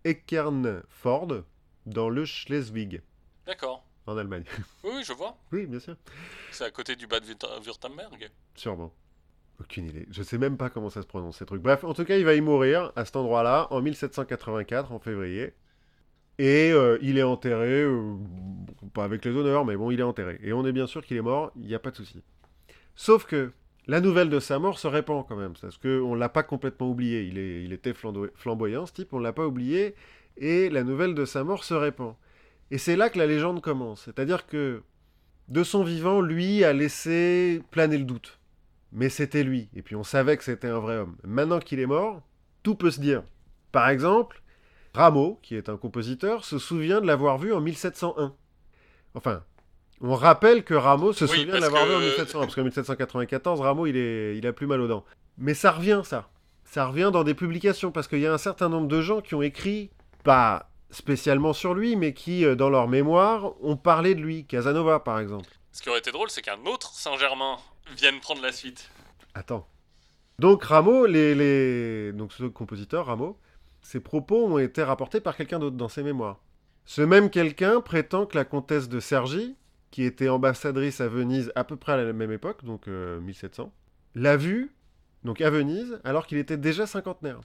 Eckernford, 0.04 1.44
dans 1.88 2.10
le 2.10 2.26
Schleswig, 2.26 3.02
D'accord. 3.48 3.87
En 4.08 4.18
Allemagne. 4.18 4.44
Oui, 4.84 4.92
oui, 4.96 5.04
je 5.06 5.14
vois. 5.14 5.38
oui, 5.52 5.66
bien 5.66 5.80
sûr. 5.80 5.96
C'est 6.52 6.64
à 6.66 6.72
côté 6.72 6.96
du 6.96 7.08
Bad 7.08 7.24
Würt- 7.26 7.64
Württemberg. 7.66 8.30
Sûrement. 8.56 8.94
Aucune 9.60 9.88
idée. 9.88 10.06
Je 10.12 10.22
sais 10.24 10.38
même 10.38 10.56
pas 10.58 10.70
comment 10.70 10.90
ça 10.90 11.02
se 11.02 11.08
prononce 11.08 11.38
ces 11.38 11.46
trucs. 11.46 11.62
Bref, 11.62 11.84
en 11.84 11.94
tout 11.94 12.06
cas, 12.06 12.18
il 12.18 12.26
va 12.26 12.36
y 12.36 12.42
mourir 12.42 12.92
à 12.96 13.06
cet 13.06 13.16
endroit-là 13.16 13.68
en 13.72 13.82
1784, 13.82 14.92
en 14.92 15.00
février. 15.00 15.54
Et 16.40 16.72
euh, 16.72 17.00
il 17.02 17.18
est 17.18 17.24
enterré, 17.24 17.82
euh, 17.82 18.14
pas 18.94 19.04
avec 19.04 19.26
les 19.26 19.32
honneurs, 19.32 19.66
mais 19.66 19.76
bon, 19.76 19.90
il 19.90 20.00
est 20.00 20.04
enterré. 20.04 20.40
Et 20.44 20.54
on 20.54 20.66
est 20.68 20.72
bien 20.72 20.86
sûr 20.86 21.04
qu'il 21.04 21.18
est 21.18 21.22
mort, 21.24 21.52
il 21.56 21.66
n'y 21.66 21.74
a 21.74 21.80
pas 21.80 21.90
de 21.90 21.96
souci. 21.96 22.22
Sauf 22.96 23.26
que 23.26 23.52
la 23.88 24.02
nouvelle 24.02 24.30
de 24.30 24.40
sa 24.40 24.60
mort 24.60 24.78
se 24.78 24.88
répand 24.88 25.26
quand 25.28 25.36
même, 25.36 25.54
parce 25.60 25.78
qu'on 25.80 26.14
ne 26.14 26.20
l'a 26.20 26.30
pas 26.30 26.44
complètement 26.44 26.90
oublié. 26.92 27.24
Il, 27.24 27.40
est, 27.40 27.64
il 27.64 27.74
était 27.74 27.94
flambo- 27.94 28.30
flamboyant, 28.36 28.86
ce 28.86 28.94
type, 28.94 29.14
on 29.14 29.18
ne 29.20 29.24
l'a 29.24 29.34
pas 29.34 29.48
oublié. 29.48 29.96
Et 30.38 30.70
la 30.70 30.84
nouvelle 30.84 31.16
de 31.16 31.26
sa 31.26 31.44
mort 31.44 31.64
se 31.64 31.74
répand. 31.74 32.14
Et 32.72 32.78
c'est 32.78 32.96
là 32.96 33.10
que 33.10 33.18
la 33.18 33.26
légende 33.28 33.62
commence. 33.62 34.02
C'est-à-dire 34.06 34.46
que 34.48 34.82
de 35.48 35.64
son 35.64 35.84
vivant, 35.84 36.20
lui 36.22 36.64
a 36.64 36.74
laissé 36.74 37.62
planer 37.72 37.98
le 37.98 38.04
doute. 38.04 38.40
Mais 38.92 39.10
c'était 39.10 39.44
lui, 39.44 39.70
et 39.76 39.82
puis 39.82 39.96
on 39.96 40.04
savait 40.04 40.38
que 40.38 40.44
c'était 40.44 40.68
un 40.70 40.80
vrai 40.80 40.98
homme. 40.98 41.18
Maintenant 41.24 41.60
qu'il 41.60 41.80
est 41.80 41.86
mort, 41.86 42.22
tout 42.64 42.76
peut 42.76 42.92
se 42.92 43.00
dire. 43.02 43.24
Par 43.72 43.90
exemple, 43.90 44.42
Rameau, 44.94 45.40
qui 45.44 45.56
est 45.56 45.70
un 45.70 45.78
compositeur, 45.78 46.46
se 46.46 46.58
souvient 46.58 47.02
de 47.02 47.08
l'avoir 47.08 47.38
vu 47.38 47.54
en 47.54 47.60
1701. 47.62 48.34
Enfin, 49.14 49.44
on 50.02 50.16
rappelle 50.16 50.64
que 50.64 50.74
Rameau 50.74 51.12
se 51.14 51.26
Oui, 51.26 51.32
souvient 51.42 51.56
de 51.56 51.60
l'avoir 51.62 51.84
que- 51.84 51.90
vu 51.90 51.96
en 51.96 52.00
1701, 52.00 52.40
parce 52.42 52.56
qu'en 52.56 52.64
1794, 52.64 53.62
Rameau, 53.62 53.88
il, 53.88 53.98
est, 53.98 54.38
il 54.38 54.48
a 54.48 54.54
plus 54.54 54.68
mal 54.68 54.80
aux 54.82 54.88
dents. 54.88 55.04
Mais 55.38 55.54
ça 55.54 55.72
revient, 55.72 56.02
ça. 56.04 56.30
Ça 56.64 56.86
revient 56.88 57.10
dans 57.14 57.24
des 57.24 57.34
publications, 57.34 57.92
parce 57.92 58.08
qu'il 58.08 58.20
y 58.20 58.28
a 58.28 58.34
un 58.34 58.38
certain 58.38 58.70
nombre 58.70 58.88
de 58.88 59.02
gens 59.02 59.22
qui 59.22 59.36
ont 59.36 59.42
écrit, 59.42 59.92
pas 60.24 60.70
spécialement 60.90 61.54
sur 61.54 61.74
lui, 61.74 61.96
mais 61.96 62.14
qui, 62.14 62.46
euh, 62.46 62.56
dans 62.56 62.70
leur 62.70 62.88
mémoire, 62.88 63.54
ont 63.64 63.78
parlé 63.78 64.16
de 64.16 64.22
lui. 64.22 64.46
Casanova, 64.46 65.00
par 65.00 65.20
exemple. 65.20 65.50
Ce 65.72 65.82
qui 65.82 65.90
aurait 65.90 66.00
été 66.00 66.12
drôle, 66.12 66.30
c'est 66.30 66.42
qu'un 66.42 66.66
autre 66.66 66.94
Saint-Germain 66.94 67.58
vienne 67.96 68.20
prendre 68.20 68.42
la 68.42 68.52
suite. 68.52 68.90
Attends. 69.34 69.68
Donc 70.40 70.64
Rameau, 70.64 71.06
les, 71.06 71.34
les... 71.34 72.12
donc 72.14 72.32
ce 72.32 72.44
compositeur 72.44 73.08
Rameau, 73.08 73.40
ses 73.82 74.00
propos 74.00 74.46
ont 74.46 74.60
été 74.60 74.84
rapportés 74.84 75.20
par 75.20 75.36
quelqu'un 75.36 75.60
d'autre 75.60 75.78
dans 75.78 75.90
ses 75.90 76.04
mémoires. 76.04 76.40
Ce 76.86 77.02
même 77.02 77.30
quelqu'un 77.30 77.82
prétend 77.82 78.26
que 78.26 78.38
la 78.38 78.46
comtesse 78.46 78.88
de 78.88 79.00
Cergy, 79.00 79.56
qui 79.92 80.04
était 80.04 80.30
ambassadrice 80.30 81.02
à 81.02 81.08
Venise 81.08 81.52
à 81.56 81.64
peu 81.64 81.76
près 81.76 81.94
à 81.94 81.98
la 81.98 82.14
même 82.14 82.32
époque, 82.32 82.64
donc 82.64 82.88
euh, 82.88 83.20
1700, 83.22 83.72
l'a 84.16 84.38
vu, 84.38 84.72
donc 85.24 85.42
à 85.42 85.50
Venise, 85.50 86.00
alors 86.04 86.28
qu'il 86.28 86.38
était 86.38 86.58
déjà 86.58 86.86
cinquantenaire. 86.86 87.40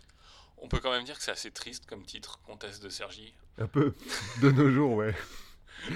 On 0.62 0.68
peut 0.68 0.78
quand 0.78 0.92
même 0.92 1.04
dire 1.04 1.18
que 1.18 1.22
c'est 1.24 1.32
assez 1.32 1.50
triste 1.50 1.86
comme 1.86 2.04
titre, 2.04 2.40
Comtesse 2.46 2.80
de 2.80 2.88
Sergi. 2.88 3.34
Un 3.58 3.66
peu 3.66 3.92
de 4.40 4.50
nos 4.52 4.70
jours, 4.70 4.94
ouais. 4.94 5.14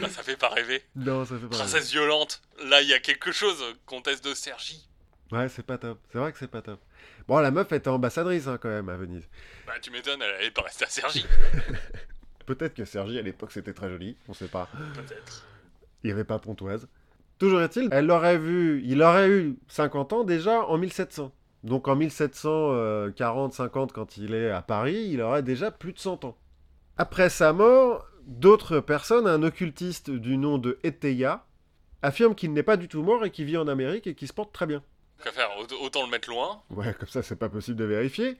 Là, 0.00 0.08
ça 0.10 0.22
fait 0.24 0.36
pas 0.36 0.48
rêver. 0.48 0.82
Non, 0.96 1.24
ça 1.24 1.36
fait 1.36 1.46
pas. 1.46 1.56
rêver. 1.56 1.70
Princesse 1.70 1.90
violente, 1.92 2.42
là, 2.64 2.82
il 2.82 2.88
y 2.88 2.92
a 2.92 2.98
quelque 2.98 3.30
chose, 3.30 3.62
Comtesse 3.86 4.20
de 4.20 4.34
Sergi. 4.34 4.86
Ouais, 5.30 5.48
c'est 5.48 5.64
pas 5.64 5.78
top. 5.78 5.98
C'est 6.12 6.18
vrai 6.18 6.32
que 6.32 6.38
c'est 6.38 6.50
pas 6.50 6.62
top. 6.62 6.80
Bon, 7.28 7.38
la 7.38 7.50
meuf 7.50 7.70
était 7.72 7.88
ambassadrice 7.88 8.46
hein, 8.48 8.58
quand 8.60 8.68
même 8.68 8.88
à 8.88 8.96
Venise. 8.96 9.28
Bah, 9.66 9.74
tu 9.80 9.90
m'étonnes, 9.90 10.20
elle 10.22 10.34
allait 10.34 10.50
pas 10.50 10.62
rester 10.62 10.84
à 10.84 10.88
Sergi. 10.88 11.24
Peut-être 12.46 12.74
que 12.74 12.84
Cergy 12.84 13.18
à 13.18 13.22
l'époque 13.22 13.50
c'était 13.50 13.72
très 13.72 13.88
joli, 13.88 14.16
on 14.28 14.34
sait 14.34 14.46
pas. 14.46 14.68
Peut-être. 14.94 15.44
Il 16.02 16.06
n'y 16.06 16.12
avait 16.12 16.24
pas 16.24 16.38
Pontoise. 16.38 16.86
Toujours 17.38 17.60
est-il, 17.60 17.88
elle 17.90 18.06
l'aurait 18.06 18.38
vu, 18.38 18.82
il 18.84 19.02
aurait 19.02 19.28
eu 19.28 19.56
50 19.68 20.12
ans 20.12 20.24
déjà 20.24 20.64
en 20.64 20.78
1700. 20.78 21.32
Donc 21.64 21.88
en 21.88 21.96
1740-50, 21.96 23.92
quand 23.92 24.16
il 24.16 24.34
est 24.34 24.50
à 24.50 24.62
Paris, 24.62 25.08
il 25.10 25.20
aurait 25.20 25.42
déjà 25.42 25.70
plus 25.70 25.92
de 25.92 25.98
100 25.98 26.24
ans. 26.24 26.36
Après 26.96 27.28
sa 27.28 27.52
mort, 27.52 28.06
d'autres 28.26 28.80
personnes, 28.80 29.26
un 29.26 29.42
occultiste 29.42 30.10
du 30.10 30.36
nom 30.38 30.58
de 30.58 30.78
Eteia, 30.84 31.44
affirme 32.02 32.34
qu'il 32.34 32.52
n'est 32.52 32.62
pas 32.62 32.76
du 32.76 32.88
tout 32.88 33.02
mort 33.02 33.24
et 33.24 33.30
qu'il 33.30 33.46
vit 33.46 33.56
en 33.56 33.68
Amérique 33.68 34.06
et 34.06 34.14
qu'il 34.14 34.28
se 34.28 34.32
porte 34.32 34.52
très 34.52 34.66
bien. 34.66 34.82
Qu'à 35.22 35.32
faire 35.32 35.48
Aut- 35.58 35.84
Autant 35.84 36.04
le 36.04 36.10
mettre 36.10 36.28
loin. 36.30 36.62
Ouais, 36.70 36.94
comme 36.94 37.08
ça, 37.08 37.22
c'est 37.22 37.36
pas 37.36 37.48
possible 37.48 37.76
de 37.76 37.84
vérifier. 37.84 38.36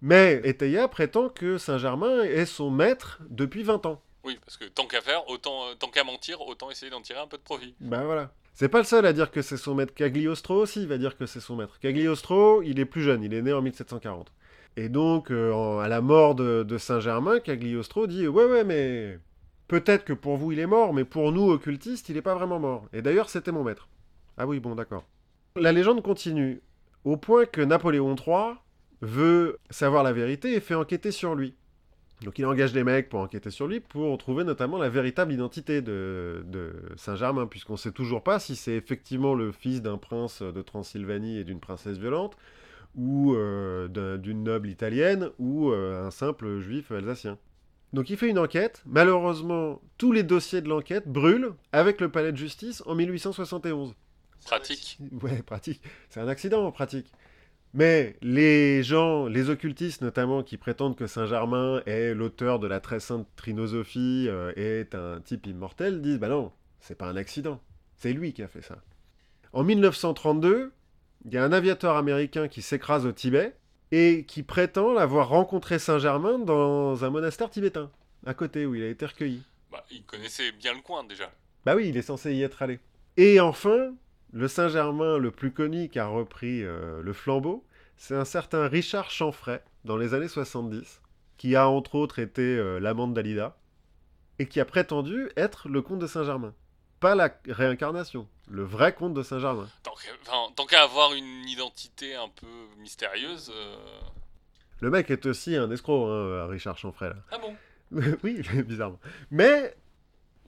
Mais 0.00 0.40
Eteia 0.44 0.88
prétend 0.88 1.28
que 1.28 1.58
Saint-Germain 1.58 2.22
est 2.22 2.46
son 2.46 2.70
maître 2.70 3.20
depuis 3.28 3.62
20 3.62 3.86
ans. 3.86 4.00
Oui, 4.24 4.38
parce 4.44 4.56
que 4.56 4.64
tant 4.66 4.86
qu'à 4.86 5.00
faire, 5.00 5.28
autant, 5.28 5.66
euh, 5.66 5.74
tant 5.74 5.88
qu'à 5.88 6.04
mentir, 6.04 6.40
autant 6.42 6.70
essayer 6.70 6.90
d'en 6.90 7.02
tirer 7.02 7.18
un 7.18 7.26
peu 7.26 7.36
de 7.38 7.42
profit. 7.42 7.74
Ben 7.80 8.04
voilà. 8.04 8.30
C'est 8.54 8.68
pas 8.68 8.78
le 8.78 8.84
seul 8.84 9.06
à 9.06 9.12
dire 9.12 9.30
que 9.30 9.42
c'est 9.42 9.56
son 9.56 9.74
maître. 9.74 9.94
Cagliostro 9.94 10.54
aussi 10.56 10.86
va 10.86 10.98
dire 10.98 11.16
que 11.16 11.26
c'est 11.26 11.40
son 11.40 11.56
maître. 11.56 11.78
Cagliostro, 11.80 12.62
il 12.62 12.78
est 12.78 12.84
plus 12.84 13.02
jeune, 13.02 13.22
il 13.22 13.32
est 13.32 13.42
né 13.42 13.52
en 13.52 13.62
1740. 13.62 14.32
Et 14.76 14.88
donc, 14.88 15.30
euh, 15.30 15.78
à 15.78 15.88
la 15.88 16.00
mort 16.00 16.34
de, 16.34 16.62
de 16.62 16.78
Saint-Germain, 16.78 17.40
Cagliostro 17.40 18.06
dit 18.06 18.28
Ouais, 18.28 18.44
ouais, 18.44 18.64
mais 18.64 19.18
peut-être 19.68 20.04
que 20.04 20.12
pour 20.12 20.36
vous 20.36 20.52
il 20.52 20.58
est 20.58 20.66
mort, 20.66 20.92
mais 20.92 21.04
pour 21.04 21.32
nous, 21.32 21.50
occultistes, 21.50 22.08
il 22.08 22.14
n'est 22.14 22.22
pas 22.22 22.34
vraiment 22.34 22.58
mort. 22.58 22.88
Et 22.92 23.02
d'ailleurs, 23.02 23.30
c'était 23.30 23.52
mon 23.52 23.64
maître. 23.64 23.88
Ah 24.36 24.46
oui, 24.46 24.60
bon, 24.60 24.74
d'accord. 24.74 25.04
La 25.56 25.72
légende 25.72 26.02
continue, 26.02 26.62
au 27.04 27.16
point 27.16 27.46
que 27.46 27.60
Napoléon 27.60 28.14
III 28.14 28.54
veut 29.02 29.58
savoir 29.70 30.02
la 30.02 30.12
vérité 30.12 30.54
et 30.54 30.60
fait 30.60 30.74
enquêter 30.74 31.10
sur 31.10 31.34
lui. 31.34 31.54
Donc 32.24 32.38
il 32.38 32.46
engage 32.46 32.72
des 32.72 32.84
mecs 32.84 33.08
pour 33.08 33.20
enquêter 33.20 33.50
sur 33.50 33.66
lui, 33.66 33.80
pour 33.80 34.16
trouver 34.18 34.44
notamment 34.44 34.78
la 34.78 34.88
véritable 34.88 35.32
identité 35.32 35.82
de, 35.82 36.44
de 36.46 36.72
Saint-Germain, 36.96 37.46
puisqu'on 37.46 37.72
ne 37.74 37.78
sait 37.78 37.92
toujours 37.92 38.22
pas 38.22 38.38
si 38.38 38.54
c'est 38.56 38.74
effectivement 38.76 39.34
le 39.34 39.50
fils 39.52 39.82
d'un 39.82 39.98
prince 39.98 40.42
de 40.42 40.62
Transylvanie 40.62 41.38
et 41.38 41.44
d'une 41.44 41.60
princesse 41.60 41.98
violente, 41.98 42.36
ou 42.94 43.34
euh, 43.34 43.88
d'un- 43.88 44.18
d'une 44.18 44.42
noble 44.44 44.68
italienne, 44.68 45.30
ou 45.38 45.70
euh, 45.70 46.06
un 46.06 46.10
simple 46.10 46.60
juif 46.60 46.92
alsacien. 46.92 47.38
Donc 47.92 48.08
il 48.08 48.16
fait 48.16 48.28
une 48.28 48.38
enquête. 48.38 48.82
Malheureusement, 48.86 49.80
tous 49.98 50.12
les 50.12 50.22
dossiers 50.22 50.60
de 50.60 50.68
l'enquête 50.68 51.08
brûlent 51.08 51.52
avec 51.72 52.00
le 52.00 52.10
palais 52.10 52.32
de 52.32 52.36
justice 52.36 52.82
en 52.86 52.94
1871. 52.94 53.94
Pratique. 54.44 54.98
Ouais, 55.22 55.42
pratique. 55.42 55.82
C'est 56.08 56.20
un 56.20 56.28
accident, 56.28 56.70
pratique. 56.72 57.12
Mais 57.74 58.16
les 58.20 58.82
gens, 58.82 59.26
les 59.26 59.48
occultistes 59.48 60.02
notamment, 60.02 60.42
qui 60.42 60.58
prétendent 60.58 60.96
que 60.96 61.06
Saint-Germain 61.06 61.82
est 61.86 62.12
l'auteur 62.12 62.58
de 62.58 62.66
la 62.66 62.80
très 62.80 63.00
sainte 63.00 63.26
trinosophie, 63.36 64.26
euh, 64.28 64.52
est 64.56 64.94
un 64.94 65.20
type 65.20 65.46
immortel, 65.46 66.02
disent 66.02 66.18
bah 66.18 66.28
non, 66.28 66.52
c'est 66.80 66.96
pas 66.96 67.06
un 67.06 67.16
accident. 67.16 67.60
C'est 67.96 68.12
lui 68.12 68.34
qui 68.34 68.42
a 68.42 68.48
fait 68.48 68.62
ça. 68.62 68.76
En 69.54 69.64
1932, 69.64 70.72
il 71.24 71.32
y 71.32 71.38
a 71.38 71.44
un 71.44 71.52
aviateur 71.52 71.96
américain 71.96 72.48
qui 72.48 72.62
s'écrase 72.62 73.06
au 73.06 73.12
Tibet 73.12 73.54
et 73.90 74.24
qui 74.26 74.42
prétend 74.42 74.96
avoir 74.96 75.28
rencontré 75.28 75.78
Saint-Germain 75.78 76.38
dans 76.38 77.04
un 77.04 77.10
monastère 77.10 77.50
tibétain, 77.50 77.90
à 78.26 78.34
côté 78.34 78.66
où 78.66 78.74
il 78.74 78.82
a 78.82 78.88
été 78.88 79.06
recueilli. 79.06 79.42
Bah, 79.70 79.84
il 79.90 80.04
connaissait 80.04 80.52
bien 80.52 80.74
le 80.74 80.80
coin 80.80 81.04
déjà. 81.04 81.30
Bah 81.64 81.74
oui, 81.76 81.88
il 81.88 81.96
est 81.96 82.02
censé 82.02 82.34
y 82.34 82.42
être 82.42 82.62
allé. 82.62 82.80
Et 83.16 83.40
enfin, 83.40 83.94
le 84.32 84.48
Saint-Germain 84.48 85.18
le 85.18 85.30
plus 85.30 85.52
connu 85.52 85.88
qui 85.88 85.98
a 85.98 86.06
repris 86.06 86.62
euh, 86.64 87.02
le 87.02 87.12
flambeau, 87.12 87.64
c'est 87.96 88.14
un 88.16 88.24
certain 88.24 88.66
Richard 88.68 89.10
Chanfray, 89.10 89.62
dans 89.84 89.96
les 89.96 90.14
années 90.14 90.28
70, 90.28 91.00
qui 91.36 91.54
a 91.56 91.68
entre 91.68 91.94
autres 91.96 92.18
été 92.18 92.42
euh, 92.42 92.78
l'amant 92.78 93.08
de 93.08 93.14
Dalida, 93.14 93.56
et 94.38 94.46
qui 94.46 94.60
a 94.60 94.64
prétendu 94.64 95.30
être 95.36 95.68
le 95.68 95.82
comte 95.82 95.98
de 95.98 96.06
Saint-Germain. 96.06 96.54
Pas 97.00 97.14
la 97.14 97.30
réincarnation, 97.48 98.28
le 98.48 98.62
vrai 98.62 98.94
comte 98.94 99.14
de 99.14 99.22
Saint-Germain. 99.22 99.68
Tant 99.82 99.92
enfin, 99.92 100.52
tant 100.54 100.66
qu'à 100.66 100.82
avoir 100.82 101.12
une 101.14 101.48
identité 101.48 102.14
un 102.14 102.28
peu 102.28 102.46
mystérieuse. 102.78 103.50
euh, 103.54 103.76
Le 104.80 104.90
mec 104.90 105.10
est 105.10 105.26
aussi 105.26 105.56
un 105.56 105.70
escroc, 105.70 106.06
hein, 106.08 106.46
Richard 106.46 106.78
Chanfray. 106.78 107.10
Là. 107.10 107.16
Ah 107.30 107.38
bon? 107.38 107.54
Oui, 108.22 108.40
bizarrement. 108.66 109.00
Mais, 109.30 109.74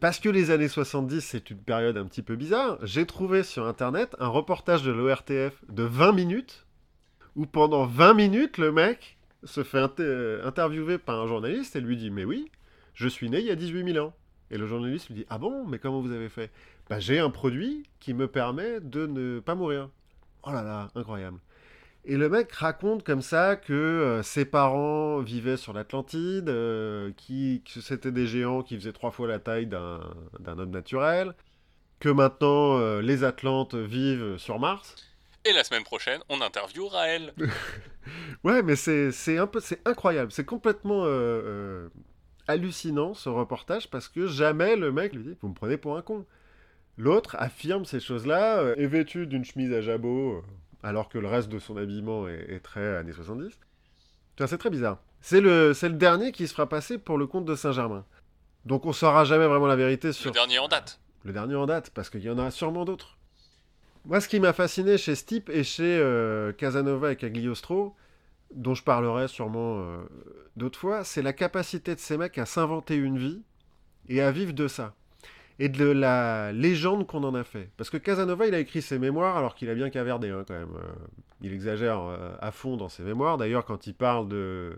parce 0.00 0.18
que 0.20 0.28
les 0.28 0.50
années 0.50 0.68
70, 0.68 1.20
c'est 1.20 1.50
une 1.50 1.58
période 1.58 1.96
un 1.96 2.04
petit 2.06 2.22
peu 2.22 2.36
bizarre, 2.36 2.78
j'ai 2.82 3.06
trouvé 3.06 3.42
sur 3.42 3.66
Internet 3.66 4.14
un 4.18 4.28
reportage 4.28 4.82
de 4.82 4.92
l'ORTF 4.92 5.64
de 5.68 5.82
20 5.82 6.12
minutes, 6.12 6.66
où 7.36 7.46
pendant 7.46 7.86
20 7.86 8.14
minutes, 8.14 8.58
le 8.58 8.72
mec 8.72 9.16
se 9.44 9.62
fait 9.62 10.00
euh, 10.00 10.46
interviewer 10.46 10.98
par 10.98 11.20
un 11.20 11.26
journaliste 11.26 11.76
et 11.76 11.80
lui 11.80 11.96
dit 11.96 12.10
Mais 12.10 12.24
oui, 12.24 12.50
je 12.94 13.08
suis 13.08 13.30
né 13.30 13.38
il 13.40 13.46
y 13.46 13.50
a 13.50 13.56
18 13.56 13.92
000 13.92 14.06
ans. 14.06 14.14
Et 14.50 14.58
le 14.58 14.66
journaliste 14.66 15.08
lui 15.08 15.16
dit 15.16 15.26
Ah 15.30 15.38
bon, 15.38 15.66
mais 15.66 15.78
comment 15.78 16.00
vous 16.00 16.12
avez 16.12 16.28
fait? 16.28 16.50
Bah, 16.88 17.00
j'ai 17.00 17.18
un 17.18 17.30
produit 17.30 17.84
qui 18.00 18.14
me 18.14 18.28
permet 18.28 18.80
de 18.80 19.06
ne 19.06 19.40
pas 19.40 19.54
mourir. 19.54 19.88
Oh 20.42 20.50
là 20.50 20.62
là, 20.62 20.90
incroyable. 20.94 21.38
Et 22.06 22.18
le 22.18 22.28
mec 22.28 22.52
raconte 22.52 23.02
comme 23.02 23.22
ça 23.22 23.56
que 23.56 23.72
euh, 23.72 24.22
ses 24.22 24.44
parents 24.44 25.20
vivaient 25.20 25.56
sur 25.56 25.72
l'Atlantide, 25.72 26.50
euh, 26.50 27.10
qui, 27.16 27.62
que 27.64 27.80
c'était 27.80 28.12
des 28.12 28.26
géants 28.26 28.62
qui 28.62 28.76
faisaient 28.76 28.92
trois 28.92 29.10
fois 29.10 29.26
la 29.26 29.38
taille 29.38 29.66
d'un 29.66 30.00
homme 30.46 30.70
naturel, 30.70 31.34
que 32.00 32.10
maintenant 32.10 32.78
euh, 32.78 33.00
les 33.00 33.24
Atlantes 33.24 33.74
vivent 33.74 34.36
sur 34.36 34.58
Mars. 34.58 34.96
Et 35.46 35.52
la 35.54 35.64
semaine 35.64 35.84
prochaine, 35.84 36.20
on 36.28 36.40
interview 36.40 36.86
Raël. 36.88 37.32
Ouais, 38.44 38.62
mais 38.62 38.76
c'est 38.76 39.12
c'est 39.12 39.38
un 39.38 39.46
peu, 39.46 39.60
c'est 39.60 39.80
incroyable, 39.88 40.30
c'est 40.30 40.44
complètement 40.44 41.06
hallucinant 42.46 43.14
ce 43.14 43.30
reportage 43.30 43.88
parce 43.88 44.08
que 44.08 44.26
jamais 44.26 44.76
le 44.76 44.92
mec 44.92 45.14
lui 45.14 45.22
dit 45.22 45.36
vous 45.40 45.48
me 45.48 45.54
prenez 45.54 45.78
pour 45.78 45.96
un 45.96 46.02
con. 46.02 46.26
L'autre 46.98 47.34
affirme 47.38 47.86
ces 47.86 48.00
choses-là, 48.00 48.74
est 48.76 48.86
vêtu 48.86 49.26
d'une 49.26 49.42
chemise 49.42 49.72
à 49.72 49.80
jabot, 49.80 50.44
alors 50.84 51.08
que 51.08 51.18
le 51.18 51.26
reste 51.26 51.48
de 51.48 51.58
son 51.58 51.76
habillement 51.76 52.28
est, 52.28 52.46
est 52.52 52.60
très 52.60 52.96
années 52.96 53.12
70. 53.12 53.48
Tu 53.50 53.58
vois, 54.38 54.46
C'est 54.46 54.58
très 54.58 54.70
bizarre. 54.70 54.98
C'est 55.20 55.40
le, 55.40 55.72
c'est 55.74 55.88
le 55.88 55.94
dernier 55.96 56.30
qui 56.30 56.46
se 56.46 56.52
fera 56.52 56.68
passer 56.68 56.98
pour 56.98 57.16
le 57.18 57.26
comte 57.26 57.46
de 57.46 57.54
Saint-Germain. 57.56 58.04
Donc 58.66 58.84
on 58.86 58.92
saura 58.92 59.24
jamais 59.24 59.46
vraiment 59.46 59.66
la 59.66 59.76
vérité 59.76 60.12
sur 60.12 60.30
Le 60.30 60.34
dernier 60.34 60.58
en 60.58 60.68
date. 60.68 61.00
le 61.24 61.32
dernier 61.32 61.54
en 61.56 61.66
date, 61.66 61.90
parce 61.90 62.10
qu'il 62.10 62.20
y 62.22 62.30
en 62.30 62.38
a 62.38 62.50
sûrement 62.50 62.84
d'autres. 62.84 63.16
Moi, 64.04 64.20
ce 64.20 64.28
qui 64.28 64.38
m'a 64.38 64.52
fasciné 64.52 64.98
chez 64.98 65.14
Stipe 65.14 65.48
et 65.48 65.64
chez 65.64 65.98
euh, 65.98 66.52
Casanova 66.52 67.12
et 67.12 67.16
Cagliostro, 67.16 67.96
dont 68.54 68.74
je 68.74 68.82
parlerai 68.84 69.28
sûrement 69.28 69.78
euh, 69.80 69.96
d'autres 70.56 70.78
fois, 70.78 71.04
c'est 71.04 71.22
la 71.22 71.32
capacité 71.32 71.94
de 71.94 72.00
ces 72.00 72.18
mecs 72.18 72.36
à 72.36 72.44
s'inventer 72.44 72.96
une 72.96 73.16
vie 73.18 73.42
et 74.10 74.20
à 74.20 74.30
vivre 74.30 74.52
de 74.52 74.68
ça. 74.68 74.94
Et 75.60 75.68
de 75.68 75.84
la 75.86 76.50
légende 76.52 77.06
qu'on 77.06 77.22
en 77.22 77.34
a 77.34 77.44
fait. 77.44 77.70
Parce 77.76 77.88
que 77.90 77.96
Casanova, 77.96 78.46
il 78.46 78.54
a 78.54 78.58
écrit 78.58 78.82
ses 78.82 78.98
mémoires 78.98 79.36
alors 79.36 79.54
qu'il 79.54 79.70
a 79.70 79.74
bien 79.74 79.88
caverdé, 79.90 80.30
hein, 80.30 80.44
quand 80.46 80.54
même. 80.54 80.74
Euh, 80.76 80.92
il 81.42 81.52
exagère 81.52 82.00
euh, 82.00 82.34
à 82.40 82.50
fond 82.50 82.76
dans 82.76 82.88
ses 82.88 83.02
mémoires. 83.04 83.38
D'ailleurs, 83.38 83.64
quand 83.64 83.86
il 83.86 83.94
parle 83.94 84.28
de, 84.28 84.76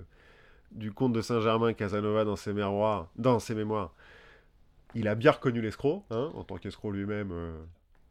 du 0.73 0.93
comte 0.93 1.15
de 1.15 1.23
Saint-Germain, 1.23 1.73
Casanova, 1.73 2.25
dans 2.25 2.37
ses 2.37 2.53
mémoires, 2.53 3.09
dans 3.17 3.39
ses 3.39 3.55
mémoires 3.55 3.93
il 4.95 5.09
a 5.09 5.15
bien 5.15 5.31
reconnu 5.33 5.61
l'escroc, 5.61 6.05
hein, 6.11 6.31
en 6.35 6.43
tant 6.45 6.57
qu'escroc 6.57 6.93
lui-même. 6.93 7.31
euh. 7.33 7.59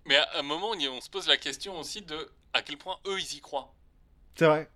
Mais 0.06 0.18
à 0.18 0.40
un 0.40 0.44
moment, 0.44 0.70
on 0.72 0.76
y- 0.76 0.88
on 0.88 1.02
se 1.02 1.10
pose 1.10 1.28
la 1.28 1.38
question 1.38 1.80
aussi 1.80 2.02
de 2.04 2.16
à 2.54 2.62
quel 2.62 2.78
point 2.78 2.96
eux, 3.08 3.20
ils 3.20 3.38
y 3.38 3.42
croient. 3.42 3.74
C'est 4.36 4.46
vrai. 4.46 4.70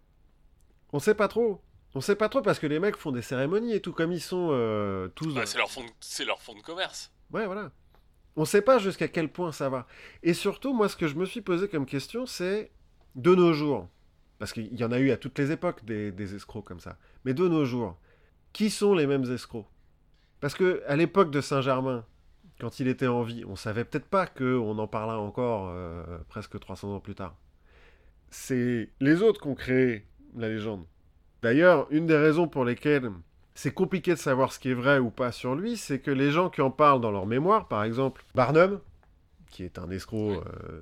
On 0.91 0.99
sait 0.99 1.13
pas 1.15 1.27
trop. 1.27 1.61
On 1.95 2.01
sait 2.01 2.15
pas 2.15 2.29
trop 2.29 2.41
parce 2.41 2.57
que 2.59 2.67
les 2.67 2.79
mecs 2.79 2.95
font 2.97 3.11
des 3.11 3.21
cérémonies 3.21 3.73
et 3.73 3.81
tout, 3.81 3.93
comme 3.93 4.11
ils 4.11 4.21
sont 4.21 4.49
euh, 4.51 5.07
tous. 5.09 5.33
Bah, 5.35 5.45
c'est 5.45 5.57
leur, 5.59 5.69
fond 5.69 5.81
de- 5.83 6.25
leur 6.25 6.41
fond 6.41 6.55
de 6.55 6.61
commerce. 6.61 7.11
Ouais, 7.31 7.45
voilà. 7.45 7.71
On 8.39 8.45
sait 8.45 8.61
pas 8.61 8.77
jusqu'à 8.79 9.09
quel 9.09 9.27
point 9.27 9.51
ça 9.51 9.67
va. 9.67 9.85
Et 10.23 10.33
surtout, 10.33 10.73
moi, 10.73 10.87
ce 10.87 10.95
que 10.95 11.09
je 11.09 11.15
me 11.15 11.25
suis 11.25 11.41
posé 11.41 11.67
comme 11.67 11.85
question, 11.85 12.25
c'est 12.25 12.71
de 13.15 13.35
nos 13.35 13.51
jours, 13.51 13.89
parce 14.37 14.53
qu'il 14.53 14.73
y 14.79 14.83
en 14.85 14.93
a 14.93 14.99
eu 14.99 15.11
à 15.11 15.17
toutes 15.17 15.37
les 15.37 15.51
époques 15.51 15.83
des, 15.83 16.35
escrocs 16.35 16.63
comme 16.63 16.79
ça, 16.79 16.97
mais 17.25 17.33
de 17.33 17.45
nos 17.49 17.65
jours, 17.65 17.99
qui 18.53 18.69
sont 18.69 18.93
les 18.93 19.07
mêmes 19.07 19.29
escrocs? 19.29 19.67
Parce 20.39 20.53
que 20.53 20.81
à 20.87 20.95
l'époque 20.95 21.31
de 21.31 21.41
Saint-Germain, 21.41 22.05
quand 22.61 22.79
il 22.79 22.87
était 22.87 23.07
en 23.07 23.23
vie, 23.23 23.43
on 23.45 23.57
savait 23.57 23.83
peut-être 23.83 24.07
pas 24.07 24.25
qu'on 24.25 24.79
en 24.79 24.87
parla 24.87 25.19
encore 25.19 25.67
euh, 25.73 26.19
presque 26.29 26.57
300 26.57 26.95
ans 26.95 27.01
plus 27.01 27.15
tard. 27.15 27.35
C'est 28.29 28.89
les 29.01 29.21
autres 29.21 29.41
qui 29.41 29.49
ont 29.49 29.55
créé 29.55 30.05
la 30.37 30.47
légende. 30.47 30.85
D'ailleurs, 31.41 31.87
une 31.91 32.07
des 32.07 32.15
raisons 32.15 32.47
pour 32.47 32.63
lesquelles 32.63 33.11
c'est 33.61 33.73
compliqué 33.73 34.11
de 34.11 34.19
savoir 34.19 34.53
ce 34.53 34.59
qui 34.59 34.69
est 34.69 34.73
vrai 34.73 34.99
ou 34.99 35.09
pas 35.09 35.33
sur 35.33 35.53
lui, 35.53 35.75
c'est 35.75 35.99
que 35.99 36.11
les 36.11 36.31
gens 36.31 36.49
qui 36.49 36.61
en 36.61 36.71
parlent 36.71 37.01
dans 37.01 37.11
leur 37.11 37.25
mémoire, 37.25 37.67
par 37.67 37.83
exemple 37.83 38.23
Barnum, 38.33 38.79
qui 39.51 39.65
est 39.65 39.77
un 39.77 39.89
escroc 39.89 40.35
euh, 40.35 40.81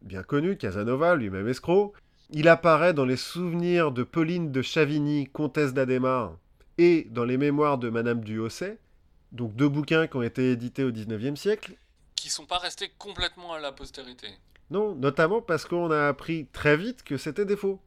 bien 0.00 0.22
connu, 0.22 0.56
Casanova, 0.56 1.16
lui-même 1.16 1.46
escroc, 1.48 1.92
il 2.30 2.48
apparaît 2.48 2.94
dans 2.94 3.04
les 3.04 3.18
souvenirs 3.18 3.92
de 3.92 4.04
Pauline 4.04 4.50
de 4.52 4.62
Chavigny, 4.62 5.26
comtesse 5.26 5.74
d'Adhémar, 5.74 6.38
et 6.78 7.06
dans 7.10 7.26
les 7.26 7.36
mémoires 7.36 7.76
de 7.76 7.90
Madame 7.90 8.24
du 8.24 8.38
Hausset, 8.38 8.78
donc 9.32 9.54
deux 9.54 9.68
bouquins 9.68 10.06
qui 10.06 10.16
ont 10.16 10.22
été 10.22 10.50
édités 10.52 10.82
au 10.82 10.92
XIXe 10.92 11.38
siècle, 11.38 11.74
Qui 12.16 12.30
sont 12.30 12.46
pas 12.46 12.56
restés 12.56 12.90
complètement 12.96 13.52
à 13.52 13.60
la 13.60 13.70
postérité. 13.70 14.28
non, 14.70 14.94
notamment 14.94 15.42
parce 15.42 15.66
qu'on 15.66 15.90
a 15.90 16.08
appris 16.08 16.46
très 16.54 16.78
vite 16.78 17.02
que 17.02 17.18
c'était 17.18 17.44
des 17.44 17.58
faux, 17.58 17.82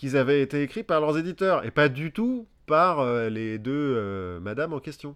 qu'ils 0.00 0.16
avaient 0.16 0.40
été 0.40 0.62
écrits 0.62 0.82
par 0.82 0.98
leurs 1.02 1.18
éditeurs, 1.18 1.62
et 1.66 1.70
pas 1.70 1.90
du 1.90 2.10
tout 2.10 2.48
par 2.64 3.00
euh, 3.00 3.28
les 3.28 3.58
deux 3.58 3.94
euh, 3.98 4.40
madames 4.40 4.72
en 4.72 4.80
question. 4.80 5.14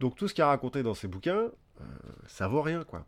Donc 0.00 0.16
tout 0.16 0.26
ce 0.26 0.34
qu'il 0.34 0.42
a 0.42 0.48
raconté 0.48 0.82
dans 0.82 0.94
ces 0.94 1.06
bouquins, 1.06 1.48
euh, 1.80 1.84
ça 2.26 2.48
vaut 2.48 2.60
rien, 2.60 2.82
quoi. 2.82 3.06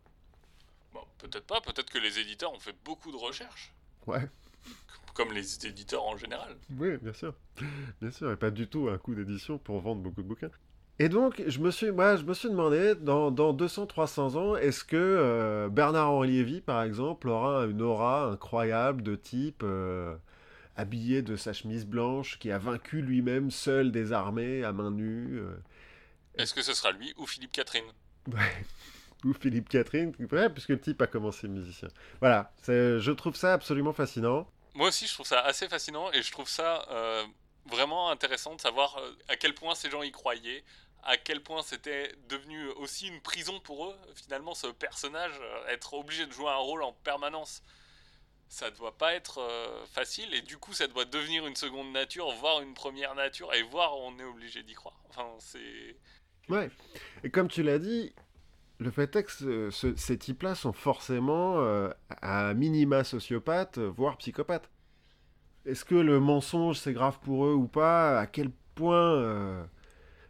Bon, 0.93 1.01
peut-être 1.17 1.45
pas, 1.45 1.59
peut-être 1.59 1.91
que 1.91 1.97
les 1.97 2.19
éditeurs 2.19 2.53
ont 2.53 2.59
fait 2.59 2.73
beaucoup 2.85 3.11
de 3.11 3.17
recherches. 3.17 3.73
Ouais. 4.07 4.29
Comme 5.13 5.33
les 5.33 5.65
éditeurs 5.67 6.05
en 6.05 6.15
général. 6.15 6.55
Oui, 6.77 6.95
bien 7.01 7.11
sûr. 7.11 7.33
Bien 8.01 8.11
sûr, 8.11 8.31
et 8.31 8.37
pas 8.37 8.49
du 8.49 8.69
tout 8.69 8.87
un 8.87 8.97
coup 8.97 9.13
d'édition 9.13 9.57
pour 9.57 9.81
vendre 9.81 10.01
beaucoup 10.01 10.23
de 10.23 10.27
bouquins. 10.27 10.51
Et 10.99 11.09
donc, 11.09 11.43
je 11.45 11.59
me 11.59 11.69
suis, 11.69 11.91
moi, 11.91 12.15
je 12.15 12.23
me 12.23 12.33
suis 12.33 12.49
demandé, 12.49 12.95
dans, 12.95 13.29
dans 13.29 13.53
200-300 13.53 14.37
ans, 14.37 14.55
est-ce 14.55 14.85
que 14.85 14.95
euh, 14.95 15.67
Bernard-Henri 15.67 16.29
Lévy, 16.29 16.61
par 16.61 16.83
exemple, 16.83 17.27
aura 17.27 17.65
une 17.65 17.81
aura 17.81 18.27
incroyable 18.27 19.03
de 19.03 19.17
type 19.17 19.63
euh, 19.63 20.15
habillé 20.79 21.21
de 21.21 21.35
sa 21.35 21.51
chemise 21.51 21.85
blanche, 21.85 22.39
qui 22.39 22.51
a 22.51 22.57
vaincu 22.57 23.01
lui-même 23.01 23.51
seul 23.51 23.91
des 23.91 24.13
armées 24.13 24.63
à 24.63 24.71
main 24.71 24.91
nue 24.91 25.39
euh, 25.39 25.61
Est-ce 26.35 26.53
que 26.53 26.61
ce 26.61 26.73
sera 26.73 26.91
lui 26.91 27.13
ou 27.17 27.27
Philippe 27.27 27.51
Catherine? 27.51 27.91
Ouais. 28.27 28.65
Ou 29.25 29.33
Philippe 29.33 29.67
Catherine, 29.67 30.15
ouais, 30.31 30.49
puisque 30.49 30.69
le 30.69 30.79
type 30.79 31.01
a 31.01 31.07
commencé 31.07 31.49
musicien. 31.49 31.89
Voilà, 32.21 32.53
je 32.65 33.11
trouve 33.11 33.35
ça 33.35 33.51
absolument 33.51 33.91
fascinant. 33.91 34.49
Moi 34.75 34.87
aussi, 34.87 35.07
je 35.07 35.13
trouve 35.13 35.25
ça 35.25 35.41
assez 35.41 35.67
fascinant 35.67 36.09
et 36.13 36.21
je 36.21 36.31
trouve 36.31 36.47
ça 36.47 36.87
euh, 36.89 37.25
vraiment 37.65 38.11
intéressant 38.11 38.55
de 38.55 38.61
savoir 38.61 38.97
euh, 38.97 39.11
à 39.27 39.35
quel 39.35 39.53
point 39.53 39.75
ces 39.75 39.89
gens 39.89 40.03
y 40.03 40.11
croyaient, 40.11 40.63
à 41.03 41.17
quel 41.17 41.43
point 41.43 41.61
c'était 41.63 42.15
devenu 42.29 42.69
aussi 42.77 43.09
une 43.09 43.19
prison 43.19 43.59
pour 43.59 43.87
eux, 43.87 43.95
finalement, 44.15 44.55
ce 44.55 44.67
personnage, 44.67 45.33
être 45.67 45.95
obligé 45.95 46.25
de 46.25 46.31
jouer 46.31 46.49
un 46.49 46.55
rôle 46.55 46.83
en 46.83 46.93
permanence. 46.93 47.61
Ça 48.49 48.71
doit 48.71 48.97
pas 48.97 49.13
être 49.13 49.39
facile 49.91 50.33
et 50.33 50.41
du 50.41 50.57
coup, 50.57 50.73
ça 50.73 50.87
doit 50.87 51.05
devenir 51.05 51.45
une 51.45 51.55
seconde 51.55 51.91
nature, 51.91 52.31
voire 52.39 52.61
une 52.61 52.73
première 52.73 53.13
nature 53.13 53.53
et 53.53 53.61
voir 53.61 53.95
on 53.97 54.17
est 54.17 54.23
obligé 54.23 54.63
d'y 54.63 54.73
croire. 54.73 54.99
Enfin, 55.09 55.27
c'est. 55.37 55.95
Ouais. 56.49 56.71
Et 57.23 57.29
comme 57.29 57.47
tu 57.47 57.61
l'as 57.61 57.77
dit, 57.77 58.11
le 58.79 58.91
fait 58.91 59.15
est 59.15 59.23
que 59.23 59.69
ces 59.71 60.17
types-là 60.17 60.55
sont 60.55 60.73
forcément 60.73 61.59
euh, 61.59 61.89
à 62.21 62.53
minima 62.53 63.03
sociopathes, 63.03 63.77
voire 63.77 64.17
psychopathes. 64.17 64.69
Est-ce 65.65 65.83
que 65.85 65.95
le 65.95 66.19
mensonge 66.19 66.79
c'est 66.79 66.93
grave 66.93 67.19
pour 67.19 67.45
eux 67.45 67.53
ou 67.53 67.67
pas? 67.67 68.19
À 68.19 68.25
quel 68.25 68.49
point 68.75 69.13
euh, 69.15 69.63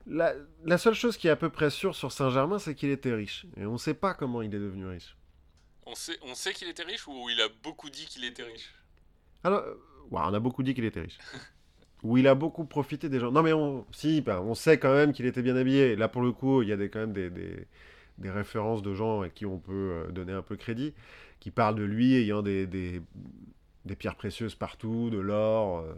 la, 0.07 0.77
seule 0.77 0.95
chose 0.95 1.17
qui 1.17 1.27
est 1.27 1.31
à 1.31 1.35
peu 1.35 1.49
près 1.49 1.69
sûre 1.69 1.95
sur 1.95 2.11
Saint-Germain, 2.11 2.57
c'est 2.57 2.73
qu'il 2.73 2.89
était 2.89 3.13
riche. 3.13 3.45
Et 3.55 3.65
on 3.65 3.73
ne 3.73 3.77
sait 3.77 3.93
pas 3.93 4.15
comment 4.15 4.41
il 4.41 4.53
est 4.53 4.59
devenu 4.59 4.87
riche. 4.87 5.15
On 5.89 5.95
sait, 5.95 6.17
on 6.21 6.35
sait 6.35 6.53
qu'il 6.53 6.67
était 6.69 6.83
riche 6.83 7.07
ou 7.07 7.29
il 7.29 7.41
a 7.41 7.47
beaucoup 7.63 7.89
dit 7.89 8.05
qu'il 8.05 8.23
était 8.25 8.43
riche? 8.43 8.73
Alors, 9.43 9.59
euh, 9.61 9.75
on 10.11 10.33
a 10.33 10.39
beaucoup 10.39 10.63
dit 10.63 10.73
qu'il 10.73 10.85
était 10.85 11.01
riche. 11.01 11.17
Ou 12.03 12.17
il 12.17 12.29
a 12.29 12.35
beaucoup 12.35 12.63
profité 12.63 13.09
des 13.09 13.19
gens. 13.19 13.29
Non 13.29 13.43
mais 13.43 13.51
on, 13.51 13.85
si, 13.91 14.21
ben, 14.21 14.39
on 14.39 14.55
sait 14.55 14.79
quand 14.79 14.93
même 14.93 15.11
qu'il 15.11 15.25
était 15.25 15.41
bien 15.41 15.57
habillé. 15.57 15.97
Là 15.97 16.07
pour 16.07 16.21
le 16.21 16.31
coup, 16.31 16.61
il 16.61 16.69
y 16.69 16.71
a 16.71 16.77
des, 16.77 16.89
quand 16.89 16.99
même 16.99 17.11
des 17.11 17.29
des 18.19 18.29
références 18.29 18.81
de 18.81 18.93
gens 18.93 19.21
à 19.21 19.29
qui 19.29 19.45
on 19.45 19.57
peut 19.57 19.91
euh, 19.93 20.11
donner 20.11 20.33
un 20.33 20.41
peu 20.41 20.55
crédit, 20.55 20.93
qui 21.39 21.51
parlent 21.51 21.75
de 21.75 21.83
lui 21.83 22.15
ayant 22.15 22.41
des, 22.41 22.67
des, 22.67 23.01
pierres 23.97 24.15
précieuses 24.15 24.55
partout, 24.55 25.09
de 25.09 25.17
l'or, 25.17 25.79
euh, 25.79 25.93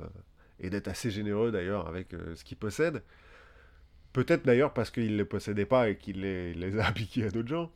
et 0.59 0.69
d'être 0.69 0.87
assez 0.87 1.11
généreux 1.11 1.51
d'ailleurs 1.51 1.87
avec 1.87 2.13
euh, 2.13 2.35
ce 2.35 2.43
qu'il 2.43 2.57
possède. 2.57 3.03
Peut-être 4.13 4.45
d'ailleurs 4.45 4.73
parce 4.73 4.91
qu'il 4.91 5.11
ne 5.11 5.17
les 5.17 5.25
possédait 5.25 5.65
pas 5.65 5.89
et 5.89 5.97
qu'il 5.97 6.21
les, 6.21 6.53
les, 6.53 6.77
a 6.77 6.85
appliqués 6.87 7.25
à 7.25 7.29
d'autres 7.29 7.49
gens. 7.49 7.71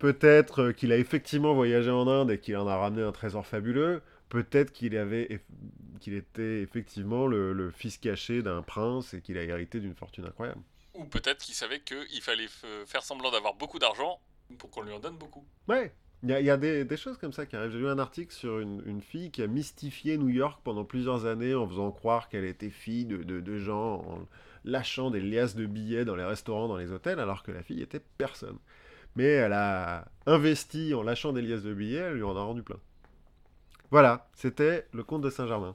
Peut-être 0.00 0.72
qu'il 0.72 0.90
a 0.92 0.96
effectivement 0.96 1.54
voyagé 1.54 1.90
en 1.90 2.08
Inde 2.08 2.32
et 2.32 2.40
qu'il 2.40 2.56
en 2.56 2.66
a 2.66 2.76
ramené 2.76 3.02
un 3.02 3.12
trésor 3.12 3.46
fabuleux. 3.46 4.02
Peut-être 4.28 4.72
qu'il 4.72 4.96
avait 4.96 5.40
qu'il 6.00 6.14
était 6.14 6.62
effectivement 6.62 7.26
le 7.28 7.70
fils 7.70 7.98
caché 7.98 8.42
d'un 8.42 8.62
prince 8.62 9.14
et 9.14 9.20
qu'il 9.20 9.38
a 9.38 9.42
hérité 9.42 9.78
d'une 9.78 9.94
fortune 9.94 10.24
incroyable. 10.24 10.62
Ou 10.94 11.04
peut-être 11.04 11.44
qu'il 11.44 11.54
savait 11.54 11.80
qu'il 11.80 12.20
fallait 12.20 12.48
faire 12.86 13.02
semblant 13.02 13.30
d'avoir 13.30 13.54
beaucoup 13.54 13.78
d'argent 13.78 14.20
pour 14.58 14.70
qu'on 14.70 14.82
lui 14.82 14.92
en 14.92 14.98
donne 14.98 15.16
beaucoup. 15.16 15.44
Ouais, 15.68 15.92
il 16.22 16.28
y 16.28 16.50
a, 16.50 16.56
des, 16.56 16.96
choses 16.96 17.16
comme 17.16 17.32
ça 17.32 17.46
qui 17.46 17.56
arrivent. 17.56 17.72
J'ai 17.72 17.78
lu 17.78 17.88
un 17.88 17.98
article 17.98 18.32
sur 18.32 18.58
une, 18.58 19.00
fille 19.00 19.30
qui 19.30 19.42
a 19.42 19.46
mystifié 19.46 20.18
New 20.18 20.28
York 20.28 20.60
pendant 20.62 20.84
plusieurs 20.84 21.24
années 21.24 21.54
en 21.54 21.66
faisant 21.66 21.90
croire 21.92 22.28
qu'elle 22.28 22.44
était 22.44 22.70
fille 22.70 23.06
de, 23.06 23.22
de, 23.22 23.58
gens, 23.58 23.94
en 23.94 24.28
lâchant 24.64 25.10
des 25.10 25.20
liasses 25.20 25.54
de 25.54 25.64
billets 25.64 26.04
dans 26.04 26.16
les 26.16 26.24
restaurants, 26.24 26.68
dans 26.68 26.76
les 26.76 26.92
hôtels, 26.92 27.20
alors 27.20 27.42
que 27.42 27.52
la 27.52 27.62
fille 27.62 27.80
était 27.80 28.02
personne. 28.18 28.58
Mais 29.16 29.24
elle 29.24 29.52
a 29.52 30.06
investi 30.26 30.94
en 30.94 31.02
lâchant 31.02 31.32
des 31.32 31.42
liasses 31.42 31.62
de 31.62 31.74
billets, 31.74 31.98
elle 31.98 32.14
lui 32.14 32.22
en 32.22 32.36
a 32.36 32.42
rendu 32.42 32.62
plein. 32.62 32.80
Voilà, 33.90 34.28
c'était 34.34 34.86
le 34.92 35.02
comte 35.02 35.22
de 35.22 35.30
Saint-Germain. 35.30 35.74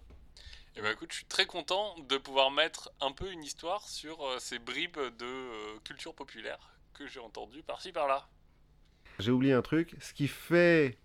Eh 0.78 0.82
ben 0.82 0.92
écoute, 0.92 1.12
je 1.12 1.18
suis 1.18 1.26
très 1.26 1.46
content 1.46 1.96
de 2.10 2.18
pouvoir 2.18 2.52
mettre 2.52 2.92
un 3.02 3.12
peu 3.12 3.32
une 3.32 3.44
histoire 3.44 3.88
sur 3.88 4.22
euh, 4.26 4.40
ces 4.40 4.60
bribes 4.60 4.98
de 4.98 5.26
euh, 5.26 5.80
culture 5.84 6.14
populaire 6.14 6.60
que 6.94 7.08
j'ai 7.08 7.20
entendues 7.20 7.64
par-ci 7.64 7.92
par-là. 7.92 8.28
J'ai 9.20 9.32
oublié 9.32 9.54
un 9.54 9.62
truc, 9.62 9.96
ce 10.02 10.14
qui 10.14 10.28
fait 10.28 10.98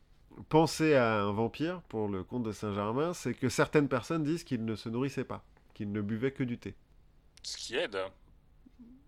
penser 0.49 0.95
à 0.95 1.23
un 1.23 1.33
vampire 1.33 1.83
pour 1.83 2.09
le 2.09 2.25
comte 2.25 2.43
de 2.43 2.53
Saint-Germain, 2.53 3.15
c'est 3.15 3.35
que 3.35 3.49
certaines 3.49 3.89
personnes 3.89 4.25
disent 4.25 4.45
qu'il 4.45 4.65
ne 4.65 4.75
se 4.75 4.89
nourrissait 4.89 5.25
pas, 5.25 5.45
qu'il 5.75 5.93
ne 5.93 6.01
buvait 6.01 6.33
que 6.33 6.43
du 6.43 6.59
thé. 6.59 6.75
Ce 7.43 7.57
qui 7.57 7.77
aide. 7.77 7.99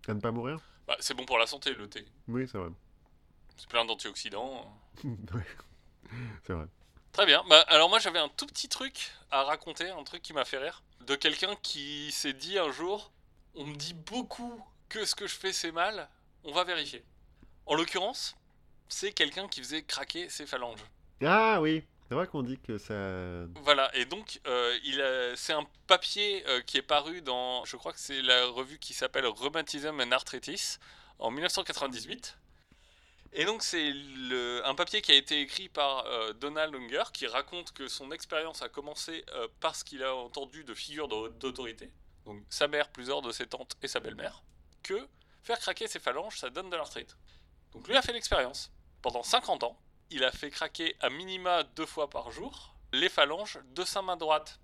À 0.07 0.13
ne 0.13 0.19
pas 0.19 0.31
mourir? 0.31 0.59
Bah, 0.87 0.95
C'est 0.99 1.13
bon 1.13 1.25
pour 1.25 1.37
la 1.37 1.47
santé, 1.47 1.73
le 1.73 1.87
thé. 1.87 2.05
Oui, 2.27 2.47
c'est 2.47 2.57
vrai. 2.57 2.69
C'est 3.57 3.69
plein 3.69 3.85
d'antioxydants. 3.85 4.71
oui, 5.03 5.41
c'est 6.45 6.53
vrai. 6.53 6.65
Très 7.11 7.25
bien. 7.27 7.43
Bah, 7.47 7.61
alors 7.67 7.89
moi 7.89 7.99
j'avais 7.99 8.19
un 8.19 8.29
tout 8.29 8.47
petit 8.47 8.67
truc 8.67 9.11
à 9.29 9.43
raconter, 9.43 9.89
un 9.89 10.03
truc 10.03 10.21
qui 10.21 10.33
m'a 10.33 10.45
fait 10.45 10.57
rire, 10.57 10.83
de 11.05 11.15
quelqu'un 11.15 11.55
qui 11.61 12.11
s'est 12.11 12.33
dit 12.33 12.57
un 12.57 12.71
jour, 12.71 13.11
on 13.55 13.65
me 13.65 13.75
dit 13.75 13.93
beaucoup 13.93 14.63
que 14.89 15.05
ce 15.05 15.15
que 15.15 15.27
je 15.27 15.35
fais 15.35 15.53
c'est 15.53 15.71
mal, 15.71 16.09
on 16.43 16.51
va 16.51 16.63
vérifier. 16.63 17.03
En 17.65 17.75
l'occurrence, 17.75 18.35
c'est 18.89 19.11
quelqu'un 19.11 19.47
qui 19.47 19.61
faisait 19.61 19.83
craquer 19.83 20.27
ses 20.29 20.45
phalanges. 20.45 20.83
Ah 21.23 21.61
oui, 21.61 21.83
c'est 22.09 22.15
vrai 22.15 22.27
qu'on 22.27 22.43
dit 22.43 22.59
que 22.59 22.77
ça... 22.77 22.93
Voilà, 23.63 23.95
et 23.95 24.05
donc 24.05 24.39
euh, 24.47 25.33
c'est 25.35 25.53
un 25.53 25.65
papier 25.87 26.43
euh, 26.47 26.61
qui 26.61 26.77
est 26.77 26.81
paru 26.81 27.21
dans, 27.21 27.63
je 27.65 27.77
crois 27.77 27.93
que 27.93 27.99
c'est 27.99 28.21
la 28.21 28.47
revue 28.47 28.79
qui 28.79 28.93
s'appelle 28.93 29.25
Rheumatism 29.27 29.99
and 30.01 30.11
Arthritis 30.11 30.77
en 31.19 31.31
1998. 31.31 32.37
Et 33.35 33.45
donc 33.45 33.63
c'est 33.63 33.91
un 34.63 34.75
papier 34.75 35.01
qui 35.01 35.11
a 35.11 35.15
été 35.15 35.41
écrit 35.41 35.67
par 35.67 36.05
euh, 36.05 36.33
Donald 36.33 36.75
Unger 36.75 37.03
qui 37.11 37.25
raconte 37.25 37.71
que 37.71 37.87
son 37.87 38.11
expérience 38.11 38.61
a 38.61 38.69
commencé 38.69 39.25
euh, 39.33 39.47
parce 39.59 39.83
qu'il 39.83 40.03
a 40.03 40.15
entendu 40.15 40.63
de 40.63 40.75
figures 40.75 41.07
d'autorité, 41.07 41.91
donc 42.25 42.43
sa 42.49 42.67
mère, 42.67 42.89
plusieurs 42.89 43.23
de 43.23 43.31
ses 43.31 43.47
tantes 43.47 43.75
et 43.81 43.87
sa 43.87 43.99
belle-mère, 43.99 44.43
que 44.83 45.07
faire 45.41 45.57
craquer 45.57 45.87
ses 45.87 45.99
phalanges, 45.99 46.37
ça 46.37 46.51
donne 46.51 46.69
de 46.69 46.75
l'arthrite. 46.75 47.17
Donc 47.71 47.87
lui 47.87 47.95
a 47.95 48.03
fait 48.03 48.13
l'expérience. 48.13 48.71
Pendant 49.01 49.23
50 49.23 49.63
ans, 49.63 49.79
il 50.11 50.23
a 50.23 50.31
fait 50.31 50.51
craquer 50.51 50.95
à 50.99 51.09
minima 51.09 51.63
deux 51.63 51.87
fois 51.87 52.09
par 52.09 52.31
jour 52.31 52.75
les 52.93 53.09
phalanges 53.09 53.59
de 53.73 53.83
sa 53.83 54.03
main 54.03 54.15
droite. 54.15 54.59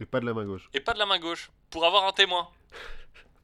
Et 0.00 0.04
pas 0.04 0.18
de 0.18 0.26
la 0.26 0.34
main 0.34 0.44
gauche. 0.44 0.68
Et 0.74 0.80
pas 0.80 0.94
de 0.94 0.98
la 0.98 1.06
main 1.06 1.20
gauche, 1.20 1.52
pour 1.70 1.86
avoir 1.86 2.04
un 2.06 2.12
témoin. 2.12 2.50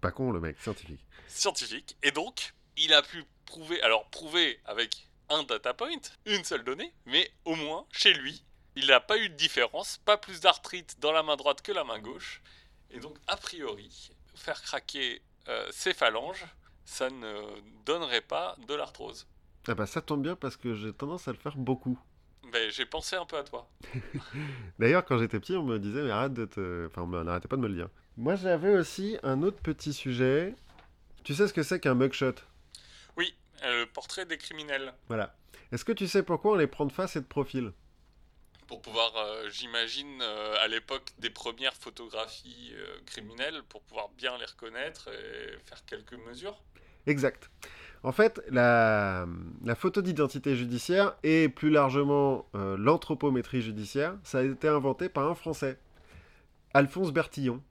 pas 0.01 0.11
con 0.11 0.33
le 0.33 0.41
mec, 0.41 0.61
scientifique. 0.61 1.01
Scientifique. 1.29 1.97
Et 2.03 2.11
donc, 2.11 2.53
il 2.77 2.93
a 2.93 3.03
pu 3.03 3.25
prouver, 3.47 3.81
alors 3.83 4.09
prouver 4.11 4.61
avec 4.65 5.09
un 5.29 5.43
data 5.43 5.75
point, 5.75 5.91
une 6.27 6.45
seule 6.45 6.65
donnée, 6.65 6.93
mais 7.07 7.31
au 7.45 7.55
moins, 7.55 7.87
chez 7.93 8.13
lui, 8.15 8.45
il 8.77 8.89
n'a 8.89 9.01
pas 9.01 9.19
eu 9.19 9.29
de 9.29 9.35
différence, 9.35 9.99
pas 10.05 10.17
plus 10.17 10.41
d'arthrite 10.41 11.01
dans 11.01 11.13
la 11.13 11.23
main 11.23 11.37
droite 11.37 11.63
que 11.63 11.73
la 11.73 11.85
main 11.85 11.99
gauche. 11.99 12.43
Et 12.91 13.01
donc, 13.01 13.17
a 13.27 13.37
priori, 13.37 14.11
faire 14.35 14.61
craquer 14.63 15.23
euh, 15.49 15.67
ses 15.73 15.95
phalanges, 15.95 16.45
ça 16.85 17.11
ne 17.11 17.43
donnerait 17.85 18.21
pas 18.21 18.57
de 18.69 18.75
l'arthrose. 18.75 19.27
Ah 19.69 19.75
bah 19.75 19.87
ça 19.87 20.01
tombe 20.01 20.23
bien 20.23 20.37
parce 20.37 20.57
que 20.57 20.75
j'ai 20.75 20.93
tendance 20.93 21.27
à 21.27 21.33
le 21.33 21.39
faire 21.39 21.57
beaucoup. 21.57 21.99
Ben, 22.53 22.71
j'ai 22.71 22.87
pensé 22.87 23.17
un 23.17 23.25
peu 23.25 23.37
à 23.37 23.43
toi. 23.43 23.69
D'ailleurs, 24.79 25.05
quand 25.05 25.19
j'étais 25.19 25.41
petit, 25.41 25.57
on 25.57 25.65
me 25.65 25.79
disait, 25.79 26.03
mais 26.03 26.11
arrête 26.11 26.35
de 26.35 26.45
te... 26.45 26.87
Enfin, 26.87 27.03
on 27.03 27.25
n'arrêtait 27.25 27.49
pas 27.49 27.57
de 27.57 27.63
me 27.63 27.67
le 27.67 27.75
dire. 27.75 27.89
Moi, 28.17 28.37
j'avais 28.37 28.77
aussi 28.77 29.19
un 29.25 29.43
autre 29.43 29.61
petit 29.61 29.93
sujet. 29.93 30.55
Tu 31.25 31.35
sais 31.35 31.49
ce 31.49 31.53
que 31.53 31.65
c'est 31.65 31.81
qu'un 31.81 31.95
mugshot? 31.95 32.35
Euh, 33.19 33.81
le 33.81 33.87
portrait 33.87 34.27
des 34.27 34.39
criminels. 34.39 34.93
Voilà. 35.09 35.35
Est-ce 35.73 35.85
que 35.85 35.93
tu 35.93 36.07
sais 36.07 36.23
pourquoi 36.23 36.53
on 36.53 36.55
les 36.57 36.67
prend 36.67 36.87
de 36.87 36.93
face 36.93 37.17
et 37.17 37.21
de 37.21 37.27
profil? 37.27 37.73
Pour 38.67 38.83
pouvoir, 38.83 39.13
euh, 39.17 39.49
j'imagine, 39.51 40.21
euh, 40.21 40.57
à 40.61 40.69
l'époque 40.69 41.13
des 41.19 41.31
premières 41.31 41.75
photographies 41.75 42.75
criminelles, 43.07 43.63
pour 43.69 43.83
pouvoir 43.83 44.09
bien 44.11 44.37
les 44.39 44.45
reconnaître 44.45 45.09
et 45.09 45.59
faire 45.65 45.85
quelques 45.87 46.19
mesures? 46.27 46.61
Exact. 47.07 47.51
En 48.03 48.13
fait, 48.13 48.41
la, 48.51 49.27
la 49.65 49.75
photo 49.75 50.03
d'identité 50.03 50.55
judiciaire 50.55 51.17
et 51.23 51.49
plus 51.49 51.71
largement 51.71 52.49
l'anthropométrie 52.55 53.63
judiciaire, 53.63 54.17
ça 54.23 54.39
a 54.39 54.43
été 54.43 54.69
inventé 54.69 55.09
par 55.09 55.27
un 55.29 55.35
Français, 55.35 55.79
Alphonse 56.75 57.13
Bertillon, 57.13 57.63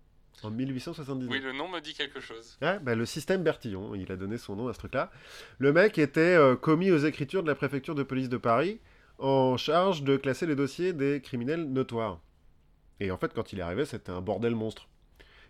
en 0.44 0.52
1879. 0.52 1.30
Oui, 1.30 1.40
le 1.40 1.54
nom 1.54 1.68
me 1.68 1.80
dit 1.80 1.94
quelque 1.94 2.20
chose. 2.20 2.58
Bah, 2.62 2.96
le 2.96 3.06
système 3.06 3.44
Bertillon, 3.44 3.96
il 3.96 4.12
a 4.12 4.16
donné 4.16 4.38
son 4.38 4.56
nom 4.56 4.68
à 4.68 4.74
ce 4.74 4.80
truc-là. 4.80 5.12
Le 5.60 5.74
mec 5.74 5.98
était 5.98 6.20
euh, 6.22 6.56
commis 6.56 6.92
aux 6.92 6.98
écritures 6.98 7.44
de 7.44 7.48
la 7.48 7.56
préfecture 7.56 7.96
de 7.96 8.04
police 8.04 8.30
de 8.30 8.38
Paris, 8.38 8.80
en 9.18 9.58
charge 9.58 10.04
de 10.04 10.18
classer 10.18 10.46
les 10.46 10.56
dossiers 10.56 10.94
des 10.94 11.22
criminels 11.22 11.66
notoires. 11.66 12.20
Et 13.00 13.12
en 13.12 13.18
fait, 13.18 13.34
quand 13.34 13.54
il 13.54 13.60
est 13.60 13.64
arrivé, 13.64 13.86
c'était 13.86 14.12
un 14.12 14.22
bordel 14.22 14.56
monstre. 14.56 14.88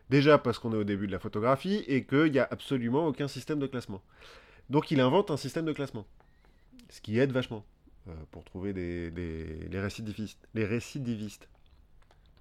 Déjà 0.10 0.38
parce 0.38 0.60
qu'on 0.60 0.72
est 0.74 0.78
au 0.78 0.84
début 0.84 1.08
de 1.08 1.12
la 1.12 1.20
photographie 1.20 1.84
et 1.88 2.06
qu'il 2.06 2.32
n'y 2.32 2.40
a 2.40 2.48
absolument 2.50 3.08
aucun 3.08 3.28
système 3.28 3.60
de 3.60 3.68
classement. 3.68 4.04
Donc 4.70 4.92
il 4.92 5.00
invente 5.00 5.32
un 5.32 5.38
système 5.38 5.66
de 5.66 5.74
classement. 5.74 6.06
Ce 6.90 7.02
qui 7.02 7.18
aide 7.18 7.32
vachement 7.32 7.66
euh, 8.08 8.14
pour 8.32 8.44
trouver 8.44 8.74
des, 8.74 9.10
les 9.10 9.80
récidivistes. 9.80 10.48
Les 10.54 10.66
récidivistes. 10.66 11.48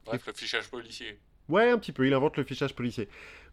Bref, 0.05 0.27
le 0.27 0.33
fichage 0.35 0.69
policier. 0.69 1.19
Ouais, 1.49 1.71
un 1.71 1.79
petit 1.79 1.93
peu, 1.93 2.07
il 2.07 2.15
invente 2.15 2.37
le 2.37 2.45
fichage 2.45 2.75
policier. 2.75 3.09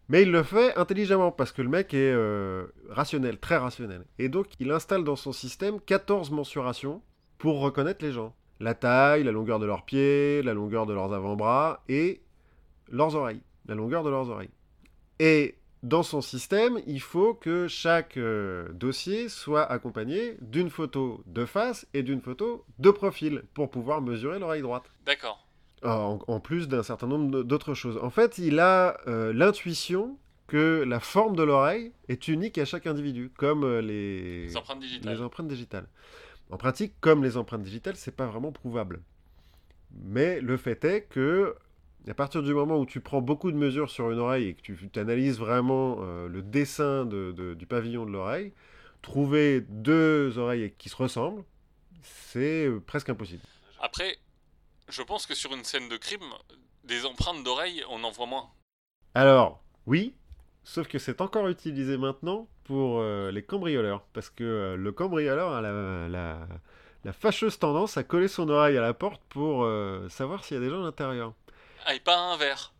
Mais 0.08 0.22
il 0.22 0.30
le 0.30 0.42
fait 0.42 0.74
intelligemment, 0.76 1.30
parce 1.30 1.52
que 1.52 1.62
le 1.62 1.68
mec 1.68 1.94
est 1.94 2.12
euh, 2.12 2.66
rationnel, 2.88 3.38
très 3.38 3.56
rationnel. 3.56 4.04
Et 4.18 4.28
donc, 4.28 4.46
il 4.60 4.70
installe 4.70 5.04
dans 5.04 5.16
son 5.16 5.32
système 5.32 5.80
14 5.80 6.30
mensurations 6.30 7.02
pour 7.38 7.60
reconnaître 7.60 8.04
les 8.04 8.12
gens. 8.12 8.34
La 8.60 8.74
taille, 8.74 9.24
la 9.24 9.32
longueur 9.32 9.58
de 9.58 9.66
leurs 9.66 9.84
pieds, 9.84 10.42
la 10.42 10.54
longueur 10.54 10.86
de 10.86 10.92
leurs 10.92 11.12
avant-bras 11.12 11.82
et 11.88 12.22
leurs 12.88 13.14
oreilles. 13.14 13.42
La 13.66 13.74
longueur 13.74 14.02
de 14.02 14.10
leurs 14.10 14.28
oreilles. 14.28 14.50
Et 15.18 15.56
dans 15.82 16.04
son 16.04 16.20
système, 16.20 16.80
il 16.86 17.00
faut 17.00 17.34
que 17.34 17.66
chaque 17.66 18.16
euh, 18.16 18.68
dossier 18.72 19.28
soit 19.28 19.64
accompagné 19.64 20.36
d'une 20.40 20.70
photo 20.70 21.24
de 21.26 21.44
face 21.44 21.86
et 21.92 22.04
d'une 22.04 22.20
photo 22.20 22.64
de 22.78 22.90
profil 22.90 23.42
pour 23.52 23.70
pouvoir 23.70 24.00
mesurer 24.00 24.38
l'oreille 24.38 24.62
droite. 24.62 24.84
D'accord. 25.04 25.41
En, 25.84 26.20
en 26.28 26.40
plus 26.40 26.68
d'un 26.68 26.82
certain 26.82 27.06
nombre 27.08 27.42
d'autres 27.42 27.74
choses. 27.74 27.98
En 28.02 28.10
fait, 28.10 28.38
il 28.38 28.60
a 28.60 28.98
euh, 29.08 29.32
l'intuition 29.32 30.16
que 30.46 30.84
la 30.86 31.00
forme 31.00 31.34
de 31.34 31.42
l'oreille 31.42 31.92
est 32.08 32.28
unique 32.28 32.58
à 32.58 32.64
chaque 32.64 32.86
individu, 32.86 33.30
comme 33.36 33.64
euh, 33.64 33.80
les... 33.80 34.46
Les 34.46 34.56
empreintes 34.56 34.80
digitales. 34.80 35.14
les 35.14 35.20
empreintes 35.22 35.48
digitales. 35.48 35.86
En 36.50 36.56
pratique, 36.56 36.94
comme 37.00 37.24
les 37.24 37.36
empreintes 37.36 37.62
digitales, 37.62 37.96
c'est 37.96 38.14
pas 38.14 38.26
vraiment 38.26 38.52
prouvable. 38.52 39.00
Mais 40.04 40.40
le 40.40 40.56
fait 40.56 40.84
est 40.84 41.02
que 41.02 41.54
à 42.08 42.14
partir 42.14 42.42
du 42.42 42.52
moment 42.52 42.78
où 42.78 42.86
tu 42.86 43.00
prends 43.00 43.20
beaucoup 43.22 43.50
de 43.52 43.56
mesures 43.56 43.88
sur 43.90 44.10
une 44.10 44.18
oreille 44.18 44.48
et 44.48 44.54
que 44.54 44.60
tu 44.60 44.76
analyses 44.98 45.38
vraiment 45.38 45.98
euh, 46.00 46.28
le 46.28 46.42
dessin 46.42 47.04
de- 47.06 47.32
de- 47.32 47.54
du 47.54 47.66
pavillon 47.66 48.04
de 48.04 48.10
l'oreille, 48.10 48.52
trouver 49.02 49.60
deux 49.68 50.36
oreilles 50.38 50.74
qui 50.78 50.88
se 50.88 50.96
ressemblent, 50.96 51.44
c'est 52.02 52.68
presque 52.86 53.08
impossible. 53.08 53.42
Après, 53.80 54.16
je 54.92 55.02
pense 55.02 55.26
que 55.26 55.34
sur 55.34 55.52
une 55.54 55.64
scène 55.64 55.88
de 55.88 55.96
crime, 55.96 56.20
des 56.84 57.04
empreintes 57.06 57.42
d'oreilles, 57.44 57.84
on 57.90 58.02
en 58.04 58.10
voit 58.10 58.26
moins. 58.26 58.50
Alors, 59.14 59.62
oui, 59.86 60.14
sauf 60.64 60.88
que 60.88 60.98
c'est 60.98 61.20
encore 61.20 61.48
utilisé 61.48 61.96
maintenant 61.96 62.48
pour 62.64 63.00
euh, 63.00 63.30
les 63.30 63.42
cambrioleurs, 63.42 64.04
parce 64.12 64.30
que 64.30 64.44
euh, 64.44 64.76
le 64.76 64.92
cambrioleur 64.92 65.52
a 65.52 65.60
la, 65.60 66.08
la- 66.08 66.46
la 67.04 67.12
fâcheuse 67.12 67.58
tendance 67.58 67.96
à 67.96 68.04
coller 68.04 68.28
son 68.28 68.48
oreille 68.48 68.78
à 68.78 68.80
la 68.80 68.94
porte 68.94 69.20
pour 69.28 69.64
euh, 69.64 70.08
savoir 70.08 70.44
s'il 70.44 70.56
y 70.56 70.60
a 70.60 70.62
des 70.62 70.70
gens 70.70 70.80
à 70.82 70.84
l'intérieur. 70.84 71.34
Ah, 71.84 71.94
et 71.94 72.00
pas 72.00 72.16
un 72.16 72.36
verre. 72.36 72.72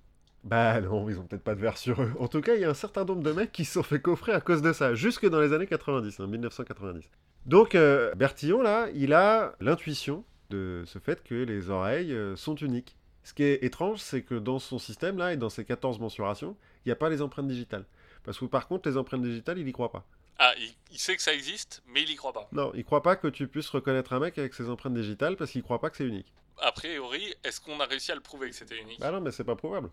Bah 0.45 0.81
non, 0.81 1.09
ils 1.09 1.19
ont 1.19 1.25
peut-être 1.25 1.43
pas 1.43 1.55
de 1.55 1.61
verre 1.61 1.77
sur 1.77 2.01
eux. 2.03 2.13
En 2.21 2.29
tout 2.29 2.41
cas, 2.41 2.55
il 2.55 2.61
y 2.61 2.65
a 2.65 2.71
un 2.71 2.75
certain 2.75 3.05
nombre 3.05 3.23
de 3.23 3.33
mecs 3.33 3.53
qui 3.53 3.65
se 3.65 3.75
sont 3.75 3.83
fait 3.83 4.01
coffrer 4.01 4.33
à 4.33 4.41
cause 4.41 4.63
de 4.63 4.73
ça, 4.73 4.95
jusque 4.95 5.29
dans 5.29 5.41
les 5.41 5.53
années 5.53 5.67
90, 5.67 6.21
hein, 6.21 6.27
1990. 6.27 7.09
Donc 7.47 7.77
Bertillon, 8.17 8.63
là, 8.63 8.87
il 8.95 9.13
a 9.13 9.55
l'intuition 9.61 10.25
de 10.53 10.85
ce 10.87 10.99
fait 10.99 11.23
que 11.23 11.35
les 11.35 11.71
oreilles 11.71 12.13
euh, 12.13 12.37
sont 12.37 12.55
uniques. 12.55 12.97
Ce 13.25 13.33
qui 13.35 13.45
est 13.45 13.63
étrange, 13.63 14.01
c'est 14.01 14.23
que 14.23 14.35
dans 14.35 14.59
son 14.59 14.79
système, 14.79 15.17
là, 15.17 15.33
et 15.33 15.37
dans 15.37 15.49
ses 15.49 15.65
14 15.65 16.01
mensurations, 16.01 16.57
il 16.85 16.89
n'y 16.89 16.93
a 16.93 16.97
pas 16.97 17.09
les 17.09 17.23
empreintes 17.23 17.49
digitales. 17.49 17.87
Parce 18.25 18.39
que 18.39 18.45
par 18.45 18.69
contre, 18.69 18.89
les 18.89 18.97
empreintes 18.97 19.23
digitales, 19.23 19.59
il 19.59 19.69
y 19.69 19.73
croit 19.73 19.93
pas. 19.93 20.05
Ah, 20.39 20.53
il, 20.59 20.75
il 20.91 20.99
sait 20.99 21.17
que 21.17 21.23
ça 21.23 21.33
existe, 21.33 21.83
mais 21.87 22.03
il 22.03 22.11
y 22.11 22.17
croit 22.17 22.33
pas. 22.33 22.49
Non, 22.53 22.73
il 22.75 22.85
croit 22.85 23.03
pas 23.03 23.17
que 23.17 23.29
tu 23.29 23.47
puisses 23.49 23.69
reconnaître 23.69 24.13
un 24.13 24.19
mec 24.19 24.39
avec 24.39 24.55
ses 24.55 24.69
empreintes 24.69 24.95
digitales 24.95 25.37
parce 25.37 25.51
qu'il 25.51 25.63
croit 25.63 25.81
pas 25.81 25.91
que 25.91 25.97
c'est 25.97 26.07
unique. 26.07 26.33
A 26.59 26.73
priori, 26.73 27.35
est-ce 27.45 27.61
qu'on 27.61 27.79
a 27.81 27.87
réussi 27.87 28.13
à 28.13 28.15
le 28.15 28.21
prouver 28.21 28.51
que 28.51 28.57
c'était 28.57 28.81
unique? 28.81 29.01
Bah 29.01 29.11
non, 29.11 29.21
mais 29.21 29.31
c'est 29.31 29.45
pas 29.45 29.57
prouvable. 29.57 29.91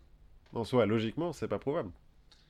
En 0.54 0.64
soi, 0.64 0.86
logiquement, 0.86 1.34
c'est 1.34 1.48
pas 1.48 1.60
prouvable. 1.60 1.92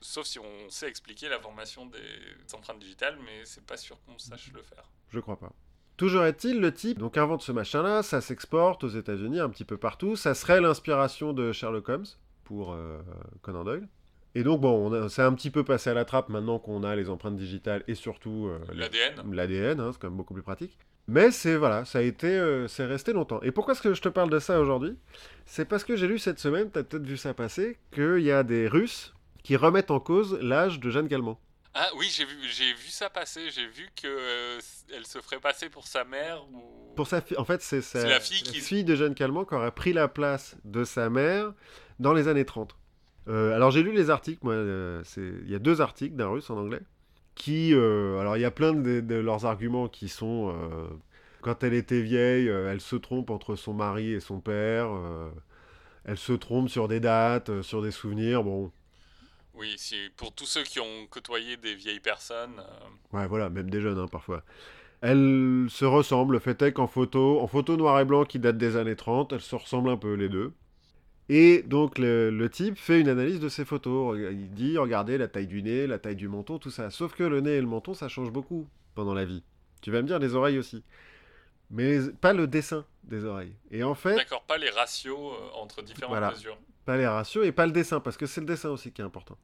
Sauf 0.01 0.25
si 0.25 0.39
on 0.39 0.69
sait 0.69 0.87
expliquer 0.87 1.27
la 1.27 1.39
formation 1.39 1.85
des 1.85 2.53
empreintes 2.53 2.79
digitales, 2.79 3.17
mais 3.25 3.43
c'est 3.43 3.65
pas 3.65 3.75
sûr 3.77 3.97
qu'on 4.05 4.17
sache 4.17 4.51
le 4.53 4.61
faire. 4.61 4.83
Je 5.09 5.19
crois 5.19 5.37
pas. 5.37 5.51
Toujours 5.99 6.23
est-il, 6.23 6.61
le 6.61 6.73
type 6.73 6.97
donc 6.97 7.17
invente 7.17 7.41
ce 7.41 7.51
machin-là, 7.51 8.03
ça 8.03 8.21
s'exporte 8.21 8.85
aux 8.85 8.87
États-Unis, 8.87 9.41
un 9.41 9.49
petit 9.49 9.65
peu 9.65 9.75
partout. 9.75 10.15
Ça 10.15 10.33
serait 10.33 10.61
l'inspiration 10.61 11.33
de 11.33 11.51
Sherlock 11.51 11.89
Holmes 11.89 12.05
pour 12.45 12.71
euh, 12.71 12.99
Conan 13.41 13.65
Doyle. 13.65 13.85
Et 14.33 14.43
donc, 14.43 14.61
bon, 14.61 15.09
c'est 15.09 15.23
un 15.23 15.33
petit 15.33 15.49
peu 15.49 15.65
passé 15.65 15.89
à 15.89 15.93
la 15.93 16.05
trappe 16.05 16.29
maintenant 16.29 16.57
qu'on 16.57 16.85
a 16.85 16.95
les 16.95 17.09
empreintes 17.09 17.35
digitales 17.35 17.83
et 17.89 17.95
surtout 17.95 18.47
euh, 18.47 18.59
L'ADN 18.73 19.35
l'ADN, 19.35 19.81
hein, 19.81 19.89
c'est 19.91 19.99
quand 19.99 20.07
même 20.07 20.15
beaucoup 20.15 20.33
plus 20.33 20.41
pratique. 20.41 20.77
Mais 21.09 21.31
c'est 21.31 21.57
voilà, 21.57 21.83
ça 21.83 21.99
a 21.99 22.01
été, 22.01 22.27
euh, 22.27 22.69
c'est 22.69 22.85
resté 22.85 23.11
longtemps. 23.11 23.41
Et 23.41 23.51
pourquoi 23.51 23.73
est-ce 23.73 23.81
que 23.81 23.93
je 23.93 24.01
te 24.01 24.07
parle 24.07 24.29
de 24.29 24.39
ça 24.39 24.61
aujourd'hui? 24.61 24.95
C'est 25.45 25.65
parce 25.65 25.83
que 25.83 25.97
j'ai 25.97 26.07
lu 26.07 26.17
cette 26.17 26.39
semaine, 26.39 26.69
t'as 26.71 26.83
peut-être 26.83 27.05
vu 27.05 27.17
ça 27.17 27.33
passer, 27.33 27.77
qu'il 27.91 28.21
y 28.21 28.31
a 28.31 28.43
des 28.43 28.69
Russes 28.69 29.13
qui 29.43 29.57
remettent 29.57 29.91
en 29.91 29.99
cause 29.99 30.39
l'âge 30.41 30.79
de 30.79 30.89
Jeanne 30.91 31.09
Calment. 31.09 31.37
Ah 31.73 31.87
oui, 31.97 32.07
j'ai 32.11 32.25
vu, 32.25 32.35
j'ai 32.49 32.73
vu 32.73 32.87
ça 32.89 33.09
passer. 33.09 33.49
J'ai 33.51 33.67
vu 33.67 33.87
que 33.95 34.07
euh, 34.07 34.59
elle 34.95 35.05
se 35.05 35.19
ferait 35.19 35.39
passer 35.39 35.69
pour 35.69 35.87
sa 35.87 36.03
mère 36.03 36.43
ou. 36.51 36.63
Pour 36.95 37.07
sa 37.07 37.21
fille, 37.21 37.37
en 37.37 37.45
fait, 37.45 37.61
c'est 37.61 37.81
sa- 37.81 38.07
la 38.07 38.19
fille 38.19 38.41
qui- 38.43 38.59
fille 38.59 38.83
de 38.83 38.95
Jeanne 38.95 39.13
Calment 39.15 39.45
qui 39.45 39.53
aurait 39.53 39.71
pris 39.71 39.93
la 39.93 40.07
place 40.07 40.57
de 40.65 40.83
sa 40.83 41.09
mère 41.09 41.53
dans 41.99 42.13
les 42.13 42.27
années 42.27 42.45
30. 42.45 42.75
Euh, 43.27 43.53
alors 43.55 43.69
j'ai 43.71 43.83
lu 43.83 43.93
les 43.93 44.09
articles, 44.09 44.39
moi, 44.43 44.53
euh, 44.53 45.03
il 45.17 45.49
y 45.49 45.55
a 45.55 45.59
deux 45.59 45.81
articles 45.81 46.15
d'un 46.15 46.27
russe 46.29 46.49
en 46.49 46.57
anglais, 46.57 46.81
qui, 47.35 47.73
alors 47.73 48.35
il 48.35 48.41
y 48.41 48.45
a 48.45 48.51
plein 48.51 48.73
de, 48.73 48.99
de 49.01 49.15
leurs 49.15 49.45
arguments 49.45 49.87
qui 49.87 50.09
sont, 50.09 50.53
quand 51.41 51.63
elle 51.63 51.75
était 51.75 52.01
vieille, 52.01 52.47
elle 52.47 52.81
se 52.81 52.95
trompe 52.95 53.29
entre 53.29 53.55
son 53.55 53.73
mari 53.73 54.11
et 54.13 54.19
son 54.19 54.39
père, 54.41 54.89
elle 56.05 56.17
se 56.17 56.33
trompe 56.33 56.69
sur 56.69 56.87
des 56.87 56.99
dates, 56.99 57.61
sur 57.61 57.81
des 57.83 57.91
souvenirs, 57.91 58.43
bon, 58.43 58.71
Oui, 59.59 59.75
si, 59.77 60.09
pour 60.15 60.33
tous 60.33 60.45
ceux 60.45 60.63
qui 60.63 60.79
ont 60.79 61.05
côtoyé 61.09 61.57
des 61.57 61.75
vieilles 61.75 61.99
personnes. 61.99 62.59
euh, 62.59 63.17
Ouais, 63.17 63.27
voilà, 63.27 63.49
même 63.49 63.69
des 63.69 63.81
jeunes, 63.81 63.99
hein, 63.99 64.07
parfois. 64.07 64.43
Elles 65.01 65.67
se 65.69 65.85
ressemblent, 65.85 66.33
le 66.33 66.39
fait 66.39 66.61
est 66.61 66.73
qu'en 66.73 66.87
photo, 66.87 67.39
en 67.41 67.47
photo 67.47 67.77
noir 67.77 67.99
et 67.99 68.05
blanc 68.05 68.25
qui 68.25 68.39
date 68.39 68.57
des 68.57 68.75
années 68.77 68.95
30, 68.95 69.33
elles 69.33 69.41
se 69.41 69.55
ressemblent 69.55 69.89
un 69.89 69.97
peu, 69.97 70.13
les 70.13 70.29
deux. 70.29 70.53
Et 71.29 71.61
donc, 71.63 71.97
le, 71.99 72.31
le 72.31 72.49
type 72.49 72.77
fait 72.77 72.99
une 73.01 73.07
analyse 73.09 73.39
de 73.39 73.49
ces 73.49 73.63
photos. 73.65 74.17
Il 74.31 74.49
dit, 74.51 74.77
regardez 74.77 75.17
la 75.17 75.27
taille 75.27 75.45
du 75.47 75.61
nez, 75.61 75.87
la 75.87 75.99
taille 75.99 76.15
du 76.15 76.27
menton, 76.27 76.57
tout 76.57 76.71
ça. 76.71 76.89
Sauf 76.89 77.13
que 77.13 77.23
le 77.23 77.39
nez 77.41 77.55
et 77.57 77.61
le 77.61 77.67
menton, 77.67 77.93
ça 77.93 78.07
change 78.07 78.31
beaucoup 78.31 78.67
pendant 78.95 79.13
la 79.13 79.25
vie. 79.25 79.43
Tu 79.81 79.91
vas 79.91 80.01
me 80.01 80.07
dire, 80.07 80.19
les 80.19 80.35
oreilles 80.35 80.57
aussi. 80.57 80.83
Mais 81.69 81.99
pas 82.21 82.33
le 82.33 82.47
dessin 82.47 82.83
des 83.03 83.25
oreilles. 83.25 83.53
Et 83.71 83.83
en 83.83 83.93
fait, 83.93 84.15
D'accord, 84.15 84.43
pas 84.43 84.57
les 84.57 84.69
ratios 84.71 85.19
euh, 85.19 85.61
entre 85.61 85.81
différentes 85.83 86.09
Voilà. 86.09 86.31
mesures. 86.31 86.57
pas 86.85 86.97
les 86.97 87.05
ratios 87.07 87.45
et 87.45 87.51
pas 87.51 87.67
le 87.67 87.71
dessin, 87.71 87.99
parce 87.99 88.17
que 88.17 88.25
c'est 88.25 88.41
le 88.41 88.47
dessin 88.47 88.69
aussi 88.69 88.91
qui 88.91 89.01
est 89.01 89.05
important. 89.05 89.37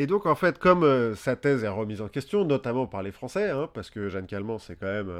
Et 0.00 0.06
donc, 0.06 0.24
en 0.24 0.34
fait, 0.34 0.58
comme 0.58 0.82
euh, 0.82 1.14
sa 1.14 1.36
thèse 1.36 1.62
est 1.62 1.68
remise 1.68 2.00
en 2.00 2.08
question, 2.08 2.46
notamment 2.46 2.86
par 2.86 3.02
les 3.02 3.12
Français, 3.12 3.50
hein, 3.50 3.68
parce 3.74 3.90
que 3.90 4.08
Jeanne 4.08 4.26
Calment, 4.26 4.58
c'est 4.58 4.74
quand 4.74 4.86
même 4.86 5.12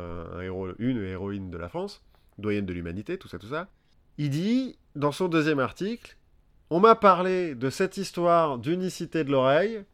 une 0.79 1.05
héroïne 1.05 1.51
de 1.51 1.59
la 1.59 1.69
France, 1.69 2.03
doyenne 2.39 2.65
de 2.65 2.73
l'humanité, 2.73 3.19
tout 3.19 3.29
ça, 3.29 3.39
tout 3.39 3.49
ça, 3.49 3.69
il 4.17 4.31
dit, 4.31 4.79
dans 4.97 5.13
son 5.13 5.29
deuxième 5.29 5.61
article, 5.61 6.17
on 6.71 6.81
m'a 6.81 6.95
parlé 6.95 7.55
de 7.55 7.69
cette 7.69 7.99
histoire 7.99 8.59
d'unicité 8.59 9.23
de 9.23 9.31
l'oreille, 9.31 9.85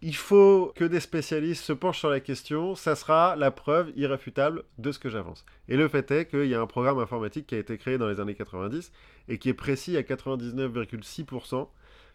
il 0.00 0.16
faut 0.16 0.72
que 0.74 0.84
des 0.84 1.00
spécialistes 1.00 1.64
se 1.64 1.74
penchent 1.74 1.98
sur 1.98 2.08
la 2.08 2.20
question, 2.20 2.74
ça 2.74 2.96
sera 2.96 3.36
la 3.36 3.50
preuve 3.50 3.92
irréfutable 3.96 4.64
de 4.78 4.90
ce 4.90 4.98
que 4.98 5.10
j'avance. 5.10 5.44
Et 5.68 5.76
le 5.76 5.86
fait 5.88 6.10
est 6.10 6.26
qu'il 6.26 6.46
y 6.46 6.54
a 6.54 6.60
un 6.62 6.66
programme 6.66 6.98
informatique 6.98 7.46
qui 7.46 7.56
a 7.56 7.58
été 7.58 7.76
créé 7.76 7.98
dans 7.98 8.08
les 8.08 8.20
années 8.20 8.34
90 8.34 8.90
et 9.28 9.38
qui 9.38 9.50
est 9.50 9.54
précis 9.54 9.98
à 9.98 10.02
99,6% 10.02 11.68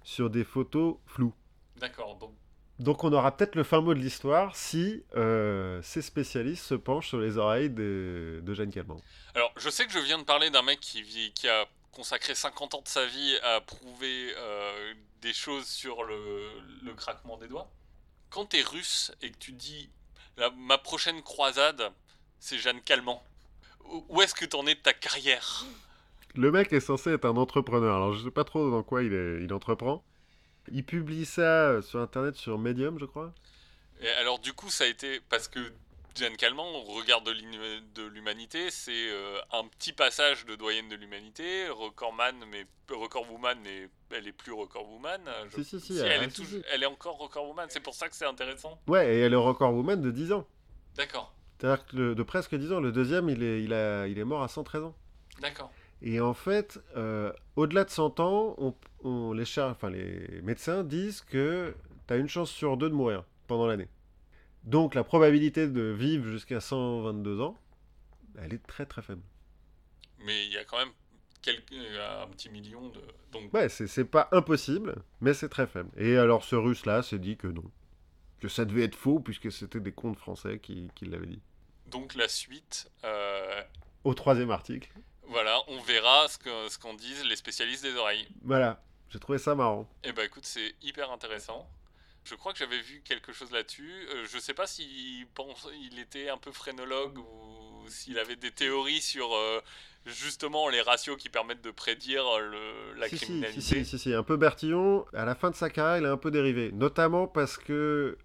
sur 0.04 0.30
des 0.32 0.44
photos 0.44 0.96
floues. 1.06 1.34
D'accord, 1.78 2.16
donc 2.16 2.34
Donc 2.80 3.04
on 3.04 3.12
aura 3.14 3.36
peut-être 3.36 3.56
le 3.56 3.64
fin 3.64 3.82
mot 3.82 3.94
de 3.94 4.00
l'histoire 4.00 4.56
si 4.56 5.04
euh, 5.16 5.82
ces 5.82 6.02
spécialistes 6.02 6.64
se 6.66 6.76
penchent 6.76 7.10
sur 7.10 7.20
les 7.20 7.38
oreilles 7.38 7.70
de, 7.70 8.42
de 8.44 8.54
Jeanne 8.54 8.72
Calment. 8.72 9.00
Alors, 9.34 9.52
je 9.58 9.70
sais 9.70 9.86
que 9.86 9.92
je 9.94 10.00
viens 10.00 10.18
de 10.18 10.24
parler 10.24 10.50
d'un 10.50 10.62
mec 10.62 10.80
qui, 10.80 11.02
vit, 11.02 11.32
qui 11.34 11.48
a 11.48 11.66
consacré 11.92 12.36
50 12.36 12.76
ans 12.76 12.82
de 12.82 12.88
sa 12.88 13.06
vie 13.06 13.38
à 13.44 13.62
prouver 13.62 14.34
euh, 14.38 14.94
des 15.22 15.34
choses 15.34 15.66
sur 15.68 16.04
le, 16.04 16.50
le 16.84 16.94
craquement 16.94 17.38
des 17.38 17.48
doigts. 17.48 17.70
Quand 18.30 18.46
t'es 18.46 18.62
russe 18.62 19.12
et 19.22 19.32
que 19.32 19.38
tu 19.38 19.52
dis 19.54 19.90
la- 20.38 20.50
ma 20.52 20.78
prochaine 20.78 21.22
croisade, 21.22 21.92
c'est 22.40 22.58
Jeanne 22.58 22.82
Calment, 22.82 23.24
où- 23.86 24.06
où 24.10 24.22
est-ce 24.22 24.36
que 24.36 24.44
t'en 24.46 24.66
es 24.68 24.76
de 24.76 24.80
ta 24.82 24.94
carrière? 24.94 25.64
Le 26.36 26.52
mec 26.52 26.74
est 26.74 26.82
censé 26.82 27.12
être 27.12 27.24
un 27.26 27.38
entrepreneur, 27.38 27.96
alors 27.96 28.14
je 28.14 28.24
sais 28.26 28.32
pas 28.32 28.44
trop 28.44 28.70
dans 28.70 28.84
quoi 28.84 29.04
il, 29.04 29.14
est- 29.14 29.42
il 29.44 29.54
entreprend. 29.54 30.04
Il 30.72 30.84
publie 30.84 31.26
ça 31.26 31.70
euh, 31.70 31.82
sur 31.82 32.00
internet 32.00 32.36
sur 32.36 32.58
Medium, 32.58 33.00
je 33.00 33.06
crois. 33.06 33.34
Et 34.02 34.10
alors, 34.10 34.40
du 34.40 34.54
coup, 34.54 34.70
ça 34.70 34.84
a 34.84 34.88
été 34.88 35.20
parce 35.30 35.48
que 35.48 35.60
Jeanne 36.16 36.36
Calment, 36.38 36.70
au 36.70 36.82
regard 36.94 37.22
de 37.22 37.32
l'humanité, 38.08 38.72
c'est 38.72 39.10
euh, 39.10 39.38
un 39.52 39.66
petit 39.68 39.94
passage 39.94 40.46
de 40.46 40.56
doyenne 40.56 40.88
de 40.90 40.96
l'humanité, 40.96 41.68
recordman, 41.70 42.36
mais 42.50 42.66
recordwoman, 42.90 43.58
mais 43.64 43.90
elle 44.12 44.28
est 44.28 44.32
plus 44.32 44.54
recordwoman. 44.54 45.22
je- 45.56 45.62
Si, 45.62 45.80
si, 45.80 45.80
si, 45.80 45.98
elle, 46.00 46.24
est 46.24 46.30
si, 46.30 46.42
toujours- 46.42 46.60
si. 46.62 46.66
elle 46.72 46.84
est 46.84 46.88
encore 46.88 47.18
recordwoman, 47.18 47.68
c'est 47.70 47.80
pour 47.82 47.94
ça 47.96 48.08
que 48.10 48.16
c'est 48.16 48.26
intéressant. 48.26 48.80
Ouais, 48.88 49.14
et 49.16 49.20
elle 49.20 49.34
est 49.34 49.38
record 49.38 49.74
woman 49.74 50.02
de 50.02 50.12
10 50.12 50.32
ans. 50.32 50.48
D'accord, 50.96 51.34
C'est-à-dire 51.60 51.86
que 51.86 51.96
le- 51.98 52.16
de 52.16 52.24
presque 52.24 52.56
10 52.56 52.72
ans, 52.72 52.80
le 52.80 52.92
deuxième, 52.94 53.28
il 53.30 53.44
est, 53.44 53.62
il 53.64 53.74
a, 53.74 54.08
il 54.08 54.18
est 54.18 54.24
mort 54.24 54.42
à 54.44 54.48
113 54.48 54.84
ans. 54.84 54.96
d'accord. 55.40 55.72
Et 56.06 56.22
en 56.22 56.34
fait, 56.34 56.80
euh, 56.96 57.34
au-delà 57.58 57.84
de 57.84 57.90
100 57.90 58.20
ans, 58.22 58.56
on, 58.60 58.74
on- 59.04 59.34
les, 59.34 59.44
char- 59.46 59.72
enfin, 59.72 59.90
les 59.90 60.42
médecins 60.44 60.84
disent 60.86 61.22
que 61.22 61.76
tu 62.08 62.14
as 62.14 62.18
une 62.18 62.30
chance 62.30 62.52
sur 62.52 62.78
deux 62.78 62.90
de 62.90 62.96
mourir 62.96 63.26
pendant 63.48 63.68
l'année. 63.68 63.90
Donc 64.64 64.96
la 64.96 65.04
probabilité 65.04 65.68
de 65.68 65.82
vivre 65.84 66.28
jusqu'à 66.28 66.62
122 66.62 67.42
ans, 67.42 67.58
elle 68.42 68.54
est 68.54 68.66
très 68.68 68.86
très 68.86 69.02
faible. 69.02 69.22
Mais 70.20 70.46
il 70.46 70.52
y 70.54 70.58
a 70.58 70.64
quand 70.66 70.78
même 70.78 70.92
quelques, 71.42 71.72
euh, 71.74 72.24
un 72.24 72.28
petit 72.28 72.50
million 72.50 72.90
de. 72.90 73.02
Donc, 73.32 73.54
Ouais, 73.54 73.70
c'est 73.70 73.88
c'est 73.88 74.06
pas 74.06 74.28
impossible, 74.32 74.96
mais 75.22 75.34
c'est 75.34 75.50
très 75.50 75.68
faible. 75.68 75.90
Et 75.98 76.18
alors 76.18 76.44
ce 76.44 76.56
russe-là 76.56 77.04
s'est 77.04 77.20
dit 77.20 77.38
que 77.38 77.48
non. 77.48 77.64
Que 78.40 78.48
ça 78.48 78.66
devait 78.66 78.84
être 78.84 78.96
faux, 78.96 79.20
puisque 79.20 79.52
c'était 79.52 79.80
des 79.80 79.92
contes 79.92 80.18
français 80.18 80.60
qui, 80.60 80.90
qui 80.96 81.06
l'avaient 81.06 81.28
dit. 81.28 81.42
donc 81.88 82.16
la 82.16 82.28
suite, 82.28 82.92
euh, 83.04 83.62
Au 84.04 84.14
troisième 84.14 84.52
article. 84.52 84.90
Voilà, 85.28 85.60
on 85.68 85.80
verra 85.82 86.28
ce 86.28 86.38
que- 86.38 86.70
ce 86.70 86.78
qu'en 86.78 86.94
disent 86.94 87.24
les 87.26 87.36
spécialistes 87.36 87.84
des 87.84 87.96
oreilles. 87.96 88.28
Voilà, 88.44 88.82
j'ai 89.10 89.20
trouvé 89.20 89.38
ça 89.38 89.56
marrant. 89.56 89.90
Eh 90.04 90.12
ben 90.12 90.24
écoute, 90.26 90.46
c'est 90.46 90.76
hyper 90.82 91.12
intéressant. 91.12 91.68
Je 92.24 92.34
crois 92.36 92.54
que 92.54 92.60
j'avais 92.60 92.82
vu 92.82 93.02
quelque 93.06 93.34
chose 93.34 93.52
là-dessus. 93.52 93.92
Euh, 94.10 94.26
je 94.32 94.40
sais 94.40 94.54
pas 94.56 94.66
s'il 94.66 95.28
pense, 95.36 95.68
il 95.92 96.00
était 96.00 96.30
un 96.30 96.38
peu 96.38 96.52
phrénologue 96.52 97.20
ou 97.20 97.88
s'il 97.88 98.18
avait 98.18 98.36
des 98.36 98.50
théories 98.50 99.02
sur 99.02 99.36
euh, 99.36 99.62
justement 100.08 100.68
les 100.70 100.82
ratios 100.82 101.18
qui 101.18 101.30
permettent 101.30 101.62
de 101.62 101.70
prédire 101.70 102.24
le, 102.40 102.94
la 102.96 103.08
si, 103.10 103.18
criminalité. 103.18 103.62
si, 103.62 103.86
si, 103.86 103.86
si, 103.86 104.00
si, 104.00 104.14
un 104.14 104.24
peu 104.24 104.38
Bertillon. 104.38 105.06
À 105.14 105.24
la 105.26 105.36
fin 105.36 105.52
de 105.52 105.56
sa 105.56 105.70
carrière, 105.70 105.98
il 106.02 106.06
est 106.06 106.12
un 106.12 106.18
peu 106.18 106.32
dérivé. 106.32 106.72
Notamment 106.72 107.28
parce 107.28 107.58
que 107.58 108.18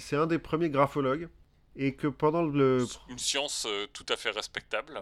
c'est 0.00 0.16
un 0.16 0.26
des 0.26 0.38
premiers 0.40 0.70
graphologues. 0.70 1.28
Et 1.80 1.94
que 1.94 2.08
pendant 2.08 2.42
le. 2.42 2.84
Une 3.08 3.18
science 3.20 3.64
euh, 3.68 3.86
tout 3.92 4.06
à 4.08 4.16
fait 4.16 4.30
respectable. 4.30 5.00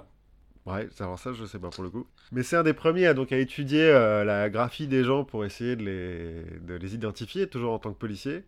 Ouais, 0.66 0.88
alors 0.98 1.18
ça, 1.18 1.32
je 1.32 1.44
sais 1.46 1.60
pas 1.60 1.70
pour 1.70 1.84
le 1.84 1.90
coup. 1.90 2.06
Mais 2.32 2.42
c'est 2.42 2.56
un 2.56 2.64
des 2.64 2.72
premiers 2.72 3.06
à, 3.06 3.14
donc, 3.14 3.30
à 3.30 3.38
étudier 3.38 3.82
euh, 3.82 4.24
la 4.24 4.50
graphie 4.50 4.88
des 4.88 5.04
gens 5.04 5.24
pour 5.24 5.44
essayer 5.44 5.76
de 5.76 5.84
les, 5.84 6.58
de 6.60 6.74
les 6.74 6.94
identifier, 6.94 7.48
toujours 7.48 7.72
en 7.72 7.78
tant 7.78 7.92
que 7.92 7.98
policier. 7.98 8.42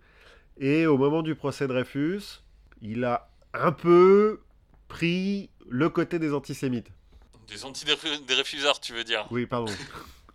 Et 0.59 0.87
au 0.87 0.99
moment 0.99 1.23
du 1.23 1.37
procès 1.37 1.69
Dreyfus, 1.69 2.41
il 2.83 3.05
a 3.05 3.31
un 3.55 3.71
peu 3.71 4.41
pris 4.89 5.49
le 5.69 5.89
côté 5.89 6.19
des 6.19 6.35
antisémites. 6.35 6.91
Des 7.47 7.64
antidéréfusards, 7.64 8.81
tu 8.81 8.93
veux 8.93 9.05
dire? 9.05 9.27
Oui, 9.31 9.47
pardon. 9.47 9.73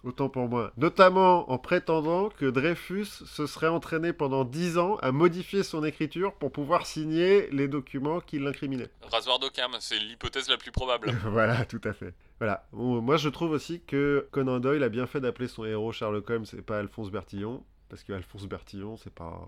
Autant 0.03 0.27
pour 0.27 0.49
moi. 0.49 0.73
Notamment 0.75 1.49
en 1.49 1.57
prétendant 1.57 2.29
que 2.29 2.45
Dreyfus 2.45 3.05
se 3.05 3.47
serait 3.47 3.69
entraîné 3.69 4.11
pendant 4.11 4.43
10 4.43 4.77
ans 4.77 4.97
à 4.97 5.13
modifier 5.13 5.63
son 5.63 5.83
écriture 5.83 6.33
pour 6.33 6.51
pouvoir 6.51 6.85
signer 6.85 7.49
les 7.51 7.69
documents 7.69 8.19
qui 8.19 8.37
l'incriminaient. 8.37 8.89
Rasoir 9.01 9.39
d'Occam, 9.39 9.71
c'est 9.79 9.97
l'hypothèse 9.97 10.49
la 10.49 10.57
plus 10.57 10.71
probable. 10.71 11.11
voilà, 11.23 11.63
tout 11.65 11.79
à 11.85 11.93
fait. 11.93 12.13
Voilà. 12.39 12.67
Bon, 12.73 13.01
moi, 13.01 13.15
je 13.15 13.29
trouve 13.29 13.51
aussi 13.51 13.81
que 13.81 14.27
Conan 14.31 14.59
Doyle 14.59 14.83
a 14.83 14.89
bien 14.89 15.07
fait 15.07 15.21
d'appeler 15.21 15.47
son 15.47 15.63
héros 15.63 15.93
Sherlock 15.93 16.29
Holmes 16.29 16.45
et 16.57 16.61
pas 16.61 16.79
Alphonse 16.79 17.09
Bertillon. 17.09 17.63
Parce 17.87 18.03
que 18.03 18.11
Alphonse 18.11 18.47
Bertillon, 18.47 18.97
c'est 18.97 19.13
pas. 19.13 19.45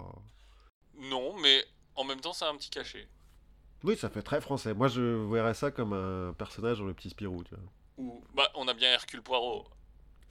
non, 0.98 1.36
mais 1.42 1.66
en 1.96 2.06
même 2.06 2.22
temps, 2.22 2.34
c'est 2.34 2.46
un 2.46 2.56
petit 2.56 2.70
cachet. 2.70 3.08
Oui, 3.84 3.98
ça 3.98 4.10
fait 4.10 4.22
très 4.22 4.40
français. 4.40 4.74
Moi, 4.74 4.88
je 4.88 5.02
verrais 5.02 5.54
ça 5.54 5.72
comme 5.72 5.94
un 5.94 6.34
personnage 6.34 6.80
dans 6.80 6.86
le 6.86 6.94
petit 6.94 7.10
Spirou, 7.10 7.44
tu 7.44 7.56
vois. 7.56 7.64
Ou, 7.98 8.24
bah, 8.34 8.50
on 8.56 8.68
a 8.68 8.74
bien 8.74 8.92
Hercule 8.92 9.22
Poirot. 9.22 9.66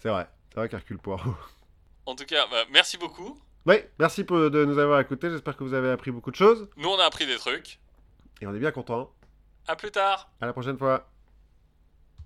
C'est 0.04 0.10
vrai. 0.10 0.28
C'est 0.50 0.60
vrai 0.60 0.68
qu'Hercule 0.68 0.98
Poirot. 0.98 1.34
En 2.06 2.14
tout 2.14 2.26
cas, 2.26 2.46
bah, 2.50 2.64
merci 2.70 2.98
beaucoup. 2.98 3.40
oui, 3.64 3.76
merci 3.98 4.24
pour- 4.24 4.50
de 4.50 4.64
nous 4.66 4.78
avoir 4.78 5.00
écoutés. 5.00 5.30
J'espère 5.30 5.56
que 5.56 5.64
vous 5.64 5.72
avez 5.72 5.88
appris 5.90 6.10
beaucoup 6.10 6.30
de 6.30 6.36
choses. 6.36 6.68
Nous, 6.76 6.86
on 6.86 6.98
a 6.98 7.04
appris 7.06 7.24
des 7.26 7.36
trucs. 7.36 7.78
Et 8.42 8.46
on 8.46 8.54
est 8.54 8.58
bien 8.58 8.72
contents. 8.72 9.10
À 9.66 9.74
plus 9.74 9.90
tard 9.90 10.28
À 10.42 10.44
la 10.44 10.52
prochaine 10.52 10.76
fois. 10.76 11.08